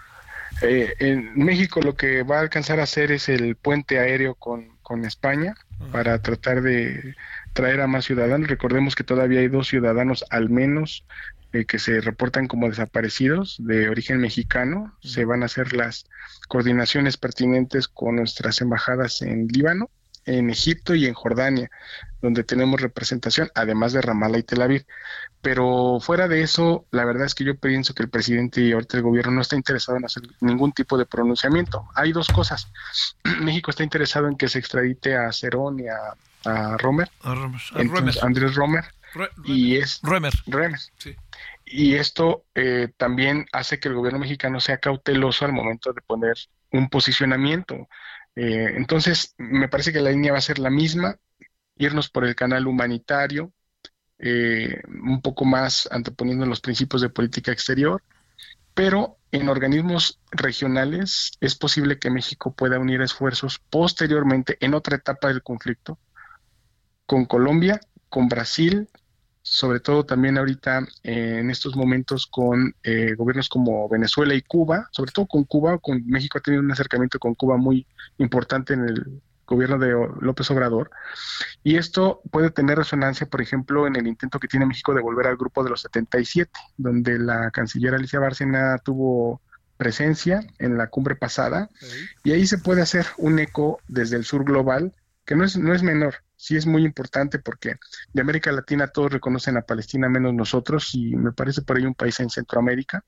Eh, 0.62 0.94
en 0.98 1.32
México 1.34 1.80
lo 1.80 1.96
que 1.96 2.22
va 2.22 2.38
a 2.38 2.40
alcanzar 2.40 2.80
a 2.80 2.84
hacer 2.84 3.12
es 3.12 3.28
el 3.28 3.56
puente 3.56 3.98
aéreo 3.98 4.34
con, 4.34 4.76
con 4.82 5.04
España 5.04 5.54
para 5.92 6.20
tratar 6.20 6.60
de 6.60 7.14
traer 7.52 7.80
a 7.80 7.86
más 7.86 8.04
ciudadanos. 8.04 8.48
Recordemos 8.48 8.94
que 8.94 9.04
todavía 9.04 9.40
hay 9.40 9.48
dos 9.48 9.68
ciudadanos 9.68 10.24
al 10.30 10.50
menos 10.50 11.04
eh, 11.52 11.64
que 11.64 11.78
se 11.78 12.00
reportan 12.00 12.46
como 12.46 12.68
desaparecidos 12.68 13.56
de 13.58 13.88
origen 13.88 14.18
mexicano. 14.18 14.96
Se 15.02 15.24
van 15.24 15.42
a 15.42 15.46
hacer 15.46 15.72
las 15.72 16.06
coordinaciones 16.48 17.16
pertinentes 17.16 17.88
con 17.88 18.16
nuestras 18.16 18.60
embajadas 18.60 19.22
en 19.22 19.48
Líbano, 19.48 19.90
en 20.24 20.50
Egipto 20.50 20.94
y 20.94 21.06
en 21.06 21.14
Jordania, 21.14 21.70
donde 22.20 22.44
tenemos 22.44 22.80
representación, 22.80 23.50
además 23.54 23.92
de 23.92 24.02
Ramallah 24.02 24.38
y 24.38 24.42
Tel 24.42 24.62
Aviv. 24.62 24.86
Pero 25.42 25.98
fuera 26.00 26.28
de 26.28 26.42
eso, 26.42 26.86
la 26.90 27.04
verdad 27.04 27.24
es 27.24 27.34
que 27.34 27.44
yo 27.44 27.56
pienso 27.56 27.94
que 27.94 28.02
el 28.02 28.10
presidente 28.10 28.60
y 28.60 28.72
ahorita 28.72 28.98
el 28.98 29.02
gobierno 29.02 29.32
no 29.32 29.40
está 29.40 29.56
interesado 29.56 29.96
en 29.96 30.04
hacer 30.04 30.22
ningún 30.40 30.72
tipo 30.72 30.98
de 30.98 31.06
pronunciamiento. 31.06 31.88
Hay 31.94 32.12
dos 32.12 32.28
cosas. 32.28 32.70
México 33.40 33.70
está 33.70 33.82
interesado 33.82 34.28
en 34.28 34.36
que 34.36 34.48
se 34.48 34.58
extradite 34.58 35.16
a 35.16 35.32
Cerón 35.32 35.80
y 35.80 35.88
a, 35.88 36.76
Romer, 36.78 37.10
a, 37.22 37.32
Andrés 38.22 38.54
Romer. 38.54 38.84
y 39.44 39.76
es 39.76 40.00
Romer. 40.02 40.32
Y 41.64 41.94
esto 41.94 42.44
eh, 42.54 42.88
también 42.96 43.46
hace 43.52 43.78
que 43.78 43.88
el 43.88 43.94
gobierno 43.94 44.18
mexicano 44.18 44.60
sea 44.60 44.78
cauteloso 44.78 45.44
al 45.44 45.52
momento 45.52 45.92
de 45.92 46.02
poner 46.02 46.36
un 46.72 46.88
posicionamiento. 46.88 47.88
Eh, 48.36 48.74
entonces, 48.76 49.34
me 49.38 49.68
parece 49.68 49.92
que 49.92 50.00
la 50.00 50.10
línea 50.10 50.32
va 50.32 50.38
a 50.38 50.42
ser 50.42 50.58
la 50.58 50.70
misma, 50.70 51.18
irnos 51.76 52.10
por 52.10 52.24
el 52.24 52.34
canal 52.34 52.66
humanitario, 52.66 53.52
eh, 54.18 54.82
un 54.88 55.22
poco 55.22 55.44
más 55.44 55.88
anteponiendo 55.90 56.44
los 56.46 56.60
principios 56.60 57.02
de 57.02 57.08
política 57.08 57.52
exterior, 57.52 58.02
pero 58.74 59.18
en 59.32 59.48
organismos 59.48 60.20
regionales 60.30 61.32
es 61.40 61.54
posible 61.54 61.98
que 61.98 62.10
México 62.10 62.52
pueda 62.54 62.78
unir 62.78 63.00
esfuerzos 63.00 63.60
posteriormente 63.70 64.56
en 64.60 64.74
otra 64.74 64.96
etapa 64.96 65.28
del 65.28 65.42
conflicto 65.42 65.98
con 67.06 67.24
Colombia, 67.24 67.80
con 68.08 68.28
Brasil, 68.28 68.88
sobre 69.42 69.80
todo 69.80 70.04
también 70.04 70.38
ahorita 70.38 70.86
eh, 71.02 71.38
en 71.40 71.50
estos 71.50 71.76
momentos 71.76 72.26
con 72.26 72.74
eh, 72.82 73.14
gobiernos 73.16 73.48
como 73.48 73.88
Venezuela 73.88 74.34
y 74.34 74.42
Cuba, 74.42 74.88
sobre 74.92 75.12
todo 75.12 75.26
con 75.26 75.44
Cuba, 75.44 75.78
con 75.78 76.06
México 76.06 76.38
ha 76.38 76.42
tenido 76.42 76.62
un 76.62 76.72
acercamiento 76.72 77.18
con 77.18 77.34
Cuba 77.34 77.56
muy 77.56 77.86
importante 78.18 78.74
en 78.74 78.88
el 78.88 79.22
gobierno 79.46 79.78
de 79.78 79.92
López 80.20 80.50
Obrador. 80.50 80.90
Y 81.64 81.76
esto 81.76 82.22
puede 82.30 82.50
tener 82.50 82.78
resonancia, 82.78 83.26
por 83.26 83.42
ejemplo, 83.42 83.86
en 83.86 83.96
el 83.96 84.06
intento 84.06 84.38
que 84.38 84.46
tiene 84.46 84.66
México 84.66 84.94
de 84.94 85.02
volver 85.02 85.26
al 85.26 85.36
grupo 85.36 85.64
de 85.64 85.70
los 85.70 85.82
77, 85.82 86.50
donde 86.76 87.18
la 87.18 87.50
canciller 87.50 87.94
Alicia 87.94 88.20
Bárcena 88.20 88.78
tuvo 88.78 89.42
presencia 89.76 90.46
en 90.58 90.78
la 90.78 90.86
cumbre 90.86 91.16
pasada. 91.16 91.68
Y 92.22 92.32
ahí 92.32 92.46
se 92.46 92.58
puede 92.58 92.82
hacer 92.82 93.06
un 93.16 93.38
eco 93.40 93.80
desde 93.88 94.16
el 94.16 94.24
sur 94.24 94.44
global, 94.44 94.94
que 95.24 95.34
no 95.34 95.44
es, 95.44 95.56
no 95.56 95.74
es 95.74 95.82
menor, 95.82 96.16
sí 96.40 96.56
es 96.56 96.64
muy 96.64 96.86
importante 96.86 97.38
porque 97.38 97.76
de 98.14 98.22
América 98.22 98.50
Latina 98.50 98.88
todos 98.88 99.12
reconocen 99.12 99.58
a 99.58 99.62
Palestina 99.62 100.08
menos 100.08 100.32
nosotros 100.32 100.94
y 100.94 101.14
me 101.14 101.32
parece 101.32 101.60
por 101.60 101.76
ahí 101.76 101.84
un 101.84 101.94
país 101.94 102.18
en 102.18 102.30
Centroamérica. 102.30 103.04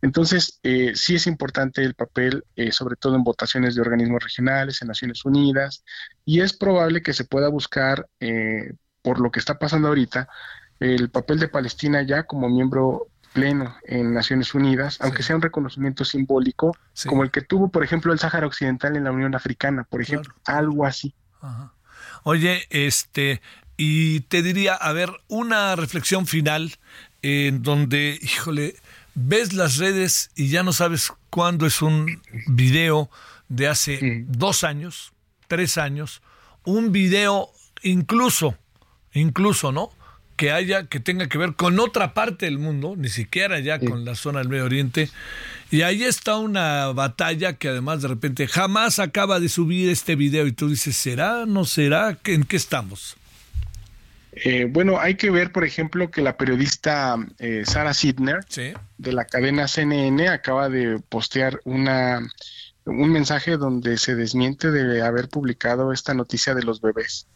Entonces, 0.00 0.60
eh, 0.62 0.92
sí 0.94 1.16
es 1.16 1.26
importante 1.26 1.82
el 1.82 1.92
papel, 1.92 2.42
eh, 2.56 2.72
sobre 2.72 2.96
todo 2.96 3.16
en 3.16 3.22
votaciones 3.22 3.74
de 3.74 3.82
organismos 3.82 4.24
regionales, 4.24 4.80
en 4.80 4.88
Naciones 4.88 5.26
Unidas, 5.26 5.84
y 6.24 6.40
es 6.40 6.54
probable 6.54 7.02
que 7.02 7.12
se 7.12 7.26
pueda 7.26 7.48
buscar, 7.48 8.08
eh, 8.18 8.72
por 9.02 9.20
lo 9.20 9.30
que 9.30 9.40
está 9.40 9.58
pasando 9.58 9.88
ahorita, 9.88 10.26
el 10.80 11.10
papel 11.10 11.40
de 11.40 11.48
Palestina 11.48 12.00
ya 12.02 12.22
como 12.22 12.48
miembro 12.48 13.08
pleno 13.34 13.76
en 13.82 14.14
Naciones 14.14 14.54
Unidas, 14.54 14.96
aunque 15.02 15.22
sea 15.22 15.36
un 15.36 15.42
reconocimiento 15.42 16.06
simbólico, 16.06 16.74
como 17.06 17.24
el 17.24 17.30
que 17.30 17.42
tuvo, 17.42 17.68
por 17.68 17.84
ejemplo, 17.84 18.10
el 18.10 18.18
Sáhara 18.18 18.46
Occidental 18.46 18.96
en 18.96 19.04
la 19.04 19.12
Unión 19.12 19.34
Africana, 19.34 19.84
por 19.84 20.00
ejemplo, 20.00 20.34
algo 20.46 20.86
así. 20.86 21.14
Oye, 22.24 22.66
este, 22.70 23.42
y 23.76 24.20
te 24.20 24.42
diría, 24.42 24.74
a 24.74 24.92
ver, 24.92 25.12
una 25.28 25.76
reflexión 25.76 26.26
final 26.26 26.74
en 27.20 27.62
donde, 27.62 28.18
híjole, 28.22 28.76
ves 29.14 29.52
las 29.52 29.76
redes 29.76 30.30
y 30.34 30.48
ya 30.48 30.62
no 30.62 30.72
sabes 30.72 31.12
cuándo 31.28 31.66
es 31.66 31.82
un 31.82 32.22
video 32.46 33.10
de 33.48 33.68
hace 33.68 34.24
dos 34.26 34.64
años, 34.64 35.12
tres 35.48 35.76
años, 35.76 36.22
un 36.64 36.92
video 36.92 37.50
incluso, 37.82 38.56
incluso, 39.12 39.70
¿no? 39.70 39.90
Que 40.36 40.50
haya, 40.50 40.86
que 40.86 41.00
tenga 41.00 41.28
que 41.28 41.38
ver 41.38 41.54
con 41.54 41.78
otra 41.78 42.12
parte 42.12 42.46
del 42.46 42.58
mundo, 42.58 42.94
ni 42.96 43.08
siquiera 43.08 43.60
ya 43.60 43.78
con 43.78 44.04
la 44.04 44.14
zona 44.14 44.40
del 44.40 44.48
Medio 44.48 44.64
Oriente. 44.64 45.08
Y 45.70 45.82
ahí 45.82 46.04
está 46.04 46.36
una 46.36 46.88
batalla 46.88 47.54
que 47.54 47.68
además 47.68 48.02
de 48.02 48.08
repente 48.08 48.46
jamás 48.46 48.98
acaba 48.98 49.40
de 49.40 49.48
subir 49.48 49.90
este 49.90 50.16
video 50.16 50.46
y 50.46 50.52
tú 50.52 50.68
dices, 50.68 50.96
¿será? 50.96 51.46
¿No 51.46 51.64
será? 51.64 52.18
¿En 52.24 52.44
qué 52.44 52.56
estamos? 52.56 53.16
Eh, 54.36 54.66
bueno, 54.68 54.98
hay 54.98 55.14
que 55.14 55.30
ver, 55.30 55.52
por 55.52 55.64
ejemplo, 55.64 56.10
que 56.10 56.20
la 56.20 56.36
periodista 56.36 57.16
eh, 57.38 57.62
Sara 57.64 57.94
Sidner 57.94 58.44
de 58.98 59.12
la 59.12 59.24
cadena 59.26 59.68
CNN 59.68 60.28
acaba 60.28 60.68
de 60.68 60.98
postear 61.08 61.60
una 61.64 62.20
un 62.86 63.10
mensaje 63.10 63.56
donde 63.56 63.96
se 63.96 64.14
desmiente 64.14 64.70
de 64.70 65.02
haber 65.02 65.28
publicado 65.28 65.92
esta 65.92 66.12
noticia 66.12 66.54
de 66.54 66.62
los 66.62 66.80
bebés, 66.80 67.26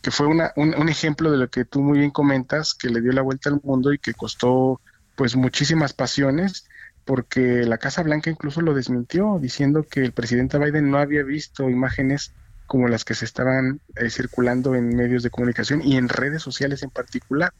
que 0.00 0.10
fue 0.10 0.26
una, 0.26 0.52
un, 0.56 0.74
un, 0.74 0.88
ejemplo 0.88 1.30
de 1.30 1.36
lo 1.36 1.48
que 1.48 1.64
tú 1.64 1.82
muy 1.82 1.98
bien 1.98 2.10
comentas, 2.10 2.74
que 2.74 2.88
le 2.88 3.00
dio 3.00 3.12
la 3.12 3.22
vuelta 3.22 3.50
al 3.50 3.60
mundo 3.62 3.92
y 3.92 3.98
que 3.98 4.14
costó 4.14 4.80
pues 5.14 5.36
muchísimas 5.36 5.92
pasiones, 5.92 6.66
porque 7.04 7.64
la 7.64 7.78
Casa 7.78 8.02
Blanca 8.02 8.30
incluso 8.30 8.62
lo 8.62 8.74
desmintió, 8.74 9.38
diciendo 9.40 9.86
que 9.88 10.00
el 10.00 10.12
presidente 10.12 10.58
Biden 10.58 10.90
no 10.90 10.98
había 10.98 11.22
visto 11.22 11.68
imágenes 11.68 12.32
como 12.66 12.88
las 12.88 13.04
que 13.04 13.14
se 13.14 13.24
estaban 13.24 13.80
eh, 13.96 14.10
circulando 14.10 14.74
en 14.74 14.96
medios 14.96 15.22
de 15.22 15.30
comunicación 15.30 15.82
y 15.84 15.96
en 15.96 16.08
redes 16.08 16.42
sociales 16.42 16.82
en 16.82 16.90
particular. 16.90 17.52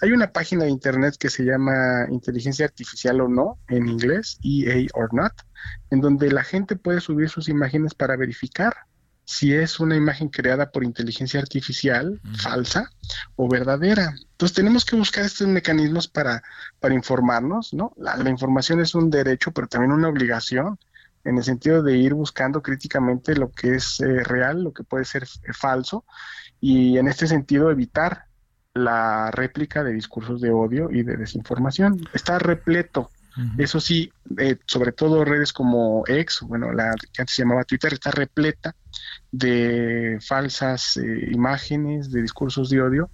Hay 0.00 0.12
una 0.12 0.30
página 0.30 0.64
de 0.64 0.70
internet 0.70 1.16
que 1.18 1.30
se 1.30 1.44
llama 1.44 2.06
Inteligencia 2.10 2.64
Artificial 2.64 3.20
o 3.20 3.28
no, 3.28 3.58
en 3.68 3.88
inglés, 3.88 4.38
EA 4.42 4.86
or 4.94 5.12
not, 5.12 5.32
en 5.90 6.00
donde 6.00 6.30
la 6.30 6.44
gente 6.44 6.76
puede 6.76 7.00
subir 7.00 7.28
sus 7.28 7.48
imágenes 7.48 7.94
para 7.94 8.16
verificar 8.16 8.74
si 9.26 9.54
es 9.54 9.80
una 9.80 9.96
imagen 9.96 10.28
creada 10.28 10.70
por 10.70 10.84
inteligencia 10.84 11.40
artificial 11.40 12.20
falsa 12.36 12.90
o 13.36 13.48
verdadera. 13.48 14.14
Entonces 14.32 14.54
tenemos 14.54 14.84
que 14.84 14.96
buscar 14.96 15.24
estos 15.24 15.48
mecanismos 15.48 16.08
para, 16.08 16.42
para 16.78 16.94
informarnos, 16.94 17.72
¿no? 17.72 17.94
La, 17.96 18.16
la 18.16 18.30
información 18.30 18.80
es 18.80 18.94
un 18.94 19.10
derecho, 19.10 19.50
pero 19.52 19.66
también 19.66 19.92
una 19.92 20.08
obligación 20.08 20.78
en 21.24 21.38
el 21.38 21.44
sentido 21.44 21.82
de 21.82 21.96
ir 21.96 22.14
buscando 22.14 22.62
críticamente 22.62 23.34
lo 23.34 23.50
que 23.50 23.76
es 23.76 24.00
eh, 24.00 24.22
real, 24.22 24.62
lo 24.62 24.72
que 24.72 24.84
puede 24.84 25.04
ser 25.04 25.24
eh, 25.24 25.52
falso, 25.52 26.04
y 26.60 26.98
en 26.98 27.08
este 27.08 27.26
sentido 27.26 27.70
evitar 27.70 28.24
la 28.74 29.30
réplica 29.30 29.82
de 29.82 29.92
discursos 29.92 30.40
de 30.40 30.50
odio 30.50 30.90
y 30.90 31.02
de 31.02 31.16
desinformación. 31.16 32.00
Está 32.12 32.38
repleto. 32.38 33.10
Eso 33.58 33.80
sí, 33.80 34.12
eh, 34.38 34.58
sobre 34.64 34.92
todo 34.92 35.24
redes 35.24 35.52
como 35.52 36.04
X, 36.06 36.42
bueno, 36.46 36.72
la 36.72 36.94
que 37.12 37.20
antes 37.20 37.34
se 37.34 37.42
llamaba 37.42 37.64
Twitter, 37.64 37.92
está 37.92 38.12
repleta 38.12 38.76
de 39.32 40.18
falsas 40.24 41.00
imágenes, 41.32 42.12
de 42.12 42.22
discursos 42.22 42.70
de 42.70 42.80
odio. 42.80 43.10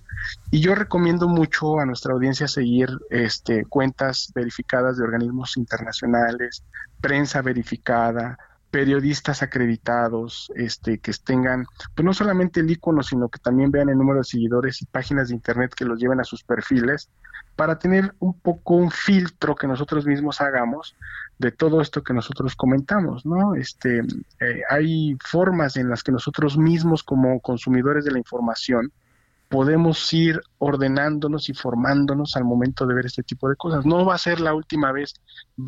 Y 0.51 0.61
yo 0.61 0.75
recomiendo 0.75 1.27
mucho 1.27 1.81
a 1.81 1.87
nuestra 1.87 2.13
audiencia 2.13 2.49
seguir 2.49 2.91
este, 3.09 3.65
cuentas 3.65 4.31
verificadas 4.35 4.99
de 4.99 5.05
organismos 5.05 5.57
internacionales, 5.57 6.65
prensa 7.01 7.43
verificada, 7.43 8.39
periodistas 8.71 9.43
acreditados, 9.43 10.53
este, 10.55 10.99
que 10.99 11.13
tengan, 11.25 11.67
pues 11.95 12.05
no 12.05 12.13
solamente 12.13 12.61
el 12.61 12.71
icono, 12.71 13.03
sino 13.03 13.29
que 13.29 13.41
también 13.41 13.71
vean 13.71 13.89
el 13.89 13.99
número 13.99 14.19
de 14.19 14.25
seguidores 14.25 14.81
y 14.83 14.87
páginas 14.87 15.29
de 15.29 15.35
internet 15.35 15.75
que 15.75 15.85
los 15.85 15.99
lleven 15.99 16.21
a 16.21 16.25
sus 16.25 16.45
perfiles, 16.45 17.11
para 17.57 17.79
tener 17.79 18.15
un 18.21 18.39
poco 18.39 18.75
un 18.75 18.91
filtro 18.91 19.55
que 19.55 19.67
nosotros 19.67 20.07
mismos 20.07 20.41
hagamos 20.41 20.97
de 21.39 21.51
todo 21.51 21.81
esto 21.81 22.03
que 22.03 22.15
nosotros 22.15 22.55
comentamos, 22.55 23.27
¿no? 23.27 23.55
Este, 23.55 23.99
eh, 24.41 24.63
hay 24.71 25.17
formas 25.25 25.77
en 25.77 25.91
las 25.91 26.03
que 26.03 26.13
nosotros 26.13 26.57
mismos 26.57 27.03
como 27.03 27.41
consumidores 27.41 28.05
de 28.05 28.13
la 28.13 28.19
información 28.19 28.93
podemos 29.51 30.13
ir 30.13 30.41
ordenándonos 30.59 31.49
y 31.49 31.55
formándonos 31.55 32.37
al 32.37 32.45
momento 32.45 32.87
de 32.87 32.95
ver 32.95 33.07
este 33.07 33.25
tipo 33.25 33.49
de 33.49 33.57
cosas. 33.57 33.85
No 33.85 34.05
va 34.07 34.15
a 34.15 34.19
ser 34.19 34.41
la 34.41 34.55
última 34.55 34.93
vez, 34.93 35.15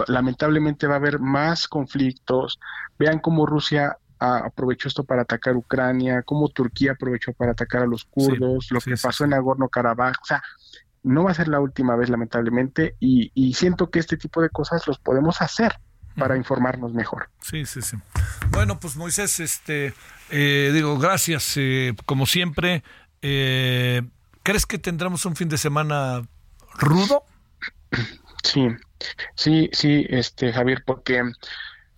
lamentablemente 0.07 0.87
va 0.87 0.95
a 0.95 0.99
haber 0.99 1.19
más 1.19 1.67
conflictos. 1.67 2.61
Vean 2.97 3.19
cómo 3.19 3.45
Rusia 3.45 3.99
aprovechó 4.21 4.87
esto 4.87 5.03
para 5.03 5.23
atacar 5.23 5.57
Ucrania, 5.57 6.23
cómo 6.23 6.49
Turquía 6.49 6.93
aprovechó 6.93 7.33
para 7.33 7.53
atacar 7.53 7.83
a 7.83 7.87
los 7.87 8.05
kurdos, 8.05 8.69
lo 8.71 8.81
que 8.81 8.95
pasó 8.97 9.25
en 9.25 9.31
Nagorno-Karabaj, 9.31 10.15
o 10.23 10.25
sea, 10.25 10.41
no 11.03 11.25
va 11.25 11.33
a 11.33 11.35
ser 11.35 11.49
la 11.49 11.59
última 11.59 11.97
vez 11.97 12.09
lamentablemente 12.09 12.95
y, 13.01 13.53
siento 13.55 13.91
que 13.91 13.99
este 13.99 14.17
tipo 14.17 14.41
de 14.41 14.49
cosas 14.49 14.87
los 14.87 15.01
podemos 15.01 15.43
hacer 15.43 15.81
para 16.17 16.37
informarnos 16.37 16.93
mejor. 16.93 17.31
Sí, 17.41 17.67
sí, 17.67 17.83
sí. 17.83 17.97
Bueno, 18.51 18.79
pues 18.79 18.97
Moisés, 18.97 19.41
este, 19.41 19.93
eh, 20.31 20.71
digo, 20.73 20.99
gracias, 20.99 21.55
eh, 21.57 21.95
como 22.07 22.27
siempre, 22.27 22.85
eh, 23.23 24.03
¿Crees 24.43 24.67
que 24.67 24.79
tendremos 24.79 25.25
un 25.25 25.37
fin 25.37 25.49
de 25.49 25.59
semana 25.59 26.23
rudo? 26.75 27.25
Sí, 28.43 28.69
sí, 29.37 29.71
sí, 29.73 30.07
este 30.09 30.53
Javier, 30.53 30.83
porque, 30.85 31.23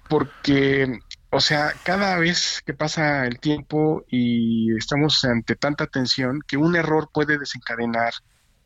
porque, 0.08 1.00
o 1.30 1.40
sea, 1.40 1.72
cada 1.82 2.18
vez 2.18 2.62
que 2.66 2.74
pasa 2.74 3.26
el 3.26 3.40
tiempo 3.40 4.04
y 4.08 4.76
estamos 4.76 5.24
ante 5.24 5.56
tanta 5.56 5.86
tensión, 5.86 6.40
que 6.46 6.58
un 6.58 6.76
error 6.76 7.08
puede 7.12 7.38
desencadenar 7.38 8.12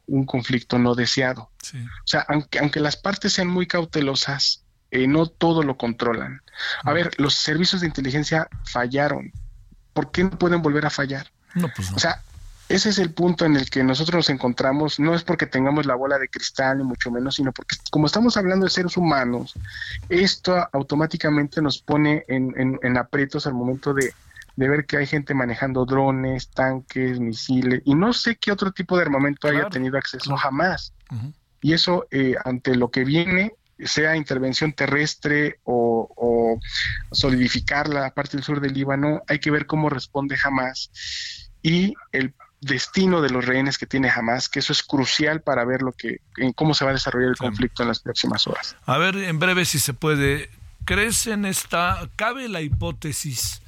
un 0.09 0.25
conflicto 0.27 0.79
no 0.79 0.95
deseado. 0.95 1.43
O 1.43 2.07
sea, 2.07 2.25
aunque, 2.29 2.59
aunque 2.59 2.81
las 2.81 2.97
partes 2.97 3.35
sean 3.35 3.49
muy 3.49 3.67
cautelosas, 3.67 4.65
eh, 4.91 5.07
no 5.07 5.27
todo 5.27 5.63
lo 5.63 5.77
controlan. 5.77 6.41
A 6.83 6.93
ver, 6.93 7.11
los 7.19 7.35
servicios 7.35 7.83
de 7.83 7.87
inteligencia 7.87 8.49
fallaron. 8.65 9.31
¿Por 9.93 10.11
qué 10.11 10.25
no 10.25 10.31
pueden 10.31 10.63
volver 10.63 10.87
a 10.87 10.91
fallar? 10.91 11.31
No, 11.55 11.69
pues 11.75 11.91
no. 11.91 11.97
O 11.97 12.01
sea, 12.01 12.23
ese 12.69 12.91
es 12.91 12.99
el 12.99 13.13
punto 13.13 13.47
en 13.47 13.57
el 13.57 13.71
que 13.71 13.83
nosotros 13.83 14.17
nos 14.17 14.31
encontramos, 14.31 15.01
no 15.01 15.15
es 15.15 15.25
porque 15.25 15.47
tengamos 15.47 15.87
la 15.87 15.95
bola 15.95 16.19
de 16.19 16.29
cristal, 16.29 16.79
ni 16.79 16.85
mucho 16.85 17.11
menos, 17.11 17.37
sino 17.37 17.51
porque 17.51 17.77
como 17.91 18.07
estamos 18.07 18.37
hablando 18.37 18.65
de 18.65 18.71
seres 18.71 18.97
humanos, 18.99 19.55
esto 20.11 20.69
automáticamente 20.73 21.63
nos 21.63 21.81
pone 21.81 22.25
en, 22.29 22.79
en, 22.83 22.97
aprietos 22.99 23.47
al 23.47 23.55
momento 23.55 23.95
de, 23.95 24.13
ver 24.57 24.85
que 24.85 24.99
hay 24.99 25.07
gente 25.07 25.33
manejando 25.33 25.87
drones, 25.87 26.51
tanques, 26.51 27.19
misiles, 27.19 27.81
y 27.87 27.95
no 27.95 28.13
sé 28.13 28.37
qué 28.37 28.53
otro 28.53 28.71
tipo 28.73 28.97
de 28.97 29.03
armamento 29.03 29.49
haya 29.49 29.71
tenido 29.71 29.97
acceso 29.97 30.37
jamás. 30.37 30.93
Y 31.63 31.73
eso, 31.73 32.07
eh, 32.11 32.35
ante 32.45 32.75
lo 32.75 32.91
que 32.91 33.05
viene, 33.05 33.55
sea 33.79 34.17
intervención 34.17 34.75
terrestre 34.75 35.61
o, 35.65 36.09
o, 36.17 36.61
solidificar 37.13 37.89
la 37.89 38.11
parte 38.11 38.37
del 38.37 38.45
sur 38.45 38.61
del 38.61 38.75
Líbano, 38.75 39.23
hay 39.27 39.39
que 39.39 39.51
ver 39.51 39.67
cómo 39.67 39.89
responde 39.89 40.37
jamás. 40.37 40.91
Y 41.63 41.95
el 42.13 42.35
destino 42.61 43.21
de 43.23 43.31
los 43.31 43.45
rehenes 43.45 43.79
que 43.79 43.87
tiene 43.87 44.11
Hamas, 44.11 44.49
que 44.49 44.59
eso 44.59 44.73
es 44.73 44.83
crucial 44.83 45.41
para 45.41 45.65
ver 45.65 45.83
lo 45.83 45.93
que, 45.93 46.21
en 46.37 46.53
cómo 46.53 46.75
se 46.75 46.85
va 46.85 46.91
a 46.91 46.95
desarrollar 46.95 47.31
el 47.31 47.37
conflicto 47.37 47.83
en 47.83 47.89
las 47.89 48.01
próximas 48.01 48.47
horas. 48.47 48.77
A 48.85 48.99
ver, 48.99 49.17
en 49.17 49.39
breve 49.39 49.65
si 49.65 49.79
se 49.79 49.95
puede, 49.95 50.51
¿crees 50.85 51.27
en 51.27 51.45
esta, 51.45 52.09
cabe 52.17 52.49
la 52.49 52.61
hipótesis 52.61 53.63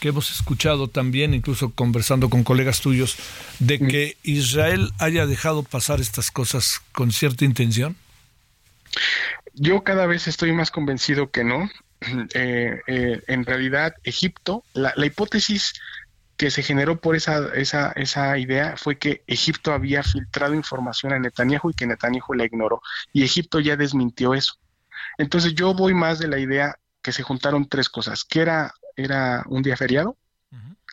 que 0.00 0.08
hemos 0.08 0.30
escuchado 0.30 0.88
también, 0.88 1.34
incluso 1.34 1.70
conversando 1.70 2.28
con 2.28 2.44
colegas 2.44 2.80
tuyos, 2.80 3.16
de 3.58 3.78
que 3.78 4.16
Israel 4.22 4.92
haya 4.98 5.26
dejado 5.26 5.62
pasar 5.62 6.00
estas 6.00 6.30
cosas 6.30 6.82
con 6.92 7.12
cierta 7.12 7.44
intención? 7.44 7.96
Yo 9.54 9.82
cada 9.84 10.06
vez 10.06 10.28
estoy 10.28 10.52
más 10.52 10.70
convencido 10.70 11.30
que 11.30 11.44
no. 11.44 11.68
Eh, 12.34 12.82
eh, 12.86 13.22
en 13.26 13.46
realidad, 13.46 13.94
Egipto, 14.04 14.62
la, 14.74 14.92
la 14.96 15.06
hipótesis 15.06 15.72
que 16.36 16.50
se 16.50 16.62
generó 16.62 17.00
por 17.00 17.16
esa, 17.16 17.48
esa, 17.54 17.92
esa 17.92 18.36
idea 18.38 18.76
fue 18.76 18.98
que 18.98 19.22
Egipto 19.26 19.72
había 19.72 20.02
filtrado 20.02 20.54
información 20.54 21.12
a 21.12 21.18
Netanyahu 21.18 21.70
y 21.70 21.74
que 21.74 21.86
Netanyahu 21.86 22.34
la 22.34 22.44
ignoró. 22.44 22.82
Y 23.12 23.24
Egipto 23.24 23.60
ya 23.60 23.76
desmintió 23.76 24.34
eso. 24.34 24.54
Entonces 25.18 25.54
yo 25.54 25.74
voy 25.74 25.94
más 25.94 26.18
de 26.18 26.28
la 26.28 26.38
idea 26.38 26.76
que 27.02 27.12
se 27.12 27.22
juntaron 27.22 27.68
tres 27.68 27.88
cosas, 27.88 28.24
que 28.24 28.40
era, 28.40 28.74
era 28.96 29.44
un 29.46 29.62
día 29.62 29.76
feriado, 29.76 30.16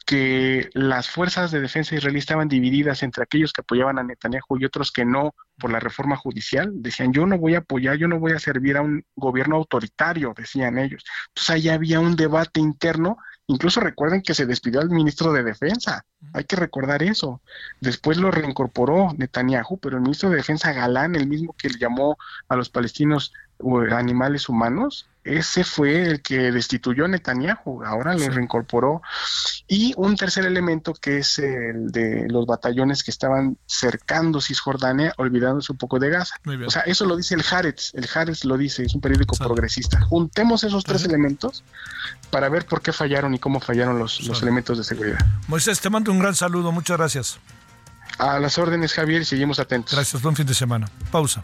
que 0.05 0.69
las 0.73 1.09
fuerzas 1.09 1.51
de 1.51 1.61
defensa 1.61 1.95
israelí 1.95 2.19
estaban 2.19 2.49
divididas 2.49 3.03
entre 3.03 3.23
aquellos 3.23 3.53
que 3.53 3.61
apoyaban 3.61 3.99
a 3.99 4.03
Netanyahu 4.03 4.57
y 4.59 4.65
otros 4.65 4.91
que 4.91 5.05
no 5.05 5.33
por 5.57 5.71
la 5.71 5.79
reforma 5.79 6.17
judicial. 6.17 6.71
Decían, 6.73 7.13
yo 7.13 7.25
no 7.25 7.37
voy 7.37 7.55
a 7.55 7.59
apoyar, 7.59 7.97
yo 7.97 8.07
no 8.07 8.19
voy 8.19 8.33
a 8.33 8.39
servir 8.39 8.75
a 8.77 8.81
un 8.81 9.05
gobierno 9.15 9.55
autoritario, 9.55 10.33
decían 10.35 10.77
ellos. 10.77 11.03
Entonces 11.29 11.49
ahí 11.49 11.69
había 11.69 11.99
un 11.99 12.15
debate 12.15 12.59
interno. 12.59 13.17
Incluso 13.47 13.81
recuerden 13.81 14.21
que 14.21 14.33
se 14.33 14.45
despidió 14.45 14.79
al 14.79 14.89
ministro 14.89 15.33
de 15.33 15.43
Defensa. 15.43 16.05
Hay 16.33 16.45
que 16.45 16.55
recordar 16.55 17.03
eso. 17.03 17.41
Después 17.81 18.17
lo 18.17 18.31
reincorporó 18.31 19.13
Netanyahu, 19.17 19.77
pero 19.79 19.97
el 19.97 20.03
ministro 20.03 20.29
de 20.29 20.37
Defensa 20.37 20.71
Galán, 20.71 21.15
el 21.15 21.27
mismo 21.27 21.53
que 21.57 21.69
le 21.69 21.77
llamó 21.77 22.17
a 22.47 22.55
los 22.55 22.69
palestinos 22.69 23.33
animales 23.91 24.47
humanos, 24.47 25.07
ese 25.23 25.63
fue 25.63 26.03
el 26.03 26.21
que 26.21 26.51
destituyó 26.51 27.05
a 27.05 27.07
Netanyahu, 27.07 27.83
ahora 27.83 28.13
lo 28.13 28.29
reincorporó. 28.29 29.01
Y 29.67 29.93
un 29.97 30.15
tercer 30.15 30.45
elemento 30.45 30.93
que 30.93 31.19
es 31.19 31.39
el 31.39 31.91
de 31.91 32.27
los 32.29 32.45
batallones 32.45 33.03
que 33.03 33.11
estaban 33.11 33.57
cercando 33.65 34.41
Cisjordania, 34.41 35.13
olvidándose 35.17 35.71
un 35.71 35.77
poco 35.77 35.99
de 35.99 36.09
Gaza. 36.09 36.35
O 36.65 36.71
sea, 36.71 36.81
eso 36.81 37.05
lo 37.05 37.15
dice 37.15 37.35
el 37.35 37.43
Haaretz, 37.49 37.93
el 37.93 38.07
Haaretz 38.13 38.43
lo 38.43 38.57
dice, 38.57 38.83
es 38.83 38.93
un 38.95 39.01
periódico 39.01 39.35
progresista. 39.35 40.01
Juntemos 40.01 40.63
esos 40.63 40.83
tres 40.83 41.05
elementos 41.05 41.63
para 42.29 42.49
ver 42.49 42.65
por 42.65 42.81
qué 42.81 42.91
fallaron 42.91 43.33
y 43.33 43.39
cómo 43.39 43.59
fallaron 43.59 43.99
los, 43.99 44.21
los 44.23 44.41
elementos 44.41 44.77
de 44.77 44.83
seguridad. 44.83 45.25
Moisés, 45.47 45.79
te 45.79 45.89
mando 45.89 46.11
un 46.11 46.19
gran 46.19 46.35
saludo, 46.35 46.71
muchas 46.71 46.97
gracias. 46.97 47.39
A 48.17 48.39
las 48.39 48.57
órdenes, 48.57 48.93
Javier, 48.93 49.21
y 49.21 49.25
seguimos 49.25 49.59
atentos. 49.59 49.93
Gracias, 49.93 50.21
buen 50.21 50.35
fin 50.35 50.45
de 50.45 50.53
semana. 50.53 50.89
Pausa. 51.11 51.43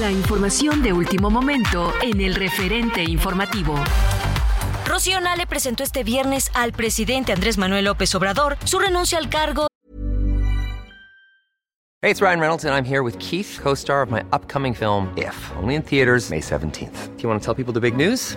La 0.00 0.10
información 0.10 0.82
de 0.82 0.94
último 0.94 1.28
momento 1.28 1.92
en 2.00 2.22
el 2.22 2.34
referente 2.34 3.02
informativo. 3.02 3.74
Rocío 4.86 5.18
le 5.20 5.46
presentó 5.46 5.82
este 5.82 6.02
viernes 6.02 6.50
al 6.54 6.72
presidente 6.72 7.32
Andrés 7.32 7.58
Manuel 7.58 7.84
López 7.84 8.14
Obrador 8.14 8.56
su 8.64 8.78
renuncia 8.78 9.18
al 9.18 9.28
cargo. 9.28 9.66
Hey, 12.00 12.10
it's 12.10 12.22
Ryan 12.22 12.40
Reynolds 12.40 12.64
and 12.64 12.74
I'm 12.74 12.84
here 12.84 13.02
with 13.02 13.18
Keith, 13.18 13.58
co-star 13.62 14.02
of 14.02 14.10
my 14.10 14.24
upcoming 14.32 14.74
film 14.74 15.12
If, 15.16 15.34
only 15.62 15.74
in 15.74 15.82
theaters 15.82 16.30
May 16.30 16.40
17th. 16.40 17.16
Do 17.16 17.22
you 17.22 17.28
want 17.28 17.42
to 17.42 17.44
tell 17.44 17.54
people 17.54 17.74
the 17.74 17.80
big 17.80 17.94
news? 17.94 18.36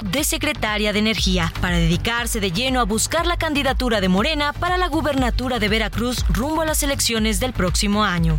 De 0.00 0.24
secretaria 0.24 0.92
de 0.92 0.98
Energía 0.98 1.52
para 1.60 1.76
dedicarse 1.76 2.40
de 2.40 2.50
lleno 2.50 2.80
a 2.80 2.84
buscar 2.84 3.26
la 3.26 3.36
candidatura 3.36 4.00
de 4.00 4.08
Morena 4.08 4.52
para 4.52 4.76
la 4.76 4.88
gubernatura 4.88 5.58
de 5.58 5.68
Veracruz 5.68 6.24
rumbo 6.28 6.62
a 6.62 6.64
las 6.64 6.82
elecciones 6.82 7.40
del 7.40 7.52
próximo 7.52 8.02
año. 8.04 8.38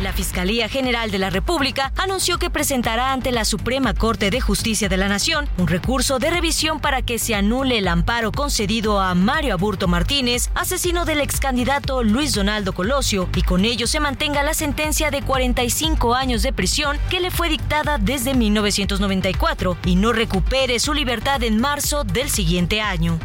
La 0.00 0.12
Fiscalía 0.12 0.68
General 0.68 1.10
de 1.10 1.18
la 1.18 1.28
República 1.28 1.92
anunció 1.96 2.38
que 2.38 2.50
presentará 2.50 3.12
ante 3.12 3.32
la 3.32 3.44
Suprema 3.44 3.94
Corte 3.94 4.30
de 4.30 4.40
Justicia 4.40 4.88
de 4.88 4.96
la 4.96 5.08
Nación 5.08 5.48
un 5.58 5.66
recurso 5.66 6.20
de 6.20 6.30
revisión 6.30 6.78
para 6.78 7.02
que 7.02 7.18
se 7.18 7.34
anule 7.34 7.78
el 7.78 7.88
amparo 7.88 8.30
concedido 8.30 9.00
a 9.00 9.16
Mario 9.16 9.54
Aburto 9.54 9.88
Martínez, 9.88 10.50
asesino 10.54 11.04
del 11.04 11.20
ex 11.20 11.40
candidato 11.40 12.04
Luis 12.04 12.32
Donaldo 12.32 12.72
Colosio, 12.74 13.28
y 13.34 13.42
con 13.42 13.64
ello 13.64 13.88
se 13.88 13.98
mantenga 13.98 14.44
la 14.44 14.54
sentencia 14.54 15.10
de 15.10 15.22
45 15.22 16.14
años 16.14 16.42
de 16.42 16.52
prisión 16.52 16.96
que 17.10 17.18
le 17.18 17.32
fue 17.32 17.48
dictada 17.48 17.98
desde 17.98 18.34
1994 18.34 19.78
y 19.84 19.96
no 19.96 20.12
recupere 20.12 20.78
su 20.78 20.94
libertad 20.94 21.42
en 21.42 21.60
marzo 21.60 22.04
del 22.04 22.30
siguiente 22.30 22.80
año. 22.80 23.18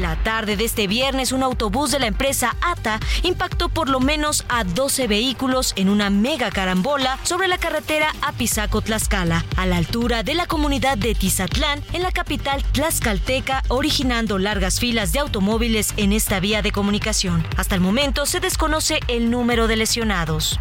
La 0.00 0.16
tarde 0.16 0.56
de 0.56 0.64
este 0.64 0.86
viernes, 0.86 1.32
un 1.32 1.42
autobús 1.42 1.90
de 1.90 1.98
la 1.98 2.06
empresa 2.06 2.54
ATA 2.60 3.00
impactó 3.22 3.70
por 3.70 3.88
lo 3.88 3.98
menos 3.98 4.44
a 4.48 4.64
12 4.64 5.06
vehículos 5.06 5.72
en 5.76 5.88
una 5.88 6.10
mega 6.10 6.50
carambola 6.50 7.18
sobre 7.22 7.48
la 7.48 7.56
carretera 7.56 8.12
Apizaco-Tlaxcala, 8.20 9.44
a 9.56 9.66
la 9.66 9.78
altura 9.78 10.22
de 10.22 10.34
la 10.34 10.46
comunidad 10.46 10.98
de 10.98 11.14
Tizatlán, 11.14 11.82
en 11.94 12.02
la 12.02 12.12
capital 12.12 12.62
tlaxcalteca, 12.72 13.62
originando 13.68 14.38
largas 14.38 14.80
filas 14.80 15.12
de 15.12 15.20
automóviles 15.20 15.94
en 15.96 16.12
esta 16.12 16.40
vía 16.40 16.60
de 16.60 16.72
comunicación. 16.72 17.46
Hasta 17.56 17.74
el 17.74 17.80
momento 17.80 18.26
se 18.26 18.40
desconoce 18.40 19.00
el 19.08 19.30
número 19.30 19.66
de 19.66 19.76
lesionados. 19.76 20.60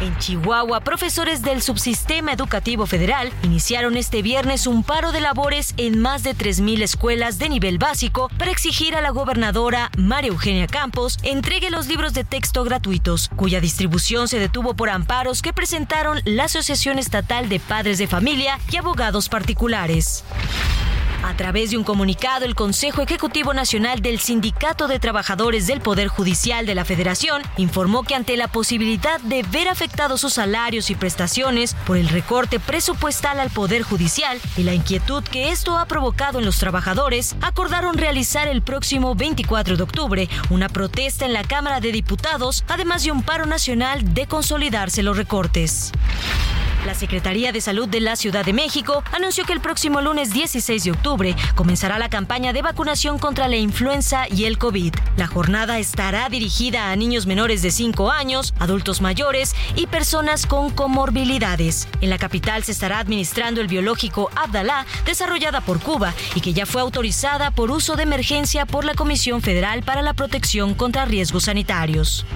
En 0.00 0.16
Chihuahua, 0.18 0.80
profesores 0.80 1.42
del 1.42 1.60
Subsistema 1.60 2.32
Educativo 2.32 2.86
Federal 2.86 3.32
iniciaron 3.42 3.96
este 3.96 4.22
viernes 4.22 4.68
un 4.68 4.84
paro 4.84 5.10
de 5.10 5.20
labores 5.20 5.74
en 5.76 6.00
más 6.00 6.22
de 6.22 6.36
3.000 6.36 6.82
escuelas 6.82 7.40
de 7.40 7.48
nivel 7.48 7.78
básico 7.78 8.30
para 8.38 8.52
exigir 8.52 8.94
a 8.94 9.00
la 9.00 9.10
gobernadora 9.10 9.90
María 9.98 10.30
Eugenia 10.30 10.68
Campos 10.68 11.18
entregue 11.24 11.70
los 11.70 11.88
libros 11.88 12.14
de 12.14 12.22
texto 12.22 12.62
gratuitos, 12.62 13.28
cuya 13.34 13.60
distribución 13.60 14.28
se 14.28 14.38
detuvo 14.38 14.74
por 14.74 14.88
amparos 14.88 15.42
que 15.42 15.52
presentaron 15.52 16.20
la 16.24 16.44
Asociación 16.44 17.00
Estatal 17.00 17.48
de 17.48 17.58
Padres 17.58 17.98
de 17.98 18.06
Familia 18.06 18.60
y 18.70 18.76
abogados 18.76 19.28
particulares. 19.28 20.22
A 21.24 21.34
través 21.34 21.70
de 21.70 21.76
un 21.76 21.84
comunicado, 21.84 22.44
el 22.44 22.54
Consejo 22.54 23.02
Ejecutivo 23.02 23.52
Nacional 23.52 24.00
del 24.00 24.20
Sindicato 24.20 24.86
de 24.86 25.00
Trabajadores 25.00 25.66
del 25.66 25.80
Poder 25.80 26.06
Judicial 26.06 26.64
de 26.64 26.76
la 26.76 26.84
Federación 26.84 27.42
informó 27.56 28.04
que 28.04 28.14
ante 28.14 28.36
la 28.36 28.46
posibilidad 28.46 29.20
de 29.20 29.42
ver 29.42 29.66
afectados 29.66 29.87
sus 30.16 30.34
salarios 30.34 30.90
y 30.90 30.94
prestaciones 30.94 31.74
por 31.86 31.96
el 31.96 32.08
recorte 32.08 32.60
presupuestal 32.60 33.40
al 33.40 33.50
Poder 33.50 33.82
Judicial 33.82 34.40
y 34.56 34.62
la 34.62 34.74
inquietud 34.74 35.22
que 35.24 35.50
esto 35.50 35.76
ha 35.76 35.86
provocado 35.86 36.38
en 36.38 36.44
los 36.44 36.58
trabajadores, 36.58 37.36
acordaron 37.40 37.98
realizar 37.98 38.48
el 38.48 38.62
próximo 38.62 39.14
24 39.14 39.76
de 39.76 39.82
octubre 39.82 40.28
una 40.50 40.68
protesta 40.68 41.26
en 41.26 41.32
la 41.32 41.44
Cámara 41.44 41.80
de 41.80 41.92
Diputados, 41.92 42.64
además 42.68 43.02
de 43.02 43.12
un 43.12 43.22
paro 43.22 43.46
nacional 43.46 44.14
de 44.14 44.26
consolidarse 44.26 45.02
los 45.02 45.16
recortes. 45.16 45.92
La 46.86 46.94
Secretaría 46.94 47.52
de 47.52 47.60
Salud 47.60 47.88
de 47.88 48.00
la 48.00 48.16
Ciudad 48.16 48.44
de 48.44 48.52
México 48.52 49.02
anunció 49.12 49.44
que 49.44 49.52
el 49.52 49.60
próximo 49.60 50.00
lunes 50.00 50.32
16 50.32 50.84
de 50.84 50.90
octubre 50.92 51.36
comenzará 51.54 51.98
la 51.98 52.08
campaña 52.08 52.52
de 52.52 52.62
vacunación 52.62 53.18
contra 53.18 53.48
la 53.48 53.56
influenza 53.56 54.26
y 54.28 54.44
el 54.44 54.58
COVID. 54.58 54.94
La 55.16 55.26
jornada 55.26 55.78
estará 55.78 56.28
dirigida 56.28 56.90
a 56.90 56.96
niños 56.96 57.26
menores 57.26 57.62
de 57.62 57.72
5 57.72 58.10
años, 58.10 58.54
adultos 58.58 59.00
mayores 59.00 59.54
y 59.78 59.86
personas 59.86 60.44
con 60.44 60.70
comorbilidades. 60.70 61.86
En 62.00 62.10
la 62.10 62.18
capital 62.18 62.64
se 62.64 62.72
estará 62.72 62.98
administrando 62.98 63.60
el 63.60 63.68
biológico 63.68 64.28
Abdalá, 64.34 64.84
desarrollada 65.06 65.60
por 65.60 65.78
Cuba 65.78 66.12
y 66.34 66.40
que 66.40 66.52
ya 66.52 66.66
fue 66.66 66.82
autorizada 66.82 67.52
por 67.52 67.70
uso 67.70 67.94
de 67.94 68.02
emergencia 68.02 68.66
por 68.66 68.84
la 68.84 68.94
Comisión 68.94 69.40
Federal 69.40 69.84
para 69.84 70.02
la 70.02 70.14
Protección 70.14 70.74
contra 70.74 71.04
Riesgos 71.04 71.44
Sanitarios. 71.44 72.26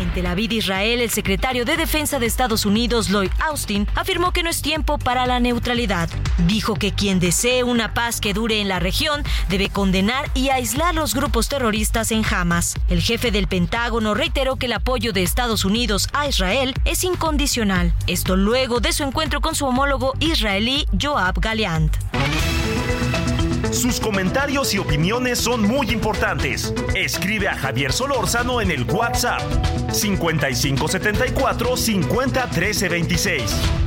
En 0.00 0.10
Tel 0.14 0.26
Aviv, 0.26 0.50
Israel, 0.52 1.00
el 1.00 1.10
secretario 1.10 1.66
de 1.66 1.76
Defensa 1.76 2.18
de 2.18 2.24
Estados 2.24 2.64
Unidos, 2.64 3.10
Lloyd 3.10 3.30
Austin, 3.40 3.86
afirmó 3.94 4.32
que 4.32 4.42
no 4.42 4.48
es 4.48 4.62
tiempo 4.62 4.96
para 4.96 5.26
la 5.26 5.40
neutralidad. 5.40 6.08
Dijo 6.46 6.74
que 6.74 6.92
quien 6.92 7.20
desee 7.20 7.64
una 7.64 7.92
paz 7.92 8.18
que 8.18 8.32
dure 8.32 8.60
en 8.60 8.68
la 8.68 8.78
región 8.78 9.22
debe 9.50 9.68
condenar 9.68 10.30
y 10.32 10.48
aislar 10.48 10.94
los 10.94 11.14
grupos 11.14 11.50
terroristas 11.50 12.12
en 12.12 12.24
Hamas. 12.24 12.76
El 12.88 13.02
jefe 13.02 13.30
del 13.30 13.46
Pentágono 13.46 14.14
reiteró 14.14 14.56
que 14.56 14.66
el 14.66 14.72
apoyo 14.72 15.12
de 15.12 15.22
Estados 15.22 15.66
Unidos 15.66 16.08
a 16.14 16.26
Israel 16.26 16.49
es 16.84 17.04
incondicional. 17.04 17.92
Esto 18.06 18.34
luego 18.36 18.80
de 18.80 18.92
su 18.92 19.04
encuentro 19.04 19.40
con 19.40 19.54
su 19.54 19.66
homólogo 19.66 20.14
israelí 20.18 20.84
Joab 21.00 21.40
Galeant. 21.40 21.96
Sus 23.72 24.00
comentarios 24.00 24.74
y 24.74 24.78
opiniones 24.78 25.38
son 25.38 25.62
muy 25.62 25.90
importantes. 25.90 26.74
Escribe 26.96 27.46
a 27.46 27.54
Javier 27.54 27.92
Solórzano 27.92 28.60
en 28.60 28.72
el 28.72 28.82
WhatsApp 28.82 29.40
5574 29.92 31.76
50 31.76 32.50
13 32.50 32.88
26. 32.88 33.79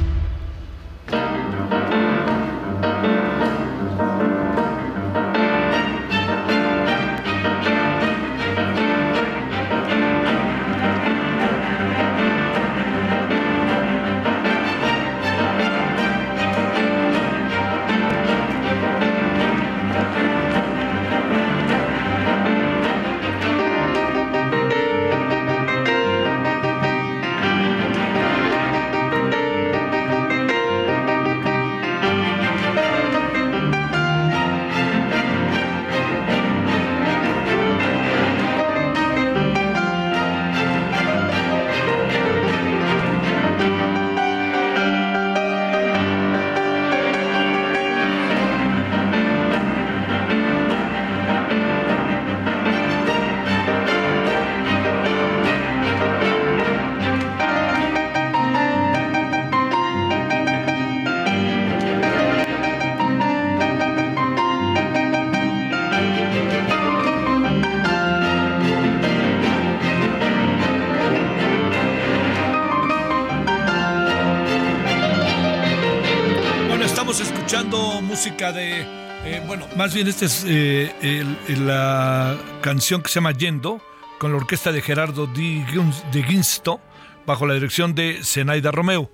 Más 79.75 79.93
bien 79.93 80.07
esta 80.07 80.25
es 80.25 80.45
eh, 80.47 81.25
la 81.47 82.37
canción 82.61 83.01
que 83.01 83.09
se 83.09 83.15
llama 83.15 83.31
Yendo, 83.31 83.81
con 84.19 84.31
la 84.31 84.37
orquesta 84.37 84.71
de 84.71 84.81
Gerardo 84.81 85.27
de 85.27 86.23
Ginsto, 86.27 86.79
bajo 87.25 87.45
la 87.45 87.55
dirección 87.55 87.95
de 87.95 88.19
Zenaida 88.23 88.71
Romeo. 88.71 89.11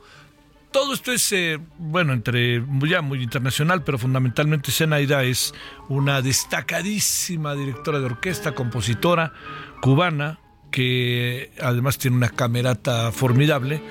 Todo 0.72 0.94
esto 0.94 1.12
es, 1.12 1.32
eh, 1.32 1.60
bueno, 1.78 2.14
entre 2.14 2.64
ya 2.84 3.02
muy 3.02 3.24
internacional, 3.24 3.84
pero 3.84 3.98
fundamentalmente 3.98 4.72
Zenaida 4.72 5.24
es 5.24 5.54
una 5.88 6.22
destacadísima 6.22 7.56
directora 7.56 8.00
de 8.00 8.06
orquesta, 8.06 8.54
compositora 8.54 9.34
cubana, 9.82 10.40
que 10.70 11.52
además 11.62 11.98
tiene 11.98 12.18
una 12.18 12.30
camerata 12.30 13.12
formidable. 13.12 13.82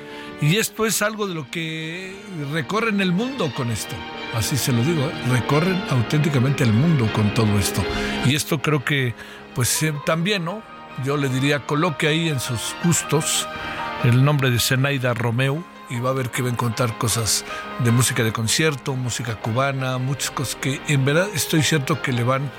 Y 0.40 0.56
esto 0.56 0.86
es 0.86 1.02
algo 1.02 1.26
de 1.26 1.34
lo 1.34 1.50
que 1.50 2.14
recorre 2.52 2.90
en 2.90 3.00
el 3.00 3.12
mundo 3.12 3.52
con 3.54 3.70
esto 3.70 3.94
así 4.34 4.56
se 4.56 4.72
lo 4.72 4.82
digo, 4.82 5.02
¿eh? 5.02 5.12
recorren 5.30 5.82
auténticamente 5.90 6.64
el 6.64 6.72
mundo 6.72 7.10
con 7.12 7.32
todo 7.34 7.58
esto. 7.58 7.82
Y 8.26 8.34
esto 8.34 8.60
creo 8.60 8.84
que, 8.84 9.14
pues 9.54 9.82
eh, 9.82 9.94
también, 10.04 10.44
¿no? 10.44 10.62
Yo 11.04 11.16
le 11.16 11.28
diría, 11.28 11.60
coloque 11.66 12.08
ahí 12.08 12.28
en 12.28 12.40
sus 12.40 12.74
gustos 12.84 13.48
el 14.04 14.24
nombre 14.24 14.50
de 14.50 14.58
Zenaida 14.58 15.14
Romeo 15.14 15.64
y 15.90 16.00
va 16.00 16.10
a 16.10 16.12
ver 16.12 16.30
que 16.30 16.42
va 16.42 16.48
a 16.48 16.52
encontrar 16.52 16.98
cosas 16.98 17.44
de 17.80 17.90
música 17.90 18.22
de 18.22 18.32
concierto, 18.32 18.94
música 18.94 19.36
cubana, 19.36 19.98
muchas 19.98 20.30
cosas 20.30 20.56
que 20.56 20.80
en 20.88 21.04
verdad 21.04 21.28
estoy 21.34 21.62
cierto 21.62 22.02
que 22.02 22.12
le 22.12 22.24
van 22.24 22.50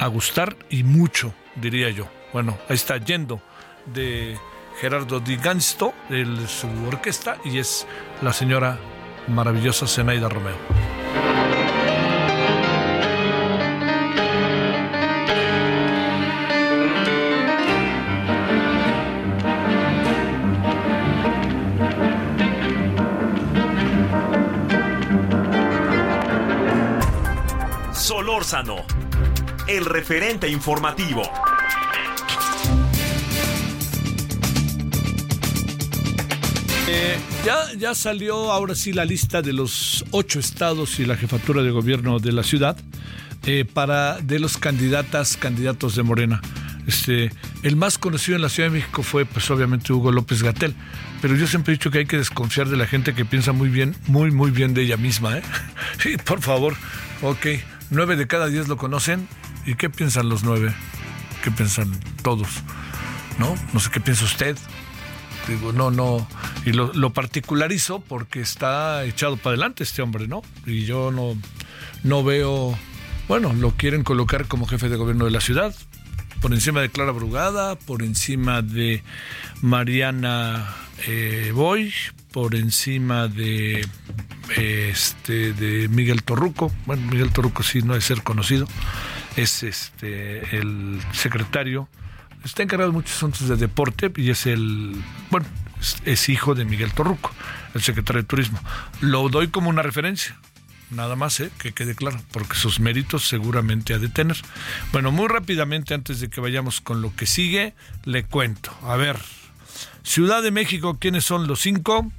a 0.00 0.06
gustar 0.08 0.56
y 0.70 0.82
mucho, 0.82 1.32
diría 1.54 1.90
yo. 1.90 2.08
Bueno, 2.32 2.58
ahí 2.68 2.74
está 2.74 2.96
yendo 2.96 3.40
de 3.86 4.38
Gerardo 4.80 5.20
Di 5.20 5.36
Gansto, 5.36 5.94
de 6.08 6.48
su 6.48 6.68
orquesta, 6.86 7.38
y 7.44 7.58
es 7.58 7.86
la 8.22 8.32
señora 8.32 8.78
maravillosa 9.28 9.86
Zenaida 9.86 10.28
Romeo. 10.28 10.56
Solórzano, 27.92 28.84
el 29.66 29.84
referente 29.84 30.48
informativo. 30.48 31.22
Eh, 36.86 37.16
ya, 37.44 37.72
ya 37.78 37.94
salió 37.94 38.52
ahora 38.52 38.74
sí 38.74 38.92
la 38.92 39.06
lista 39.06 39.40
de 39.40 39.54
los 39.54 40.04
ocho 40.10 40.38
estados 40.38 41.00
y 41.00 41.06
la 41.06 41.16
jefatura 41.16 41.62
de 41.62 41.70
gobierno 41.70 42.18
de 42.18 42.32
la 42.32 42.42
ciudad 42.42 42.76
eh, 43.46 43.64
para 43.64 44.20
de 44.20 44.38
los 44.38 44.58
candidatas, 44.58 45.36
candidatos 45.38 45.96
de 45.96 46.02
Morena. 46.02 46.42
Este, 46.86 47.32
el 47.62 47.76
más 47.76 47.96
conocido 47.96 48.36
en 48.36 48.42
la 48.42 48.50
Ciudad 48.50 48.68
de 48.68 48.76
México 48.76 49.02
fue, 49.02 49.24
pues 49.24 49.50
obviamente, 49.50 49.92
Hugo 49.94 50.12
López 50.12 50.42
Gatel. 50.42 50.74
Pero 51.22 51.34
yo 51.36 51.46
siempre 51.46 51.72
he 51.72 51.76
dicho 51.76 51.90
que 51.90 51.98
hay 51.98 52.06
que 52.06 52.18
desconfiar 52.18 52.68
de 52.68 52.76
la 52.76 52.86
gente 52.86 53.14
que 53.14 53.24
piensa 53.24 53.52
muy 53.52 53.70
bien, 53.70 53.96
muy, 54.06 54.30
muy 54.30 54.50
bien 54.50 54.74
de 54.74 54.82
ella 54.82 54.98
misma. 54.98 55.38
¿eh? 55.38 55.42
Sí, 55.98 56.16
por 56.18 56.42
favor. 56.42 56.74
Ok, 57.22 57.46
nueve 57.90 58.16
de 58.16 58.26
cada 58.26 58.48
diez 58.48 58.68
lo 58.68 58.76
conocen. 58.76 59.26
¿Y 59.64 59.76
qué 59.76 59.88
piensan 59.88 60.28
los 60.28 60.44
nueve? 60.44 60.74
¿Qué 61.42 61.50
piensan 61.50 61.90
todos? 62.22 62.48
¿No? 63.38 63.54
No 63.72 63.80
sé 63.80 63.90
qué 63.90 64.00
piensa 64.00 64.24
usted. 64.24 64.56
Digo, 65.48 65.72
no, 65.72 65.90
no. 65.90 66.26
Y 66.64 66.72
lo, 66.72 67.12
particularizo 67.12 68.00
porque 68.00 68.40
está 68.40 69.04
echado 69.04 69.36
para 69.36 69.50
adelante 69.50 69.84
este 69.84 70.02
hombre, 70.02 70.26
¿no? 70.26 70.42
Y 70.66 70.84
yo 70.84 71.10
no, 71.10 71.36
no 72.02 72.24
veo. 72.24 72.78
Bueno, 73.28 73.52
lo 73.52 73.72
quieren 73.72 74.04
colocar 74.04 74.46
como 74.46 74.66
jefe 74.66 74.88
de 74.88 74.96
gobierno 74.96 75.24
de 75.24 75.30
la 75.30 75.40
ciudad, 75.40 75.74
por 76.40 76.52
encima 76.52 76.80
de 76.80 76.90
Clara 76.90 77.12
Brugada, 77.12 77.76
por 77.76 78.02
encima 78.02 78.62
de 78.62 79.02
Mariana 79.62 80.74
eh, 81.06 81.52
Boy, 81.54 81.92
por 82.32 82.54
encima 82.54 83.28
de 83.28 83.86
este 84.56 85.52
de 85.52 85.88
Miguel 85.88 86.22
Torruco. 86.22 86.70
Bueno, 86.86 87.06
Miguel 87.10 87.32
Torruco 87.32 87.62
sí 87.62 87.82
no 87.82 87.94
es 87.94 88.04
ser 88.04 88.22
conocido, 88.22 88.66
es 89.36 89.62
este 89.62 90.56
el 90.56 91.00
secretario 91.12 91.88
está 92.44 92.62
encargado 92.62 92.90
de 92.90 92.96
muchos 92.96 93.16
asuntos 93.16 93.48
de 93.48 93.56
deporte 93.56 94.12
y 94.16 94.30
es 94.30 94.46
el, 94.46 94.94
bueno, 95.30 95.46
es, 96.04 96.28
hijo 96.28 96.54
de 96.54 96.64
Miguel 96.64 96.92
Torruco, 96.92 97.32
el 97.74 97.82
secretario 97.82 98.22
de 98.22 98.28
Turismo. 98.28 98.60
Lo 99.00 99.28
doy 99.28 99.48
como 99.48 99.70
una 99.70 99.82
referencia, 99.82 100.36
nada 100.90 101.16
más, 101.16 101.40
¿eh? 101.40 101.50
que 101.58 101.72
quede 101.72 101.94
claro, 101.94 102.20
porque 102.32 102.56
sus 102.56 102.80
méritos 102.80 103.28
seguramente 103.28 103.94
ha 103.94 103.98
de 103.98 104.08
tener. 104.08 104.36
Bueno, 104.92 105.10
muy 105.12 105.28
rápidamente, 105.28 105.94
antes 105.94 106.20
de 106.20 106.28
que 106.28 106.40
vayamos 106.40 106.80
con 106.80 107.02
lo 107.02 107.14
que 107.14 107.26
sigue, 107.26 107.74
le 108.04 108.24
cuento. 108.24 108.76
A 108.82 108.96
ver, 108.96 109.18
Ciudad 110.04 110.42
de 110.42 110.50
México, 110.50 110.98
¿quiénes 111.00 111.24
son 111.24 111.46
los 111.46 111.60
cinco? 111.60 112.12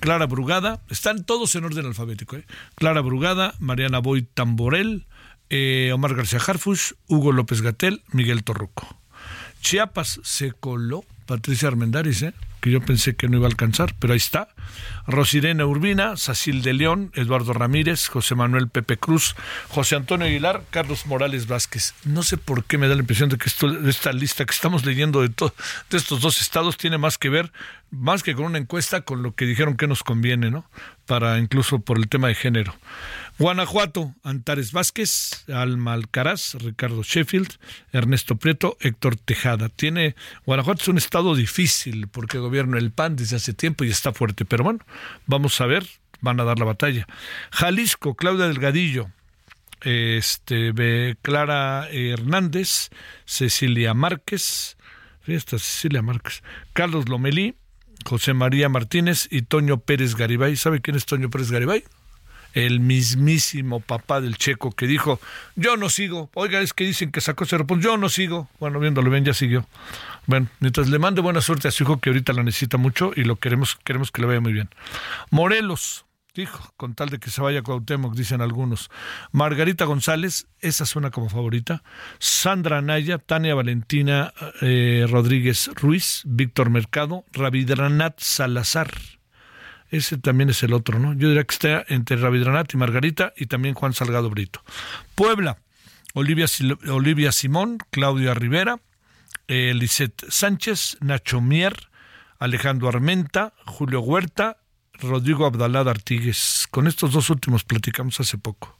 Clara 0.00 0.26
Brugada, 0.26 0.80
están 0.90 1.24
todos 1.24 1.54
en 1.54 1.64
orden 1.64 1.86
alfabético. 1.86 2.36
¿eh? 2.36 2.44
Clara 2.74 3.00
Brugada, 3.00 3.54
Mariana 3.60 4.00
Boy 4.00 4.22
Tamborel, 4.22 5.06
eh, 5.48 5.92
Omar 5.94 6.16
García 6.16 6.40
Harfush, 6.44 6.94
Hugo 7.06 7.30
López 7.30 7.62
Gatel, 7.62 8.02
Miguel 8.10 8.42
Torruco. 8.42 9.01
Chiapas 9.62 10.20
se 10.22 10.52
coló 10.52 11.04
Patricia 11.24 11.68
Armendáriz, 11.68 12.22
¿eh? 12.22 12.34
que 12.60 12.70
yo 12.70 12.80
pensé 12.80 13.16
que 13.16 13.28
no 13.28 13.38
iba 13.38 13.46
a 13.46 13.50
alcanzar, 13.50 13.94
pero 13.98 14.12
ahí 14.12 14.18
está. 14.18 14.48
Rosirena 15.06 15.66
Urbina, 15.66 16.16
Sacil 16.16 16.62
de 16.62 16.72
León, 16.72 17.10
Eduardo 17.14 17.52
Ramírez, 17.52 18.06
José 18.06 18.36
Manuel 18.36 18.68
Pepe 18.68 18.96
Cruz, 18.96 19.34
José 19.68 19.96
Antonio 19.96 20.26
Aguilar, 20.26 20.62
Carlos 20.70 21.06
Morales 21.06 21.48
Vázquez. 21.48 21.94
No 22.04 22.22
sé 22.22 22.36
por 22.36 22.64
qué 22.64 22.78
me 22.78 22.86
da 22.86 22.94
la 22.94 23.00
impresión 23.00 23.28
de 23.30 23.36
que 23.36 23.50
esta 23.88 24.12
lista 24.12 24.44
que 24.44 24.54
estamos 24.54 24.84
leyendo 24.84 25.22
de, 25.22 25.28
de 25.28 25.96
estos 25.96 26.20
dos 26.20 26.40
estados 26.40 26.76
tiene 26.76 26.98
más 26.98 27.18
que 27.18 27.30
ver, 27.30 27.52
más 27.90 28.22
que 28.22 28.34
con 28.34 28.44
una 28.44 28.58
encuesta, 28.58 29.00
con 29.00 29.24
lo 29.24 29.34
que 29.34 29.44
dijeron 29.44 29.76
que 29.76 29.88
nos 29.88 30.04
conviene, 30.04 30.52
¿no? 30.52 30.64
Para 31.06 31.38
incluso 31.38 31.80
por 31.80 31.98
el 31.98 32.08
tema 32.08 32.28
de 32.28 32.36
género. 32.36 32.76
Guanajuato, 33.38 34.14
Antares 34.22 34.72
Vázquez, 34.72 35.44
Alma 35.48 35.94
Alcaraz, 35.94 36.54
Ricardo 36.54 37.02
Sheffield, 37.02 37.58
Ernesto 37.92 38.36
Prieto, 38.36 38.76
Héctor 38.80 39.16
Tejada. 39.16 39.68
Tiene, 39.68 40.14
Guanajuato 40.46 40.82
es 40.82 40.88
un 40.88 40.98
estado 40.98 41.34
difícil 41.34 42.08
porque 42.08 42.38
gobierna 42.38 42.78
el 42.78 42.92
PAN 42.92 43.16
desde 43.16 43.36
hace 43.36 43.54
tiempo 43.54 43.84
y 43.84 43.90
está 43.90 44.12
fuerte, 44.12 44.44
pero 44.44 44.64
bueno, 44.64 44.80
vamos 45.26 45.60
a 45.60 45.66
ver, 45.66 45.86
van 46.20 46.40
a 46.40 46.44
dar 46.44 46.58
la 46.58 46.66
batalla. 46.66 47.06
Jalisco, 47.50 48.14
Claudia 48.14 48.46
Delgadillo, 48.46 49.10
este, 49.80 51.16
Clara 51.22 51.88
Hernández, 51.90 52.90
Cecilia 53.24 53.94
Márquez, 53.94 54.76
esta 55.26 55.58
Cecilia 55.58 56.02
Márquez, 56.02 56.42
Carlos 56.72 57.08
Lomelí, 57.08 57.56
José 58.04 58.34
María 58.34 58.68
Martínez 58.68 59.28
y 59.30 59.42
Toño 59.42 59.78
Pérez 59.78 60.16
Garibay. 60.16 60.56
¿Sabe 60.56 60.80
quién 60.80 60.96
es 60.96 61.06
Toño 61.06 61.30
Pérez 61.30 61.50
Garibay? 61.50 61.84
El 62.54 62.80
mismísimo 62.80 63.80
papá 63.80 64.20
del 64.20 64.36
checo 64.36 64.72
que 64.72 64.86
dijo, 64.86 65.20
yo 65.56 65.76
no 65.76 65.88
sigo. 65.88 66.30
Oiga, 66.34 66.60
es 66.60 66.72
que 66.72 66.84
dicen 66.84 67.12
que 67.12 67.20
sacó 67.20 67.44
cero 67.44 67.66
puntos. 67.66 67.84
Yo 67.84 67.96
no 67.96 68.08
sigo. 68.08 68.48
Bueno, 68.60 68.80
viéndolo 68.80 69.10
bien, 69.10 69.24
ya 69.24 69.34
siguió. 69.34 69.66
Bueno, 70.26 70.48
mientras 70.60 70.88
le 70.88 70.98
mande 70.98 71.20
buena 71.20 71.40
suerte 71.40 71.68
a 71.68 71.70
su 71.70 71.82
hijo 71.84 72.00
que 72.00 72.10
ahorita 72.10 72.32
la 72.32 72.42
necesita 72.42 72.76
mucho 72.76 73.12
y 73.14 73.24
lo 73.24 73.36
queremos, 73.36 73.76
queremos 73.84 74.10
que 74.10 74.20
le 74.20 74.28
vaya 74.28 74.40
muy 74.40 74.52
bien. 74.52 74.68
Morelos, 75.30 76.04
Dijo, 76.34 76.72
con 76.78 76.94
tal 76.94 77.10
de 77.10 77.18
que 77.18 77.28
se 77.28 77.42
vaya 77.42 77.60
Cuauhtémoc, 77.60 78.14
dicen 78.14 78.40
algunos. 78.40 78.90
Margarita 79.32 79.84
González, 79.84 80.46
esa 80.60 80.86
suena 80.86 81.10
como 81.10 81.28
favorita. 81.28 81.82
Sandra 82.18 82.78
Anaya, 82.78 83.18
Tania 83.18 83.54
Valentina 83.54 84.32
eh, 84.62 85.06
Rodríguez 85.10 85.70
Ruiz, 85.74 86.22
Víctor 86.24 86.70
Mercado, 86.70 87.26
Ravidranat 87.32 88.18
Salazar. 88.18 88.90
Ese 89.92 90.16
también 90.16 90.48
es 90.48 90.62
el 90.62 90.72
otro, 90.72 90.98
¿no? 90.98 91.12
Yo 91.12 91.28
diría 91.28 91.44
que 91.44 91.52
está 91.52 91.84
entre 91.86 92.16
Ravidranat 92.16 92.72
y 92.72 92.78
Margarita 92.78 93.34
y 93.36 93.44
también 93.44 93.74
Juan 93.74 93.92
Salgado 93.92 94.30
Brito. 94.30 94.64
Puebla, 95.14 95.58
Olivia, 96.14 96.48
Simón, 97.30 97.76
Claudia 97.90 98.32
Rivera, 98.32 98.80
eh, 99.48 99.78
Sánchez, 100.28 100.96
Nacho 101.02 101.42
Mier, 101.42 101.90
Alejandro 102.38 102.88
Armenta, 102.88 103.52
Julio 103.66 104.00
Huerta, 104.00 104.56
Rodrigo 104.94 105.44
Abdalá 105.44 105.80
Artigues. 105.80 106.66
Con 106.70 106.86
estos 106.86 107.12
dos 107.12 107.28
últimos 107.28 107.62
platicamos 107.62 108.18
hace 108.18 108.38
poco. 108.38 108.78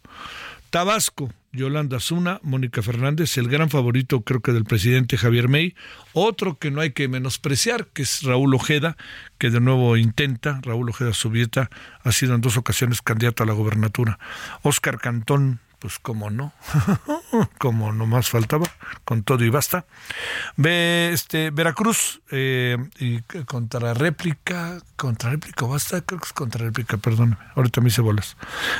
Tabasco, 0.71 1.31
Yolanda 1.53 2.01
Zuna, 2.01 2.41
Mónica 2.43 2.83
Fernández, 2.83 3.37
el 3.37 3.49
gran 3.49 3.69
favorito 3.69 4.23
creo 4.23 4.41
que 4.41 4.53
del 4.53 4.65
presidente 4.65 5.19
Javier 5.19 5.49
May, 5.49 5.75
otro 6.15 6.59
que 6.59 6.71
no 6.71 6.81
hay 6.81 6.93
que 6.93 7.09
menospreciar, 7.09 7.89
que 7.89 8.03
es 8.03 8.23
Raúl 8.23 8.55
Ojeda, 8.55 8.97
que 9.37 9.51
de 9.51 9.61
nuevo 9.61 9.99
intenta, 9.99 10.61
Raúl 10.63 10.89
Ojeda 10.89 11.13
Subieta, 11.13 11.69
ha 12.03 12.13
sido 12.13 12.35
en 12.35 12.41
dos 12.41 12.57
ocasiones 12.57 13.03
candidato 13.03 13.43
a 13.43 13.47
la 13.47 13.53
gobernatura. 13.53 14.19
Oscar 14.63 14.99
Cantón, 14.99 15.61
pues 15.79 15.99
como 15.99 16.31
no, 16.31 16.55
como 17.59 17.93
no 17.93 18.07
más 18.07 18.31
faltaba, 18.31 18.67
con 19.05 19.23
todo 19.23 19.45
y 19.45 19.51
basta. 19.51 19.85
Ve, 20.57 21.11
este, 21.13 21.51
Veracruz, 21.51 22.23
eh, 22.31 22.79
y 22.99 23.21
contra 23.45 23.93
réplica, 23.93 24.79
contra 24.97 25.29
réplica, 25.29 25.67
basta, 25.67 26.01
creo 26.01 26.19
que 26.19 26.27
es 26.27 26.33
contra 26.33 26.65
réplica, 26.65 26.97
perdóname, 26.97 27.37
ahorita 27.57 27.83
me 27.83 27.89
hice 27.89 28.01
bolas. 28.01 28.39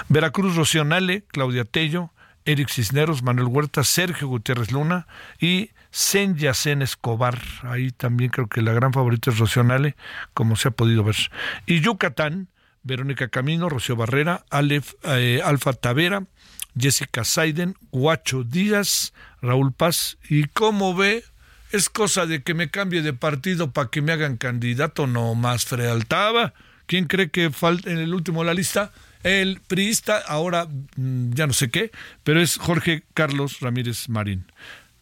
Veracruz, 0.09 0.57
Rocionale, 0.57 1.25
Claudia 1.33 1.67
Tello, 1.67 2.13
Eric 2.45 2.69
Cisneros, 2.69 3.23
Manuel 3.23 3.49
Huerta, 3.49 3.85
Sergio 3.85 4.29
Gutiérrez 4.29 4.73
Luna 4.73 5.07
y 5.41 5.71
Sen 5.91 6.37
Yacen 6.37 6.83
Escobar. 6.83 7.39
Ahí 7.63 7.91
también 7.91 8.31
creo 8.31 8.49
que 8.49 8.63
la 8.63 8.73
gran 8.73 8.93
favorita 8.93 9.31
es 9.31 9.39
Rocionale, 9.39 9.97
como 10.35 10.57
se 10.57 10.69
ha 10.69 10.71
podido 10.73 11.05
ver. 11.05 11.17
Y 11.67 11.81
Yucatán, 11.81 12.49
Verónica 12.83 13.29
Camino, 13.29 13.69
Rocío 13.69 13.97
Barrera, 13.97 14.45
Alef, 14.51 14.95
eh, 15.05 15.41
Alfa 15.45 15.73
Tavera, 15.73 16.25
Jessica 16.79 17.25
Saiden, 17.25 17.77
Guacho 17.91 18.45
Díaz, 18.45 19.13
Raúl 19.41 19.73
Paz. 19.73 20.19
¿Y 20.29 20.45
cómo 20.45 20.95
ve? 20.95 21.25
Es 21.71 21.89
cosa 21.89 22.27
de 22.27 22.43
que 22.43 22.55
me 22.55 22.71
cambie 22.71 23.03
de 23.03 23.13
partido 23.13 23.71
para 23.71 23.89
que 23.89 24.03
me 24.03 24.13
hagan 24.13 24.37
candidato, 24.37 25.07
no 25.07 25.35
más 25.35 25.65
frealtaba. 25.65 26.55
¿Quién 26.87 27.07
cree 27.07 27.31
que 27.31 27.51
falta 27.51 27.91
en 27.91 27.99
el 27.99 28.13
último 28.13 28.41
de 28.41 28.47
la 28.47 28.55
lista? 28.55 28.93
El 29.23 29.61
priista, 29.61 30.19
ahora 30.19 30.67
mm, 30.97 31.33
ya 31.33 31.47
no 31.47 31.53
sé 31.53 31.71
qué, 31.71 31.91
pero 32.25 32.41
es 32.41 32.57
Jorge 32.57 33.05
Carlos 33.15 33.61
Ramírez 33.61 34.09
Marín. 34.09 34.47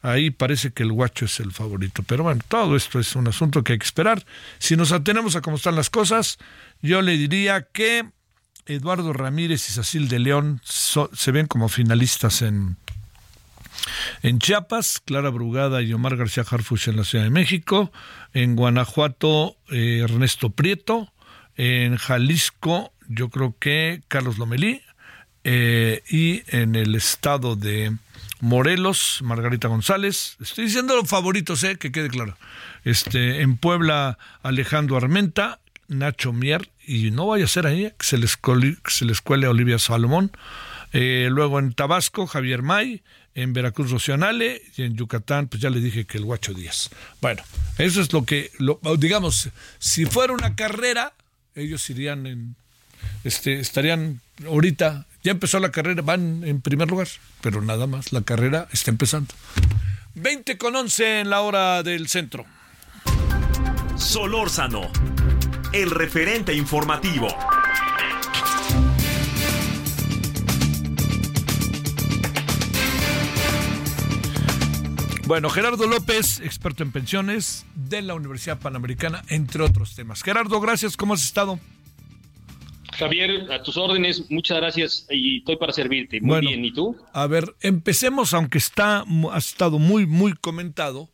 Ahí 0.03 0.31
parece 0.31 0.73
que 0.73 0.83
el 0.83 0.93
guacho 0.93 1.27
es 1.27 1.41
el 1.41 1.53
favorito. 1.53 2.03
Pero 2.03 2.25
bueno, 2.25 2.41
todo 2.49 2.77
esto 2.77 2.99
es 2.99 3.15
un 3.17 3.29
asunto 3.29 3.63
que 3.63 3.75
hay 3.75 3.79
que 3.79 3.85
esperar. 3.85 4.25
Si 4.59 4.77
nos 4.77 4.93
atenemos 4.93 5.37
a 5.37 5.43
cómo 5.43 5.57
están 5.57 5.77
las 5.77 5.91
cosas, 5.91 6.39
yo 6.81 7.03
le 7.03 7.19
diría 7.19 7.63
que 7.63 8.07
Eduardo 8.67 9.13
Ramírez 9.13 9.69
y 9.69 9.73
Sacil 9.73 10.09
de 10.09 10.19
León 10.19 10.61
se 10.65 11.33
ven 11.33 11.47
como 11.47 11.69
finalistas 11.69 12.41
en, 12.41 12.77
en 14.23 14.39
Chiapas, 14.39 15.01
Clara 15.05 15.29
Brugada 15.31 15.83
y 15.83 15.93
Omar 15.93 16.17
García 16.17 16.45
Harfuch 16.49 16.89
en 16.89 16.97
la 16.97 17.05
Ciudad 17.05 17.25
de 17.25 17.31
México, 17.31 17.93
en 18.33 18.57
Guanajuato, 18.57 19.57
eh, 19.71 20.01
Ernesto 20.03 20.51
Prieto, 20.51 21.13
en 21.57 21.97
Jalisco, 21.97 22.93
yo 23.11 23.29
creo 23.29 23.55
que 23.59 24.03
Carlos 24.09 24.39
Lomelí, 24.39 24.81
eh, 25.43 26.03
y 26.09 26.43
en 26.49 26.77
el 26.77 26.95
estado 26.95 27.57
de 27.57 27.97
Morelos, 28.41 29.21
Margarita 29.23 29.69
González. 29.69 30.37
Estoy 30.41 30.67
diciendo 30.67 30.97
los 30.97 31.09
favoritos, 31.09 31.63
eh, 31.65 31.77
que 31.77 31.93
quede 31.93 32.09
claro. 32.09 32.37
Este, 32.85 33.43
en 33.43 33.57
Puebla, 33.57 34.19
Alejandro 34.43 34.97
Armenta, 34.97 35.59
Nacho 35.89 36.33
Mier 36.33 36.71
y 36.87 37.11
no 37.11 37.27
vaya 37.27 37.45
a 37.45 37.49
ser 37.49 37.67
ahí 37.67 37.93
que 37.99 38.07
se 38.07 38.17
les, 38.17 38.39
se 38.89 39.05
les 39.05 39.21
cuele 39.21 39.47
a 39.47 39.51
Olivia 39.51 39.79
Salomón. 39.79 40.31
Eh, 40.93 41.29
luego 41.31 41.59
en 41.59 41.73
Tabasco, 41.73 42.27
Javier 42.27 42.63
May, 42.63 43.03
en 43.35 43.53
Veracruz, 43.53 43.91
Rocionale, 43.91 44.63
y 44.77 44.83
en 44.83 44.97
Yucatán, 44.97 45.49
pues 45.49 45.63
ya 45.63 45.71
le 45.71 45.81
dije 45.81 46.05
que 46.05 46.19
el 46.19 46.25
Guacho 46.25 46.53
Díaz. 46.53 46.91
Bueno, 47.21 47.43
eso 47.79 48.01
es 48.01 48.13
lo 48.13 48.25
que, 48.25 48.51
digamos, 48.99 49.51
si 49.79 50.05
fuera 50.05 50.33
una 50.33 50.57
carrera, 50.57 51.13
ellos 51.55 51.89
irían 51.91 52.27
en, 52.27 52.57
este, 53.25 53.61
estarían 53.61 54.21
ahorita, 54.47 55.07
ya 55.23 55.33
empezó 55.33 55.61
la 55.61 55.71
carrera, 55.71 56.03
van 56.03 56.43
en 56.45 56.61
primer 56.61 56.91
lugar, 56.91 57.09
pero 57.41 57.61
nada 57.63 57.87
más, 57.87 58.13
la 58.13 58.23
carrera 58.23 58.69
está 58.73 58.91
empezando. 58.91 59.35
20 60.15 60.59
con 60.59 60.75
11 60.77 61.21
en 61.21 61.31
la 61.31 61.41
hora 61.41 61.83
del 61.83 62.09
centro. 62.09 62.45
Solórzano 63.97 64.91
el 65.73 65.91
referente 65.91 66.53
informativo. 66.53 67.29
Bueno, 75.27 75.49
Gerardo 75.49 75.87
López, 75.87 76.41
experto 76.41 76.83
en 76.83 76.91
pensiones 76.91 77.65
de 77.77 78.03
la 78.03 78.15
Universidad 78.15 78.59
Panamericana, 78.59 79.23
entre 79.29 79.63
otros 79.63 79.95
temas. 79.95 80.25
Gerardo, 80.25 80.61
gracias, 80.61 80.97
¿cómo 80.97 81.15
has 81.15 81.23
estado? 81.23 81.61
Javier, 82.93 83.51
a 83.53 83.63
tus 83.63 83.77
órdenes, 83.77 84.31
muchas 84.31 84.59
gracias 84.59 85.07
y 85.11 85.39
estoy 85.39 85.57
para 85.57 85.73
servirte. 85.73 86.21
Muy 86.21 86.41
bien, 86.41 86.65
¿y 86.65 86.73
tú? 86.73 86.97
A 87.13 87.27
ver, 87.27 87.55
empecemos, 87.61 88.35
aunque 88.35 88.59
está, 88.59 89.05
ha 89.33 89.39
estado 89.39 89.79
muy, 89.79 90.07
muy 90.07 90.35
comentado, 90.35 91.09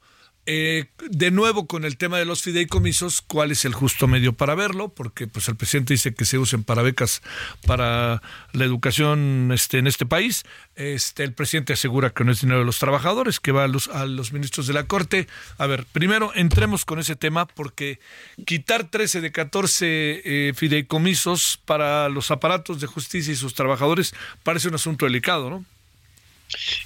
eh, 0.47 0.87
de 1.11 1.33
nuevo 1.33 1.67
con 1.67 1.85
el 1.85 1.97
tema 1.97 2.19
de 2.19 2.25
los 2.25 2.43
fideicomisos, 2.43 3.21
¿cuál 3.21 3.51
es 3.51 3.65
el 3.65 3.75
justo 3.75 4.07
medio 4.07 4.33
para 4.33 4.55
verlo? 4.55 4.89
Porque 4.89 5.27
pues 5.27 5.49
el 5.49 5.57
presidente 5.57 5.95
dice 5.95 6.15
que 6.15 6.25
se 6.25 6.39
usen 6.39 6.63
para 6.63 6.83
becas 6.83 7.21
para 7.67 8.23
la 8.53 8.65
educación 8.65 9.51
este, 9.53 9.79
en 9.79 9.89
este 9.89 10.07
país. 10.07 10.45
Este, 10.77 11.25
el 11.25 11.33
presidente 11.33 11.73
asegura 11.73 12.11
que 12.11 12.23
no 12.23 12.31
es 12.31 12.41
dinero 12.41 12.61
de 12.61 12.65
los 12.65 12.79
trabajadores, 12.79 13.41
que 13.41 13.51
va 13.51 13.65
a 13.65 13.69
los, 13.69 14.33
ministros 14.33 14.69
de 14.69 14.75
la 14.75 14.87
Corte. 14.87 15.27
A 15.59 15.67
ver, 15.67 15.85
primero 15.85 16.31
entremos 16.37 16.85
con 16.85 17.01
ese 17.01 17.17
tema 17.17 17.47
porque 17.47 17.99
quitar 18.45 18.89
13 18.89 19.21
de 19.21 19.33
14 19.33 19.87
eh, 19.89 20.53
fideicomisos 20.55 21.59
para 21.65 22.09
los 22.09 22.31
aparatos 22.31 22.81
de 22.81 22.87
justicia 22.87 23.33
y 23.33 23.37
sus 23.37 23.55
trabajadores 23.55 24.15
parece 24.45 24.69
un 24.69 24.77
asunto 24.77 25.07
delicado, 25.07 25.51
¿no? 25.51 25.65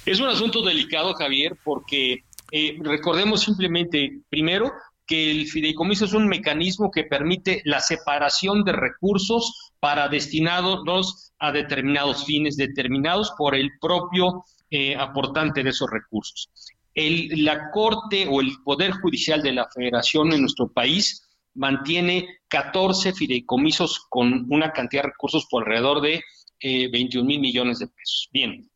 Es 0.05 0.19
un 0.19 0.27
asunto 0.27 0.63
delicado, 0.63 1.13
Javier, 1.13 1.55
porque 1.63 2.23
eh, 2.51 2.77
recordemos 2.81 3.41
simplemente, 3.41 4.21
primero, 4.29 4.71
que 5.07 5.31
el 5.31 5.47
fideicomiso 5.47 6.05
es 6.05 6.13
un 6.13 6.27
mecanismo 6.27 6.91
que 6.91 7.05
permite 7.05 7.61
la 7.65 7.79
separación 7.79 8.63
de 8.63 8.73
recursos 8.73 9.73
para 9.79 10.07
destinados 10.07 11.33
a 11.39 11.51
determinados 11.51 12.25
fines 12.25 12.55
determinados 12.55 13.33
por 13.37 13.55
el 13.55 13.71
propio 13.79 14.43
eh, 14.69 14.95
aportante 14.95 15.63
de 15.63 15.71
esos 15.71 15.89
recursos. 15.89 16.49
la 16.93 17.71
Corte 17.71 18.27
o 18.29 18.41
el 18.41 18.51
Poder 18.63 18.91
Judicial 18.91 19.41
de 19.41 19.53
la 19.53 19.67
Federación 19.73 20.31
en 20.33 20.41
nuestro 20.41 20.71
país 20.71 21.27
mantiene 21.53 22.27
14 22.47 23.13
fideicomisos 23.13 24.05
con 24.09 24.45
una 24.49 24.71
cantidad 24.71 25.03
de 25.03 25.09
recursos 25.09 25.47
por 25.49 25.63
alrededor 25.63 26.01
de 26.01 26.21
21 26.61 27.23
eh, 27.23 27.27
mil 27.27 27.39
millones 27.39 27.79
de 27.79 27.87
pesos. 27.87 28.29
Bien, 28.31 28.69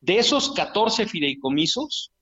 de 0.00 0.18
esos 0.18 0.52
14 0.52 1.06
fideicomisos, 1.06 2.12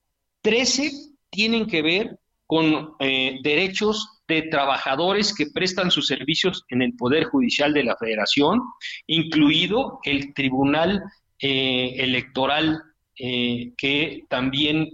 13 0.42 0.90
tienen 1.30 1.66
que 1.66 1.82
ver 1.82 2.18
con 2.46 2.94
eh, 2.98 3.38
derechos 3.42 4.22
de 4.28 4.42
trabajadores 4.42 5.34
que 5.34 5.46
prestan 5.46 5.90
sus 5.90 6.06
servicios 6.06 6.64
en 6.68 6.82
el 6.82 6.94
Poder 6.94 7.24
Judicial 7.24 7.72
de 7.72 7.84
la 7.84 7.96
Federación, 7.96 8.60
incluido 9.06 10.00
el 10.04 10.34
Tribunal 10.34 11.02
eh, 11.38 11.94
Electoral 11.98 12.82
eh, 13.16 13.72
que 13.76 14.24
también 14.28 14.88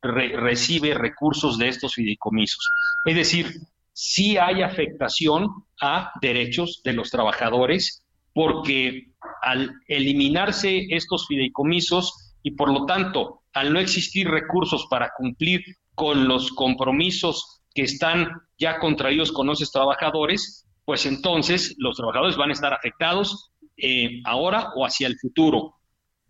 recibe 0.00 0.94
recursos 0.94 1.58
de 1.58 1.68
estos 1.68 1.94
fideicomisos. 1.94 2.70
Es 3.04 3.16
decir, 3.16 3.46
sí 3.92 4.36
hay 4.36 4.62
afectación 4.62 5.48
a 5.80 6.12
derechos 6.20 6.82
de 6.84 6.92
los 6.92 7.10
trabajadores 7.10 8.04
porque 8.32 9.08
al 9.42 9.74
eliminarse 9.88 10.86
estos 10.90 11.26
fideicomisos 11.26 12.34
y 12.42 12.52
por 12.52 12.72
lo 12.72 12.86
tanto 12.86 13.37
al 13.52 13.72
no 13.72 13.80
existir 13.80 14.28
recursos 14.28 14.86
para 14.90 15.10
cumplir 15.16 15.62
con 15.94 16.28
los 16.28 16.52
compromisos 16.52 17.62
que 17.74 17.82
están 17.82 18.30
ya 18.58 18.78
contraídos 18.78 19.32
con 19.32 19.46
los 19.46 19.70
trabajadores, 19.70 20.66
pues 20.84 21.06
entonces 21.06 21.74
los 21.78 21.96
trabajadores 21.96 22.36
van 22.36 22.50
a 22.50 22.52
estar 22.52 22.72
afectados 22.72 23.50
eh, 23.76 24.20
ahora 24.24 24.72
o 24.74 24.84
hacia 24.84 25.06
el 25.06 25.18
futuro. 25.18 25.74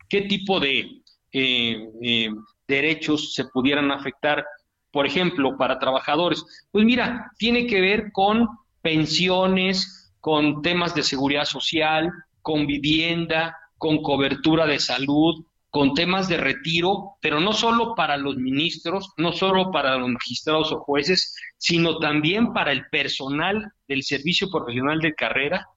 ¿Qué 0.09 0.23
tipo 0.23 0.59
de 0.59 1.03
eh, 1.33 1.89
eh, 2.03 2.29
derechos 2.67 3.35
se 3.35 3.45
pudieran 3.45 3.91
afectar? 3.91 4.45
Por 4.91 5.07
ejemplo, 5.07 5.57
para 5.57 5.79
trabajadores. 5.79 6.45
Pues 6.71 6.85
mira, 6.85 7.31
tiene 7.39 7.67
que 7.67 7.81
ver 7.81 8.11
con 8.13 8.49
pensiones, 8.83 10.13
con 10.21 10.63
temas 10.63 10.95
de 10.95 11.03
seguridad 11.03 11.45
social, 11.45 12.11
con 12.43 12.67
vivienda, 12.67 13.57
con 13.77 14.03
cobertura 14.03 14.67
de 14.67 14.79
salud, 14.79 15.45
con 15.79 15.95
temas 15.95 16.29
de 16.29 16.39
retiro, 16.39 17.19
pero 17.21 17.39
no 17.39 17.53
solo 17.53 17.95
para 17.95 18.17
los 18.17 18.37
ministros, 18.37 19.13
no 19.17 19.31
solo 19.31 19.71
para 19.71 19.97
los 19.97 20.09
magistrados 20.09 20.73
o 20.73 20.81
jueces, 20.81 21.37
sino 21.57 22.01
también 22.01 22.53
para 22.53 22.73
el 22.73 22.87
personal 22.89 23.71
del 23.87 24.03
Servicio 24.03 24.51
Profesional 24.51 24.99
de 24.99 25.15
Carrera 25.15 25.69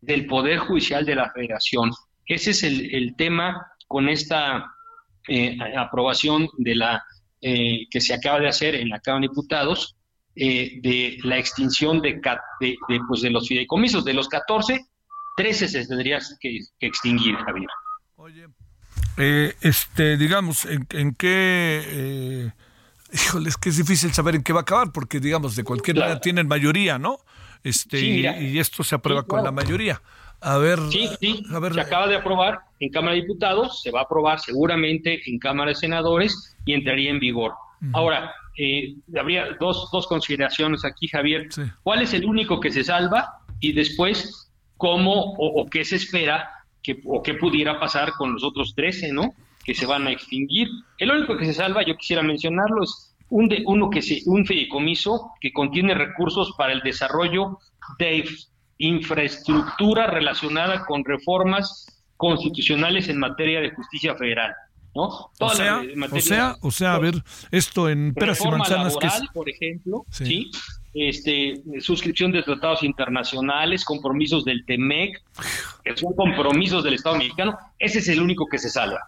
del 0.00 0.26
Poder 0.26 0.58
Judicial 0.58 1.04
de 1.04 1.16
la 1.16 1.32
Federación. 1.32 1.90
Ese 2.24 2.52
es 2.52 2.62
el, 2.62 3.16
tema 3.16 3.66
con 3.88 4.08
esta 4.08 4.64
eh, 5.26 5.58
aprobación 5.76 6.48
de 6.58 6.76
la 6.76 7.02
eh, 7.40 7.88
que 7.90 8.00
se 8.00 8.14
acaba 8.14 8.38
de 8.38 8.46
hacer 8.46 8.76
en 8.76 8.90
la 8.90 9.00
Cámara 9.00 9.22
de 9.22 9.28
Diputados 9.30 9.96
eh, 10.36 10.78
de 10.82 11.18
la 11.24 11.36
extinción 11.36 12.00
de, 12.00 12.20
de, 12.60 12.76
pues 13.08 13.22
de, 13.22 13.30
los 13.30 13.48
fideicomisos. 13.48 14.04
De 14.04 14.14
los 14.14 14.28
14, 14.28 14.86
13 15.36 15.66
se 15.66 15.84
tendría 15.84 16.20
que, 16.38 16.60
extinguir, 16.78 17.34
Javier. 17.34 17.70
Oye, 18.14 18.46
este, 19.18 20.16
digamos, 20.16 20.64
¿en, 20.64 20.86
en 20.90 21.14
qué 21.14 22.52
Híjole, 23.12 23.48
es 23.48 23.56
que 23.56 23.70
es 23.70 23.76
difícil 23.78 24.12
saber 24.12 24.34
en 24.34 24.42
qué 24.42 24.52
va 24.52 24.60
a 24.60 24.62
acabar, 24.62 24.92
porque 24.92 25.18
digamos, 25.18 25.56
de 25.56 25.64
cualquier 25.64 25.96
manera 25.96 26.20
tienen 26.20 26.46
mayoría, 26.46 26.98
¿no? 26.98 27.18
Este, 27.64 28.00
y, 28.00 28.58
esto 28.58 28.84
se 28.84 28.94
aprueba 28.94 29.22
con 29.24 29.42
la 29.42 29.50
mayoría. 29.50 30.00
A 30.40 30.58
ver, 30.58 30.78
sí, 30.90 31.08
sí, 31.18 31.42
se 31.72 31.80
acaba 31.80 32.06
de 32.06 32.16
aprobar 32.16 32.60
en 32.78 32.90
Cámara 32.90 33.14
de 33.14 33.22
Diputados, 33.22 33.82
se 33.82 33.90
va 33.90 34.00
a 34.00 34.02
aprobar 34.04 34.38
seguramente 34.38 35.20
en 35.26 35.38
Cámara 35.38 35.70
de 35.70 35.74
Senadores 35.74 36.56
y 36.64 36.74
entraría 36.74 37.10
en 37.10 37.18
vigor. 37.18 37.54
Ahora, 37.92 38.32
eh, 38.56 38.94
habría 39.18 39.56
dos, 39.58 39.88
dos 39.90 40.06
consideraciones 40.06 40.84
aquí, 40.84 41.08
Javier. 41.08 41.48
¿Cuál 41.82 42.02
es 42.02 42.12
el 42.14 42.24
único 42.24 42.60
que 42.60 42.70
se 42.70 42.84
salva? 42.84 43.40
Y 43.58 43.72
después, 43.72 44.52
¿cómo 44.76 45.34
o, 45.38 45.66
qué 45.66 45.84
se 45.84 45.96
espera 45.96 46.50
o 47.04 47.22
qué 47.22 47.34
pudiera 47.34 47.78
pasar 47.80 48.12
con 48.12 48.32
los 48.32 48.44
otros 48.44 48.74
13, 48.74 49.12
¿no? 49.12 49.34
que 49.68 49.74
se 49.74 49.84
van 49.84 50.06
a 50.06 50.12
extinguir. 50.12 50.66
El 50.96 51.10
único 51.10 51.36
que 51.36 51.44
se 51.44 51.52
salva, 51.52 51.84
yo 51.84 51.94
quisiera 51.94 52.22
mencionarlo, 52.22 52.82
es 52.82 53.14
un, 53.28 53.48
de, 53.48 53.62
uno 53.66 53.90
que 53.90 54.00
se, 54.00 54.22
un 54.24 54.46
fideicomiso 54.46 55.32
que 55.42 55.52
contiene 55.52 55.92
recursos 55.92 56.54
para 56.56 56.72
el 56.72 56.80
desarrollo 56.80 57.58
de 57.98 58.24
infraestructura 58.78 60.06
relacionada 60.06 60.86
con 60.86 61.04
reformas 61.04 62.02
constitucionales 62.16 63.10
en 63.10 63.18
materia 63.18 63.60
de 63.60 63.74
justicia 63.74 64.14
federal. 64.14 64.54
¿No? 64.94 65.30
o, 65.38 65.50
sea, 65.54 65.82
o 66.10 66.20
sea, 66.20 66.56
o 66.60 66.70
sea, 66.70 66.94
a 66.94 66.98
ver, 66.98 67.22
esto 67.50 67.88
en 67.88 68.14
peras 68.14 68.40
y 68.44 68.48
manzanas 68.48 68.96
que 68.96 69.06
es... 69.06 69.20
por 69.32 69.48
ejemplo, 69.48 70.04
sí. 70.10 70.50
Este, 70.94 71.62
suscripción 71.80 72.32
de 72.32 72.42
tratados 72.42 72.82
internacionales, 72.82 73.84
compromisos 73.84 74.44
del 74.44 74.64
TEMEC, 74.64 75.22
que 75.84 75.96
son 75.96 76.14
compromisos 76.14 76.82
del 76.82 76.94
Estado 76.94 77.16
mexicano, 77.16 77.56
ese 77.78 78.00
es 78.00 78.08
el 78.08 78.20
único 78.20 78.46
que 78.46 78.58
se 78.58 78.70
salva. 78.70 79.06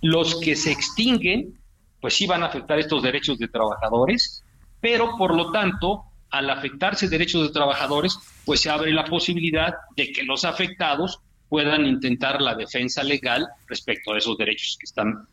Los 0.00 0.40
que 0.40 0.56
se 0.56 0.72
extinguen, 0.72 1.58
pues 2.00 2.14
sí 2.14 2.26
van 2.26 2.42
a 2.42 2.46
afectar 2.46 2.78
estos 2.78 3.02
derechos 3.02 3.38
de 3.38 3.48
trabajadores, 3.48 4.42
pero 4.80 5.16
por 5.18 5.34
lo 5.34 5.50
tanto, 5.50 6.04
al 6.30 6.48
afectarse 6.48 7.08
derechos 7.08 7.42
de 7.42 7.52
trabajadores, 7.52 8.18
pues 8.44 8.60
se 8.60 8.70
abre 8.70 8.92
la 8.92 9.04
posibilidad 9.04 9.74
de 9.96 10.12
que 10.12 10.22
los 10.22 10.44
afectados 10.44 11.20
puedan 11.48 11.86
intentar 11.86 12.40
la 12.40 12.54
defensa 12.54 13.02
legal 13.02 13.46
respecto 13.68 14.12
a 14.12 14.18
esos 14.18 14.36
derechos 14.36 14.76
que 14.78 14.84
están 14.84 15.26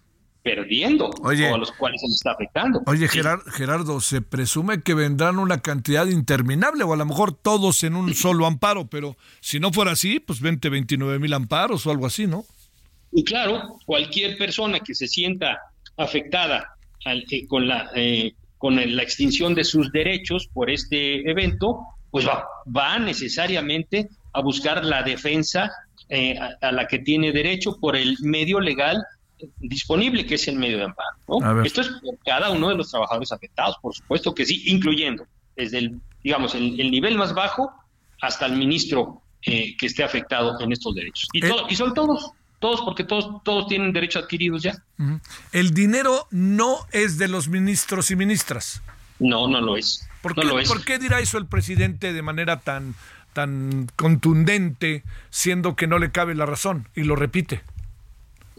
perdiendo 0.43 1.09
o 1.09 1.29
a 1.29 1.57
los 1.57 1.71
cuales 1.71 2.01
se 2.01 2.07
les 2.07 2.15
está 2.15 2.31
afectando. 2.31 2.83
Oye, 2.85 3.07
Gerardo, 3.07 4.01
se 4.01 4.21
presume 4.21 4.83
que 4.83 4.93
vendrán 4.93 5.39
una 5.39 5.61
cantidad 5.61 6.05
interminable 6.07 6.83
o 6.83 6.93
a 6.93 6.97
lo 6.97 7.05
mejor 7.05 7.33
todos 7.33 7.83
en 7.83 7.95
un 7.95 8.13
solo 8.13 8.45
amparo, 8.45 8.87
pero 8.87 9.15
si 9.39 9.59
no 9.59 9.71
fuera 9.71 9.91
así, 9.91 10.19
pues 10.19 10.41
20, 10.41 10.69
29 10.69 11.19
mil 11.19 11.33
amparos 11.33 11.87
o 11.87 11.91
algo 11.91 12.05
así, 12.05 12.27
¿no? 12.27 12.45
Y 13.13 13.23
claro, 13.23 13.77
cualquier 13.85 14.37
persona 14.37 14.81
que 14.81 14.93
se 14.93 15.07
sienta 15.07 15.59
afectada 15.95 16.75
eh, 17.05 17.47
con, 17.47 17.67
la, 17.67 17.89
eh, 17.95 18.33
con 18.57 18.75
la 18.75 19.03
extinción 19.03 19.55
de 19.55 19.63
sus 19.63 19.91
derechos 19.91 20.49
por 20.51 20.69
este 20.69 21.29
evento, 21.29 21.79
pues 22.11 22.27
va, 22.27 22.45
va 22.75 22.99
necesariamente 22.99 24.09
a 24.33 24.41
buscar 24.41 24.83
la 24.83 25.03
defensa 25.03 25.71
eh, 26.13 26.37
a, 26.61 26.71
la 26.71 26.87
que 26.87 26.99
tiene 26.99 27.31
derecho 27.31 27.79
por 27.79 27.95
el 27.95 28.15
medio 28.21 28.59
legal 28.59 29.03
disponible, 29.57 30.25
que 30.25 30.35
es 30.35 30.47
el 30.47 30.57
medio 30.57 30.77
de 30.77 30.83
amparo. 30.83 31.63
Esto 31.63 31.81
es 31.81 31.87
por 31.87 32.17
cada 32.23 32.51
uno 32.51 32.69
de 32.69 32.75
los 32.75 32.91
trabajadores 32.91 33.31
afectados, 33.31 33.77
por 33.81 33.95
supuesto 33.95 34.33
que 34.33 34.45
sí, 34.45 34.63
incluyendo 34.67 35.25
desde 35.55 35.79
el, 35.79 35.99
digamos, 36.23 36.55
el, 36.55 36.91
nivel 36.91 37.17
más 37.17 37.33
bajo 37.33 37.71
hasta 38.21 38.45
el 38.45 38.57
ministro 38.57 39.23
que 39.41 39.75
esté 39.81 40.03
afectado 40.03 40.59
en 40.61 40.71
estos 40.71 40.93
derechos. 40.93 41.27
Y, 41.33 41.41
y 41.69 41.75
son 41.75 41.93
todos 41.93 42.31
todos 42.59 42.81
porque 42.81 43.03
todos, 43.03 43.43
todos 43.43 43.67
tienen 43.67 43.91
derecho 43.91 44.19
adquiridos 44.19 44.63
ya. 44.63 44.73
El 45.51 45.73
dinero 45.73 46.27
no 46.31 46.77
es 46.93 47.17
de 47.17 47.27
los 47.27 47.49
ministros 47.49 48.09
y 48.09 48.15
ministras. 48.15 48.81
No, 49.19 49.49
no 49.49 49.59
lo 49.59 49.75
es. 49.75 50.07
¿Por, 50.21 50.33
qué, 50.33 50.45
lo 50.45 50.59
es. 50.59 50.69
¿por 50.69 50.85
qué 50.85 50.97
dirá 50.97 51.19
eso 51.19 51.37
el 51.37 51.45
presidente 51.45 52.13
de 52.13 52.21
manera 52.21 52.61
tan, 52.61 52.95
tan 53.33 53.89
contundente, 53.95 55.03
siendo 55.29 55.75
que 55.75 55.87
no 55.87 55.99
le 55.99 56.11
cabe 56.11 56.35
la 56.35 56.45
razón? 56.45 56.87
Y 56.95 57.03
lo 57.03 57.15
repite. 57.15 57.61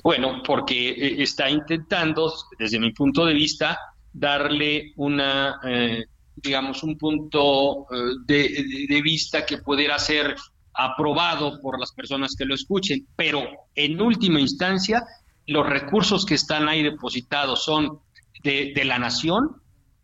Bueno, 0.02 0.42
porque 0.44 0.90
eh, 0.90 1.22
está 1.22 1.48
intentando, 1.48 2.32
desde 2.58 2.78
mi 2.78 2.92
punto 2.92 3.24
de 3.24 3.34
vista, 3.34 3.78
darle 4.12 4.92
una, 4.96 5.60
eh, 5.64 6.04
digamos, 6.36 6.82
un 6.82 6.98
punto 6.98 7.86
eh, 7.90 8.16
de, 8.26 8.86
de, 8.88 9.02
vista 9.02 9.46
que 9.46 9.58
pudiera 9.58 9.98
ser 9.98 10.36
aprobado 10.74 11.60
por 11.60 11.78
las 11.78 11.92
personas 11.92 12.34
que 12.36 12.44
lo 12.44 12.54
escuchen, 12.54 13.06
pero 13.16 13.46
en 13.74 14.00
última 14.00 14.40
instancia 14.40 15.04
los 15.46 15.66
recursos 15.66 16.24
que 16.24 16.34
están 16.34 16.68
ahí 16.68 16.82
depositados 16.82 17.64
son 17.64 17.98
de, 18.42 18.84
la 18.84 18.98
nación, 18.98 19.56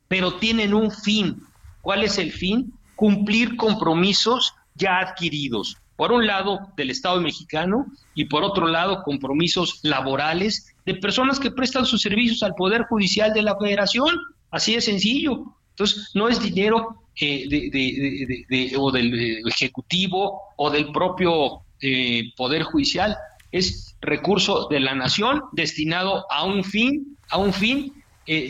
pero 0.09 0.35
tienen 0.35 0.75
un 0.75 0.91
fin. 0.91 1.43
¿Cuál 1.83 2.05
es 2.05 2.19
el 2.19 2.33
fin? 2.33 2.73
Cumplir 2.97 3.57
compromisos 3.57 4.55
ya 4.75 4.99
adquiridos. 4.99 5.77
Por 5.97 6.13
un 6.13 6.27
lado, 6.27 6.61
del 6.77 6.91
Estado 6.91 7.21
mexicano 7.21 7.87
y 8.15 8.25
por 8.25 8.43
otro 8.43 8.67
lado, 8.67 9.03
compromisos 9.03 9.81
laborales 9.83 10.75
de 10.87 10.95
personas 10.95 11.39
que 11.39 11.51
prestan 11.51 11.85
sus 11.85 12.01
servicios 12.01 12.43
al 12.43 12.55
Poder 12.55 12.85
Judicial 12.85 13.35
de 13.35 13.43
la 13.43 13.57
Federación. 13.59 14.19
Así 14.51 14.75
de 14.75 14.81
sencillo. 14.81 15.55
Entonces, 15.71 16.11
no 16.15 16.29
es 16.29 16.41
dinero 16.43 17.05
eh, 17.21 17.47
de, 17.49 18.73
o 18.79 18.91
del 18.91 19.15
eh, 19.15 19.43
Ejecutivo 19.47 20.41
o 20.57 20.71
del 20.71 20.91
propio 20.91 21.61
eh, 21.83 22.33
Poder 22.37 22.63
Judicial, 22.63 23.17
es 23.53 23.95
recurso 24.01 24.69
de 24.69 24.81
la 24.81 24.95
nación 24.95 25.43
destinado 25.53 26.25
a 26.31 26.45
un 26.45 26.65
fin, 26.65 27.19
a 27.29 27.37
un 27.37 27.53
fin 27.53 27.93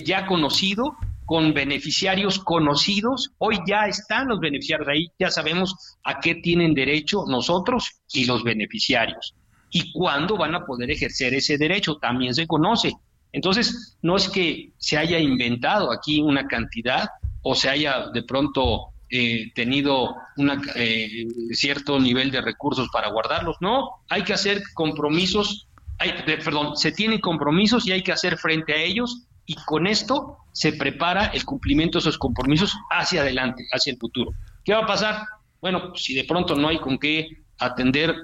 ya 0.05 0.27
conocido, 0.27 0.95
con 1.31 1.55
beneficiarios 1.55 2.41
conocidos. 2.41 3.31
Hoy 3.39 3.61
ya 3.65 3.87
están 3.87 4.27
los 4.27 4.41
beneficiarios 4.41 4.89
ahí, 4.89 5.07
ya 5.17 5.31
sabemos 5.31 5.97
a 6.03 6.19
qué 6.19 6.35
tienen 6.35 6.75
derecho 6.75 7.23
nosotros 7.29 8.01
y 8.13 8.25
los 8.25 8.43
beneficiarios. 8.43 9.37
Y 9.71 9.93
cuándo 9.93 10.37
van 10.37 10.57
a 10.57 10.67
poder 10.67 10.91
ejercer 10.91 11.33
ese 11.35 11.57
derecho, 11.57 11.99
también 11.99 12.35
se 12.35 12.49
conoce. 12.49 12.95
Entonces, 13.31 13.97
no 14.03 14.17
es 14.17 14.29
que 14.29 14.73
se 14.79 14.99
haya 14.99 15.21
inventado 15.21 15.93
aquí 15.93 16.21
una 16.21 16.49
cantidad 16.49 17.09
o 17.43 17.55
se 17.55 17.69
haya 17.71 18.09
de 18.09 18.25
pronto 18.25 18.89
eh, 19.09 19.53
tenido 19.55 20.17
un 20.37 20.51
eh, 20.75 21.29
cierto 21.53 22.01
nivel 22.01 22.33
de 22.33 22.41
recursos 22.41 22.89
para 22.93 23.09
guardarlos. 23.09 23.57
No, 23.61 24.03
hay 24.09 24.25
que 24.25 24.33
hacer 24.33 24.63
compromisos, 24.75 25.69
hay, 25.97 26.11
perdón, 26.27 26.77
se 26.77 26.91
tienen 26.91 27.21
compromisos 27.21 27.87
y 27.87 27.93
hay 27.93 28.03
que 28.03 28.11
hacer 28.11 28.37
frente 28.37 28.73
a 28.73 28.83
ellos 28.83 29.29
y 29.47 29.55
con 29.55 29.87
esto 29.87 30.39
se 30.53 30.73
prepara 30.73 31.27
el 31.27 31.45
cumplimiento 31.45 31.99
de 31.99 32.01
esos 32.01 32.19
compromisos 32.19 32.77
hacia 32.91 33.23
adelante, 33.23 33.67
hacia 33.73 33.93
el 33.93 33.99
futuro. 33.99 34.33
¿Qué 34.65 34.73
va 34.73 34.81
a 34.81 34.87
pasar? 34.87 35.25
Bueno, 35.61 35.95
si 35.95 36.15
de 36.15 36.25
pronto 36.25 36.55
no 36.57 36.69
hay 36.69 36.79
con 36.79 36.99
qué 36.99 37.29
atender 37.59 38.15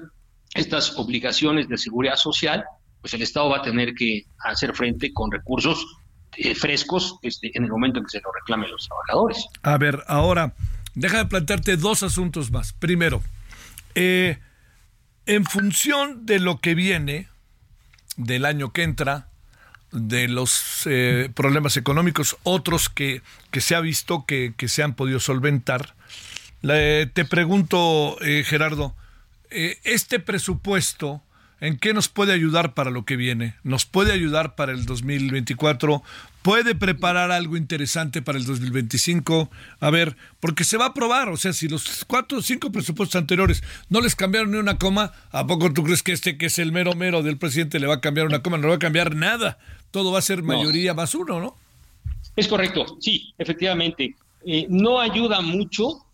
estas 0.53 0.97
obligaciones 0.97 1.67
de 1.67 1.77
seguridad 1.77 2.15
social, 2.15 2.63
pues 3.01 3.13
el 3.13 3.21
Estado 3.21 3.49
va 3.49 3.57
a 3.57 3.61
tener 3.61 3.93
que 3.93 4.23
hacer 4.43 4.73
frente 4.73 5.13
con 5.13 5.31
recursos 5.31 5.85
eh, 6.35 6.55
frescos 6.55 7.17
este, 7.21 7.51
en 7.55 7.63
el 7.63 7.69
momento 7.69 7.99
en 7.99 8.05
que 8.05 8.11
se 8.11 8.21
lo 8.21 8.31
reclamen 8.31 8.69
los 8.71 8.87
trabajadores. 8.87 9.45
A 9.63 9.77
ver, 9.77 10.03
ahora, 10.07 10.53
déjame 10.95 11.25
plantearte 11.25 11.77
dos 11.77 12.03
asuntos 12.03 12.51
más. 12.51 12.73
Primero, 12.73 13.21
eh, 13.95 14.39
En 15.25 15.43
función 15.43 16.25
de 16.25 16.39
lo 16.39 16.59
que 16.59 16.73
viene 16.73 17.27
del 18.15 18.45
año 18.45 18.71
que 18.71 18.83
entra, 18.83 19.26
de 19.91 20.27
los 20.27 20.81
eh, 20.85 21.29
problemas 21.33 21.77
económicos, 21.77 22.37
otros 22.43 22.89
que, 22.89 23.21
que 23.51 23.61
se 23.61 23.75
ha 23.75 23.79
visto 23.79 24.25
que, 24.25 24.53
que 24.57 24.67
se 24.67 24.83
han 24.83 24.93
podido 24.93 25.19
solventar, 25.19 25.95
te 26.61 27.25
pregunto, 27.25 28.17
eh, 28.21 28.43
Gerardo, 28.45 28.95
eh, 29.49 29.79
este 29.83 30.19
presupuesto, 30.19 31.21
¿en 31.61 31.77
qué 31.77 31.93
nos 31.93 32.09
puede 32.09 32.33
ayudar 32.33 32.73
para 32.73 32.91
lo 32.91 33.05
que 33.05 33.15
viene? 33.15 33.55
¿Nos 33.63 33.85
puede 33.85 34.11
ayudar 34.11 34.55
para 34.55 34.71
el 34.71 34.85
2024? 34.85 36.03
¿Puede 36.41 36.75
preparar 36.75 37.31
algo 37.31 37.57
interesante 37.57 38.21
para 38.21 38.37
el 38.37 38.45
2025? 38.45 39.49
A 39.79 39.89
ver, 39.89 40.15
porque 40.39 40.63
se 40.63 40.77
va 40.77 40.85
a 40.85 40.89
aprobar, 40.89 41.29
o 41.29 41.37
sea, 41.37 41.53
si 41.53 41.67
los 41.67 42.05
cuatro 42.05 42.39
o 42.39 42.41
cinco 42.41 42.71
presupuestos 42.71 43.19
anteriores 43.19 43.63
no 43.89 44.01
les 44.01 44.15
cambiaron 44.15 44.51
ni 44.51 44.57
una 44.57 44.77
coma, 44.77 45.11
¿a 45.31 45.45
poco 45.45 45.71
tú 45.73 45.83
crees 45.83 46.03
que 46.03 46.13
este 46.13 46.37
que 46.37 46.47
es 46.47 46.59
el 46.59 46.71
mero 46.71 46.93
mero 46.93 47.21
del 47.23 47.37
presidente 47.37 47.79
le 47.79 47.87
va 47.87 47.95
a 47.95 48.01
cambiar 48.01 48.27
una 48.27 48.41
coma? 48.41 48.57
No 48.57 48.69
va 48.69 48.75
a 48.75 48.79
cambiar 48.79 49.15
nada, 49.15 49.57
todo 49.91 50.11
va 50.11 50.19
a 50.19 50.21
ser 50.21 50.43
mayoría 50.43 50.93
más 50.93 51.15
uno, 51.15 51.39
¿no? 51.39 51.55
Es 52.35 52.47
correcto, 52.47 52.97
sí, 52.99 53.33
efectivamente. 53.37 54.15
Eh, 54.45 54.67
no 54.69 54.99
ayuda 54.99 55.41
mucho 55.41 56.05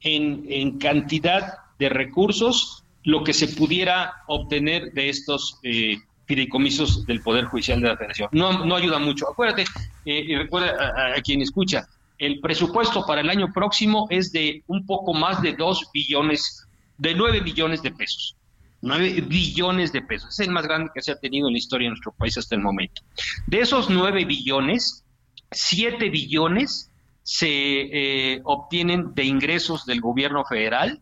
en, 0.00 0.44
en 0.48 0.78
cantidad 0.78 1.58
de 1.78 1.88
recursos 1.88 2.84
lo 3.04 3.24
que 3.24 3.32
se 3.32 3.48
pudiera 3.48 4.22
obtener 4.26 4.92
de 4.92 5.08
estos 5.08 5.58
eh, 5.62 5.96
fideicomisos 6.26 7.06
del 7.06 7.22
Poder 7.22 7.46
Judicial 7.46 7.80
de 7.80 7.88
la 7.88 7.96
Federación. 7.96 8.28
No, 8.32 8.64
no 8.64 8.76
ayuda 8.76 8.98
mucho. 8.98 9.28
Acuérdate, 9.28 9.64
eh, 10.04 10.24
y 10.28 10.36
recuerda 10.36 11.14
a, 11.16 11.20
quien 11.22 11.40
escucha, 11.40 11.88
el 12.18 12.40
presupuesto 12.40 13.04
para 13.06 13.22
el 13.22 13.30
año 13.30 13.50
próximo 13.52 14.06
es 14.10 14.30
de 14.30 14.62
un 14.66 14.84
poco 14.86 15.14
más 15.14 15.40
de 15.42 15.54
2 15.54 15.90
billones, 15.92 16.66
de 16.98 17.14
9 17.14 17.40
billones 17.40 17.82
de 17.82 17.90
pesos. 17.90 18.36
9 18.82 19.22
billones 19.22 19.92
de 19.92 20.02
pesos. 20.02 20.30
Es 20.30 20.46
el 20.46 20.52
más 20.52 20.66
grande 20.66 20.90
que 20.94 21.02
se 21.02 21.12
ha 21.12 21.18
tenido 21.18 21.48
en 21.48 21.52
la 21.52 21.58
historia 21.58 21.86
de 21.86 21.90
nuestro 21.90 22.12
país 22.12 22.36
hasta 22.38 22.54
el 22.54 22.62
momento. 22.62 23.02
De 23.46 23.60
esos 23.60 23.90
9 23.90 24.24
billones, 24.24 25.04
7 25.50 26.08
billones 26.08 26.90
se 27.22 27.48
eh, 27.48 28.40
obtienen 28.44 29.14
de 29.14 29.24
ingresos 29.24 29.84
del 29.86 30.00
gobierno 30.00 30.44
federal 30.44 31.00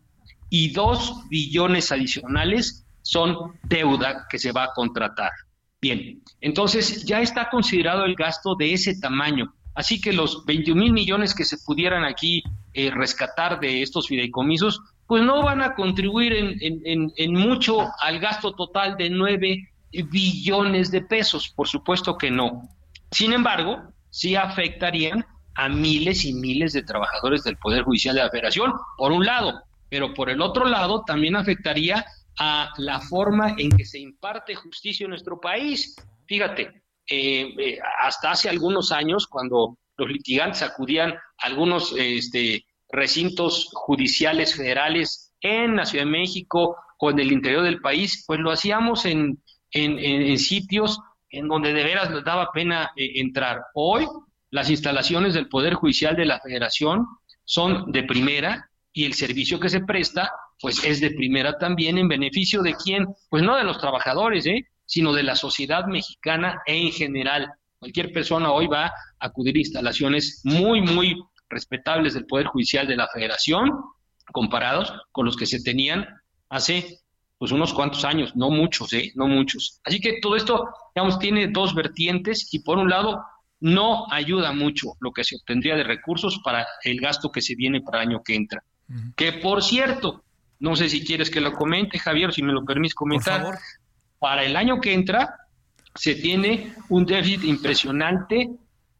y 0.49 0.71
dos 0.73 1.27
billones 1.29 1.91
adicionales 1.91 2.85
son 3.01 3.57
deuda 3.63 4.27
que 4.29 4.39
se 4.39 4.51
va 4.51 4.65
a 4.65 4.73
contratar. 4.73 5.31
Bien, 5.81 6.21
entonces 6.41 7.05
ya 7.05 7.21
está 7.21 7.49
considerado 7.49 8.03
el 8.03 8.15
gasto 8.15 8.55
de 8.55 8.73
ese 8.73 8.99
tamaño. 8.99 9.53
Así 9.73 10.01
que 10.01 10.11
los 10.11 10.45
21 10.45 10.81
mil 10.81 10.91
millones 10.91 11.33
que 11.33 11.45
se 11.45 11.57
pudieran 11.57 12.03
aquí 12.03 12.43
eh, 12.73 12.91
rescatar 12.91 13.59
de 13.59 13.81
estos 13.81 14.07
fideicomisos, 14.07 14.81
pues 15.09 15.23
no 15.23 15.43
van 15.43 15.61
a 15.61 15.75
contribuir 15.75 16.33
en, 16.33 17.11
en, 17.17 17.33
mucho 17.33 17.89
al 17.99 18.19
gasto 18.19 18.53
total 18.53 18.95
de 18.95 19.09
9 19.09 19.69
billones 19.91 20.91
de 20.91 21.01
pesos. 21.01 21.49
Por 21.49 21.67
supuesto 21.67 22.17
que 22.17 22.31
no. 22.31 22.69
Sin 23.11 23.33
embargo, 23.33 23.81
sí 24.09 24.35
afectarían 24.35 25.25
a 25.55 25.67
miles 25.67 26.23
y 26.23 26.33
miles 26.33 26.71
de 26.71 26.83
trabajadores 26.83 27.43
del 27.43 27.57
Poder 27.57 27.83
Judicial 27.83 28.15
de 28.15 28.21
la 28.21 28.29
Federación, 28.29 28.71
por 28.97 29.11
un 29.11 29.25
lado 29.25 29.63
pero 29.89 30.13
por 30.13 30.29
el 30.29 30.41
otro 30.41 30.65
lado 30.65 31.03
también 31.03 31.35
afectaría 31.35 32.05
a 32.37 32.71
la 32.77 33.01
forma 33.01 33.55
en 33.57 33.69
que 33.71 33.83
se 33.83 33.99
imparte 33.99 34.55
justicia 34.55 35.03
en 35.05 35.09
nuestro 35.09 35.39
país. 35.41 35.95
Fíjate, 36.25 36.83
eh, 37.07 37.53
eh, 37.57 37.79
hasta 38.01 38.31
hace 38.31 38.49
algunos 38.49 38.91
años, 38.91 39.27
cuando 39.27 39.77
los 39.97 40.09
litigantes 40.09 40.61
acudían 40.61 41.11
a 41.11 41.19
algunos 41.39 41.93
este, 41.97 42.65
recintos 42.89 43.69
judiciales 43.73 44.55
federales 44.55 45.33
en 45.41 45.75
la 45.75 45.85
Ciudad 45.85 46.05
de 46.05 46.11
México 46.11 46.75
o 46.97 47.11
en 47.11 47.19
el 47.19 47.31
interior 47.31 47.63
del 47.63 47.81
país, 47.81 48.23
pues 48.27 48.39
lo 48.39 48.51
hacíamos 48.51 49.05
en, 49.05 49.41
en, 49.71 50.37
sitios 50.37 50.99
en 51.29 51.47
donde 51.47 51.73
de 51.73 51.83
veras 51.83 52.11
les 52.11 52.23
daba 52.23 52.51
pena 52.51 52.91
eh, 52.95 53.11
entrar. 53.15 53.61
Hoy 53.73 54.07
las 54.51 54.69
instalaciones 54.69 55.33
del 55.33 55.47
Poder 55.47 55.75
Judicial 55.75 56.15
de 56.15 56.25
la 56.25 56.39
Federación 56.39 57.05
son 57.45 57.91
de 57.91 58.03
primera, 58.03 58.69
y 58.93 59.05
el 59.05 59.13
servicio 59.13 59.59
que 59.59 59.69
se 59.69 59.81
presta, 59.81 60.31
pues 60.59 60.83
es 60.83 60.99
de 60.99 61.11
primera 61.11 61.57
también 61.57 61.97
en 61.97 62.07
beneficio 62.07 62.61
de 62.61 62.75
quién, 62.75 63.07
pues 63.29 63.43
no 63.43 63.55
de 63.55 63.63
los 63.63 63.79
trabajadores, 63.79 64.45
¿eh? 64.45 64.67
sino 64.85 65.13
de 65.13 65.23
la 65.23 65.35
sociedad 65.35 65.85
mexicana 65.85 66.61
en 66.65 66.91
general. 66.91 67.49
Cualquier 67.77 68.11
persona 68.11 68.51
hoy 68.51 68.67
va 68.67 68.87
a 68.87 68.93
acudir 69.19 69.55
a 69.55 69.59
instalaciones 69.59 70.41
muy, 70.43 70.81
muy 70.81 71.15
respetables 71.49 72.13
del 72.13 72.25
Poder 72.25 72.47
Judicial 72.47 72.87
de 72.87 72.95
la 72.95 73.07
Federación, 73.07 73.71
comparados 74.31 74.93
con 75.11 75.25
los 75.25 75.35
que 75.35 75.45
se 75.45 75.61
tenían 75.61 76.07
hace 76.49 76.99
pues 77.37 77.51
unos 77.53 77.73
cuantos 77.73 78.03
años, 78.03 78.35
no 78.35 78.49
muchos, 78.49 78.91
¿eh? 78.93 79.13
no 79.15 79.27
muchos. 79.27 79.79
Así 79.85 80.01
que 80.01 80.19
todo 80.21 80.35
esto, 80.35 80.67
digamos, 80.93 81.19
tiene 81.19 81.47
dos 81.47 81.73
vertientes 81.73 82.53
y 82.53 82.59
por 82.59 82.77
un 82.77 82.89
lado 82.89 83.23
no 83.61 84.11
ayuda 84.11 84.51
mucho 84.51 84.93
lo 84.99 85.11
que 85.11 85.23
se 85.23 85.37
obtendría 85.37 85.75
de 85.75 85.83
recursos 85.83 86.41
para 86.43 86.67
el 86.83 86.99
gasto 86.99 87.31
que 87.31 87.41
se 87.41 87.55
viene 87.55 87.81
para 87.81 88.03
el 88.03 88.09
año 88.09 88.23
que 88.23 88.35
entra. 88.35 88.61
Que 89.15 89.33
por 89.33 89.63
cierto, 89.63 90.23
no 90.59 90.75
sé 90.75 90.89
si 90.89 91.05
quieres 91.05 91.29
que 91.29 91.39
lo 91.39 91.53
comente, 91.53 91.97
Javier, 91.99 92.33
si 92.33 92.43
me 92.43 92.51
lo 92.51 92.65
permites 92.65 92.95
comentar. 92.95 93.57
Para 94.17 94.43
el 94.43 94.57
año 94.57 94.81
que 94.81 94.93
entra, 94.93 95.33
se 95.95 96.15
tiene 96.15 96.73
un 96.89 97.05
déficit 97.05 97.45
impresionante 97.45 98.49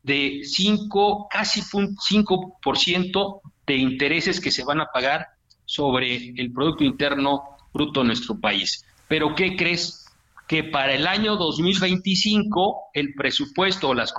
de 0.04 0.42
5, 0.44 1.28
casi 1.30 1.62
5% 1.62 3.42
de 3.68 3.76
intereses 3.76 4.40
que 4.40 4.52
se 4.52 4.64
van 4.64 4.82
a 4.82 4.88
pagar 4.88 5.28
sobre 5.66 6.34
el 6.36 6.52
Producto 6.52 6.84
Interno 6.84 7.44
Bruto 7.74 8.02
de 8.02 8.08
nuestro 8.08 8.40
país. 8.40 8.86
Pero 9.08 9.36
¿qué 9.36 9.56
crees? 9.56 10.06
Que 10.48 10.64
para 10.64 10.94
el 10.94 11.06
año 11.06 11.36
2025 11.36 12.92
el 12.94 13.14
presupuesto, 13.14 13.94
las 13.94 14.14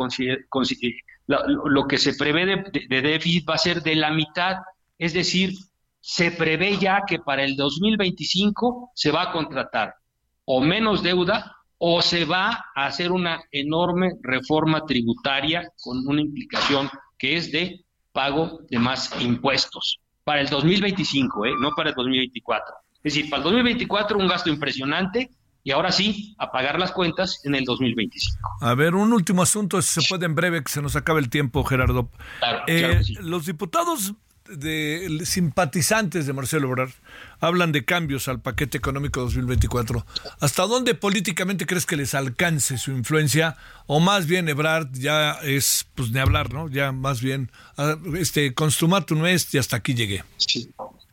lo, 1.26 1.86
que 1.88 1.98
se 1.98 2.14
prevé 2.14 2.46
de 2.46 3.02
déficit 3.02 3.48
va 3.48 3.54
a 3.54 3.58
ser 3.58 3.82
de 3.82 3.96
la 3.96 4.10
mitad 4.10 4.58
es 5.00 5.14
decir, 5.14 5.54
se 6.00 6.30
prevé 6.30 6.76
ya 6.76 7.04
que 7.06 7.18
para 7.18 7.42
el 7.42 7.56
2025 7.56 8.92
se 8.94 9.10
va 9.10 9.22
a 9.22 9.32
contratar 9.32 9.94
o 10.44 10.60
menos 10.60 11.02
deuda 11.02 11.56
o 11.82 12.02
se 12.02 12.26
va 12.26 12.66
a 12.74 12.86
hacer 12.86 13.10
una 13.10 13.42
enorme 13.50 14.12
reforma 14.22 14.84
tributaria 14.84 15.72
con 15.80 16.06
una 16.06 16.20
implicación 16.20 16.90
que 17.18 17.36
es 17.38 17.50
de 17.50 17.84
pago 18.12 18.60
de 18.68 18.78
más 18.78 19.10
impuestos. 19.18 19.98
Para 20.22 20.42
el 20.42 20.48
2025, 20.48 21.46
¿eh? 21.46 21.52
no 21.58 21.70
para 21.74 21.88
el 21.88 21.94
2024. 21.94 22.74
Es 22.96 23.14
decir, 23.14 23.30
para 23.30 23.38
el 23.38 23.44
2024 23.44 24.18
un 24.18 24.28
gasto 24.28 24.50
impresionante 24.50 25.30
y 25.62 25.70
ahora 25.70 25.90
sí, 25.90 26.34
a 26.38 26.50
pagar 26.50 26.78
las 26.78 26.92
cuentas 26.92 27.40
en 27.44 27.54
el 27.54 27.64
2025. 27.64 28.38
A 28.60 28.74
ver, 28.74 28.94
un 28.94 29.14
último 29.14 29.40
asunto, 29.40 29.80
si 29.80 30.02
se 30.02 30.08
puede 30.08 30.26
en 30.26 30.34
breve, 30.34 30.62
que 30.62 30.70
se 30.70 30.82
nos 30.82 30.96
acabe 30.96 31.20
el 31.20 31.30
tiempo, 31.30 31.64
Gerardo. 31.64 32.10
Claro, 32.40 32.62
eh, 32.66 33.00
Los 33.20 33.46
diputados 33.46 34.12
de 34.56 35.20
simpatizantes 35.24 36.26
de 36.26 36.32
Marcelo 36.32 36.68
Ebrard 36.68 36.92
hablan 37.40 37.72
de 37.72 37.84
cambios 37.84 38.28
al 38.28 38.40
paquete 38.40 38.78
económico 38.78 39.20
2024. 39.20 40.04
¿Hasta 40.40 40.66
dónde 40.66 40.94
políticamente 40.94 41.66
crees 41.66 41.86
que 41.86 41.96
les 41.96 42.14
alcance 42.14 42.78
su 42.78 42.90
influencia? 42.92 43.56
O 43.86 44.00
más 44.00 44.26
bien 44.26 44.48
Ebrard 44.48 44.88
ya 44.92 45.32
es, 45.42 45.86
pues 45.94 46.10
ni 46.10 46.18
hablar, 46.18 46.52
¿no? 46.52 46.68
Ya 46.68 46.92
más 46.92 47.20
bien, 47.20 47.50
ah, 47.76 47.96
este, 48.16 48.54
consumatum 48.54 49.26
est 49.26 49.54
y 49.54 49.58
hasta 49.58 49.76
aquí 49.76 49.94
llegué. 49.94 50.24
Sí. 50.36 50.70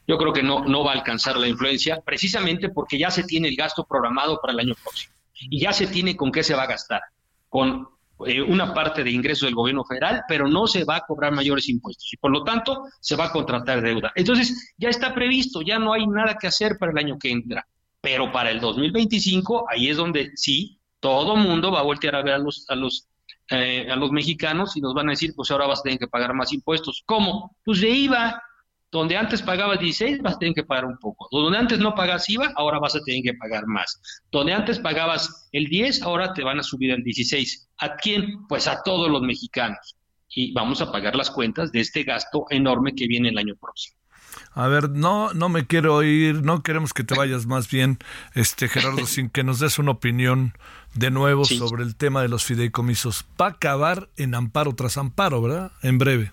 Yo 0.07 0.18
creo 0.18 0.31
que 0.31 0.41
no, 0.41 0.64
no 0.64 0.85
va 0.85 0.93
a 0.93 0.95
alcanzar 0.95 1.35
la 1.35 1.47
influencia, 1.47 1.99
precisamente 1.99 2.69
porque 2.69 2.97
ya 2.97 3.11
se 3.11 3.23
tiene 3.23 3.49
el 3.49 3.57
gasto 3.57 3.85
programado 3.85 4.39
para 4.41 4.53
el 4.53 4.59
año 4.59 4.73
próximo. 4.81 5.14
Y 5.39 5.59
ya 5.59 5.73
se 5.73 5.88
tiene 5.88 6.15
con 6.15 6.31
qué 6.31 6.43
se 6.43 6.55
va 6.55 6.64
a 6.64 6.68
gastar. 6.68 7.01
Con 7.49 7.88
eh, 8.26 8.41
una 8.41 8.73
parte 8.73 9.03
de 9.03 9.11
ingresos 9.11 9.48
del 9.48 9.56
gobierno 9.56 9.85
federal, 9.85 10.23
pero 10.27 10.48
no 10.48 10.65
se 10.68 10.84
va 10.84 10.98
a 10.98 11.06
cobrar 11.06 11.31
mayores 11.31 11.69
impuestos 11.69 12.11
y 12.11 12.18
por 12.18 12.31
lo 12.31 12.44
tanto 12.44 12.85
se 12.99 13.15
va 13.15 13.26
a 13.26 13.31
contratar 13.31 13.81
deuda. 13.81 14.11
Entonces 14.15 14.73
ya 14.77 14.89
está 14.89 15.14
previsto, 15.14 15.61
ya 15.61 15.77
no 15.77 15.94
hay 15.94 16.07
nada 16.07 16.38
que 16.39 16.48
hacer 16.48 16.77
para 16.80 16.91
el 16.91 16.98
año 16.98 17.18
que 17.19 17.31
entra, 17.31 17.68
pero 18.02 18.31
para 18.31 18.49
el 18.49 18.60
2025 18.60 19.65
ahí 19.69 19.89
es 19.89 19.98
donde 19.98 20.31
sí, 20.35 20.80
todo 20.99 21.35
mundo 21.35 21.72
va 21.72 21.80
a 21.80 21.84
voltear 21.84 22.15
a 22.15 22.23
ver 22.23 22.34
a 22.34 22.38
los, 22.39 22.65
a 22.69 22.76
los, 22.76 23.07
eh, 23.52 23.88
a 23.89 23.95
los 23.95 24.11
mexicanos 24.11 24.76
y 24.76 24.81
nos 24.81 24.94
van 24.94 25.07
a 25.07 25.11
decir, 25.11 25.34
pues 25.35 25.52
ahora 25.52 25.68
vas 25.68 25.80
a 25.80 25.84
tener 25.84 25.99
que 25.99 26.07
pagar 26.07 26.34
más 26.34 26.52
impuestos. 26.53 27.03
¿Cómo? 27.06 27.56
Pues 27.64 27.81
de 27.81 27.89
IVA, 27.89 28.41
donde 28.91 29.18
antes 29.18 29.41
pagabas 29.41 29.80
16, 29.80 30.22
vas 30.22 30.35
a 30.35 30.39
tener 30.39 30.55
que 30.55 30.64
pagar 30.64 30.85
un 30.85 30.97
poco. 30.97 31.27
Donde 31.31 31.57
antes 31.57 31.80
no 31.80 31.93
pagas 31.93 32.30
IVA, 32.30 32.53
ahora 32.55 32.80
vas 32.80 32.95
a 32.95 33.01
tener 33.01 33.22
que 33.22 33.34
pagar 33.34 33.68
más. 33.68 33.99
Donde 34.31 34.53
antes 34.53 34.80
pagabas 34.80 35.49
el 35.51 35.65
10, 35.65 36.03
ahora 36.03 36.34
te 36.34 36.43
van 36.43 36.59
a 36.59 36.64
subir 36.64 36.91
el 36.91 37.03
16. 37.03 37.69
¿A 37.80 37.95
quién? 37.95 38.47
Pues 38.47 38.68
a 38.68 38.81
todos 38.84 39.09
los 39.09 39.22
mexicanos. 39.22 39.95
Y 40.30 40.53
vamos 40.53 40.81
a 40.81 40.91
pagar 40.91 41.15
las 41.15 41.31
cuentas 41.31 41.72
de 41.72 41.81
este 41.81 42.03
gasto 42.03 42.45
enorme 42.49 42.93
que 42.95 43.07
viene 43.07 43.30
el 43.30 43.38
año 43.38 43.55
próximo. 43.59 43.97
A 44.53 44.68
ver, 44.68 44.89
no, 44.89 45.34
no 45.34 45.49
me 45.49 45.68
quiero 45.68 46.01
ir, 46.03 46.41
no 46.43 46.64
queremos 46.64 46.93
que 46.93 47.03
te 47.03 47.15
vayas 47.15 47.45
más 47.45 47.69
bien, 47.69 47.99
este 48.34 48.68
Gerardo, 48.68 49.05
sin 49.05 49.30
que 49.30 49.43
nos 49.43 49.59
des 49.59 49.80
una 49.80 49.91
opinión 49.91 50.53
de 50.95 51.11
nuevo 51.11 51.45
sobre 51.45 51.84
el 51.84 51.95
tema 51.95 52.22
de 52.22 52.27
los 52.27 52.43
fideicomisos. 52.43 53.26
Va 53.39 53.47
a 53.47 53.49
acabar 53.51 54.09
en 54.18 54.34
amparo 54.35 54.73
tras 54.73 54.97
amparo, 54.97 55.41
¿verdad? 55.41 55.72
En 55.84 55.97
breve. 55.97 56.31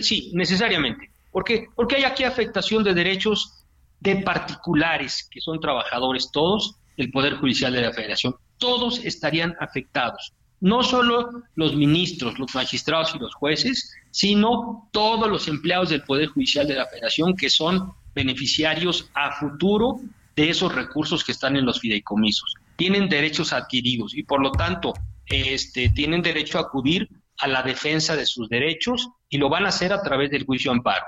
sí, 0.00 0.30
necesariamente. 0.34 1.15
¿Por 1.36 1.44
qué? 1.44 1.66
Porque 1.74 1.96
hay 1.96 2.04
aquí 2.04 2.24
afectación 2.24 2.82
de 2.82 2.94
derechos 2.94 3.62
de 4.00 4.16
particulares, 4.16 5.28
que 5.30 5.42
son 5.42 5.60
trabajadores 5.60 6.30
todos 6.32 6.76
del 6.96 7.10
Poder 7.10 7.36
Judicial 7.36 7.74
de 7.74 7.82
la 7.82 7.92
Federación. 7.92 8.36
Todos 8.56 9.04
estarían 9.04 9.54
afectados. 9.60 10.32
No 10.60 10.82
solo 10.82 11.42
los 11.54 11.76
ministros, 11.76 12.38
los 12.38 12.54
magistrados 12.54 13.14
y 13.14 13.18
los 13.18 13.34
jueces, 13.34 13.92
sino 14.10 14.88
todos 14.92 15.28
los 15.28 15.46
empleados 15.46 15.90
del 15.90 16.04
Poder 16.04 16.28
Judicial 16.28 16.66
de 16.66 16.76
la 16.76 16.86
Federación 16.86 17.36
que 17.36 17.50
son 17.50 17.92
beneficiarios 18.14 19.10
a 19.12 19.32
futuro 19.32 20.00
de 20.36 20.48
esos 20.48 20.74
recursos 20.74 21.22
que 21.22 21.32
están 21.32 21.54
en 21.54 21.66
los 21.66 21.80
fideicomisos. 21.80 22.54
Tienen 22.76 23.10
derechos 23.10 23.52
adquiridos 23.52 24.14
y 24.14 24.22
por 24.22 24.40
lo 24.40 24.52
tanto 24.52 24.94
este, 25.26 25.90
tienen 25.90 26.22
derecho 26.22 26.56
a 26.56 26.62
acudir 26.62 27.10
a 27.36 27.46
la 27.46 27.62
defensa 27.62 28.16
de 28.16 28.24
sus 28.24 28.48
derechos 28.48 29.10
y 29.28 29.36
lo 29.36 29.50
van 29.50 29.66
a 29.66 29.68
hacer 29.68 29.92
a 29.92 30.00
través 30.00 30.30
del 30.30 30.46
juicio 30.46 30.72
amparo. 30.72 31.04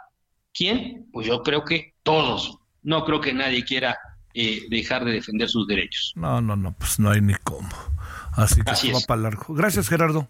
¿Quién? 0.58 1.06
Pues 1.12 1.24
yo 1.28 1.44
creo 1.44 1.64
que 1.64 1.94
todos. 2.02 2.58
No 2.82 3.04
creo 3.04 3.20
que 3.20 3.32
nadie 3.32 3.64
quiera 3.64 3.96
eh, 4.34 4.62
dejar 4.68 5.04
de 5.04 5.12
defender 5.12 5.48
sus 5.48 5.68
derechos. 5.68 6.12
No, 6.16 6.40
no, 6.40 6.56
no, 6.56 6.72
pues 6.72 6.98
no 6.98 7.10
hay 7.10 7.20
ni 7.20 7.34
cómo. 7.44 7.68
Así 8.32 8.62
que 8.62 8.92
va 8.92 8.98
para 9.06 9.22
largo. 9.22 9.54
Gracias, 9.54 9.88
Gerardo. 9.88 10.26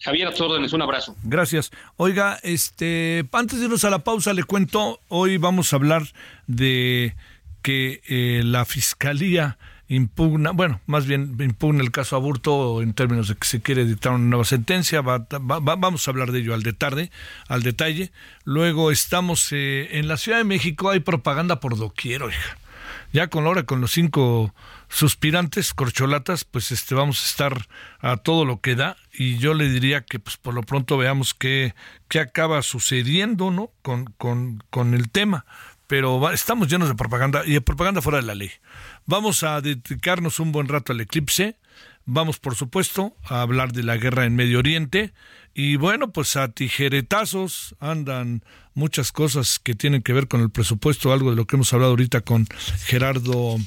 Javier, 0.00 0.26
a 0.26 0.30
tus 0.32 0.40
órdenes, 0.40 0.72
un 0.72 0.82
abrazo. 0.82 1.14
Gracias. 1.22 1.70
Oiga, 1.96 2.40
este, 2.42 3.24
antes 3.30 3.60
de 3.60 3.66
irnos 3.66 3.84
a 3.84 3.90
la 3.90 4.00
pausa, 4.00 4.32
le 4.32 4.42
cuento, 4.42 4.98
hoy 5.06 5.36
vamos 5.36 5.72
a 5.72 5.76
hablar 5.76 6.02
de 6.48 7.14
que 7.62 8.02
eh, 8.08 8.42
la 8.44 8.64
Fiscalía 8.64 9.58
impugna, 9.92 10.52
bueno, 10.52 10.80
más 10.86 11.06
bien 11.06 11.36
impugna 11.38 11.82
el 11.82 11.90
caso 11.90 12.16
Aburto 12.16 12.80
en 12.80 12.94
términos 12.94 13.28
de 13.28 13.34
que 13.34 13.46
se 13.46 13.60
quiere 13.60 13.84
dictar 13.84 14.12
una 14.12 14.24
nueva 14.24 14.44
sentencia, 14.44 15.02
vamos 15.02 16.08
a 16.08 16.10
hablar 16.10 16.32
de 16.32 16.38
ello 16.38 16.54
al 16.54 16.62
detalle, 16.62 17.10
al 17.46 17.62
detalle. 17.62 18.10
Luego 18.44 18.90
estamos 18.90 19.52
eh, 19.52 19.98
en 19.98 20.08
la 20.08 20.16
Ciudad 20.16 20.38
de 20.38 20.44
México, 20.44 20.90
hay 20.90 21.00
propaganda 21.00 21.60
por 21.60 21.76
doquier, 21.76 22.22
oiga. 22.22 22.58
Ya 23.12 23.26
con 23.26 23.44
la 23.44 23.50
hora, 23.50 23.64
con 23.64 23.82
los 23.82 23.92
cinco 23.92 24.54
suspirantes, 24.88 25.74
corcholatas, 25.74 26.44
pues 26.44 26.72
este 26.72 26.94
vamos 26.94 27.22
a 27.22 27.26
estar 27.26 27.68
a 28.00 28.16
todo 28.16 28.46
lo 28.46 28.60
que 28.62 28.74
da 28.74 28.96
y 29.12 29.36
yo 29.36 29.52
le 29.52 29.68
diría 29.68 30.00
que 30.00 30.18
pues 30.18 30.38
por 30.38 30.54
lo 30.54 30.62
pronto 30.62 30.96
veamos 30.96 31.34
qué, 31.34 31.74
qué 32.08 32.20
acaba 32.20 32.62
sucediendo, 32.62 33.50
¿no? 33.50 33.70
Con, 33.82 34.06
con, 34.16 34.64
con 34.70 34.94
el 34.94 35.10
tema. 35.10 35.44
Pero 35.86 36.30
estamos 36.32 36.68
llenos 36.68 36.88
de 36.88 36.94
propaganda 36.94 37.42
y 37.44 37.52
de 37.52 37.60
propaganda 37.60 38.00
fuera 38.00 38.18
de 38.18 38.26
la 38.26 38.34
ley. 38.34 38.50
Vamos 39.06 39.42
a 39.42 39.60
dedicarnos 39.60 40.38
un 40.40 40.52
buen 40.52 40.68
rato 40.68 40.92
al 40.92 41.00
eclipse. 41.00 41.56
Vamos, 42.04 42.38
por 42.38 42.54
supuesto, 42.54 43.16
a 43.24 43.42
hablar 43.42 43.72
de 43.72 43.82
la 43.82 43.96
guerra 43.96 44.24
en 44.24 44.36
Medio 44.36 44.58
Oriente. 44.58 45.12
Y 45.54 45.76
bueno, 45.76 46.12
pues 46.12 46.36
a 46.36 46.48
tijeretazos 46.48 47.76
andan 47.78 48.42
muchas 48.74 49.12
cosas 49.12 49.58
que 49.58 49.74
tienen 49.74 50.02
que 50.02 50.12
ver 50.12 50.28
con 50.28 50.40
el 50.40 50.50
presupuesto, 50.50 51.12
algo 51.12 51.30
de 51.30 51.36
lo 51.36 51.46
que 51.46 51.56
hemos 51.56 51.72
hablado 51.72 51.90
ahorita 51.90 52.22
con 52.22 52.46
Gerardo 52.84 53.58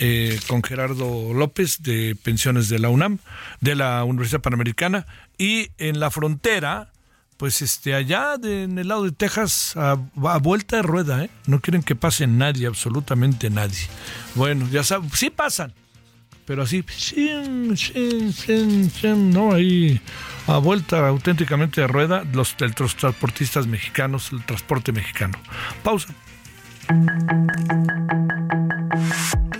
eh, 0.00 0.38
con 0.46 0.62
Gerardo 0.62 1.34
López 1.34 1.82
de 1.82 2.16
pensiones 2.22 2.68
de 2.68 2.78
la 2.78 2.88
UNAM, 2.88 3.18
de 3.60 3.74
la 3.74 4.04
Universidad 4.04 4.40
Panamericana, 4.40 5.06
y 5.36 5.70
en 5.76 5.98
la 5.98 6.12
frontera, 6.12 6.92
pues 7.38 7.62
este 7.62 7.94
allá 7.94 8.34
en 8.42 8.78
el 8.78 8.88
lado 8.88 9.04
de 9.04 9.12
Texas 9.12 9.74
a, 9.76 9.94
vuelta 10.38 10.76
de 10.76 10.82
rueda, 10.82 11.24
¿eh? 11.24 11.30
no 11.46 11.60
quieren 11.60 11.82
que 11.82 11.94
pase 11.94 12.26
nadie, 12.26 12.66
absolutamente 12.66 13.48
nadie. 13.48 13.86
Bueno, 14.34 14.68
ya 14.70 14.82
saben, 14.82 15.08
sí 15.12 15.30
pasan, 15.30 15.72
pero 16.44 16.64
así, 16.64 16.84
no 19.04 19.52
ahí 19.52 20.00
a 20.48 20.58
vuelta 20.58 21.06
auténticamente 21.08 21.80
de 21.80 21.86
rueda 21.86 22.24
los, 22.32 22.56
los 22.78 22.96
transportistas 22.96 23.68
mexicanos, 23.68 24.32
el 24.32 24.44
transporte 24.44 24.90
mexicano. 24.90 25.38
Pausa. 25.84 26.12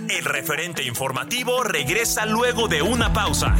El 0.09 0.25
referente 0.25 0.83
informativo 0.83 1.63
regresa 1.63 2.25
luego 2.25 2.67
de 2.67 2.81
una 2.81 3.13
pausa. 3.13 3.55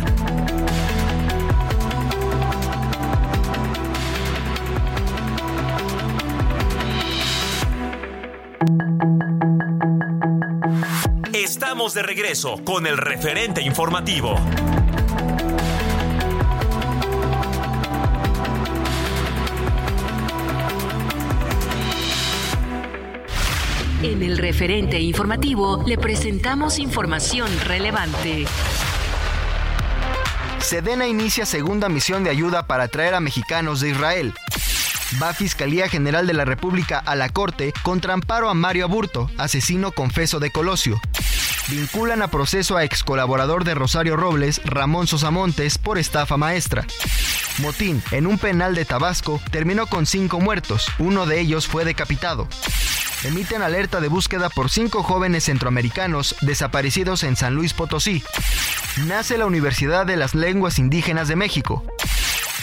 Estamos 11.33 11.93
de 11.93 12.03
regreso 12.03 12.61
con 12.65 12.85
el 12.85 12.97
referente 12.97 13.61
informativo. 13.61 14.35
En 24.03 24.23
el 24.23 24.37
referente 24.37 24.99
informativo 24.99 25.83
le 25.85 25.97
presentamos 25.97 26.79
información 26.79 27.49
relevante. 27.65 28.45
Sedena 30.59 31.07
inicia 31.07 31.45
segunda 31.45 31.87
misión 31.87 32.23
de 32.23 32.29
ayuda 32.29 32.67
para 32.67 32.89
traer 32.89 33.15
a 33.15 33.19
mexicanos 33.21 33.79
de 33.79 33.89
Israel. 33.89 34.33
Va 35.21 35.33
Fiscalía 35.33 35.89
General 35.89 36.27
de 36.27 36.33
la 36.33 36.45
República 36.45 36.99
a 36.99 37.15
la 37.15 37.29
Corte 37.29 37.73
contra 37.81 38.13
amparo 38.13 38.49
a 38.49 38.53
Mario 38.53 38.85
Aburto, 38.85 39.29
asesino 39.37 39.91
confeso 39.91 40.39
de 40.39 40.51
Colosio. 40.51 41.01
Vinculan 41.67 42.21
a 42.21 42.27
proceso 42.27 42.77
a 42.77 42.83
ex 42.83 43.03
colaborador 43.03 43.63
de 43.63 43.75
Rosario 43.75 44.15
Robles, 44.15 44.61
Ramón 44.65 45.07
Sosamontes, 45.07 45.77
por 45.77 45.97
estafa 45.97 46.37
maestra. 46.37 46.85
Motín, 47.57 48.03
en 48.11 48.27
un 48.27 48.37
penal 48.37 48.75
de 48.75 48.85
Tabasco, 48.85 49.41
terminó 49.51 49.87
con 49.87 50.05
cinco 50.05 50.39
muertos, 50.39 50.87
uno 50.99 51.25
de 51.25 51.39
ellos 51.39 51.67
fue 51.67 51.85
decapitado 51.85 52.47
emiten 53.23 53.61
alerta 53.61 53.99
de 53.99 54.07
búsqueda 54.07 54.49
por 54.49 54.69
cinco 54.69 55.03
jóvenes 55.03 55.45
centroamericanos 55.45 56.35
desaparecidos 56.41 57.23
en 57.23 57.35
San 57.35 57.53
Luis 57.53 57.73
Potosí. 57.73 58.23
Nace 59.07 59.37
la 59.37 59.45
Universidad 59.45 60.05
de 60.05 60.15
las 60.15 60.35
Lenguas 60.35 60.79
Indígenas 60.79 61.27
de 61.27 61.35
México. 61.35 61.83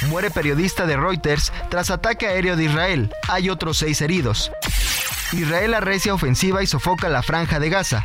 Muere 0.02 0.30
periodista 0.30 0.86
de 0.86 0.96
Reuters 0.96 1.52
tras 1.68 1.90
ataque 1.90 2.26
aéreo 2.26 2.56
de 2.56 2.64
Israel. 2.64 3.10
Hay 3.28 3.50
otros 3.50 3.78
seis 3.78 4.00
heridos. 4.00 4.52
Israel 5.32 5.74
arrecia 5.74 6.14
ofensiva 6.14 6.62
y 6.62 6.66
sofoca 6.66 7.08
la 7.08 7.22
franja 7.22 7.58
de 7.58 7.70
Gaza. 7.70 8.04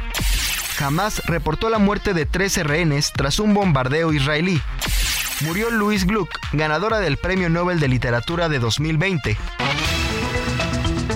Hamas 0.80 1.24
reportó 1.26 1.70
la 1.70 1.78
muerte 1.78 2.14
de 2.14 2.26
13 2.26 2.64
rehenes 2.64 3.12
tras 3.14 3.40
un 3.40 3.54
bombardeo 3.54 4.14
israelí. 4.14 4.60
Murió 5.42 5.70
Louise 5.70 6.06
Gluck, 6.06 6.30
ganadora 6.54 7.00
del 7.00 7.18
Premio 7.18 7.50
Nobel 7.50 7.80
de 7.80 7.88
Literatura 7.88 8.50
de 8.50 8.60
2020. 8.60 9.38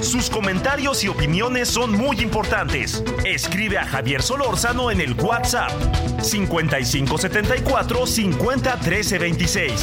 Sus 0.01 0.29
comentarios 0.29 1.03
y 1.03 1.07
opiniones 1.07 1.67
son 1.67 1.91
muy 1.93 2.21
importantes. 2.21 3.03
Escribe 3.23 3.79
a 3.79 3.85
Javier 3.85 4.21
Solórzano 4.21 4.91
en 4.91 5.01
el 5.01 5.13
WhatsApp 5.13 5.71
5574 6.21 8.05
50 8.05 8.79
13 8.79 9.17
26. 9.19 9.73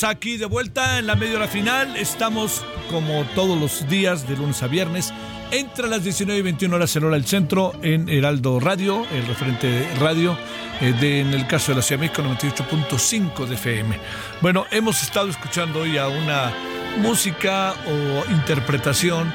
Aquí 0.00 0.38
de 0.38 0.46
vuelta 0.46 0.98
en 0.98 1.06
la 1.06 1.16
media 1.16 1.36
hora 1.36 1.48
final. 1.48 1.96
Estamos 1.98 2.64
como 2.90 3.24
todos 3.34 3.60
los 3.60 3.86
días, 3.88 4.26
de 4.26 4.36
lunes 4.36 4.62
a 4.62 4.66
viernes, 4.66 5.12
entre 5.50 5.86
las 5.86 6.02
19 6.02 6.40
y 6.40 6.42
21 6.42 6.74
horas 6.74 6.96
en 6.96 7.04
hora 7.04 7.16
del 7.16 7.26
centro, 7.26 7.74
en 7.82 8.08
Heraldo 8.08 8.58
Radio, 8.58 9.06
el 9.12 9.26
referente 9.26 9.66
de 9.66 9.94
radio, 9.96 10.38
eh, 10.80 10.94
de, 10.98 11.20
en 11.20 11.34
el 11.34 11.46
caso 11.46 11.72
de 11.72 11.76
la 11.76 11.82
Ciudad 11.82 12.00
de 12.00 12.08
México, 12.08 12.22
98.5 12.22 13.46
de 13.46 13.54
FM. 13.54 13.98
Bueno, 14.40 14.64
hemos 14.70 15.02
estado 15.02 15.28
escuchando 15.28 15.80
hoy 15.80 15.98
a 15.98 16.08
una 16.08 16.54
música 16.98 17.74
o 17.86 18.32
interpretación 18.32 19.30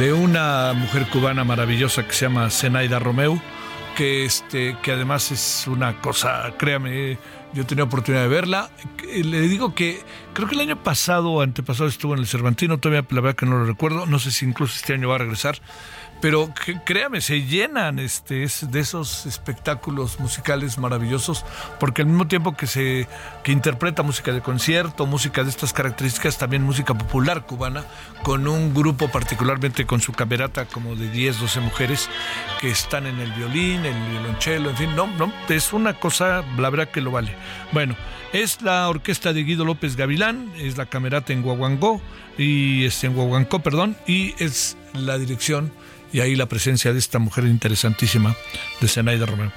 de 0.00 0.12
una 0.12 0.72
mujer 0.72 1.06
cubana 1.06 1.44
maravillosa 1.44 2.04
que 2.04 2.14
se 2.14 2.26
llama 2.26 2.50
Zenaida 2.50 2.98
Romeu, 2.98 3.40
que, 3.96 4.24
este, 4.24 4.76
que 4.82 4.92
además 4.92 5.30
es 5.32 5.66
una 5.66 6.00
cosa, 6.00 6.52
créame, 6.56 7.18
yo 7.52 7.66
tenía 7.66 7.84
oportunidad 7.84 8.22
de 8.22 8.28
verla. 8.28 8.70
Le 9.12 9.40
digo 9.42 9.74
que 9.74 10.02
creo 10.32 10.48
que 10.48 10.54
el 10.54 10.60
año 10.60 10.82
pasado 10.82 11.30
o 11.30 11.42
antepasado 11.42 11.88
estuvo 11.88 12.14
en 12.14 12.20
el 12.20 12.26
Cervantino, 12.26 12.78
todavía 12.78 13.06
la 13.10 13.20
verdad 13.20 13.36
que 13.36 13.46
no 13.46 13.58
lo 13.58 13.64
recuerdo, 13.64 14.06
no 14.06 14.18
sé 14.18 14.30
si 14.30 14.46
incluso 14.46 14.76
este 14.76 14.94
año 14.94 15.08
va 15.08 15.16
a 15.16 15.18
regresar 15.18 15.60
pero 16.20 16.52
créame, 16.84 17.20
se 17.20 17.42
llenan 17.46 17.98
este, 17.98 18.46
de 18.62 18.80
esos 18.80 19.26
espectáculos 19.26 20.20
musicales 20.20 20.78
maravillosos, 20.78 21.44
porque 21.78 22.02
al 22.02 22.08
mismo 22.08 22.26
tiempo 22.28 22.54
que 22.54 22.66
se 22.66 23.08
que 23.42 23.52
interpreta 23.52 24.02
música 24.02 24.32
de 24.32 24.40
concierto, 24.40 25.06
música 25.06 25.42
de 25.44 25.50
estas 25.50 25.72
características, 25.72 26.38
también 26.38 26.62
música 26.62 26.94
popular 26.94 27.46
cubana, 27.46 27.84
con 28.22 28.46
un 28.46 28.74
grupo 28.74 29.08
particularmente 29.08 29.86
con 29.86 30.00
su 30.00 30.12
camerata 30.12 30.66
como 30.66 30.94
de 30.94 31.10
10, 31.10 31.40
12 31.40 31.60
mujeres 31.60 32.08
que 32.60 32.70
están 32.70 33.06
en 33.06 33.18
el 33.18 33.32
violín, 33.32 33.84
el 33.86 34.10
violonchelo, 34.10 34.70
en 34.70 34.76
fin, 34.76 34.94
no, 34.94 35.06
no, 35.06 35.32
es 35.48 35.72
una 35.72 35.94
cosa, 35.94 36.44
la 36.58 36.70
verdad 36.70 36.88
que 36.88 37.00
lo 37.00 37.10
vale. 37.10 37.34
Bueno, 37.72 37.96
es 38.32 38.62
la 38.62 38.88
orquesta 38.88 39.32
de 39.32 39.42
Guido 39.42 39.64
López 39.64 39.96
Gavilán, 39.96 40.52
es 40.56 40.76
la 40.76 40.86
camerata 40.86 41.32
en 41.32 41.42
Guaguancó, 41.42 42.00
y 42.36 42.84
es 42.84 43.02
en 43.04 43.14
Guaguancó, 43.14 43.60
perdón, 43.60 43.96
y 44.06 44.34
es 44.42 44.76
la 44.92 45.18
dirección 45.18 45.72
y 46.12 46.20
ahí 46.20 46.36
la 46.36 46.46
presencia 46.46 46.92
de 46.92 46.98
esta 46.98 47.18
mujer 47.18 47.44
interesantísima 47.44 48.34
de 48.80 48.88
Zenaida 48.88 49.26
Romero. 49.26 49.52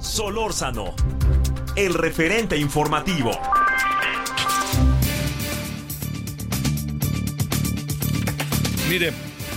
Solórzano, 0.00 0.94
el 1.74 1.94
referente 1.94 2.56
informativo. 2.58 3.30
Mire, 8.92 9.10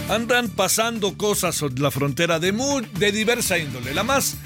andan 0.09 0.47
pasando 0.47 1.17
cosas 1.17 1.55
sobre 1.55 1.81
la 1.81 1.91
frontera 1.91 2.39
de, 2.39 2.53
de 2.97 3.11
diversa 3.11 3.57
índole. 3.57 3.93
La 3.93 4.03
más 4.03 4.37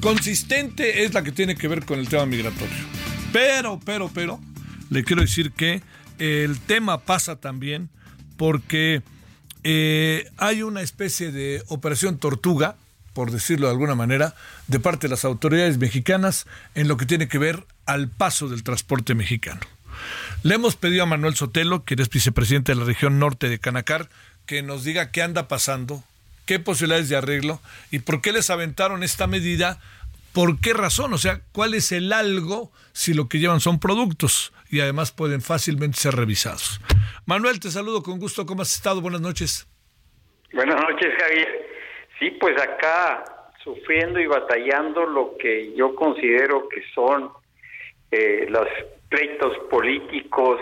consistente 0.00 1.02
es 1.02 1.14
la 1.14 1.24
que 1.24 1.32
tiene 1.32 1.56
que 1.56 1.66
ver 1.66 1.84
con 1.84 1.98
el 1.98 2.08
tema 2.08 2.26
migratorio. 2.26 2.76
Pero, 3.32 3.80
pero, 3.84 4.08
pero, 4.14 4.40
le 4.88 5.02
quiero 5.02 5.22
decir 5.22 5.50
que 5.50 5.82
el 6.20 6.60
tema 6.60 7.00
pasa 7.00 7.40
también 7.40 7.90
porque 8.36 9.02
eh, 9.64 10.30
hay 10.36 10.62
una 10.62 10.80
especie 10.80 11.32
de 11.32 11.64
operación 11.66 12.18
tortuga, 12.18 12.76
por 13.14 13.32
decirlo 13.32 13.66
de 13.66 13.72
alguna 13.72 13.96
manera, 13.96 14.36
de 14.68 14.78
parte 14.78 15.08
de 15.08 15.10
las 15.10 15.24
autoridades 15.24 15.78
mexicanas 15.78 16.46
en 16.76 16.86
lo 16.86 16.96
que 16.96 17.06
tiene 17.06 17.26
que 17.26 17.38
ver 17.38 17.66
al 17.84 18.10
paso 18.10 18.46
del 18.46 18.62
transporte 18.62 19.16
mexicano. 19.16 19.62
Le 20.42 20.54
hemos 20.54 20.76
pedido 20.76 21.02
a 21.02 21.06
Manuel 21.06 21.34
Sotelo, 21.34 21.84
que 21.84 21.94
es 21.94 22.08
vicepresidente 22.08 22.72
de 22.72 22.78
la 22.78 22.84
región 22.84 23.18
norte 23.18 23.48
de 23.48 23.58
Canacar, 23.58 24.08
que 24.46 24.62
nos 24.62 24.84
diga 24.84 25.10
qué 25.10 25.22
anda 25.22 25.48
pasando, 25.48 26.02
qué 26.46 26.58
posibilidades 26.58 27.08
de 27.08 27.16
arreglo 27.16 27.60
y 27.90 27.98
por 28.00 28.22
qué 28.22 28.32
les 28.32 28.50
aventaron 28.50 29.02
esta 29.02 29.26
medida, 29.26 29.78
por 30.32 30.60
qué 30.60 30.72
razón, 30.72 31.12
o 31.12 31.18
sea, 31.18 31.40
cuál 31.52 31.74
es 31.74 31.92
el 31.92 32.12
algo 32.12 32.70
si 32.92 33.14
lo 33.14 33.28
que 33.28 33.38
llevan 33.38 33.60
son 33.60 33.80
productos 33.80 34.52
y 34.70 34.80
además 34.80 35.12
pueden 35.12 35.42
fácilmente 35.42 35.98
ser 35.98 36.14
revisados. 36.14 36.80
Manuel, 37.26 37.60
te 37.60 37.70
saludo 37.70 38.02
con 38.02 38.18
gusto, 38.18 38.46
¿cómo 38.46 38.62
has 38.62 38.74
estado? 38.74 39.00
Buenas 39.00 39.20
noches. 39.20 39.66
Buenas 40.52 40.80
noches, 40.80 41.12
Javier. 41.18 41.66
Sí, 42.18 42.30
pues 42.40 42.60
acá 42.60 43.24
sufriendo 43.62 44.20
y 44.20 44.26
batallando 44.26 45.04
lo 45.06 45.36
que 45.38 45.74
yo 45.76 45.94
considero 45.94 46.68
que 46.68 46.82
son 46.94 47.30
eh, 48.12 48.46
los 48.48 48.68
pleitos 49.08 49.58
políticos 49.68 50.60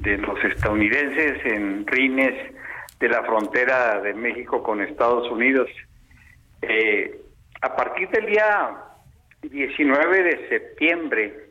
de 0.00 0.18
los 0.18 0.42
estadounidenses 0.44 1.44
en 1.46 1.86
rines 1.86 2.54
de 3.04 3.10
la 3.10 3.22
frontera 3.22 4.00
de 4.00 4.14
México 4.14 4.62
con 4.62 4.80
Estados 4.80 5.30
Unidos. 5.30 5.68
Eh, 6.62 7.20
a 7.60 7.76
partir 7.76 8.08
del 8.08 8.24
día 8.24 8.78
19 9.42 10.22
de 10.22 10.48
septiembre, 10.48 11.50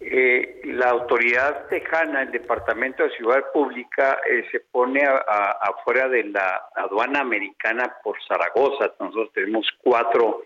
eh, 0.00 0.62
la 0.64 0.88
autoridad 0.88 1.66
tejana, 1.68 2.22
el 2.22 2.30
Departamento 2.30 3.02
de 3.02 3.10
Ciudad 3.10 3.44
Pública, 3.52 4.18
eh, 4.26 4.46
se 4.50 4.60
pone 4.60 5.02
afuera 5.04 6.08
de 6.08 6.24
la 6.24 6.68
aduana 6.74 7.20
americana 7.20 7.94
por 8.02 8.16
Zaragoza. 8.26 8.94
Nosotros 8.98 9.30
tenemos 9.34 9.68
cuatro 9.82 10.44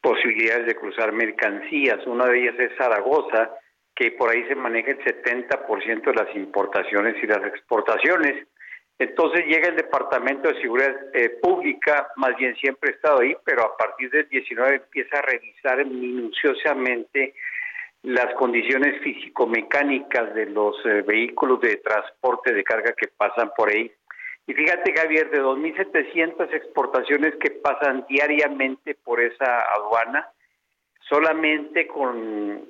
posibilidades 0.00 0.68
de 0.68 0.74
cruzar 0.74 1.12
mercancías. 1.12 2.06
Una 2.06 2.24
de 2.28 2.44
ellas 2.44 2.54
es 2.58 2.78
Zaragoza, 2.78 3.50
que 3.94 4.12
por 4.12 4.30
ahí 4.30 4.42
se 4.48 4.54
maneja 4.54 4.92
el 4.92 5.04
70% 5.04 6.02
de 6.02 6.14
las 6.14 6.34
importaciones 6.34 7.22
y 7.22 7.26
las 7.26 7.44
exportaciones. 7.44 8.46
Entonces 8.98 9.44
llega 9.46 9.68
el 9.68 9.76
Departamento 9.76 10.48
de 10.48 10.60
Seguridad 10.60 10.94
eh, 11.12 11.28
Pública, 11.42 12.08
más 12.16 12.34
bien 12.36 12.56
siempre 12.56 12.90
ha 12.90 12.94
estado 12.94 13.20
ahí, 13.20 13.36
pero 13.44 13.62
a 13.62 13.76
partir 13.76 14.10
del 14.10 14.26
19 14.28 14.76
empieza 14.76 15.18
a 15.18 15.22
revisar 15.22 15.84
minuciosamente 15.84 17.34
las 18.02 18.32
condiciones 18.34 19.02
físico-mecánicas 19.02 20.32
de 20.34 20.46
los 20.46 20.76
eh, 20.86 21.02
vehículos 21.02 21.60
de 21.60 21.76
transporte 21.76 22.54
de 22.54 22.64
carga 22.64 22.94
que 22.94 23.08
pasan 23.08 23.50
por 23.54 23.68
ahí. 23.68 23.90
Y 24.46 24.54
fíjate, 24.54 24.94
Javier, 24.96 25.28
de 25.30 25.42
2.700 25.42 26.54
exportaciones 26.54 27.34
que 27.36 27.50
pasan 27.50 28.06
diariamente 28.08 28.94
por 28.94 29.20
esa 29.20 29.60
aduana, 29.74 30.30
solamente 31.08 31.86
con 31.88 32.62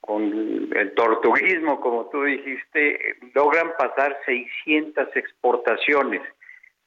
con 0.00 0.22
el 0.74 0.94
tortuguismo, 0.94 1.80
como 1.80 2.08
tú 2.10 2.24
dijiste, 2.24 3.16
logran 3.34 3.72
pasar 3.78 4.18
600 4.24 5.14
exportaciones. 5.14 6.22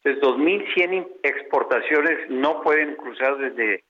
Entonces, 0.04 0.24
2.100 0.24 1.08
exportaciones 1.24 2.30
no 2.30 2.62
pueden 2.62 2.96
cruzar 2.96 3.38
desde, 3.38 3.84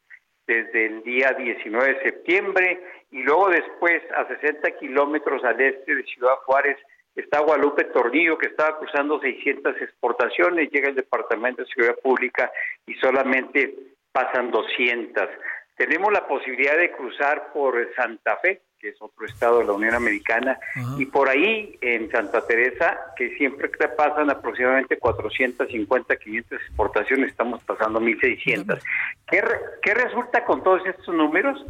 desde 0.45 0.85
el 0.85 1.03
día 1.03 1.33
19 1.37 1.93
de 1.93 2.03
septiembre 2.03 2.83
y 3.11 3.23
luego 3.23 3.49
después 3.49 4.01
a 4.15 4.27
60 4.27 4.71
kilómetros 4.77 5.43
al 5.43 5.59
este 5.59 5.95
de 5.95 6.03
Ciudad 6.03 6.35
Juárez 6.45 6.77
está 7.15 7.39
Guadalupe 7.39 7.85
Tornillo 7.85 8.37
que 8.37 8.47
estaba 8.47 8.77
cruzando 8.79 9.19
600 9.19 9.81
exportaciones, 9.81 10.69
llega 10.71 10.89
el 10.89 10.95
Departamento 10.95 11.61
de 11.61 11.67
Seguridad 11.69 11.99
Pública 12.01 12.51
y 12.85 12.93
solamente 12.95 13.73
pasan 14.11 14.51
200. 14.51 15.29
Tenemos 15.77 16.11
la 16.11 16.27
posibilidad 16.27 16.77
de 16.77 16.91
cruzar 16.91 17.51
por 17.53 17.75
Santa 17.95 18.37
Fe, 18.37 18.61
que 18.83 18.89
es 18.89 19.01
otro 19.01 19.25
estado 19.25 19.59
de 19.59 19.65
la 19.65 19.71
Unión 19.71 19.95
Americana, 19.95 20.59
y 20.97 21.05
por 21.05 21.29
ahí 21.29 21.77
en 21.79 22.11
Santa 22.11 22.45
Teresa, 22.45 22.99
que 23.15 23.33
siempre 23.37 23.69
pasan 23.69 24.29
aproximadamente 24.29 24.97
450, 24.97 26.17
500 26.17 26.61
exportaciones, 26.61 27.31
estamos 27.31 27.63
pasando 27.63 28.01
1600. 28.01 28.83
¿Qué, 29.31 29.41
¿Qué 29.81 29.93
resulta 29.93 30.43
con 30.43 30.61
todos 30.65 30.85
estos 30.85 31.15
números? 31.15 31.65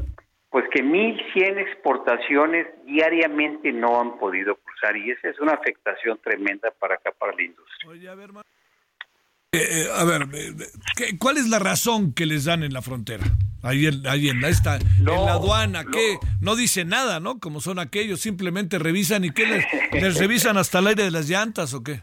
Pues 0.49 0.65
que 0.72 0.81
1100 0.81 1.60
exportaciones 1.60 2.65
diariamente 2.84 3.72
no 3.72 4.02
han 4.02 4.18
podido 4.18 4.56
cruzar 4.56 4.98
y 4.98 5.11
esa 5.11 5.30
es 5.30 5.40
una 5.40 5.53
afectación 5.53 6.18
tremenda 6.18 6.72
para 6.80 6.95
acá, 6.95 7.11
para 7.11 7.34
la 7.35 7.44
industria. 7.44 8.11
a 8.11 8.15
ver, 8.15 8.30
eh, 9.52 9.57
eh, 9.61 9.88
a 9.94 10.03
ver 10.03 10.27
¿cuál 11.19 11.38
es 11.38 11.48
la 11.48 11.60
razón 11.60 12.11
que 12.15 12.26
les 12.26 12.45
dan 12.45 12.64
en 12.64 12.73
la 12.73 12.81
frontera? 12.81 13.23
Ahí 13.64 13.88
en, 13.88 14.06
ahí 14.07 14.30
en, 14.30 14.44
esta, 14.44 14.76
en 14.76 15.06
la 15.06 15.34
aduana, 15.34 15.85
¿qué? 15.85 16.18
No 16.41 16.56
dice 16.56 16.84
nada, 16.84 17.22
¿no? 17.22 17.40
Como 17.40 17.61
son 17.61 17.80
aquellos, 17.80 18.19
simplemente 18.19 18.77
revisan 18.77 19.23
y 19.23 19.31
¿qué 19.31 19.45
les, 19.45 19.65
les 19.94 20.19
revisan 20.19 20.57
hasta 20.57 20.80
el 20.80 20.88
aire 20.88 21.03
de 21.03 21.11
las 21.11 21.30
llantas 21.30 21.73
o 21.73 21.81
qué? 21.81 22.02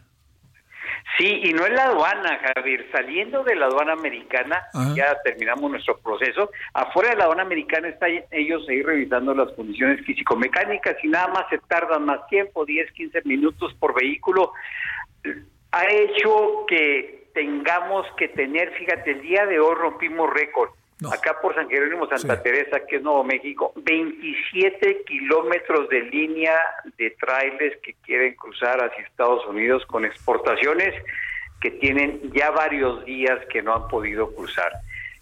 Sí, 1.17 1.41
y 1.43 1.53
no 1.53 1.65
es 1.65 1.73
la 1.73 1.85
aduana, 1.85 2.39
Javier. 2.55 2.87
Saliendo 2.91 3.43
de 3.43 3.55
la 3.55 3.67
aduana 3.67 3.93
americana, 3.93 4.63
ya 4.95 5.15
terminamos 5.23 5.69
nuestro 5.69 5.99
proceso. 5.99 6.51
Afuera 6.73 7.11
de 7.11 7.17
la 7.17 7.25
aduana 7.25 7.43
americana 7.43 7.89
están 7.89 8.23
ellos 8.31 8.65
ahí 8.69 8.81
revisando 8.81 9.33
las 9.33 9.51
condiciones 9.51 10.05
físico-mecánicas 10.05 10.95
y 11.03 11.09
nada 11.09 11.27
más 11.27 11.45
se 11.49 11.57
tardan 11.67 12.05
más 12.05 12.25
tiempo, 12.27 12.65
10, 12.65 12.91
15 12.93 13.21
minutos 13.25 13.73
por 13.79 13.93
vehículo. 13.93 14.53
Ha 15.71 15.83
hecho 15.91 16.65
que 16.67 17.29
tengamos 17.33 18.05
que 18.17 18.29
tener, 18.29 18.71
fíjate, 18.73 19.11
el 19.11 19.21
día 19.21 19.45
de 19.45 19.59
hoy 19.59 19.75
rompimos 19.75 20.29
récord 20.33 20.71
acá 21.09 21.39
por 21.41 21.55
San 21.55 21.69
Jerónimo, 21.69 22.07
Santa 22.07 22.41
Teresa, 22.43 22.81
que 22.87 22.97
es 22.97 23.01
Nuevo 23.01 23.23
México, 23.23 23.73
27 23.75 25.03
kilómetros 25.05 25.89
de 25.89 26.01
línea 26.01 26.57
de 26.97 27.09
trailers 27.11 27.79
que 27.81 27.95
quieren 28.05 28.35
cruzar 28.35 28.83
hacia 28.83 29.03
Estados 29.03 29.45
Unidos 29.47 29.85
con 29.87 30.05
exportaciones 30.05 30.93
que 31.59 31.71
tienen 31.71 32.19
ya 32.33 32.51
varios 32.51 33.03
días 33.05 33.39
que 33.51 33.61
no 33.61 33.73
han 33.73 33.87
podido 33.87 34.33
cruzar. 34.35 34.71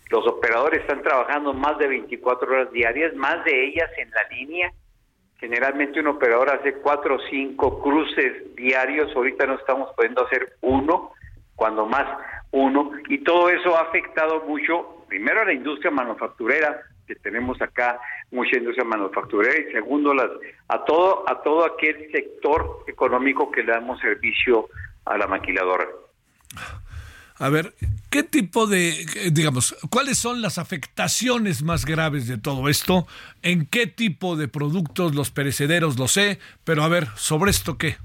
Los 0.10 0.26
operadores 0.28 0.82
están 0.82 1.02
trabajando 1.04 1.54
más 1.54 1.78
de 1.78 1.88
24 1.88 2.52
horas 2.52 2.72
diarias, 2.72 3.14
más 3.16 3.44
de 3.46 3.68
ellas 3.68 3.90
en 3.98 4.10
la 4.10 4.24
línea. 4.32 4.72
Generalmente 5.38 6.00
un 6.00 6.08
operador 6.08 6.50
hace 6.50 6.74
cuatro 6.74 7.16
o 7.16 7.20
cinco 7.30 7.82
cruces 7.82 8.56
diarios, 8.56 9.16
ahorita 9.16 9.46
no 9.46 9.56
estamos 9.56 9.94
pudiendo 9.96 10.26
hacer 10.26 10.54
uno, 10.62 11.12
cuando 11.56 11.86
más 11.86 12.06
uno, 12.52 12.92
y 13.08 13.20
todo 13.20 13.50
eso 13.50 13.78
ha 13.78 13.82
afectado 13.82 14.42
mucho, 14.42 14.99
primero 15.10 15.44
la 15.44 15.54
industria 15.54 15.92
manufacturera, 15.92 16.82
que 17.06 17.16
tenemos 17.16 17.62
acá 17.62 18.00
mucha 18.32 18.58
industria 18.58 18.86
manufacturera, 18.86 19.60
y 19.60 19.72
segundo 19.74 20.14
las, 20.14 20.30
a 20.68 20.86
todo, 20.86 21.28
a 21.28 21.42
todo 21.42 21.66
aquel 21.66 22.10
sector 22.12 22.86
económico 22.88 23.52
que 23.52 23.64
le 23.64 23.74
damos 23.74 24.00
servicio 24.00 24.70
a 25.06 25.18
la 25.18 25.28
maquiladora. 25.28 25.88
A 27.40 27.50
ver, 27.50 27.74
¿qué 28.12 28.24
tipo 28.24 28.68
de, 28.68 29.06
digamos, 29.32 29.76
cuáles 29.90 30.18
son 30.18 30.42
las 30.42 30.58
afectaciones 30.58 31.64
más 31.64 31.86
graves 31.86 32.28
de 32.28 32.38
todo 32.38 32.68
esto? 32.68 33.08
¿En 33.44 33.66
qué 33.66 33.88
tipo 33.88 34.36
de 34.36 34.50
productos 34.50 35.16
los 35.16 35.32
perecederos 35.32 35.98
lo 35.98 36.10
sé? 36.10 36.38
Pero 36.66 36.84
a 36.84 36.90
ver, 36.90 37.08
¿sobre 37.16 37.52
esto 37.52 37.78
qué? 37.78 37.96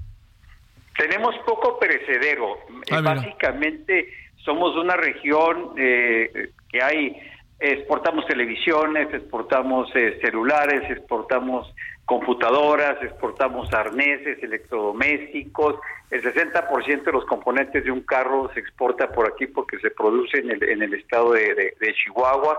Tenemos 0.97 1.35
poco 1.45 1.81
perecedero. 1.81 2.59
Ah, 2.93 3.01
Básicamente 3.01 4.09
somos 4.45 4.77
una 4.77 4.97
región 4.97 5.73
eh, 5.77 6.51
que 6.75 6.83
hay, 6.83 7.17
exportamos 7.61 8.27
televisiones, 8.27 9.07
exportamos 9.15 9.89
eh, 9.95 10.19
celulares, 10.21 10.91
exportamos 10.91 11.73
computadoras, 12.05 13.01
exportamos 13.01 13.73
arneses, 13.73 14.43
electrodomésticos. 14.43 15.77
El 16.11 16.21
60% 16.21 17.05
de 17.05 17.13
los 17.13 17.25
componentes 17.27 17.85
de 17.85 17.93
un 17.93 18.01
carro 18.01 18.51
se 18.55 18.61
exporta 18.61 19.09
por 19.13 19.29
aquí 19.29 19.47
porque 19.47 19.79
se 19.79 19.93
produce 19.93 20.39
en 20.39 20.51
el, 20.51 20.65
en 20.65 20.83
el 20.83 20.95
estado 20.95 21.33
de, 21.33 21.95
Chihuahua. 22.03 22.59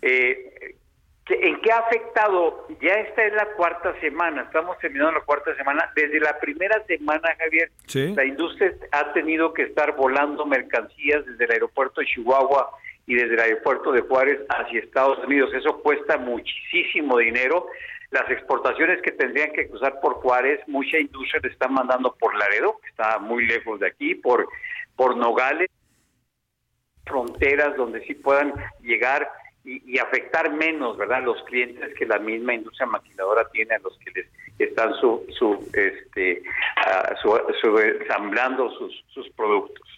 Eh, 0.00 0.76
¿En 1.28 1.60
qué 1.60 1.70
ha 1.70 1.78
afectado? 1.78 2.66
Ya 2.80 2.94
esta 2.94 3.24
es 3.24 3.34
la 3.34 3.46
cuarta 3.54 3.94
semana, 4.00 4.42
estamos 4.42 4.78
terminando 4.78 5.12
la 5.12 5.24
cuarta 5.26 5.54
semana. 5.56 5.92
Desde 5.94 6.18
la 6.20 6.38
primera 6.40 6.82
semana, 6.86 7.36
Javier, 7.38 7.70
la 8.16 8.24
industria 8.24 8.72
ha 8.92 9.12
tenido 9.12 9.52
que 9.52 9.64
estar 9.64 9.94
volando 9.94 10.46
mercancías 10.46 11.24
desde 11.26 11.44
el 11.44 11.50
aeropuerto 11.52 12.00
de 12.00 12.06
Chihuahua 12.06 12.70
y 13.06 13.14
desde 13.14 13.34
el 13.34 13.40
aeropuerto 13.40 13.92
de 13.92 14.02
Juárez 14.02 14.40
hacia 14.48 14.80
Estados 14.80 15.18
Unidos. 15.26 15.52
Eso 15.54 15.80
cuesta 15.82 16.18
muchísimo 16.18 17.18
dinero 17.18 17.66
las 18.12 18.30
exportaciones 18.30 19.00
que 19.02 19.10
tendrían 19.10 19.52
que 19.52 19.68
cruzar 19.68 19.98
por 20.00 20.14
Juárez, 20.14 20.60
mucha 20.66 20.98
industria 20.98 21.40
le 21.42 21.48
están 21.48 21.72
mandando 21.72 22.14
por 22.14 22.36
Laredo, 22.36 22.78
que 22.82 22.90
está 22.90 23.18
muy 23.18 23.46
lejos 23.46 23.80
de 23.80 23.86
aquí, 23.88 24.14
por, 24.14 24.46
por 24.94 25.16
Nogales, 25.16 25.70
fronteras 27.06 27.74
donde 27.76 28.04
sí 28.04 28.14
puedan 28.14 28.52
llegar 28.82 29.28
y, 29.64 29.98
afectar 29.98 30.52
menos, 30.52 30.96
¿verdad? 30.98 31.22
Los 31.22 31.42
clientes 31.44 31.94
que 31.94 32.04
la 32.04 32.18
misma 32.18 32.52
industria 32.52 32.86
maquiladora 32.86 33.48
tiene 33.50 33.76
a 33.76 33.78
los 33.78 33.96
que 33.98 34.10
les 34.10 34.26
están 34.58 34.92
su, 34.94 35.24
su 35.38 35.70
este, 35.72 36.42
su, 37.22 37.78
ensamblando 37.78 38.70
sus, 38.72 39.04
sus 39.08 39.30
productos. 39.30 39.88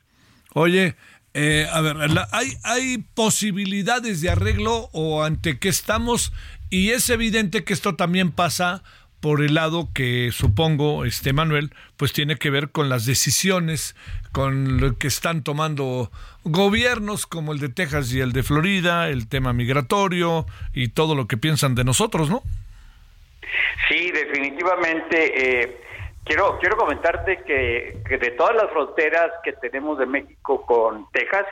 Oye, 0.54 0.94
eh, 1.34 1.66
a 1.70 1.80
ver, 1.80 1.96
¿hay, 2.32 2.56
¿hay 2.62 2.98
posibilidades 3.14 4.20
de 4.20 4.30
arreglo 4.30 4.88
o 4.92 5.24
ante 5.24 5.58
qué 5.58 5.68
estamos? 5.68 6.32
Y 6.70 6.90
es 6.90 7.10
evidente 7.10 7.64
que 7.64 7.72
esto 7.72 7.96
también 7.96 8.30
pasa 8.30 8.82
por 9.20 9.42
el 9.42 9.54
lado 9.54 9.88
que 9.94 10.30
supongo, 10.32 11.04
este 11.04 11.32
Manuel, 11.32 11.72
pues 11.96 12.12
tiene 12.12 12.36
que 12.36 12.50
ver 12.50 12.70
con 12.70 12.88
las 12.88 13.06
decisiones 13.06 13.96
con 14.32 14.80
lo 14.80 14.98
que 14.98 15.06
están 15.06 15.42
tomando 15.42 16.10
gobiernos 16.44 17.26
como 17.26 17.52
el 17.52 17.58
de 17.58 17.68
Texas 17.68 18.12
y 18.12 18.20
el 18.20 18.32
de 18.32 18.42
Florida, 18.42 19.08
el 19.08 19.26
tema 19.28 19.52
migratorio 19.52 20.46
y 20.74 20.88
todo 20.88 21.14
lo 21.14 21.26
que 21.26 21.36
piensan 21.36 21.74
de 21.74 21.84
nosotros, 21.84 22.28
¿no? 22.28 22.42
Sí, 23.88 24.10
definitivamente. 24.10 25.62
Eh, 25.62 25.83
quiero 26.24 26.58
quiero 26.58 26.76
comentarte 26.76 27.42
que, 27.44 28.02
de 28.08 28.30
todas 28.32 28.56
las 28.56 28.70
fronteras 28.70 29.30
que 29.42 29.52
tenemos 29.54 29.98
de 29.98 30.06
México 30.06 30.64
con 30.66 31.10
Texas, 31.12 31.46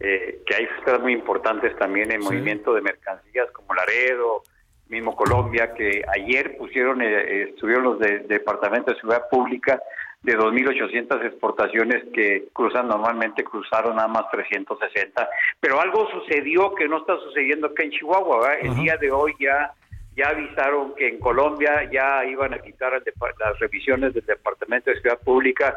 eh, 0.00 0.42
que 0.46 0.54
hay 0.54 0.66
fronteras 0.66 1.00
muy 1.00 1.12
importantes 1.12 1.76
también 1.76 2.12
en 2.12 2.20
movimiento 2.20 2.74
de 2.74 2.82
mercancías 2.82 3.50
como 3.52 3.74
Laredo, 3.74 4.42
mismo 4.88 5.14
Colombia, 5.14 5.74
que 5.74 6.02
ayer 6.14 6.56
pusieron, 6.56 7.02
eh, 7.02 7.50
estuvieron 7.50 7.84
los 7.84 7.98
de, 7.98 8.20
Departamento 8.20 8.92
de 8.92 8.96
Seguridad 9.00 9.28
Pública 9.30 9.80
de 10.22 10.36
2.800 10.36 11.24
exportaciones 11.26 12.04
que 12.12 12.48
cruzan 12.52 12.88
normalmente, 12.88 13.44
cruzaron 13.44 13.96
nada 13.96 14.08
más 14.08 14.30
360. 14.30 15.28
Pero 15.60 15.80
algo 15.80 16.08
sucedió 16.10 16.74
que 16.74 16.88
no 16.88 16.98
está 16.98 17.16
sucediendo 17.18 17.68
acá 17.68 17.84
en 17.84 17.90
Chihuahua. 17.90 18.54
El 18.54 18.74
día 18.74 18.96
de 18.96 19.12
hoy 19.12 19.34
ya 19.38 19.72
ya 20.18 20.30
avisaron 20.30 20.94
que 20.96 21.08
en 21.08 21.20
Colombia 21.20 21.88
ya 21.92 22.24
iban 22.24 22.52
a 22.52 22.58
quitar 22.58 22.92
las 22.92 23.58
revisiones 23.60 24.12
del 24.14 24.26
Departamento 24.26 24.90
de 24.90 24.96
Seguridad 24.96 25.22
Pública 25.22 25.74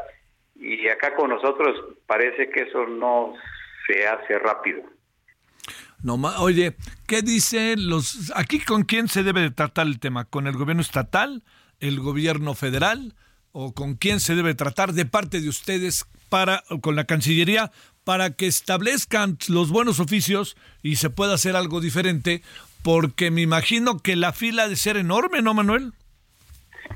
y 0.56 0.88
acá 0.88 1.16
con 1.16 1.30
nosotros 1.30 1.78
parece 2.08 2.50
que 2.50 2.64
eso 2.64 2.88
no 2.88 3.34
se 3.86 4.08
hace 4.08 4.40
rápido. 4.40 4.82
No, 6.02 6.16
oye, 6.40 6.76
¿qué 7.08 7.22
dicen 7.22 7.88
los... 7.88 8.32
Aquí 8.36 8.60
con 8.60 8.84
quién 8.84 9.08
se 9.08 9.22
debe 9.22 9.42
de 9.42 9.52
tratar 9.52 9.86
el 9.86 10.00
tema? 10.00 10.26
¿Con 10.26 10.48
el 10.48 10.58
gobierno 10.58 10.82
estatal, 10.82 11.44
el 11.80 12.00
gobierno 12.00 12.56
federal 12.56 13.14
o 13.52 13.74
con 13.76 13.94
quién 13.94 14.20
se 14.20 14.34
debe 14.34 14.56
tratar 14.56 14.94
de 14.94 15.06
parte 15.06 15.40
de 15.40 15.50
ustedes 15.50 16.08
para 16.30 16.64
con 16.82 16.96
la 16.96 17.04
Cancillería 17.04 17.72
para 18.04 18.32
que 18.32 18.48
establezcan 18.48 19.38
los 19.50 19.70
buenos 19.70 20.00
oficios 20.00 20.58
y 20.82 20.96
se 20.96 21.12
pueda 21.12 21.36
hacer 21.36 21.56
algo 21.56 21.80
diferente? 21.80 22.42
Porque 22.84 23.32
me 23.32 23.42
imagino 23.42 24.00
que 24.00 24.16
la 24.16 24.34
fila 24.34 24.64
ha 24.64 24.68
de 24.68 24.76
ser 24.76 24.98
enorme, 24.98 25.42
¿no, 25.42 25.54
Manuel? 25.54 25.94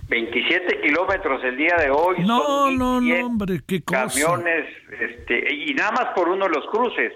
27 0.08 0.82
kilómetros 0.82 1.44
el 1.44 1.58
día 1.58 1.76
de 1.78 1.90
hoy. 1.90 2.18
No, 2.26 2.72
no, 2.72 3.02
no, 3.02 3.26
hombre, 3.26 3.62
qué 3.68 3.82
cosa. 3.84 4.08
Camiones, 4.08 4.68
este, 5.00 5.54
y 5.54 5.74
nada 5.74 5.92
más 5.92 6.06
por 6.16 6.30
uno 6.30 6.46
de 6.46 6.52
los 6.52 6.66
cruces. 6.68 7.14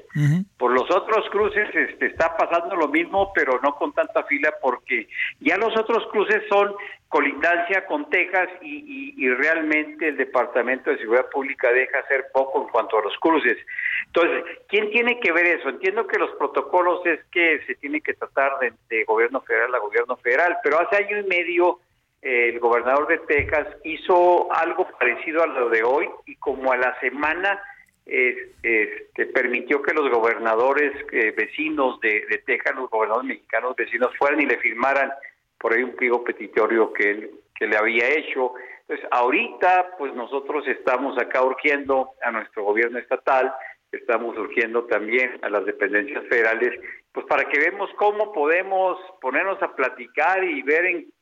Por 0.58 0.72
los 0.72 0.90
otros 0.92 1.30
cruces 1.30 1.68
este, 1.74 2.08
está 2.08 2.36
pasando 2.36 2.76
lo 2.76 2.88
mismo, 2.88 3.32
pero 3.34 3.60
no 3.64 3.76
con 3.76 3.94
tanta 3.94 4.24
fila, 4.24 4.54
porque 4.62 5.08
ya 5.40 5.58
los 5.58 5.76
otros 5.78 6.06
cruces 6.12 6.44
son 6.50 6.74
colindancia 7.08 7.86
con 7.88 8.08
Texas 8.10 8.50
y, 8.62 9.16
y, 9.18 9.30
realmente 9.34 10.10
el 10.10 10.18
Departamento 10.18 10.92
de 10.92 11.00
Seguridad 11.00 11.28
Pública 11.32 11.72
deja 11.72 12.00
hacer 12.00 12.28
poco 12.32 12.62
en 12.62 12.68
cuanto 12.70 13.00
a 13.00 13.02
los 13.02 13.18
cruces. 13.18 13.58
Entonces, 14.06 14.44
¿quién 14.68 14.92
tiene 14.92 15.20
que 15.20 15.32
ver 15.32 15.48
eso? 15.48 15.70
Entiendo 15.70 16.06
que 16.06 16.20
los 16.20 16.30
protocolos 16.38 17.04
es 17.08 17.20
que 17.32 17.62
se 17.66 17.76
tiene 17.76 18.02
que 18.02 18.14
tratar 18.14 18.60
de, 18.60 18.74
de 18.90 19.04
gobierno 19.06 19.42
federal 19.42 19.74
a 19.74 19.80
gobierno 19.80 20.18
federal, 20.18 20.58
pero 20.64 20.80
hace 20.80 20.98
año 20.98 21.18
y 21.18 21.24
medio 21.24 21.80
el 22.22 22.60
gobernador 22.60 23.08
de 23.08 23.20
Texas 23.20 23.68
hizo 23.84 24.52
algo 24.54 24.88
parecido 25.00 25.44
a 25.44 25.48
lo 25.48 25.70
de 25.70 25.84
hoy 25.84 26.10
y 26.26 26.36
como 26.36 26.72
a 26.72 26.78
la 26.78 27.00
semana 27.00 27.62
este, 28.06 29.26
permitió 29.34 29.82
que 29.82 29.94
los 29.94 30.10
gobernadores 30.10 30.94
eh, 31.12 31.32
vecinos 31.32 32.00
de, 32.02 32.44
Texas, 32.46 32.76
los 32.76 32.90
gobernadores 32.90 33.28
mexicanos 33.30 33.76
vecinos, 33.76 34.10
fueran 34.18 34.42
y 34.42 34.46
le 34.48 34.58
firmaran 34.58 35.12
por 35.60 35.74
ahí 35.74 35.84
un 35.84 35.96
pliego 35.96 36.24
petitorio 36.24 36.92
que 36.92 37.12
él 37.12 37.32
que 37.60 37.68
le 37.68 37.78
había 37.78 38.10
hecho. 38.10 38.54
Entonces, 38.82 39.06
ahorita, 39.12 39.98
pues 39.98 40.16
nosotros 40.16 40.66
estamos 40.68 41.18
acá 41.20 41.44
urgiendo 41.44 42.12
a 42.24 42.32
nuestro 42.32 42.64
gobierno 42.64 42.98
estatal, 42.98 43.54
estamos 43.92 44.36
urgiendo 44.38 44.86
también 44.86 45.38
a 45.44 45.50
las 45.50 45.66
dependencias 45.66 46.26
federales, 46.28 46.80
pues 47.12 47.26
para 47.28 47.44
que 47.46 47.60
vemos 47.60 47.90
cómo 47.98 48.32
podemos 48.32 48.98
ponernos 49.22 49.62
a 49.62 49.76
platicar 49.76 50.44
y 50.44 50.62
ver 50.64 50.86
en 50.86 51.14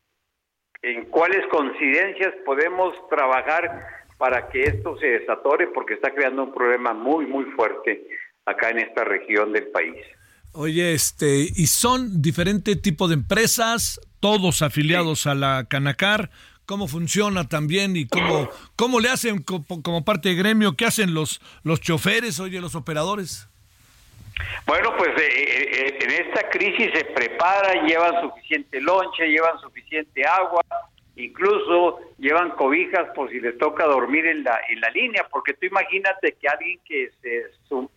en 0.82 1.06
cuáles 1.06 1.46
coincidencias 1.48 2.34
podemos 2.46 2.94
trabajar 3.10 3.86
para 4.18 4.50
que 4.50 4.64
esto 4.64 4.98
se 4.98 5.08
desatore, 5.08 5.68
porque 5.68 5.94
está 5.94 6.14
creando 6.14 6.44
un 6.44 6.54
problema 6.54 6.94
muy, 6.94 7.26
muy 7.26 7.46
fuerte 7.52 8.08
acá 8.46 8.70
en 8.70 8.80
esta 8.80 9.04
región 9.04 9.54
del 9.54 9.68
país. 9.68 9.96
Oye, 10.54 10.94
este, 10.94 11.48
y 11.56 11.68
son 11.68 12.22
diferente 12.22 12.76
tipo 12.76 13.08
de 13.08 13.14
empresas, 13.14 14.02
todos 14.20 14.62
afiliados 14.62 15.28
a 15.28 15.36
la 15.36 15.66
Canacar. 15.70 16.32
¿Cómo 16.66 16.88
funciona 16.88 17.48
también 17.48 17.96
y 17.96 18.08
cómo, 18.08 18.50
cómo 18.76 19.00
le 19.00 19.10
hacen 19.10 19.42
como, 19.42 20.04
parte 20.04 20.30
de 20.30 20.36
gremio? 20.36 20.76
¿Qué 20.76 20.86
hacen 20.86 21.14
los, 21.14 21.40
los 21.64 21.80
choferes, 21.80 22.40
oye, 22.40 22.60
los 22.60 22.76
operadores? 22.76 23.48
Bueno, 24.66 24.94
pues 24.98 25.10
eh, 25.10 25.30
eh, 25.30 25.70
eh, 25.72 26.00
en 26.02 26.28
esta 26.28 26.50
crisis 26.50 26.92
se 26.94 27.06
preparan, 27.06 27.88
llevan 27.88 28.22
suficiente 28.22 28.82
lonche, 28.82 29.28
llevan 29.28 29.58
suficiente 29.60 30.26
agua, 30.26 30.62
incluso 31.16 32.00
llevan 32.18 32.52
cobijas 32.52 33.10
por 33.16 33.30
si 33.30 33.40
les 33.40 33.58
toca 33.58 33.86
dormir 33.86 34.26
en 34.26 34.44
la 34.44 34.60
en 34.70 34.82
la 34.82 34.90
línea, 34.90 35.26
porque 35.32 35.54
tú 35.54 35.66
imagínate 35.66 36.34
que 36.34 36.48
alguien 36.48 36.80
que 36.86 37.12
se, 37.22 37.46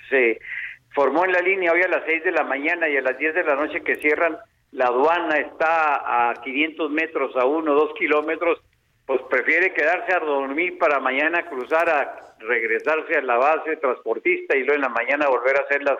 se 0.08 0.40
informó 0.88 1.24
en 1.24 1.32
la 1.32 1.40
línea 1.40 1.72
hoy 1.72 1.82
a 1.82 1.88
las 1.88 2.04
6 2.06 2.24
de 2.24 2.32
la 2.32 2.44
mañana 2.44 2.88
y 2.88 2.96
a 2.96 3.02
las 3.02 3.18
10 3.18 3.34
de 3.34 3.44
la 3.44 3.56
noche 3.56 3.82
que 3.82 3.96
cierran 3.96 4.38
la 4.72 4.86
aduana 4.86 5.36
está 5.38 6.30
a 6.30 6.34
500 6.34 6.90
metros, 6.90 7.36
a 7.36 7.44
1 7.44 7.72
o 7.72 7.74
2 7.74 7.94
kilómetros, 7.98 8.62
pues 9.04 9.20
prefiere 9.28 9.74
quedarse 9.74 10.12
a 10.14 10.20
dormir 10.20 10.78
para 10.78 11.00
mañana 11.00 11.48
cruzar 11.48 11.90
a 11.90 12.36
regresarse 12.38 13.16
a 13.16 13.22
la 13.22 13.36
base 13.36 13.76
transportista 13.76 14.56
y 14.56 14.60
luego 14.60 14.76
en 14.76 14.82
la 14.82 14.88
mañana 14.88 15.28
volver 15.28 15.56
a 15.56 15.64
hacer 15.64 15.82
las, 15.82 15.98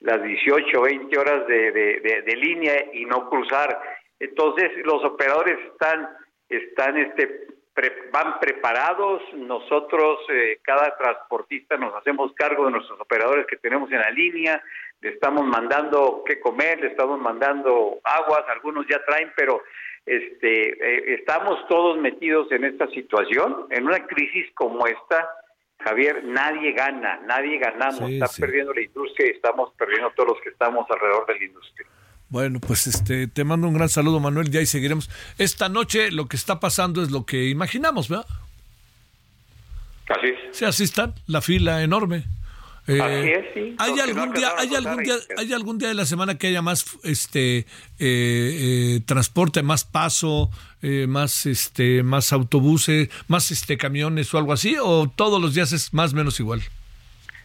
las 0.00 0.22
18 0.22 0.78
o 0.78 0.82
20 0.82 1.18
horas 1.18 1.46
de, 1.46 1.72
de, 1.72 2.36
línea 2.36 2.74
y 2.92 3.04
no 3.04 3.28
cruzar. 3.28 3.80
Entonces 4.20 4.70
los 4.84 5.04
operadores 5.04 5.58
están, 5.72 6.08
están 6.48 6.96
este, 6.96 7.48
van 8.12 8.40
preparados, 8.40 9.22
nosotros, 9.34 10.20
eh, 10.30 10.58
cada 10.62 10.96
transportista 10.96 11.76
nos 11.76 11.94
hacemos 11.94 12.32
cargo 12.34 12.66
de 12.66 12.72
nuestros 12.72 13.00
operadores 13.00 13.46
que 13.46 13.56
tenemos 13.56 13.90
en 13.92 14.00
la 14.00 14.10
línea, 14.10 14.62
le 15.00 15.10
estamos 15.10 15.46
mandando 15.46 16.22
qué 16.26 16.40
comer, 16.40 16.80
le 16.80 16.88
estamos 16.88 17.20
mandando 17.20 18.00
aguas, 18.02 18.44
algunos 18.48 18.86
ya 18.88 19.04
traen, 19.04 19.32
pero 19.36 19.62
este, 20.06 20.70
eh, 20.70 21.14
estamos 21.14 21.66
todos 21.68 21.98
metidos 21.98 22.50
en 22.50 22.64
esta 22.64 22.88
situación, 22.88 23.66
en 23.70 23.86
una 23.86 24.04
crisis 24.06 24.50
como 24.54 24.86
esta, 24.86 25.28
Javier, 25.80 26.24
nadie 26.24 26.72
gana, 26.72 27.20
nadie 27.26 27.58
ganamos, 27.58 28.10
está 28.10 28.26
perdiendo 28.40 28.74
la 28.74 28.82
industria 28.82 29.28
y 29.28 29.30
estamos 29.30 29.72
perdiendo 29.78 30.10
todos 30.16 30.30
los 30.30 30.40
que 30.42 30.50
estamos 30.50 30.86
alrededor 30.90 31.26
de 31.26 31.38
la 31.38 31.44
industria. 31.44 31.86
Bueno, 32.30 32.60
pues 32.60 32.86
este, 32.86 33.26
te 33.26 33.44
mando 33.44 33.68
un 33.68 33.74
gran 33.74 33.88
saludo, 33.88 34.20
Manuel, 34.20 34.50
ya 34.50 34.60
ahí 34.60 34.66
seguiremos. 34.66 35.08
Esta 35.38 35.68
noche 35.68 36.10
lo 36.10 36.26
que 36.26 36.36
está 36.36 36.60
pasando 36.60 37.02
es 37.02 37.10
lo 37.10 37.24
que 37.24 37.48
imaginamos, 37.48 38.08
¿verdad? 38.08 38.26
Así 40.08 40.26
es. 40.26 40.56
Sí, 40.56 40.64
así 40.64 40.84
está, 40.84 41.14
la 41.26 41.40
fila 41.40 41.82
enorme. 41.82 42.24
Eh, 42.90 43.76
¿Hay 43.78 44.00
algún 44.00 44.32
día, 44.32 44.48
hay 44.56 44.74
algún 44.74 45.02
día, 45.02 45.14
hay 45.36 45.52
algún 45.52 45.78
día 45.78 45.88
de 45.88 45.94
la 45.94 46.06
semana 46.06 46.38
que 46.38 46.46
haya 46.46 46.62
más, 46.62 46.98
este, 47.04 47.58
eh, 47.58 47.66
eh, 48.00 49.00
transporte, 49.04 49.62
más 49.62 49.84
paso, 49.84 50.48
más, 51.06 51.44
este, 51.44 52.02
más 52.02 52.32
autobuses, 52.32 53.10
más, 53.28 53.50
este, 53.50 53.76
camiones 53.76 54.32
o 54.32 54.38
algo 54.38 54.54
así, 54.54 54.76
o 54.80 55.06
todos 55.14 55.40
los 55.40 55.54
días 55.54 55.72
es 55.72 55.92
más 55.92 56.14
o 56.14 56.16
menos 56.16 56.40
igual? 56.40 56.62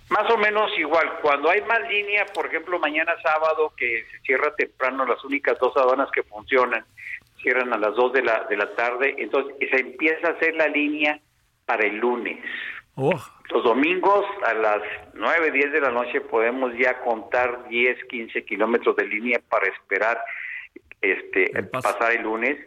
Más 0.10 0.32
o 0.32 0.38
menos 0.38 0.72
igual. 0.78 1.11
Cuando 1.22 1.49
hay 1.49 1.61
más 1.64 1.82
línea, 1.90 2.26
por 2.28 2.45
ejemplo, 2.45 2.80
mañana 2.80 3.11
sábado 3.22 3.74
que 3.76 4.06
se 4.11 4.20
cierra 4.20 4.56
temprano, 4.56 5.06
las 5.06 5.22
únicas 5.26 5.60
dos 5.60 5.76
aduanas 5.76 6.10
que 6.11 6.24
funcionan 6.24 6.86
cierran 7.41 7.74
a 7.74 7.78
las 7.78 7.94
dos 7.95 8.14
de 8.14 8.22
la 8.22 8.45
de 8.49 8.56
la 8.56 8.74
tarde, 8.76 9.15
entonces 9.18 9.56
se 9.70 9.82
empieza 9.82 10.30
a 10.30 10.32
hacer 10.32 10.56
la 10.56 10.68
línea 10.70 11.20
para 11.65 11.86
el 11.86 11.98
lunes. 11.98 12.40
Oh. 12.95 13.20
Los 13.49 13.64
domingos 13.64 14.26
a 14.45 14.53
las 14.53 14.82
9, 15.15 15.52
10 15.52 15.72
de 15.72 15.82
la 15.82 15.91
noche 15.91 16.22
podemos 16.22 16.72
ya 16.78 16.99
contar 17.02 17.68
10, 17.68 18.06
15 18.06 18.45
kilómetros 18.45 18.95
de 18.95 19.07
línea 19.07 19.41
para 19.49 19.68
esperar 19.68 20.20
este 21.02 21.52
pasar 21.72 22.14
el 22.14 22.24
lunes. 22.24 22.57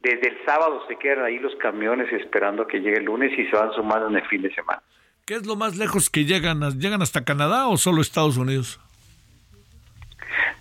Desde 0.00 0.28
el 0.28 0.44
sábado 0.44 0.82
se 0.86 0.96
quedan 0.96 1.24
ahí 1.24 1.38
los 1.38 1.54
camiones 1.56 2.12
esperando 2.12 2.66
que 2.66 2.78
llegue 2.78 2.98
el 2.98 3.04
lunes 3.04 3.32
y 3.38 3.46
se 3.46 3.56
van 3.56 3.72
sumando 3.72 4.08
en 4.08 4.16
el 4.16 4.28
fin 4.28 4.42
de 4.42 4.54
semana. 4.54 4.82
¿Qué 5.26 5.34
es 5.34 5.46
lo 5.46 5.56
más 5.56 5.76
lejos 5.78 6.10
que 6.10 6.26
llegan? 6.26 6.60
¿Llegan 6.78 7.00
hasta 7.00 7.24
Canadá 7.24 7.68
o 7.68 7.78
solo 7.78 8.02
Estados 8.02 8.36
Unidos? 8.36 8.78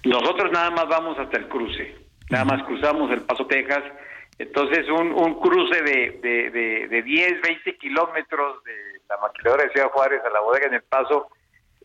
Nosotros 0.05 0.49
nada 0.53 0.71
más 0.71 0.87
vamos 0.87 1.19
hasta 1.19 1.37
el 1.37 1.49
cruce. 1.49 1.93
Nada 2.29 2.45
más 2.45 2.63
cruzamos 2.63 3.11
el 3.11 3.21
Paso, 3.21 3.45
Texas 3.47 3.83
entonces, 4.39 4.89
un, 4.89 5.13
un 5.13 5.39
cruce 5.39 5.81
de, 5.81 6.19
de, 6.21 6.87
de, 6.87 7.01
10, 7.03 7.41
20 7.41 7.77
kilómetros 7.77 8.63
de 8.63 8.92
la 9.09 9.17
maquiladora 9.17 9.63
de 9.63 9.71
Ciudad 9.71 9.89
Juárez 9.89 10.21
a 10.25 10.29
la 10.29 10.41
bodega 10.41 10.67
en 10.67 10.73
El 10.75 10.83
Paso, 10.83 11.27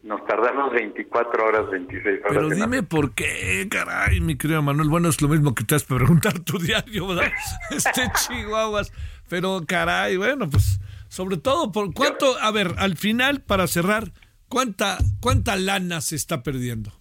nos 0.02 0.24
tardamos 0.26 0.72
24 0.72 1.44
horas, 1.44 1.70
26 1.70 2.20
horas. 2.20 2.22
Pero 2.28 2.48
dime 2.48 2.82
por 2.82 3.14
qué, 3.14 3.66
caray, 3.70 4.20
mi 4.20 4.36
querido 4.36 4.62
Manuel. 4.62 4.88
Bueno, 4.88 5.08
es 5.08 5.20
lo 5.20 5.28
mismo 5.28 5.54
que 5.54 5.64
te 5.64 5.74
has 5.74 5.84
preguntar 5.84 6.38
tu 6.40 6.58
diario, 6.58 7.08
¿verdad? 7.08 7.32
este 7.70 8.02
Chihuahuas. 8.14 8.92
Pero, 9.28 9.60
caray, 9.66 10.16
bueno, 10.16 10.48
pues, 10.48 10.80
sobre 11.08 11.36
todo, 11.36 11.72
por 11.72 11.92
cuánto, 11.92 12.38
a 12.38 12.50
ver, 12.50 12.74
al 12.78 12.96
final, 12.96 13.42
para 13.42 13.66
cerrar, 13.66 14.12
¿cuánta, 14.48 14.98
cuánta 15.20 15.56
lana 15.56 16.00
se 16.00 16.16
está 16.16 16.42
perdiendo? 16.42 16.92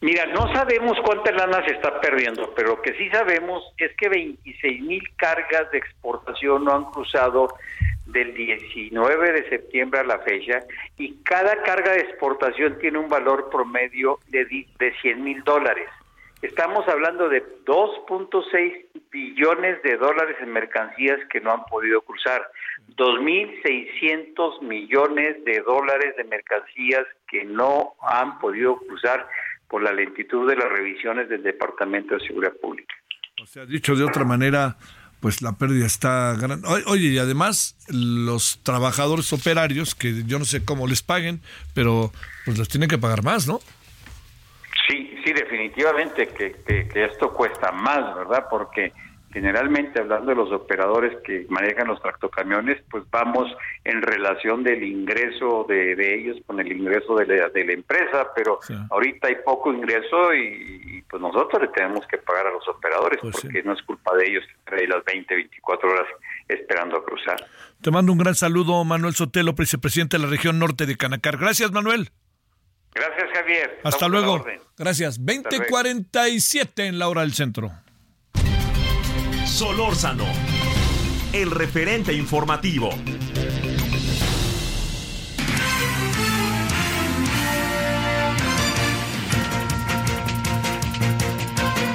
Mira, 0.00 0.26
no 0.26 0.52
sabemos 0.52 0.98
cuánta 1.04 1.32
lana 1.32 1.64
se 1.64 1.74
está 1.74 2.00
perdiendo, 2.00 2.52
pero 2.54 2.68
lo 2.70 2.82
que 2.82 2.94
sí 2.94 3.08
sabemos 3.10 3.62
es 3.78 3.94
que 3.96 4.08
26 4.08 4.82
mil 4.82 5.02
cargas 5.16 5.70
de 5.70 5.78
exportación 5.78 6.64
no 6.64 6.72
han 6.74 6.84
cruzado 6.90 7.48
del 8.06 8.34
19 8.34 9.32
de 9.32 9.48
septiembre 9.48 10.00
a 10.00 10.04
la 10.04 10.18
fecha 10.20 10.60
y 10.96 11.22
cada 11.24 11.62
carga 11.62 11.92
de 11.92 12.00
exportación 12.00 12.78
tiene 12.78 12.98
un 12.98 13.08
valor 13.08 13.50
promedio 13.50 14.20
de, 14.28 14.44
de 14.44 14.94
100 15.02 15.24
mil 15.24 15.42
dólares. 15.42 15.88
Estamos 16.42 16.86
hablando 16.86 17.28
de 17.28 17.42
2.6 17.64 18.86
billones 19.10 19.82
de 19.82 19.96
dólares 19.96 20.36
en 20.40 20.52
mercancías 20.52 21.18
que 21.30 21.40
no 21.40 21.52
han 21.52 21.64
podido 21.64 22.02
cruzar, 22.02 22.46
2.600 22.96 24.60
millones 24.60 25.42
de 25.44 25.60
dólares 25.60 26.14
de 26.16 26.24
mercancías 26.24 27.04
que 27.28 27.44
no 27.44 27.94
han 28.02 28.38
podido 28.38 28.76
cruzar 28.76 29.26
por 29.68 29.82
la 29.82 29.92
lentitud 29.92 30.48
de 30.48 30.56
las 30.56 30.68
revisiones 30.68 31.28
del 31.28 31.42
Departamento 31.42 32.14
de 32.14 32.26
Seguridad 32.26 32.54
Pública. 32.60 32.94
O 33.42 33.46
sea, 33.46 33.66
dicho 33.66 33.94
de 33.94 34.04
otra 34.04 34.24
manera, 34.24 34.76
pues 35.20 35.42
la 35.42 35.52
pérdida 35.52 35.86
está 35.86 36.34
grande. 36.40 36.66
Oye, 36.86 37.08
y 37.08 37.18
además 37.18 37.76
los 37.88 38.60
trabajadores 38.62 39.32
operarios, 39.32 39.94
que 39.94 40.24
yo 40.24 40.38
no 40.38 40.44
sé 40.44 40.64
cómo 40.64 40.86
les 40.86 41.02
paguen, 41.02 41.40
pero 41.74 42.12
pues 42.44 42.58
los 42.58 42.68
tienen 42.68 42.88
que 42.88 42.98
pagar 42.98 43.22
más, 43.22 43.46
¿no? 43.46 43.60
Sí, 44.88 45.18
sí, 45.24 45.32
definitivamente 45.32 46.28
que, 46.28 46.56
que 46.64 47.04
esto 47.04 47.32
cuesta 47.32 47.72
más, 47.72 48.14
¿verdad? 48.14 48.46
Porque 48.48 48.92
generalmente 49.36 50.00
hablando 50.00 50.30
de 50.30 50.34
los 50.34 50.50
operadores 50.50 51.14
que 51.22 51.44
manejan 51.50 51.88
los 51.88 52.00
tractocamiones, 52.00 52.82
pues 52.90 53.04
vamos 53.10 53.54
en 53.84 54.00
relación 54.00 54.62
del 54.62 54.82
ingreso 54.82 55.66
de, 55.68 55.92
ellos 56.14 56.38
con 56.46 56.58
el 56.58 56.72
ingreso 56.72 57.14
de 57.16 57.26
la, 57.26 57.50
de 57.50 57.66
la 57.66 57.72
empresa, 57.74 58.28
pero 58.34 58.58
ahorita 58.88 59.28
hay 59.28 59.34
poco 59.44 59.70
ingreso 59.74 60.32
y, 60.32 61.04
pues 61.10 61.20
nosotros 61.20 61.60
le 61.60 61.68
tenemos 61.68 62.06
que 62.06 62.16
pagar 62.16 62.46
a 62.46 62.50
los 62.50 62.66
operadores 62.66 63.18
pues 63.20 63.36
porque 63.42 63.62
no 63.62 63.74
es 63.74 63.82
culpa 63.82 64.16
de 64.16 64.26
ellos 64.26 64.44
que 64.64 64.86
las 64.86 65.04
20, 65.04 65.34
24 65.34 65.90
horas 65.90 66.06
esperando 66.48 66.96
a 66.96 67.04
cruzar. 67.04 67.36
Te 67.82 67.90
mando 67.90 68.12
un 68.12 68.18
gran 68.18 68.34
saludo, 68.34 68.82
Manuel 68.86 69.14
Sotelo, 69.14 69.52
vicepresidente 69.52 70.16
de 70.16 70.24
la 70.24 70.30
región 70.30 70.58
norte 70.58 70.86
de 70.86 70.96
Canacar. 70.96 71.36
Gracias, 71.36 71.72
Manuel. 71.72 72.10
Gracias, 72.94 73.28
Javier. 73.34 73.80
Hasta 73.84 74.08
luego. 74.08 74.42
Gracias. 74.78 75.18
2047 75.22 76.86
en 76.86 76.98
la 76.98 77.08
hora 77.08 77.20
del 77.20 77.34
centro. 77.34 77.70
Solórzano, 79.56 80.26
el 81.32 81.50
referente 81.50 82.12
informativo. 82.12 82.90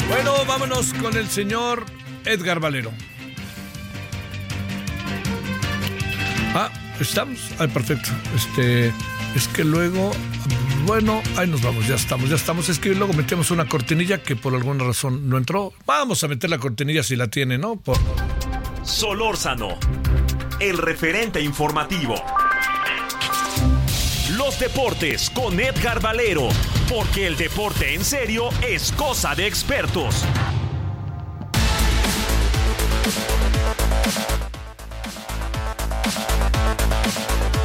Bueno, 0.09 0.43
vámonos 0.47 0.91
con 0.95 1.15
el 1.15 1.29
señor 1.29 1.85
Edgar 2.25 2.59
Valero. 2.59 2.91
Ah, 6.55 6.71
estamos. 6.99 7.51
Ah, 7.59 7.67
perfecto. 7.67 8.09
Este, 8.35 8.91
es 9.35 9.47
que 9.47 9.63
luego 9.63 10.11
bueno, 10.85 11.21
ahí 11.37 11.47
nos 11.47 11.61
vamos, 11.61 11.87
ya 11.87 11.95
estamos, 11.95 12.29
ya 12.29 12.35
estamos. 12.35 12.69
Es 12.69 12.79
que 12.79 12.93
luego 12.95 13.13
metemos 13.13 13.51
una 13.51 13.67
cortinilla 13.67 14.23
que 14.23 14.35
por 14.35 14.53
alguna 14.55 14.83
razón 14.83 15.29
no 15.29 15.37
entró. 15.37 15.73
Vamos 15.85 16.23
a 16.23 16.27
meter 16.27 16.49
la 16.49 16.57
cortinilla 16.57 17.03
si 17.03 17.15
la 17.15 17.27
tiene, 17.27 17.57
¿no? 17.57 17.75
Por... 17.75 17.97
Solórzano, 18.83 19.77
el 20.59 20.77
referente 20.77 21.41
informativo. 21.41 22.15
Los 24.31 24.59
deportes 24.59 25.29
con 25.29 25.59
Edgar 25.59 26.01
Valero, 26.01 26.49
porque 26.89 27.27
el 27.27 27.37
deporte 27.37 27.93
en 27.93 28.03
serio 28.03 28.49
es 28.67 28.91
cosa 28.93 29.35
de 29.35 29.45
expertos. 29.45 30.25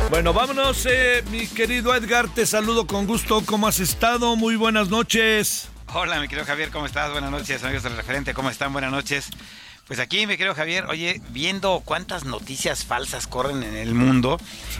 Bueno, 0.09 0.33
vámonos, 0.33 0.87
eh, 0.89 1.25
mi 1.33 1.49
querido 1.49 1.95
Edgar, 1.95 2.29
te 2.29 2.47
saludo 2.47 2.87
con 2.87 3.07
gusto. 3.07 3.43
¿Cómo 3.45 3.67
has 3.67 3.81
estado? 3.81 4.37
Muy 4.37 4.55
buenas 4.55 4.89
noches. 4.89 5.69
Hola, 5.93 6.21
mi 6.21 6.29
querido 6.29 6.47
Javier, 6.47 6.71
¿cómo 6.71 6.87
estás? 6.87 7.11
Buenas 7.11 7.31
noches, 7.31 7.63
amigos 7.65 7.83
del 7.83 7.97
referente, 7.97 8.33
¿cómo 8.33 8.49
están? 8.49 8.73
Buenas 8.73 8.93
noches. 8.93 9.31
Pues 9.89 9.99
aquí, 9.99 10.27
mi 10.27 10.37
querido 10.37 10.55
Javier, 10.55 10.87
oye, 10.87 11.21
viendo 11.31 11.83
cuántas 11.85 12.25
noticias 12.25 12.85
falsas 12.85 13.27
corren 13.27 13.63
en 13.63 13.77
el 13.77 13.95
mundo 13.95 14.39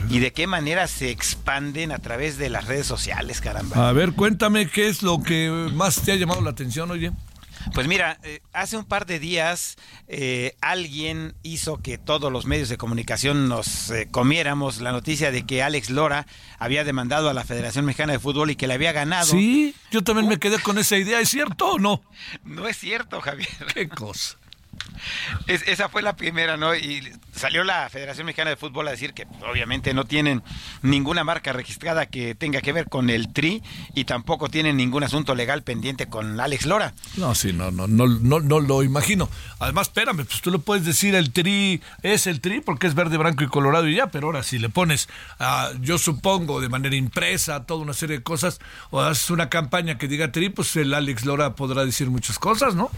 y 0.09 0.19
de 0.19 0.31
qué 0.31 0.47
manera 0.47 0.87
se 0.87 1.11
expanden 1.11 1.91
a 1.91 1.99
través 1.99 2.37
de 2.37 2.49
las 2.49 2.65
redes 2.65 2.87
sociales, 2.87 3.41
caramba. 3.41 3.89
A 3.89 3.93
ver, 3.93 4.13
cuéntame 4.13 4.69
qué 4.69 4.87
es 4.87 5.03
lo 5.03 5.21
que 5.23 5.69
más 5.73 6.01
te 6.01 6.13
ha 6.13 6.15
llamado 6.15 6.41
la 6.41 6.51
atención, 6.51 6.89
oye. 6.91 7.11
Pues 7.73 7.87
mira, 7.87 8.19
eh, 8.23 8.41
hace 8.53 8.77
un 8.77 8.85
par 8.85 9.05
de 9.05 9.19
días 9.19 9.77
eh, 10.07 10.55
alguien 10.61 11.35
hizo 11.43 11.77
que 11.77 11.97
todos 11.97 12.31
los 12.31 12.45
medios 12.45 12.69
de 12.69 12.77
comunicación 12.77 13.49
nos 13.49 13.89
eh, 13.91 14.07
comiéramos 14.09 14.81
la 14.81 14.91
noticia 14.91 15.31
de 15.31 15.45
que 15.45 15.63
Alex 15.63 15.89
Lora 15.89 16.27
había 16.59 16.83
demandado 16.83 17.29
a 17.29 17.33
la 17.33 17.43
Federación 17.43 17.85
Mexicana 17.85 18.13
de 18.13 18.19
Fútbol 18.19 18.51
y 18.51 18.55
que 18.55 18.67
le 18.67 18.73
había 18.73 18.91
ganado. 18.91 19.27
Sí, 19.27 19.75
yo 19.91 20.03
también 20.03 20.27
me 20.27 20.39
quedé 20.39 20.59
con 20.59 20.77
esa 20.77 20.97
idea. 20.97 21.19
¿Es 21.19 21.29
cierto 21.29 21.73
o 21.73 21.79
no? 21.79 22.01
No 22.43 22.67
es 22.67 22.77
cierto, 22.77 23.21
Javier. 23.21 23.49
Qué 23.73 23.89
cosa. 23.89 24.37
Es, 25.47 25.63
esa 25.67 25.89
fue 25.89 26.01
la 26.01 26.15
primera, 26.15 26.57
¿no? 26.57 26.75
Y 26.75 27.01
salió 27.33 27.63
la 27.63 27.89
Federación 27.89 28.25
Mexicana 28.25 28.49
de 28.49 28.57
Fútbol 28.57 28.87
a 28.87 28.91
decir 28.91 29.13
que 29.13 29.27
obviamente 29.49 29.93
no 29.93 30.05
tienen 30.05 30.43
ninguna 30.81 31.23
marca 31.23 31.53
registrada 31.53 32.07
que 32.07 32.35
tenga 32.35 32.61
que 32.61 32.73
ver 32.73 32.89
con 32.89 33.09
el 33.09 33.31
TRI 33.31 33.61
y 33.93 34.05
tampoco 34.05 34.49
tienen 34.49 34.77
ningún 34.77 35.03
asunto 35.03 35.35
legal 35.35 35.63
pendiente 35.63 36.07
con 36.07 36.39
Alex 36.39 36.65
Lora. 36.65 36.93
No, 37.15 37.35
sí, 37.35 37.53
no, 37.53 37.71
no, 37.71 37.87
no, 37.87 38.07
no, 38.07 38.39
no 38.39 38.59
lo 38.59 38.83
imagino. 38.83 39.29
Además, 39.59 39.87
espérame, 39.87 40.25
pues 40.25 40.41
tú 40.41 40.51
le 40.51 40.59
puedes 40.59 40.85
decir 40.85 41.15
el 41.15 41.31
TRI 41.31 41.81
es 42.03 42.27
el 42.27 42.41
TRI 42.41 42.61
porque 42.61 42.87
es 42.87 42.95
verde, 42.95 43.17
blanco 43.17 43.43
y 43.43 43.47
colorado 43.47 43.87
y 43.87 43.95
ya, 43.95 44.07
pero 44.07 44.27
ahora 44.27 44.43
si 44.43 44.59
le 44.59 44.69
pones, 44.69 45.07
yo 45.81 45.97
supongo, 45.97 46.61
de 46.61 46.69
manera 46.69 46.95
impresa, 46.95 47.65
toda 47.65 47.81
una 47.81 47.93
serie 47.93 48.17
de 48.17 48.23
cosas, 48.23 48.59
o 48.89 49.01
haces 49.01 49.29
una 49.29 49.49
campaña 49.49 49.97
que 49.97 50.07
diga 50.07 50.31
TRI, 50.31 50.49
pues 50.49 50.75
el 50.75 50.93
Alex 50.93 51.25
Lora 51.25 51.55
podrá 51.55 51.85
decir 51.85 52.09
muchas 52.09 52.39
cosas, 52.39 52.75
¿no? 52.75 52.89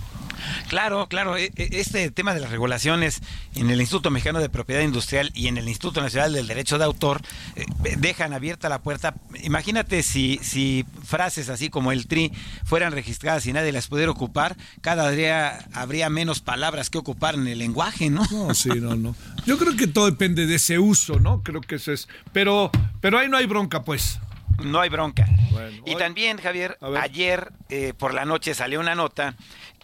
Claro, 0.67 1.07
claro. 1.07 1.37
E, 1.37 1.51
e, 1.55 1.68
este 1.71 2.09
tema 2.11 2.33
de 2.33 2.39
las 2.39 2.51
regulaciones 2.51 3.21
en 3.55 3.69
el 3.69 3.79
Instituto 3.79 4.11
Mexicano 4.11 4.39
de 4.39 4.49
Propiedad 4.49 4.81
Industrial 4.81 5.31
y 5.33 5.47
en 5.47 5.57
el 5.57 5.67
Instituto 5.67 6.01
Nacional 6.01 6.33
del 6.33 6.47
Derecho 6.47 6.77
de 6.77 6.85
Autor 6.85 7.21
eh, 7.55 7.65
dejan 7.97 8.33
abierta 8.33 8.69
la 8.69 8.81
puerta. 8.81 9.15
Imagínate 9.43 10.03
si, 10.03 10.39
si 10.41 10.85
frases 11.03 11.49
así 11.49 11.69
como 11.69 11.91
el 11.91 12.07
TRI 12.07 12.31
fueran 12.65 12.93
registradas 12.93 13.45
y 13.45 13.53
nadie 13.53 13.71
las 13.71 13.87
pudiera 13.87 14.11
ocupar, 14.11 14.55
cada 14.81 15.09
día 15.11 15.67
habría 15.73 16.09
menos 16.09 16.39
palabras 16.39 16.89
que 16.89 16.97
ocupar 16.97 17.35
en 17.35 17.47
el 17.47 17.59
lenguaje, 17.59 18.09
¿no? 18.09 18.23
No, 18.31 18.53
sí, 18.53 18.69
no, 18.69 18.95
no. 18.95 19.15
Yo 19.45 19.57
creo 19.57 19.75
que 19.75 19.87
todo 19.87 20.05
depende 20.05 20.45
de 20.45 20.55
ese 20.55 20.79
uso, 20.79 21.19
¿no? 21.19 21.41
Creo 21.43 21.61
que 21.61 21.75
eso 21.75 21.91
es. 21.91 22.07
Pero, 22.31 22.71
pero 23.01 23.17
ahí 23.17 23.27
no 23.29 23.37
hay 23.37 23.45
bronca, 23.45 23.83
pues. 23.83 24.19
No 24.63 24.81
hay 24.81 24.89
bronca. 24.89 25.27
y 25.85 25.95
también, 25.95 26.37
Javier, 26.37 26.77
ayer 27.01 27.53
eh, 27.69 27.93
por 27.97 28.13
la 28.13 28.25
noche 28.25 28.53
salió 28.53 28.79
una 28.79 28.95
nota 28.95 29.35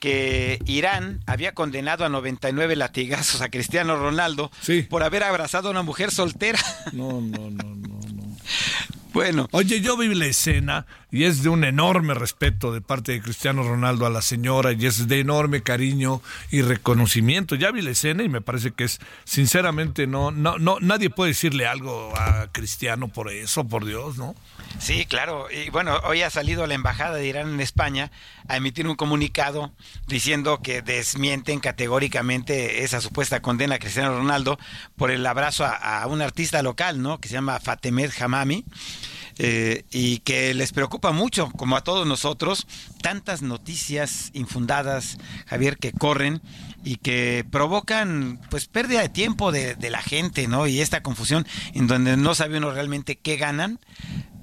que 0.05 0.59
Irán 0.67 1.21
había 1.25 1.55
condenado 1.55 2.05
a 2.05 2.09
99 2.09 2.75
latigazos 2.75 3.41
a 3.41 3.49
Cristiano 3.49 3.95
Ronaldo 3.95 4.51
por 4.87 5.01
haber 5.01 5.23
abrazado 5.23 5.69
a 5.69 5.71
una 5.71 5.81
mujer 5.81 6.11
soltera. 6.11 6.59
No, 6.93 7.21
no, 7.21 7.49
no, 7.49 7.63
no, 7.63 7.99
no. 8.13 8.37
Bueno. 9.13 9.47
Oye, 9.51 9.81
yo 9.81 9.97
vi 9.97 10.13
la 10.13 10.27
escena 10.27 10.85
y 11.15 11.23
es 11.23 11.43
de 11.43 11.47
un 11.47 11.63
enorme 11.63 12.13
respeto 12.13 12.73
de 12.73 12.81
parte 12.81 13.13
de 13.13 13.21
Cristiano 13.21 13.63
Ronaldo 13.63 14.05
a 14.05 14.09
la 14.09 14.21
señora 14.21 14.73
y 14.73 14.85
es 14.85 15.07
de 15.07 15.21
enorme 15.21 15.63
cariño 15.63 16.21
y 16.51 16.61
reconocimiento. 16.61 17.55
Ya 17.55 17.71
vi 17.71 17.81
la 17.81 17.91
escena 17.91 18.23
y 18.23 18.27
me 18.27 18.41
parece 18.41 18.71
que 18.71 18.83
es, 18.83 18.99
sinceramente, 19.23 20.07
no, 20.07 20.31
no, 20.31 20.57
no, 20.57 20.77
nadie 20.81 21.09
puede 21.09 21.29
decirle 21.29 21.67
algo 21.67 22.11
a 22.17 22.49
Cristiano 22.51 23.07
por 23.07 23.31
eso, 23.31 23.63
por 23.63 23.85
Dios, 23.85 24.17
¿no? 24.17 24.35
Sí, 24.77 25.05
claro. 25.05 25.47
Y 25.49 25.69
bueno, 25.69 25.97
hoy 26.03 26.21
ha 26.21 26.29
salido 26.29 26.67
la 26.67 26.73
embajada 26.73 27.15
de 27.15 27.25
Irán 27.25 27.47
en 27.47 27.61
España 27.61 28.11
a 28.49 28.57
emitir 28.57 28.85
un 28.85 28.95
comunicado 28.95 29.71
diciendo 30.07 30.59
que 30.61 30.81
desmienten 30.81 31.61
categóricamente 31.61 32.83
esa 32.83 32.99
supuesta 32.99 33.41
condena 33.41 33.75
a 33.75 33.79
Cristiano 33.79 34.17
Ronaldo 34.17 34.59
por 34.97 35.11
el 35.11 35.25
abrazo 35.25 35.63
a, 35.63 36.01
a 36.01 36.07
un 36.07 36.21
artista 36.21 36.61
local, 36.61 37.01
¿no? 37.01 37.21
Que 37.21 37.29
se 37.29 37.35
llama 37.35 37.61
Fatemed 37.61 38.11
Hamami. 38.19 38.65
Eh, 39.37 39.83
y 39.91 40.19
que 40.19 40.53
les 40.53 40.71
preocupa 40.71 41.11
mucho, 41.11 41.51
como 41.51 41.75
a 41.75 41.83
todos 41.83 42.07
nosotros, 42.07 42.67
tantas 43.01 43.41
noticias 43.41 44.31
infundadas, 44.33 45.17
Javier, 45.45 45.77
que 45.77 45.91
corren 45.91 46.41
y 46.85 46.97
que 46.97 47.45
provocan 47.49 48.39
pues 48.49 48.67
pérdida 48.67 49.01
de 49.01 49.09
tiempo 49.09 49.51
de, 49.51 49.75
de 49.75 49.89
la 49.89 50.01
gente, 50.01 50.47
¿no? 50.47 50.67
Y 50.67 50.79
esta 50.79 51.03
confusión 51.03 51.45
en 51.73 51.87
donde 51.87 52.15
no 52.15 52.33
sabe 52.33 52.59
uno 52.59 52.71
realmente 52.71 53.17
qué 53.17 53.35
ganan 53.35 53.79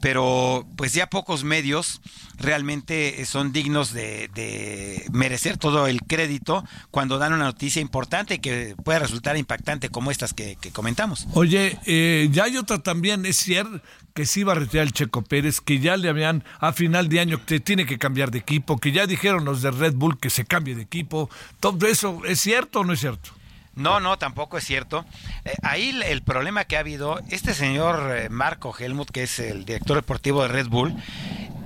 pero 0.02 0.66
pues 0.76 0.94
ya 0.94 1.06
pocos 1.06 1.44
medios 1.44 2.00
realmente 2.36 3.24
son 3.24 3.52
dignos 3.52 3.92
de, 3.92 5.06
merecer 5.12 5.58
todo 5.58 5.86
el 5.86 6.02
crédito 6.02 6.64
cuando 6.90 7.18
dan 7.18 7.32
una 7.32 7.44
noticia 7.44 7.80
importante 7.80 8.40
que 8.40 8.74
puede 8.82 8.98
resultar 8.98 9.36
impactante 9.36 9.90
como 9.90 10.10
estas 10.10 10.34
que, 10.34 10.58
comentamos. 10.72 11.28
Oye, 11.34 11.78
eh, 11.86 12.28
ya 12.32 12.44
hay 12.44 12.56
otra 12.56 12.80
también, 12.80 13.24
es 13.26 13.36
cierto 13.36 13.80
que 14.12 14.26
sí 14.26 14.42
va 14.42 14.52
a 14.52 14.56
retirar 14.56 14.86
el 14.86 14.92
Checo 14.92 15.22
Pérez, 15.22 15.60
que 15.60 15.78
ya 15.78 15.96
le 15.96 16.08
habían 16.08 16.42
a 16.58 16.72
final 16.72 17.08
de 17.08 17.20
año 17.20 17.46
que 17.46 17.60
tiene 17.60 17.86
que 17.86 17.96
cambiar 17.96 18.32
de 18.32 18.38
equipo, 18.38 18.78
que 18.78 18.90
ya 18.90 19.06
dijeron 19.06 19.44
los 19.44 19.62
de 19.62 19.70
Red 19.70 19.94
Bull 19.94 20.18
que 20.18 20.30
se 20.30 20.44
cambie 20.44 20.74
de 20.74 20.82
equipo, 20.82 21.30
todo 21.60 21.86
eso, 21.86 22.22
¿es 22.26 22.40
cierto 22.40 22.80
o 22.80 22.84
no 22.84 22.92
es 22.92 23.00
cierto? 23.00 23.30
No, 23.74 24.00
no, 24.00 24.18
tampoco 24.18 24.58
es 24.58 24.64
cierto. 24.64 25.04
Eh, 25.44 25.54
ahí 25.62 25.98
el 26.04 26.22
problema 26.22 26.64
que 26.64 26.76
ha 26.76 26.80
habido, 26.80 27.20
este 27.30 27.54
señor 27.54 28.14
eh, 28.16 28.28
Marco 28.28 28.74
Helmut, 28.78 29.10
que 29.10 29.22
es 29.22 29.38
el 29.38 29.64
director 29.64 29.96
deportivo 29.96 30.42
de 30.42 30.48
Red 30.48 30.68
Bull, 30.68 30.94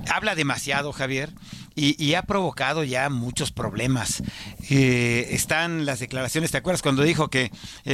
habla 0.09 0.35
demasiado, 0.35 0.93
Javier, 0.93 1.31
y, 1.79 2.15
ha 2.15 2.23
provocado 2.23 2.83
ya 2.83 3.07
muchos 3.09 3.51
problemas. 3.51 4.23
Eh, 4.67 5.27
están 5.29 5.85
las 5.85 5.99
declaraciones, 5.99 6.49
¿te 6.49 6.57
acuerdas 6.57 6.81
cuando 6.81 7.03
dijo 7.03 7.29
que 7.29 7.51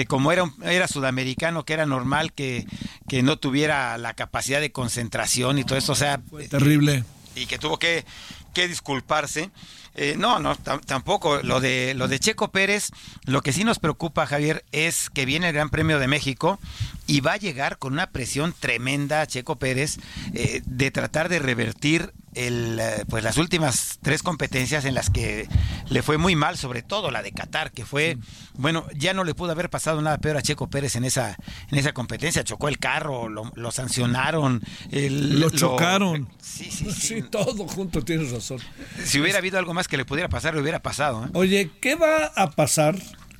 como 0.08 0.32
era, 0.32 0.50
era 0.64 0.88
sudamericano, 0.88 1.66
que 1.66 1.74
era 1.74 1.86
normal 1.86 2.32
que, 2.32 2.66
que, 3.10 3.24
no 3.24 3.38
tuviera 3.40 3.98
la 3.98 4.14
capacidad 4.14 4.62
de 4.62 4.72
concentración 4.72 5.60
y 5.60 5.66
todo 5.66 5.78
eso? 5.78 5.92
O 5.92 5.96
sea... 5.96 6.22
terrible. 6.50 7.04
Y 7.36 7.46
que 7.46 7.58
tuvo 7.58 7.78
que, 7.78 8.06
que 8.54 8.70
disculparse. 8.70 9.52
Eh, 9.96 10.16
no, 10.18 10.40
no, 10.40 10.56
tampoco. 10.56 11.42
Lo 11.44 11.60
de, 11.60 11.94
lo 11.96 12.08
de 12.08 12.20
Checo 12.20 12.52
Pérez, 12.52 12.90
lo 13.26 13.42
que 13.42 13.54
sí 13.54 13.64
nos 13.64 13.80
preocupa, 13.80 14.26
Javier, 14.26 14.66
es 14.72 15.10
que 15.10 15.26
viene 15.26 15.50
el 15.50 15.54
Gran 15.54 15.70
Premio 15.70 16.00
de 16.00 16.08
México 16.08 16.60
y 17.06 17.22
va 17.22 17.34
a 17.34 17.38
llegar 17.38 17.78
con 17.78 17.94
una 17.94 18.08
presión 18.08 18.54
tremenda 18.58 19.26
Checo 19.28 19.58
Pérez 19.58 19.98
eh, 20.34 20.62
de 20.66 20.92
tratar 20.92 21.30
de 21.30 21.40
revertir 21.40 22.14
el, 22.36 22.80
eh, 22.80 23.06
pues 23.08 23.24
las 23.24 23.38
últimas 23.38 24.00
tres 24.02 24.24
competencias 24.24 24.86
en 24.86 24.94
las 24.94 25.10
que 25.10 25.48
le 25.90 26.02
fue 26.02 26.18
muy 26.18 26.36
mal, 26.36 26.58
sobre 26.58 26.82
todo 26.82 27.12
la 27.12 27.22
de 27.22 27.32
Qatar, 27.32 27.72
que 27.72 27.86
fue, 27.86 28.18
bueno, 28.56 28.86
ya 28.96 29.14
no 29.14 29.24
le 29.24 29.34
pudo 29.34 29.52
haber 29.52 29.70
pasado 29.70 30.02
nada 30.02 30.18
peor 30.18 30.38
a 30.38 30.42
Checo 30.42 30.70
Pérez 30.70 30.96
en 30.96 31.06
esa, 31.06 31.38
en 31.72 31.78
esa 31.78 31.94
competencia, 31.94 32.44
chocó 32.44 32.68
el 32.68 32.80
carro, 32.80 33.30
lo, 33.30 33.72
sancionaron, 33.72 34.62
lo 34.92 35.50
chocaron. 35.50 36.30
sí, 36.42 36.70
sí, 36.72 36.92
sí, 36.92 37.22
todo 37.22 37.68
junto, 37.68 38.04
tienes 38.04 38.32
razón. 38.32 38.60
Si 39.04 39.20
hubiera 39.20 39.40
habido 39.40 39.58
algo 39.60 39.74
más 39.74 39.88
que 39.88 39.98
le 39.98 40.06
pudiera 40.06 40.30
pasar, 40.30 40.56
le 40.56 40.62
hubiera 40.62 40.82
pasado. 40.82 41.26
¿eh? 41.26 41.30
Oye, 41.34 41.72
¿qué 41.82 41.96
va 41.96 42.26
a 42.36 42.52
pasar 42.52 42.98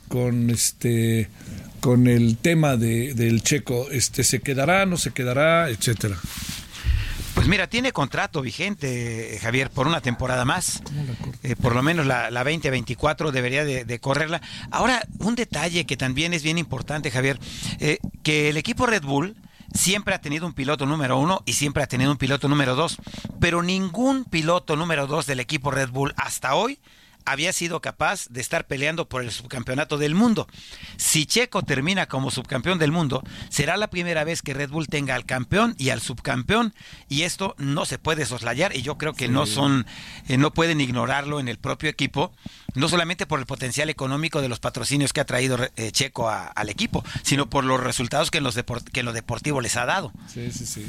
con 0.08 0.50
este 0.50 1.30
con 1.80 2.08
el 2.08 2.38
tema 2.38 2.78
de, 2.78 3.14
del 3.14 3.44
checo? 3.44 3.90
Este, 3.92 4.24
¿Se 4.24 4.40
quedará, 4.40 4.86
no 4.86 4.98
se 4.98 5.12
quedará, 5.12 5.70
etcétera? 5.70 6.18
Pues 7.34 7.48
mira, 7.48 7.68
tiene 7.68 7.92
contrato 7.92 8.42
vigente, 8.42 9.38
Javier, 9.42 9.70
por 9.70 9.88
una 9.88 10.02
temporada 10.02 10.46
más. 10.46 10.82
Eh, 11.42 11.56
por 11.56 11.76
lo 11.76 11.82
menos 11.82 12.06
la, 12.06 12.30
la 12.30 12.44
2024 12.44 13.32
debería 13.32 13.66
de, 13.66 14.00
correrla. 14.00 14.42
Ahora, 14.72 15.06
un 15.20 15.36
detalle 15.36 15.86
que 15.86 15.98
también 15.98 16.34
es 16.34 16.44
bien 16.44 16.58
importante, 16.58 17.12
Javier, 17.12 17.40
eh, 17.80 17.98
que 18.22 18.50
el 18.50 18.58
equipo 18.58 18.86
Red 18.86 19.04
Bull 19.04 19.36
siempre 19.74 20.14
ha 20.14 20.22
tenido 20.22 20.46
un 20.46 20.54
piloto 20.54 20.86
número 20.86 21.18
uno 21.18 21.42
y 21.46 21.54
siempre 21.54 21.84
ha 21.84 21.88
tenido 21.88 22.12
un 22.12 22.18
piloto 22.18 22.48
número 22.48 22.76
dos, 22.76 22.98
pero 23.40 23.64
ningún 23.64 24.26
piloto 24.26 24.76
número 24.76 25.08
dos 25.08 25.26
del 25.26 25.40
equipo 25.40 25.72
Red 25.72 25.90
Bull 25.90 26.14
hasta 26.16 26.56
hoy 26.56 26.80
había 27.26 27.54
sido 27.54 27.82
capaz 27.82 28.28
de 28.30 28.42
estar 28.42 28.68
peleando 28.68 29.08
por 29.08 29.24
el 29.24 29.32
subcampeonato 29.32 29.98
del 29.98 30.16
mundo. 30.16 30.48
Si 30.98 31.26
Checo 31.26 31.64
termina 31.64 32.08
como 32.08 32.32
subcampeón 32.32 32.80
del 32.80 32.92
mundo, 32.92 33.24
será 33.50 33.78
la 33.78 33.90
primera 33.90 34.24
vez 34.24 34.42
que 34.42 34.54
Red 34.54 34.70
Bull 34.70 34.88
tenga 34.88 35.16
al 35.16 35.26
campeón 35.26 35.76
y 35.78 35.90
al 35.90 36.02
subcampeón 36.02 36.74
y 37.10 37.24
esto 37.24 37.56
no 37.58 37.86
se 37.86 37.98
puede 37.98 38.26
soslayar 38.26 38.76
y 38.76 38.82
yo 38.82 38.98
creo 38.98 39.14
que 39.14 39.28
no 39.28 39.46
son 39.46 39.86
eh, 40.28 40.38
no 40.38 40.54
pueden 40.54 40.82
ignorarlo 40.82 41.40
en 41.40 41.48
el 41.48 41.58
propio 41.58 41.90
equipo, 41.90 42.34
no 42.76 42.90
solamente 42.90 43.26
por 43.26 43.40
el 43.40 43.46
potencial 43.46 43.90
económico 43.90 44.42
de 44.42 44.50
los 44.50 44.60
patrocinios 44.60 45.14
que 45.14 45.22
ha 45.22 45.26
traído 45.26 45.58
eh, 45.76 45.92
Checo 45.92 46.30
al 46.30 46.70
equipo, 46.70 47.04
sino 47.24 47.50
por 47.50 47.64
los 47.64 47.80
resultados 47.80 48.32
que 48.32 48.40
en, 48.40 48.44
los 48.44 48.56
que 48.56 49.00
en 49.00 49.06
lo 49.06 49.14
deportivo 49.14 49.62
les 49.62 49.78
ha 49.78 49.86
dado. 49.86 50.12
Sí, 50.28 50.52
sí, 50.52 50.66
sí. 50.66 50.86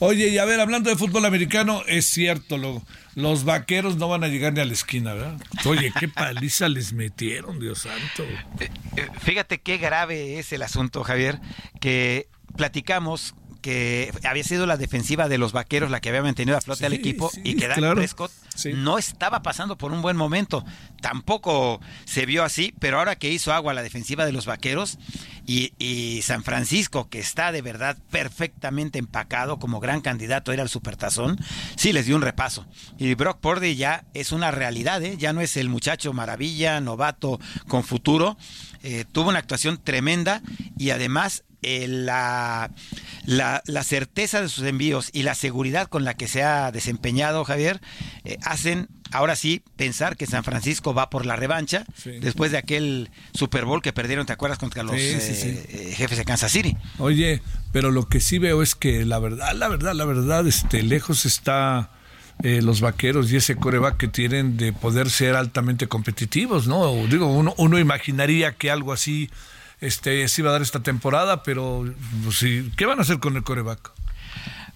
Oye, 0.00 0.28
y 0.28 0.38
a 0.38 0.44
ver, 0.44 0.60
hablando 0.60 0.90
de 0.90 0.96
fútbol 0.96 1.24
americano, 1.24 1.82
es 1.86 2.06
cierto, 2.06 2.56
lo, 2.56 2.82
los 3.16 3.44
vaqueros 3.44 3.96
no 3.96 4.08
van 4.08 4.22
a 4.22 4.28
llegar 4.28 4.52
ni 4.52 4.60
a 4.60 4.64
la 4.64 4.72
esquina, 4.72 5.12
¿verdad? 5.12 5.40
Oye, 5.64 5.92
qué 5.98 6.06
paliza 6.08 6.68
les 6.68 6.92
metieron, 6.92 7.58
Dios 7.58 7.80
santo. 7.80 8.22
Eh, 8.60 8.70
eh, 8.96 9.08
fíjate 9.20 9.60
qué 9.60 9.78
grave 9.78 10.38
es 10.38 10.52
el 10.52 10.62
asunto, 10.62 11.02
Javier, 11.02 11.40
que 11.80 12.28
platicamos 12.56 13.34
que 13.60 14.12
había 14.24 14.44
sido 14.44 14.66
la 14.66 14.76
defensiva 14.76 15.28
de 15.28 15.38
los 15.38 15.52
vaqueros 15.52 15.90
la 15.90 16.00
que 16.00 16.08
había 16.10 16.22
mantenido 16.22 16.56
a 16.56 16.60
flote 16.60 16.86
al 16.86 16.92
equipo 16.92 17.30
y 17.44 17.54
que 17.56 17.68
Dak 17.68 17.94
Prescott 17.94 18.30
no 18.74 18.98
estaba 18.98 19.42
pasando 19.42 19.76
por 19.76 19.92
un 19.92 20.02
buen 20.02 20.16
momento. 20.16 20.64
Tampoco 21.00 21.80
se 22.04 22.26
vio 22.26 22.44
así, 22.44 22.74
pero 22.78 22.98
ahora 22.98 23.16
que 23.16 23.30
hizo 23.30 23.52
agua 23.52 23.74
la 23.74 23.82
defensiva 23.82 24.26
de 24.26 24.32
los 24.32 24.46
vaqueros 24.46 24.98
y, 25.46 25.72
y 25.78 26.22
San 26.22 26.42
Francisco, 26.42 27.08
que 27.08 27.20
está 27.20 27.52
de 27.52 27.62
verdad 27.62 27.96
perfectamente 28.10 28.98
empacado 28.98 29.58
como 29.58 29.80
gran 29.80 30.00
candidato 30.00 30.50
a 30.50 30.54
ir 30.54 30.60
al 30.60 30.68
supertazón, 30.68 31.38
sí 31.76 31.92
les 31.92 32.06
dio 32.06 32.16
un 32.16 32.22
repaso. 32.22 32.66
Y 32.98 33.14
Brock 33.14 33.38
Purdy 33.40 33.76
ya 33.76 34.04
es 34.14 34.32
una 34.32 34.50
realidad, 34.50 35.02
¿eh? 35.02 35.16
ya 35.18 35.32
no 35.32 35.40
es 35.40 35.56
el 35.56 35.68
muchacho 35.68 36.12
maravilla, 36.12 36.80
novato 36.80 37.40
con 37.66 37.84
futuro. 37.84 38.36
Eh, 38.82 39.04
tuvo 39.10 39.30
una 39.30 39.40
actuación 39.40 39.82
tremenda 39.82 40.42
y 40.76 40.90
además 40.90 41.44
eh, 41.62 41.86
la, 41.88 42.70
la, 43.26 43.82
certeza 43.82 44.40
de 44.40 44.48
sus 44.48 44.64
envíos 44.64 45.10
y 45.12 45.22
la 45.22 45.34
seguridad 45.34 45.88
con 45.88 46.04
la 46.04 46.14
que 46.14 46.28
se 46.28 46.42
ha 46.42 46.70
desempeñado 46.70 47.44
Javier 47.44 47.80
eh, 48.24 48.38
hacen 48.44 48.88
ahora 49.10 49.36
sí 49.36 49.62
pensar 49.76 50.16
que 50.16 50.26
San 50.26 50.44
Francisco 50.44 50.94
va 50.94 51.10
por 51.10 51.26
la 51.26 51.36
revancha 51.36 51.84
después 52.20 52.52
de 52.52 52.58
aquel 52.58 53.10
Super 53.32 53.64
Bowl 53.64 53.82
que 53.82 53.92
perdieron, 53.92 54.26
¿te 54.26 54.32
acuerdas? 54.32 54.58
Contra 54.58 54.82
los 54.82 54.96
jefes 54.96 56.18
de 56.18 56.24
Kansas 56.24 56.52
City. 56.52 56.76
Oye, 56.98 57.42
pero 57.72 57.90
lo 57.90 58.08
que 58.08 58.20
sí 58.20 58.38
veo 58.38 58.62
es 58.62 58.74
que 58.74 59.04
la 59.04 59.18
verdad, 59.18 59.54
la 59.54 59.68
verdad, 59.68 59.94
la 59.94 60.04
verdad, 60.04 60.46
este, 60.46 60.82
lejos 60.82 61.26
está 61.26 61.90
eh, 62.44 62.62
los 62.62 62.80
vaqueros 62.80 63.32
y 63.32 63.36
ese 63.36 63.56
coreback 63.56 63.96
que 63.96 64.06
tienen 64.06 64.56
de 64.56 64.72
poder 64.72 65.10
ser 65.10 65.34
altamente 65.34 65.88
competitivos, 65.88 66.68
¿no? 66.68 66.94
Digo, 67.08 67.26
uno, 67.26 67.52
uno 67.56 67.80
imaginaría 67.80 68.52
que 68.52 68.70
algo 68.70 68.92
así 68.92 69.28
este, 69.80 70.26
se 70.28 70.40
iba 70.40 70.50
a 70.50 70.52
dar 70.54 70.62
esta 70.62 70.82
temporada, 70.82 71.42
pero 71.42 71.84
pues, 72.24 72.36
sí, 72.36 72.70
¿qué 72.76 72.86
van 72.86 72.98
a 72.98 73.02
hacer 73.02 73.18
con 73.18 73.36
el 73.36 73.42
coreback? 73.42 73.92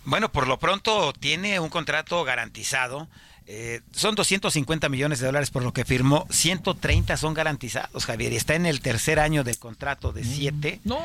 Bueno, 0.04 0.32
por 0.32 0.48
lo 0.48 0.58
pronto 0.58 1.12
tiene 1.12 1.60
un 1.60 1.68
contrato 1.68 2.24
garantizado 2.24 3.08
eh, 3.46 3.80
son 3.90 4.14
250 4.14 4.88
millones 4.88 5.18
de 5.18 5.26
dólares 5.26 5.50
por 5.50 5.64
lo 5.64 5.72
que 5.72 5.84
firmó, 5.84 6.26
130 6.30 7.16
son 7.16 7.34
garantizados, 7.34 8.06
Javier, 8.06 8.32
y 8.32 8.36
está 8.36 8.54
en 8.54 8.66
el 8.66 8.80
tercer 8.80 9.18
año 9.18 9.42
del 9.42 9.58
contrato 9.58 10.12
de 10.12 10.22
7. 10.22 10.80
No, 10.84 11.00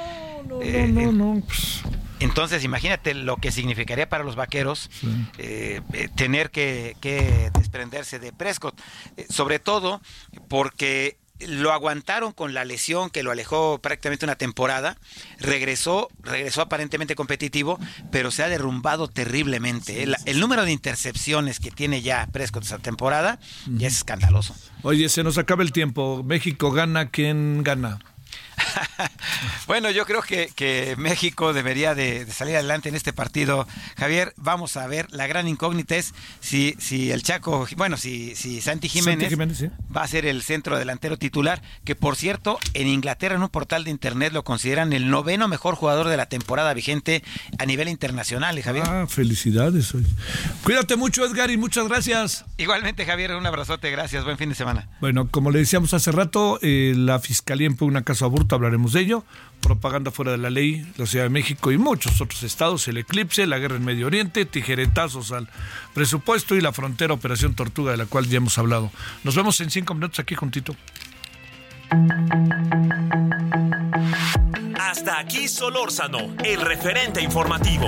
no, 0.48 0.62
eh, 0.62 0.88
no, 0.88 1.12
no, 1.12 1.42
pues. 1.46 1.82
Entonces, 2.20 2.64
imagínate 2.64 3.14
lo 3.14 3.38
que 3.38 3.52
significaría 3.52 4.08
para 4.10 4.24
los 4.24 4.36
vaqueros 4.36 4.90
eh, 5.38 5.82
tener 6.16 6.50
que, 6.50 6.96
que, 7.00 7.52
desprenderse 7.54 8.18
de 8.18 8.32
Prescott, 8.32 8.80
sobre 9.30 9.60
todo 9.60 10.02
porque 10.48 11.18
lo 11.40 11.72
aguantaron 11.72 12.32
con 12.32 12.54
la 12.54 12.66
lesión 12.66 13.10
que 13.10 13.24
lo 13.24 13.32
alejó 13.32 13.80
prácticamente 13.80 14.26
una 14.26 14.36
temporada, 14.36 14.98
regresó, 15.40 16.10
regresó 16.22 16.62
aparentemente 16.62 17.16
competitivo, 17.16 17.80
pero 18.12 18.32
se 18.32 18.44
ha 18.44 18.50
derrumbado 18.50 19.08
terriblemente. 19.08 20.04
el, 20.04 20.40
número 20.40 20.66
de 20.66 20.72
intercepciones 20.72 21.60
que 21.60 21.72
tiene 21.72 22.02
ya 22.02 22.28
Prescott 22.32 22.64
esta 22.64 22.80
temporada 22.80 23.40
ya 23.68 23.88
es 23.88 23.98
escandaloso. 23.98 24.56
Oye, 24.84 25.10
se 25.10 25.24
nos 25.24 25.38
acaba 25.38 25.64
el 25.64 25.72
tiempo. 25.72 26.24
México 26.24 26.72
gana, 26.72 27.10
¿quién 27.10 27.64
gana? 27.64 28.00
bueno, 29.68 29.92
yo 29.92 30.06
creo 30.06 30.22
que, 30.22 30.96
México 30.98 31.54
debería 31.54 31.96
de, 31.96 32.26
salir 32.32 32.56
adelante 32.56 32.90
en 32.90 32.96
este 32.96 33.14
partido. 33.14 33.68
Javier, 33.98 34.34
vamos 34.38 34.78
a 34.78 34.88
ver, 34.88 35.08
la 35.12 35.28
gran 35.28 35.48
incógnita 35.48 35.96
es 35.96 36.14
si, 36.40 36.76
si 36.80 37.12
el 37.12 37.24
Chaco, 37.24 37.68
bueno, 37.76 37.98
si, 37.98 38.36
si 38.36 38.62
Santi 38.62 38.90
Jiménez, 38.90 39.34
va 39.96 40.04
a 40.04 40.08
ser 40.08 40.26
el 40.26 40.42
centro 40.42 40.78
delantero 40.78 41.18
titular, 41.18 41.62
que 41.84 41.96
por 41.96 42.16
cierto, 42.16 42.58
en 42.74 42.88
Inglaterra 42.88 43.36
en 43.36 43.44
un 43.44 43.50
portal 43.50 43.84
de 43.84 43.92
internet 43.92 44.34
lo 44.34 44.44
consideran 44.44 44.94
el 44.94 45.10
noveno 45.10 45.48
mejor 45.48 45.76
jugador 45.76 46.08
de 46.08 46.18
la 46.18 46.28
temporada 46.28 46.74
vigente 46.74 47.24
a 47.60 47.66
nivel 47.66 47.90
internacional, 47.90 48.58
¿eh, 48.58 48.64
Javier. 48.64 48.86
Ah, 48.88 49.06
felicidades. 49.08 49.94
Cuídate 50.64 50.96
mucho, 50.96 51.26
Edgar, 51.26 51.52
y 51.52 51.58
muchas 51.58 51.88
gracias. 51.88 52.46
Igualmente, 52.58 53.06
Javier, 53.06 53.36
un 53.36 53.46
abrazote, 53.46 53.92
gracias, 53.92 54.24
buen 54.24 54.38
fin 54.38 54.50
de 54.50 54.56
semana. 54.56 54.88
Bueno, 55.00 55.30
como 55.30 55.52
le 55.52 55.60
decíamos 55.60 55.94
hace 55.94 56.12
rato, 56.12 56.60
eh, 56.62 56.94
la 56.96 57.20
Fiscalía 57.20 57.68
una 57.80 58.04
caso 58.04 58.26
hablaremos 58.56 58.94
de 58.94 59.02
ello. 59.02 59.24
Propaganda 59.62 60.12
fuera 60.12 60.32
de 60.32 60.38
la 60.38 60.50
ley, 60.50 60.86
la 60.98 61.06
Ciudad 61.06 61.26
de 61.26 61.30
México 61.30 61.72
y 61.72 61.78
muchos 61.78 62.22
otros 62.22 62.44
estados, 62.44 62.88
el 62.88 62.98
eclipse, 62.98 63.46
la 63.48 63.58
guerra 63.58 63.76
en 63.76 63.86
Medio 63.86 64.08
Oriente, 64.08 64.46
tijeretazos 64.46 65.32
al 65.32 65.50
presupuesto 65.94 66.56
y 66.56 66.62
la 66.62 66.72
frontera 66.72 67.14
Operación 67.14 67.56
Tortuga, 67.56 67.92
de 67.92 67.98
la 67.98 68.06
cual 68.06 68.28
ya 68.28 68.38
hemos 68.38 68.58
hablado. 68.58 68.92
Nos 69.24 69.36
vemos 69.36 69.60
en 69.62 69.70
cinco 69.72 69.94
minutos 69.94 70.20
aquí 70.20 70.36
juntito. 70.36 70.76
Hasta 74.80 75.20
aquí 75.20 75.48
Solórzano, 75.48 76.36
el 76.44 76.62
referente 76.62 77.22
informativo. 77.22 77.88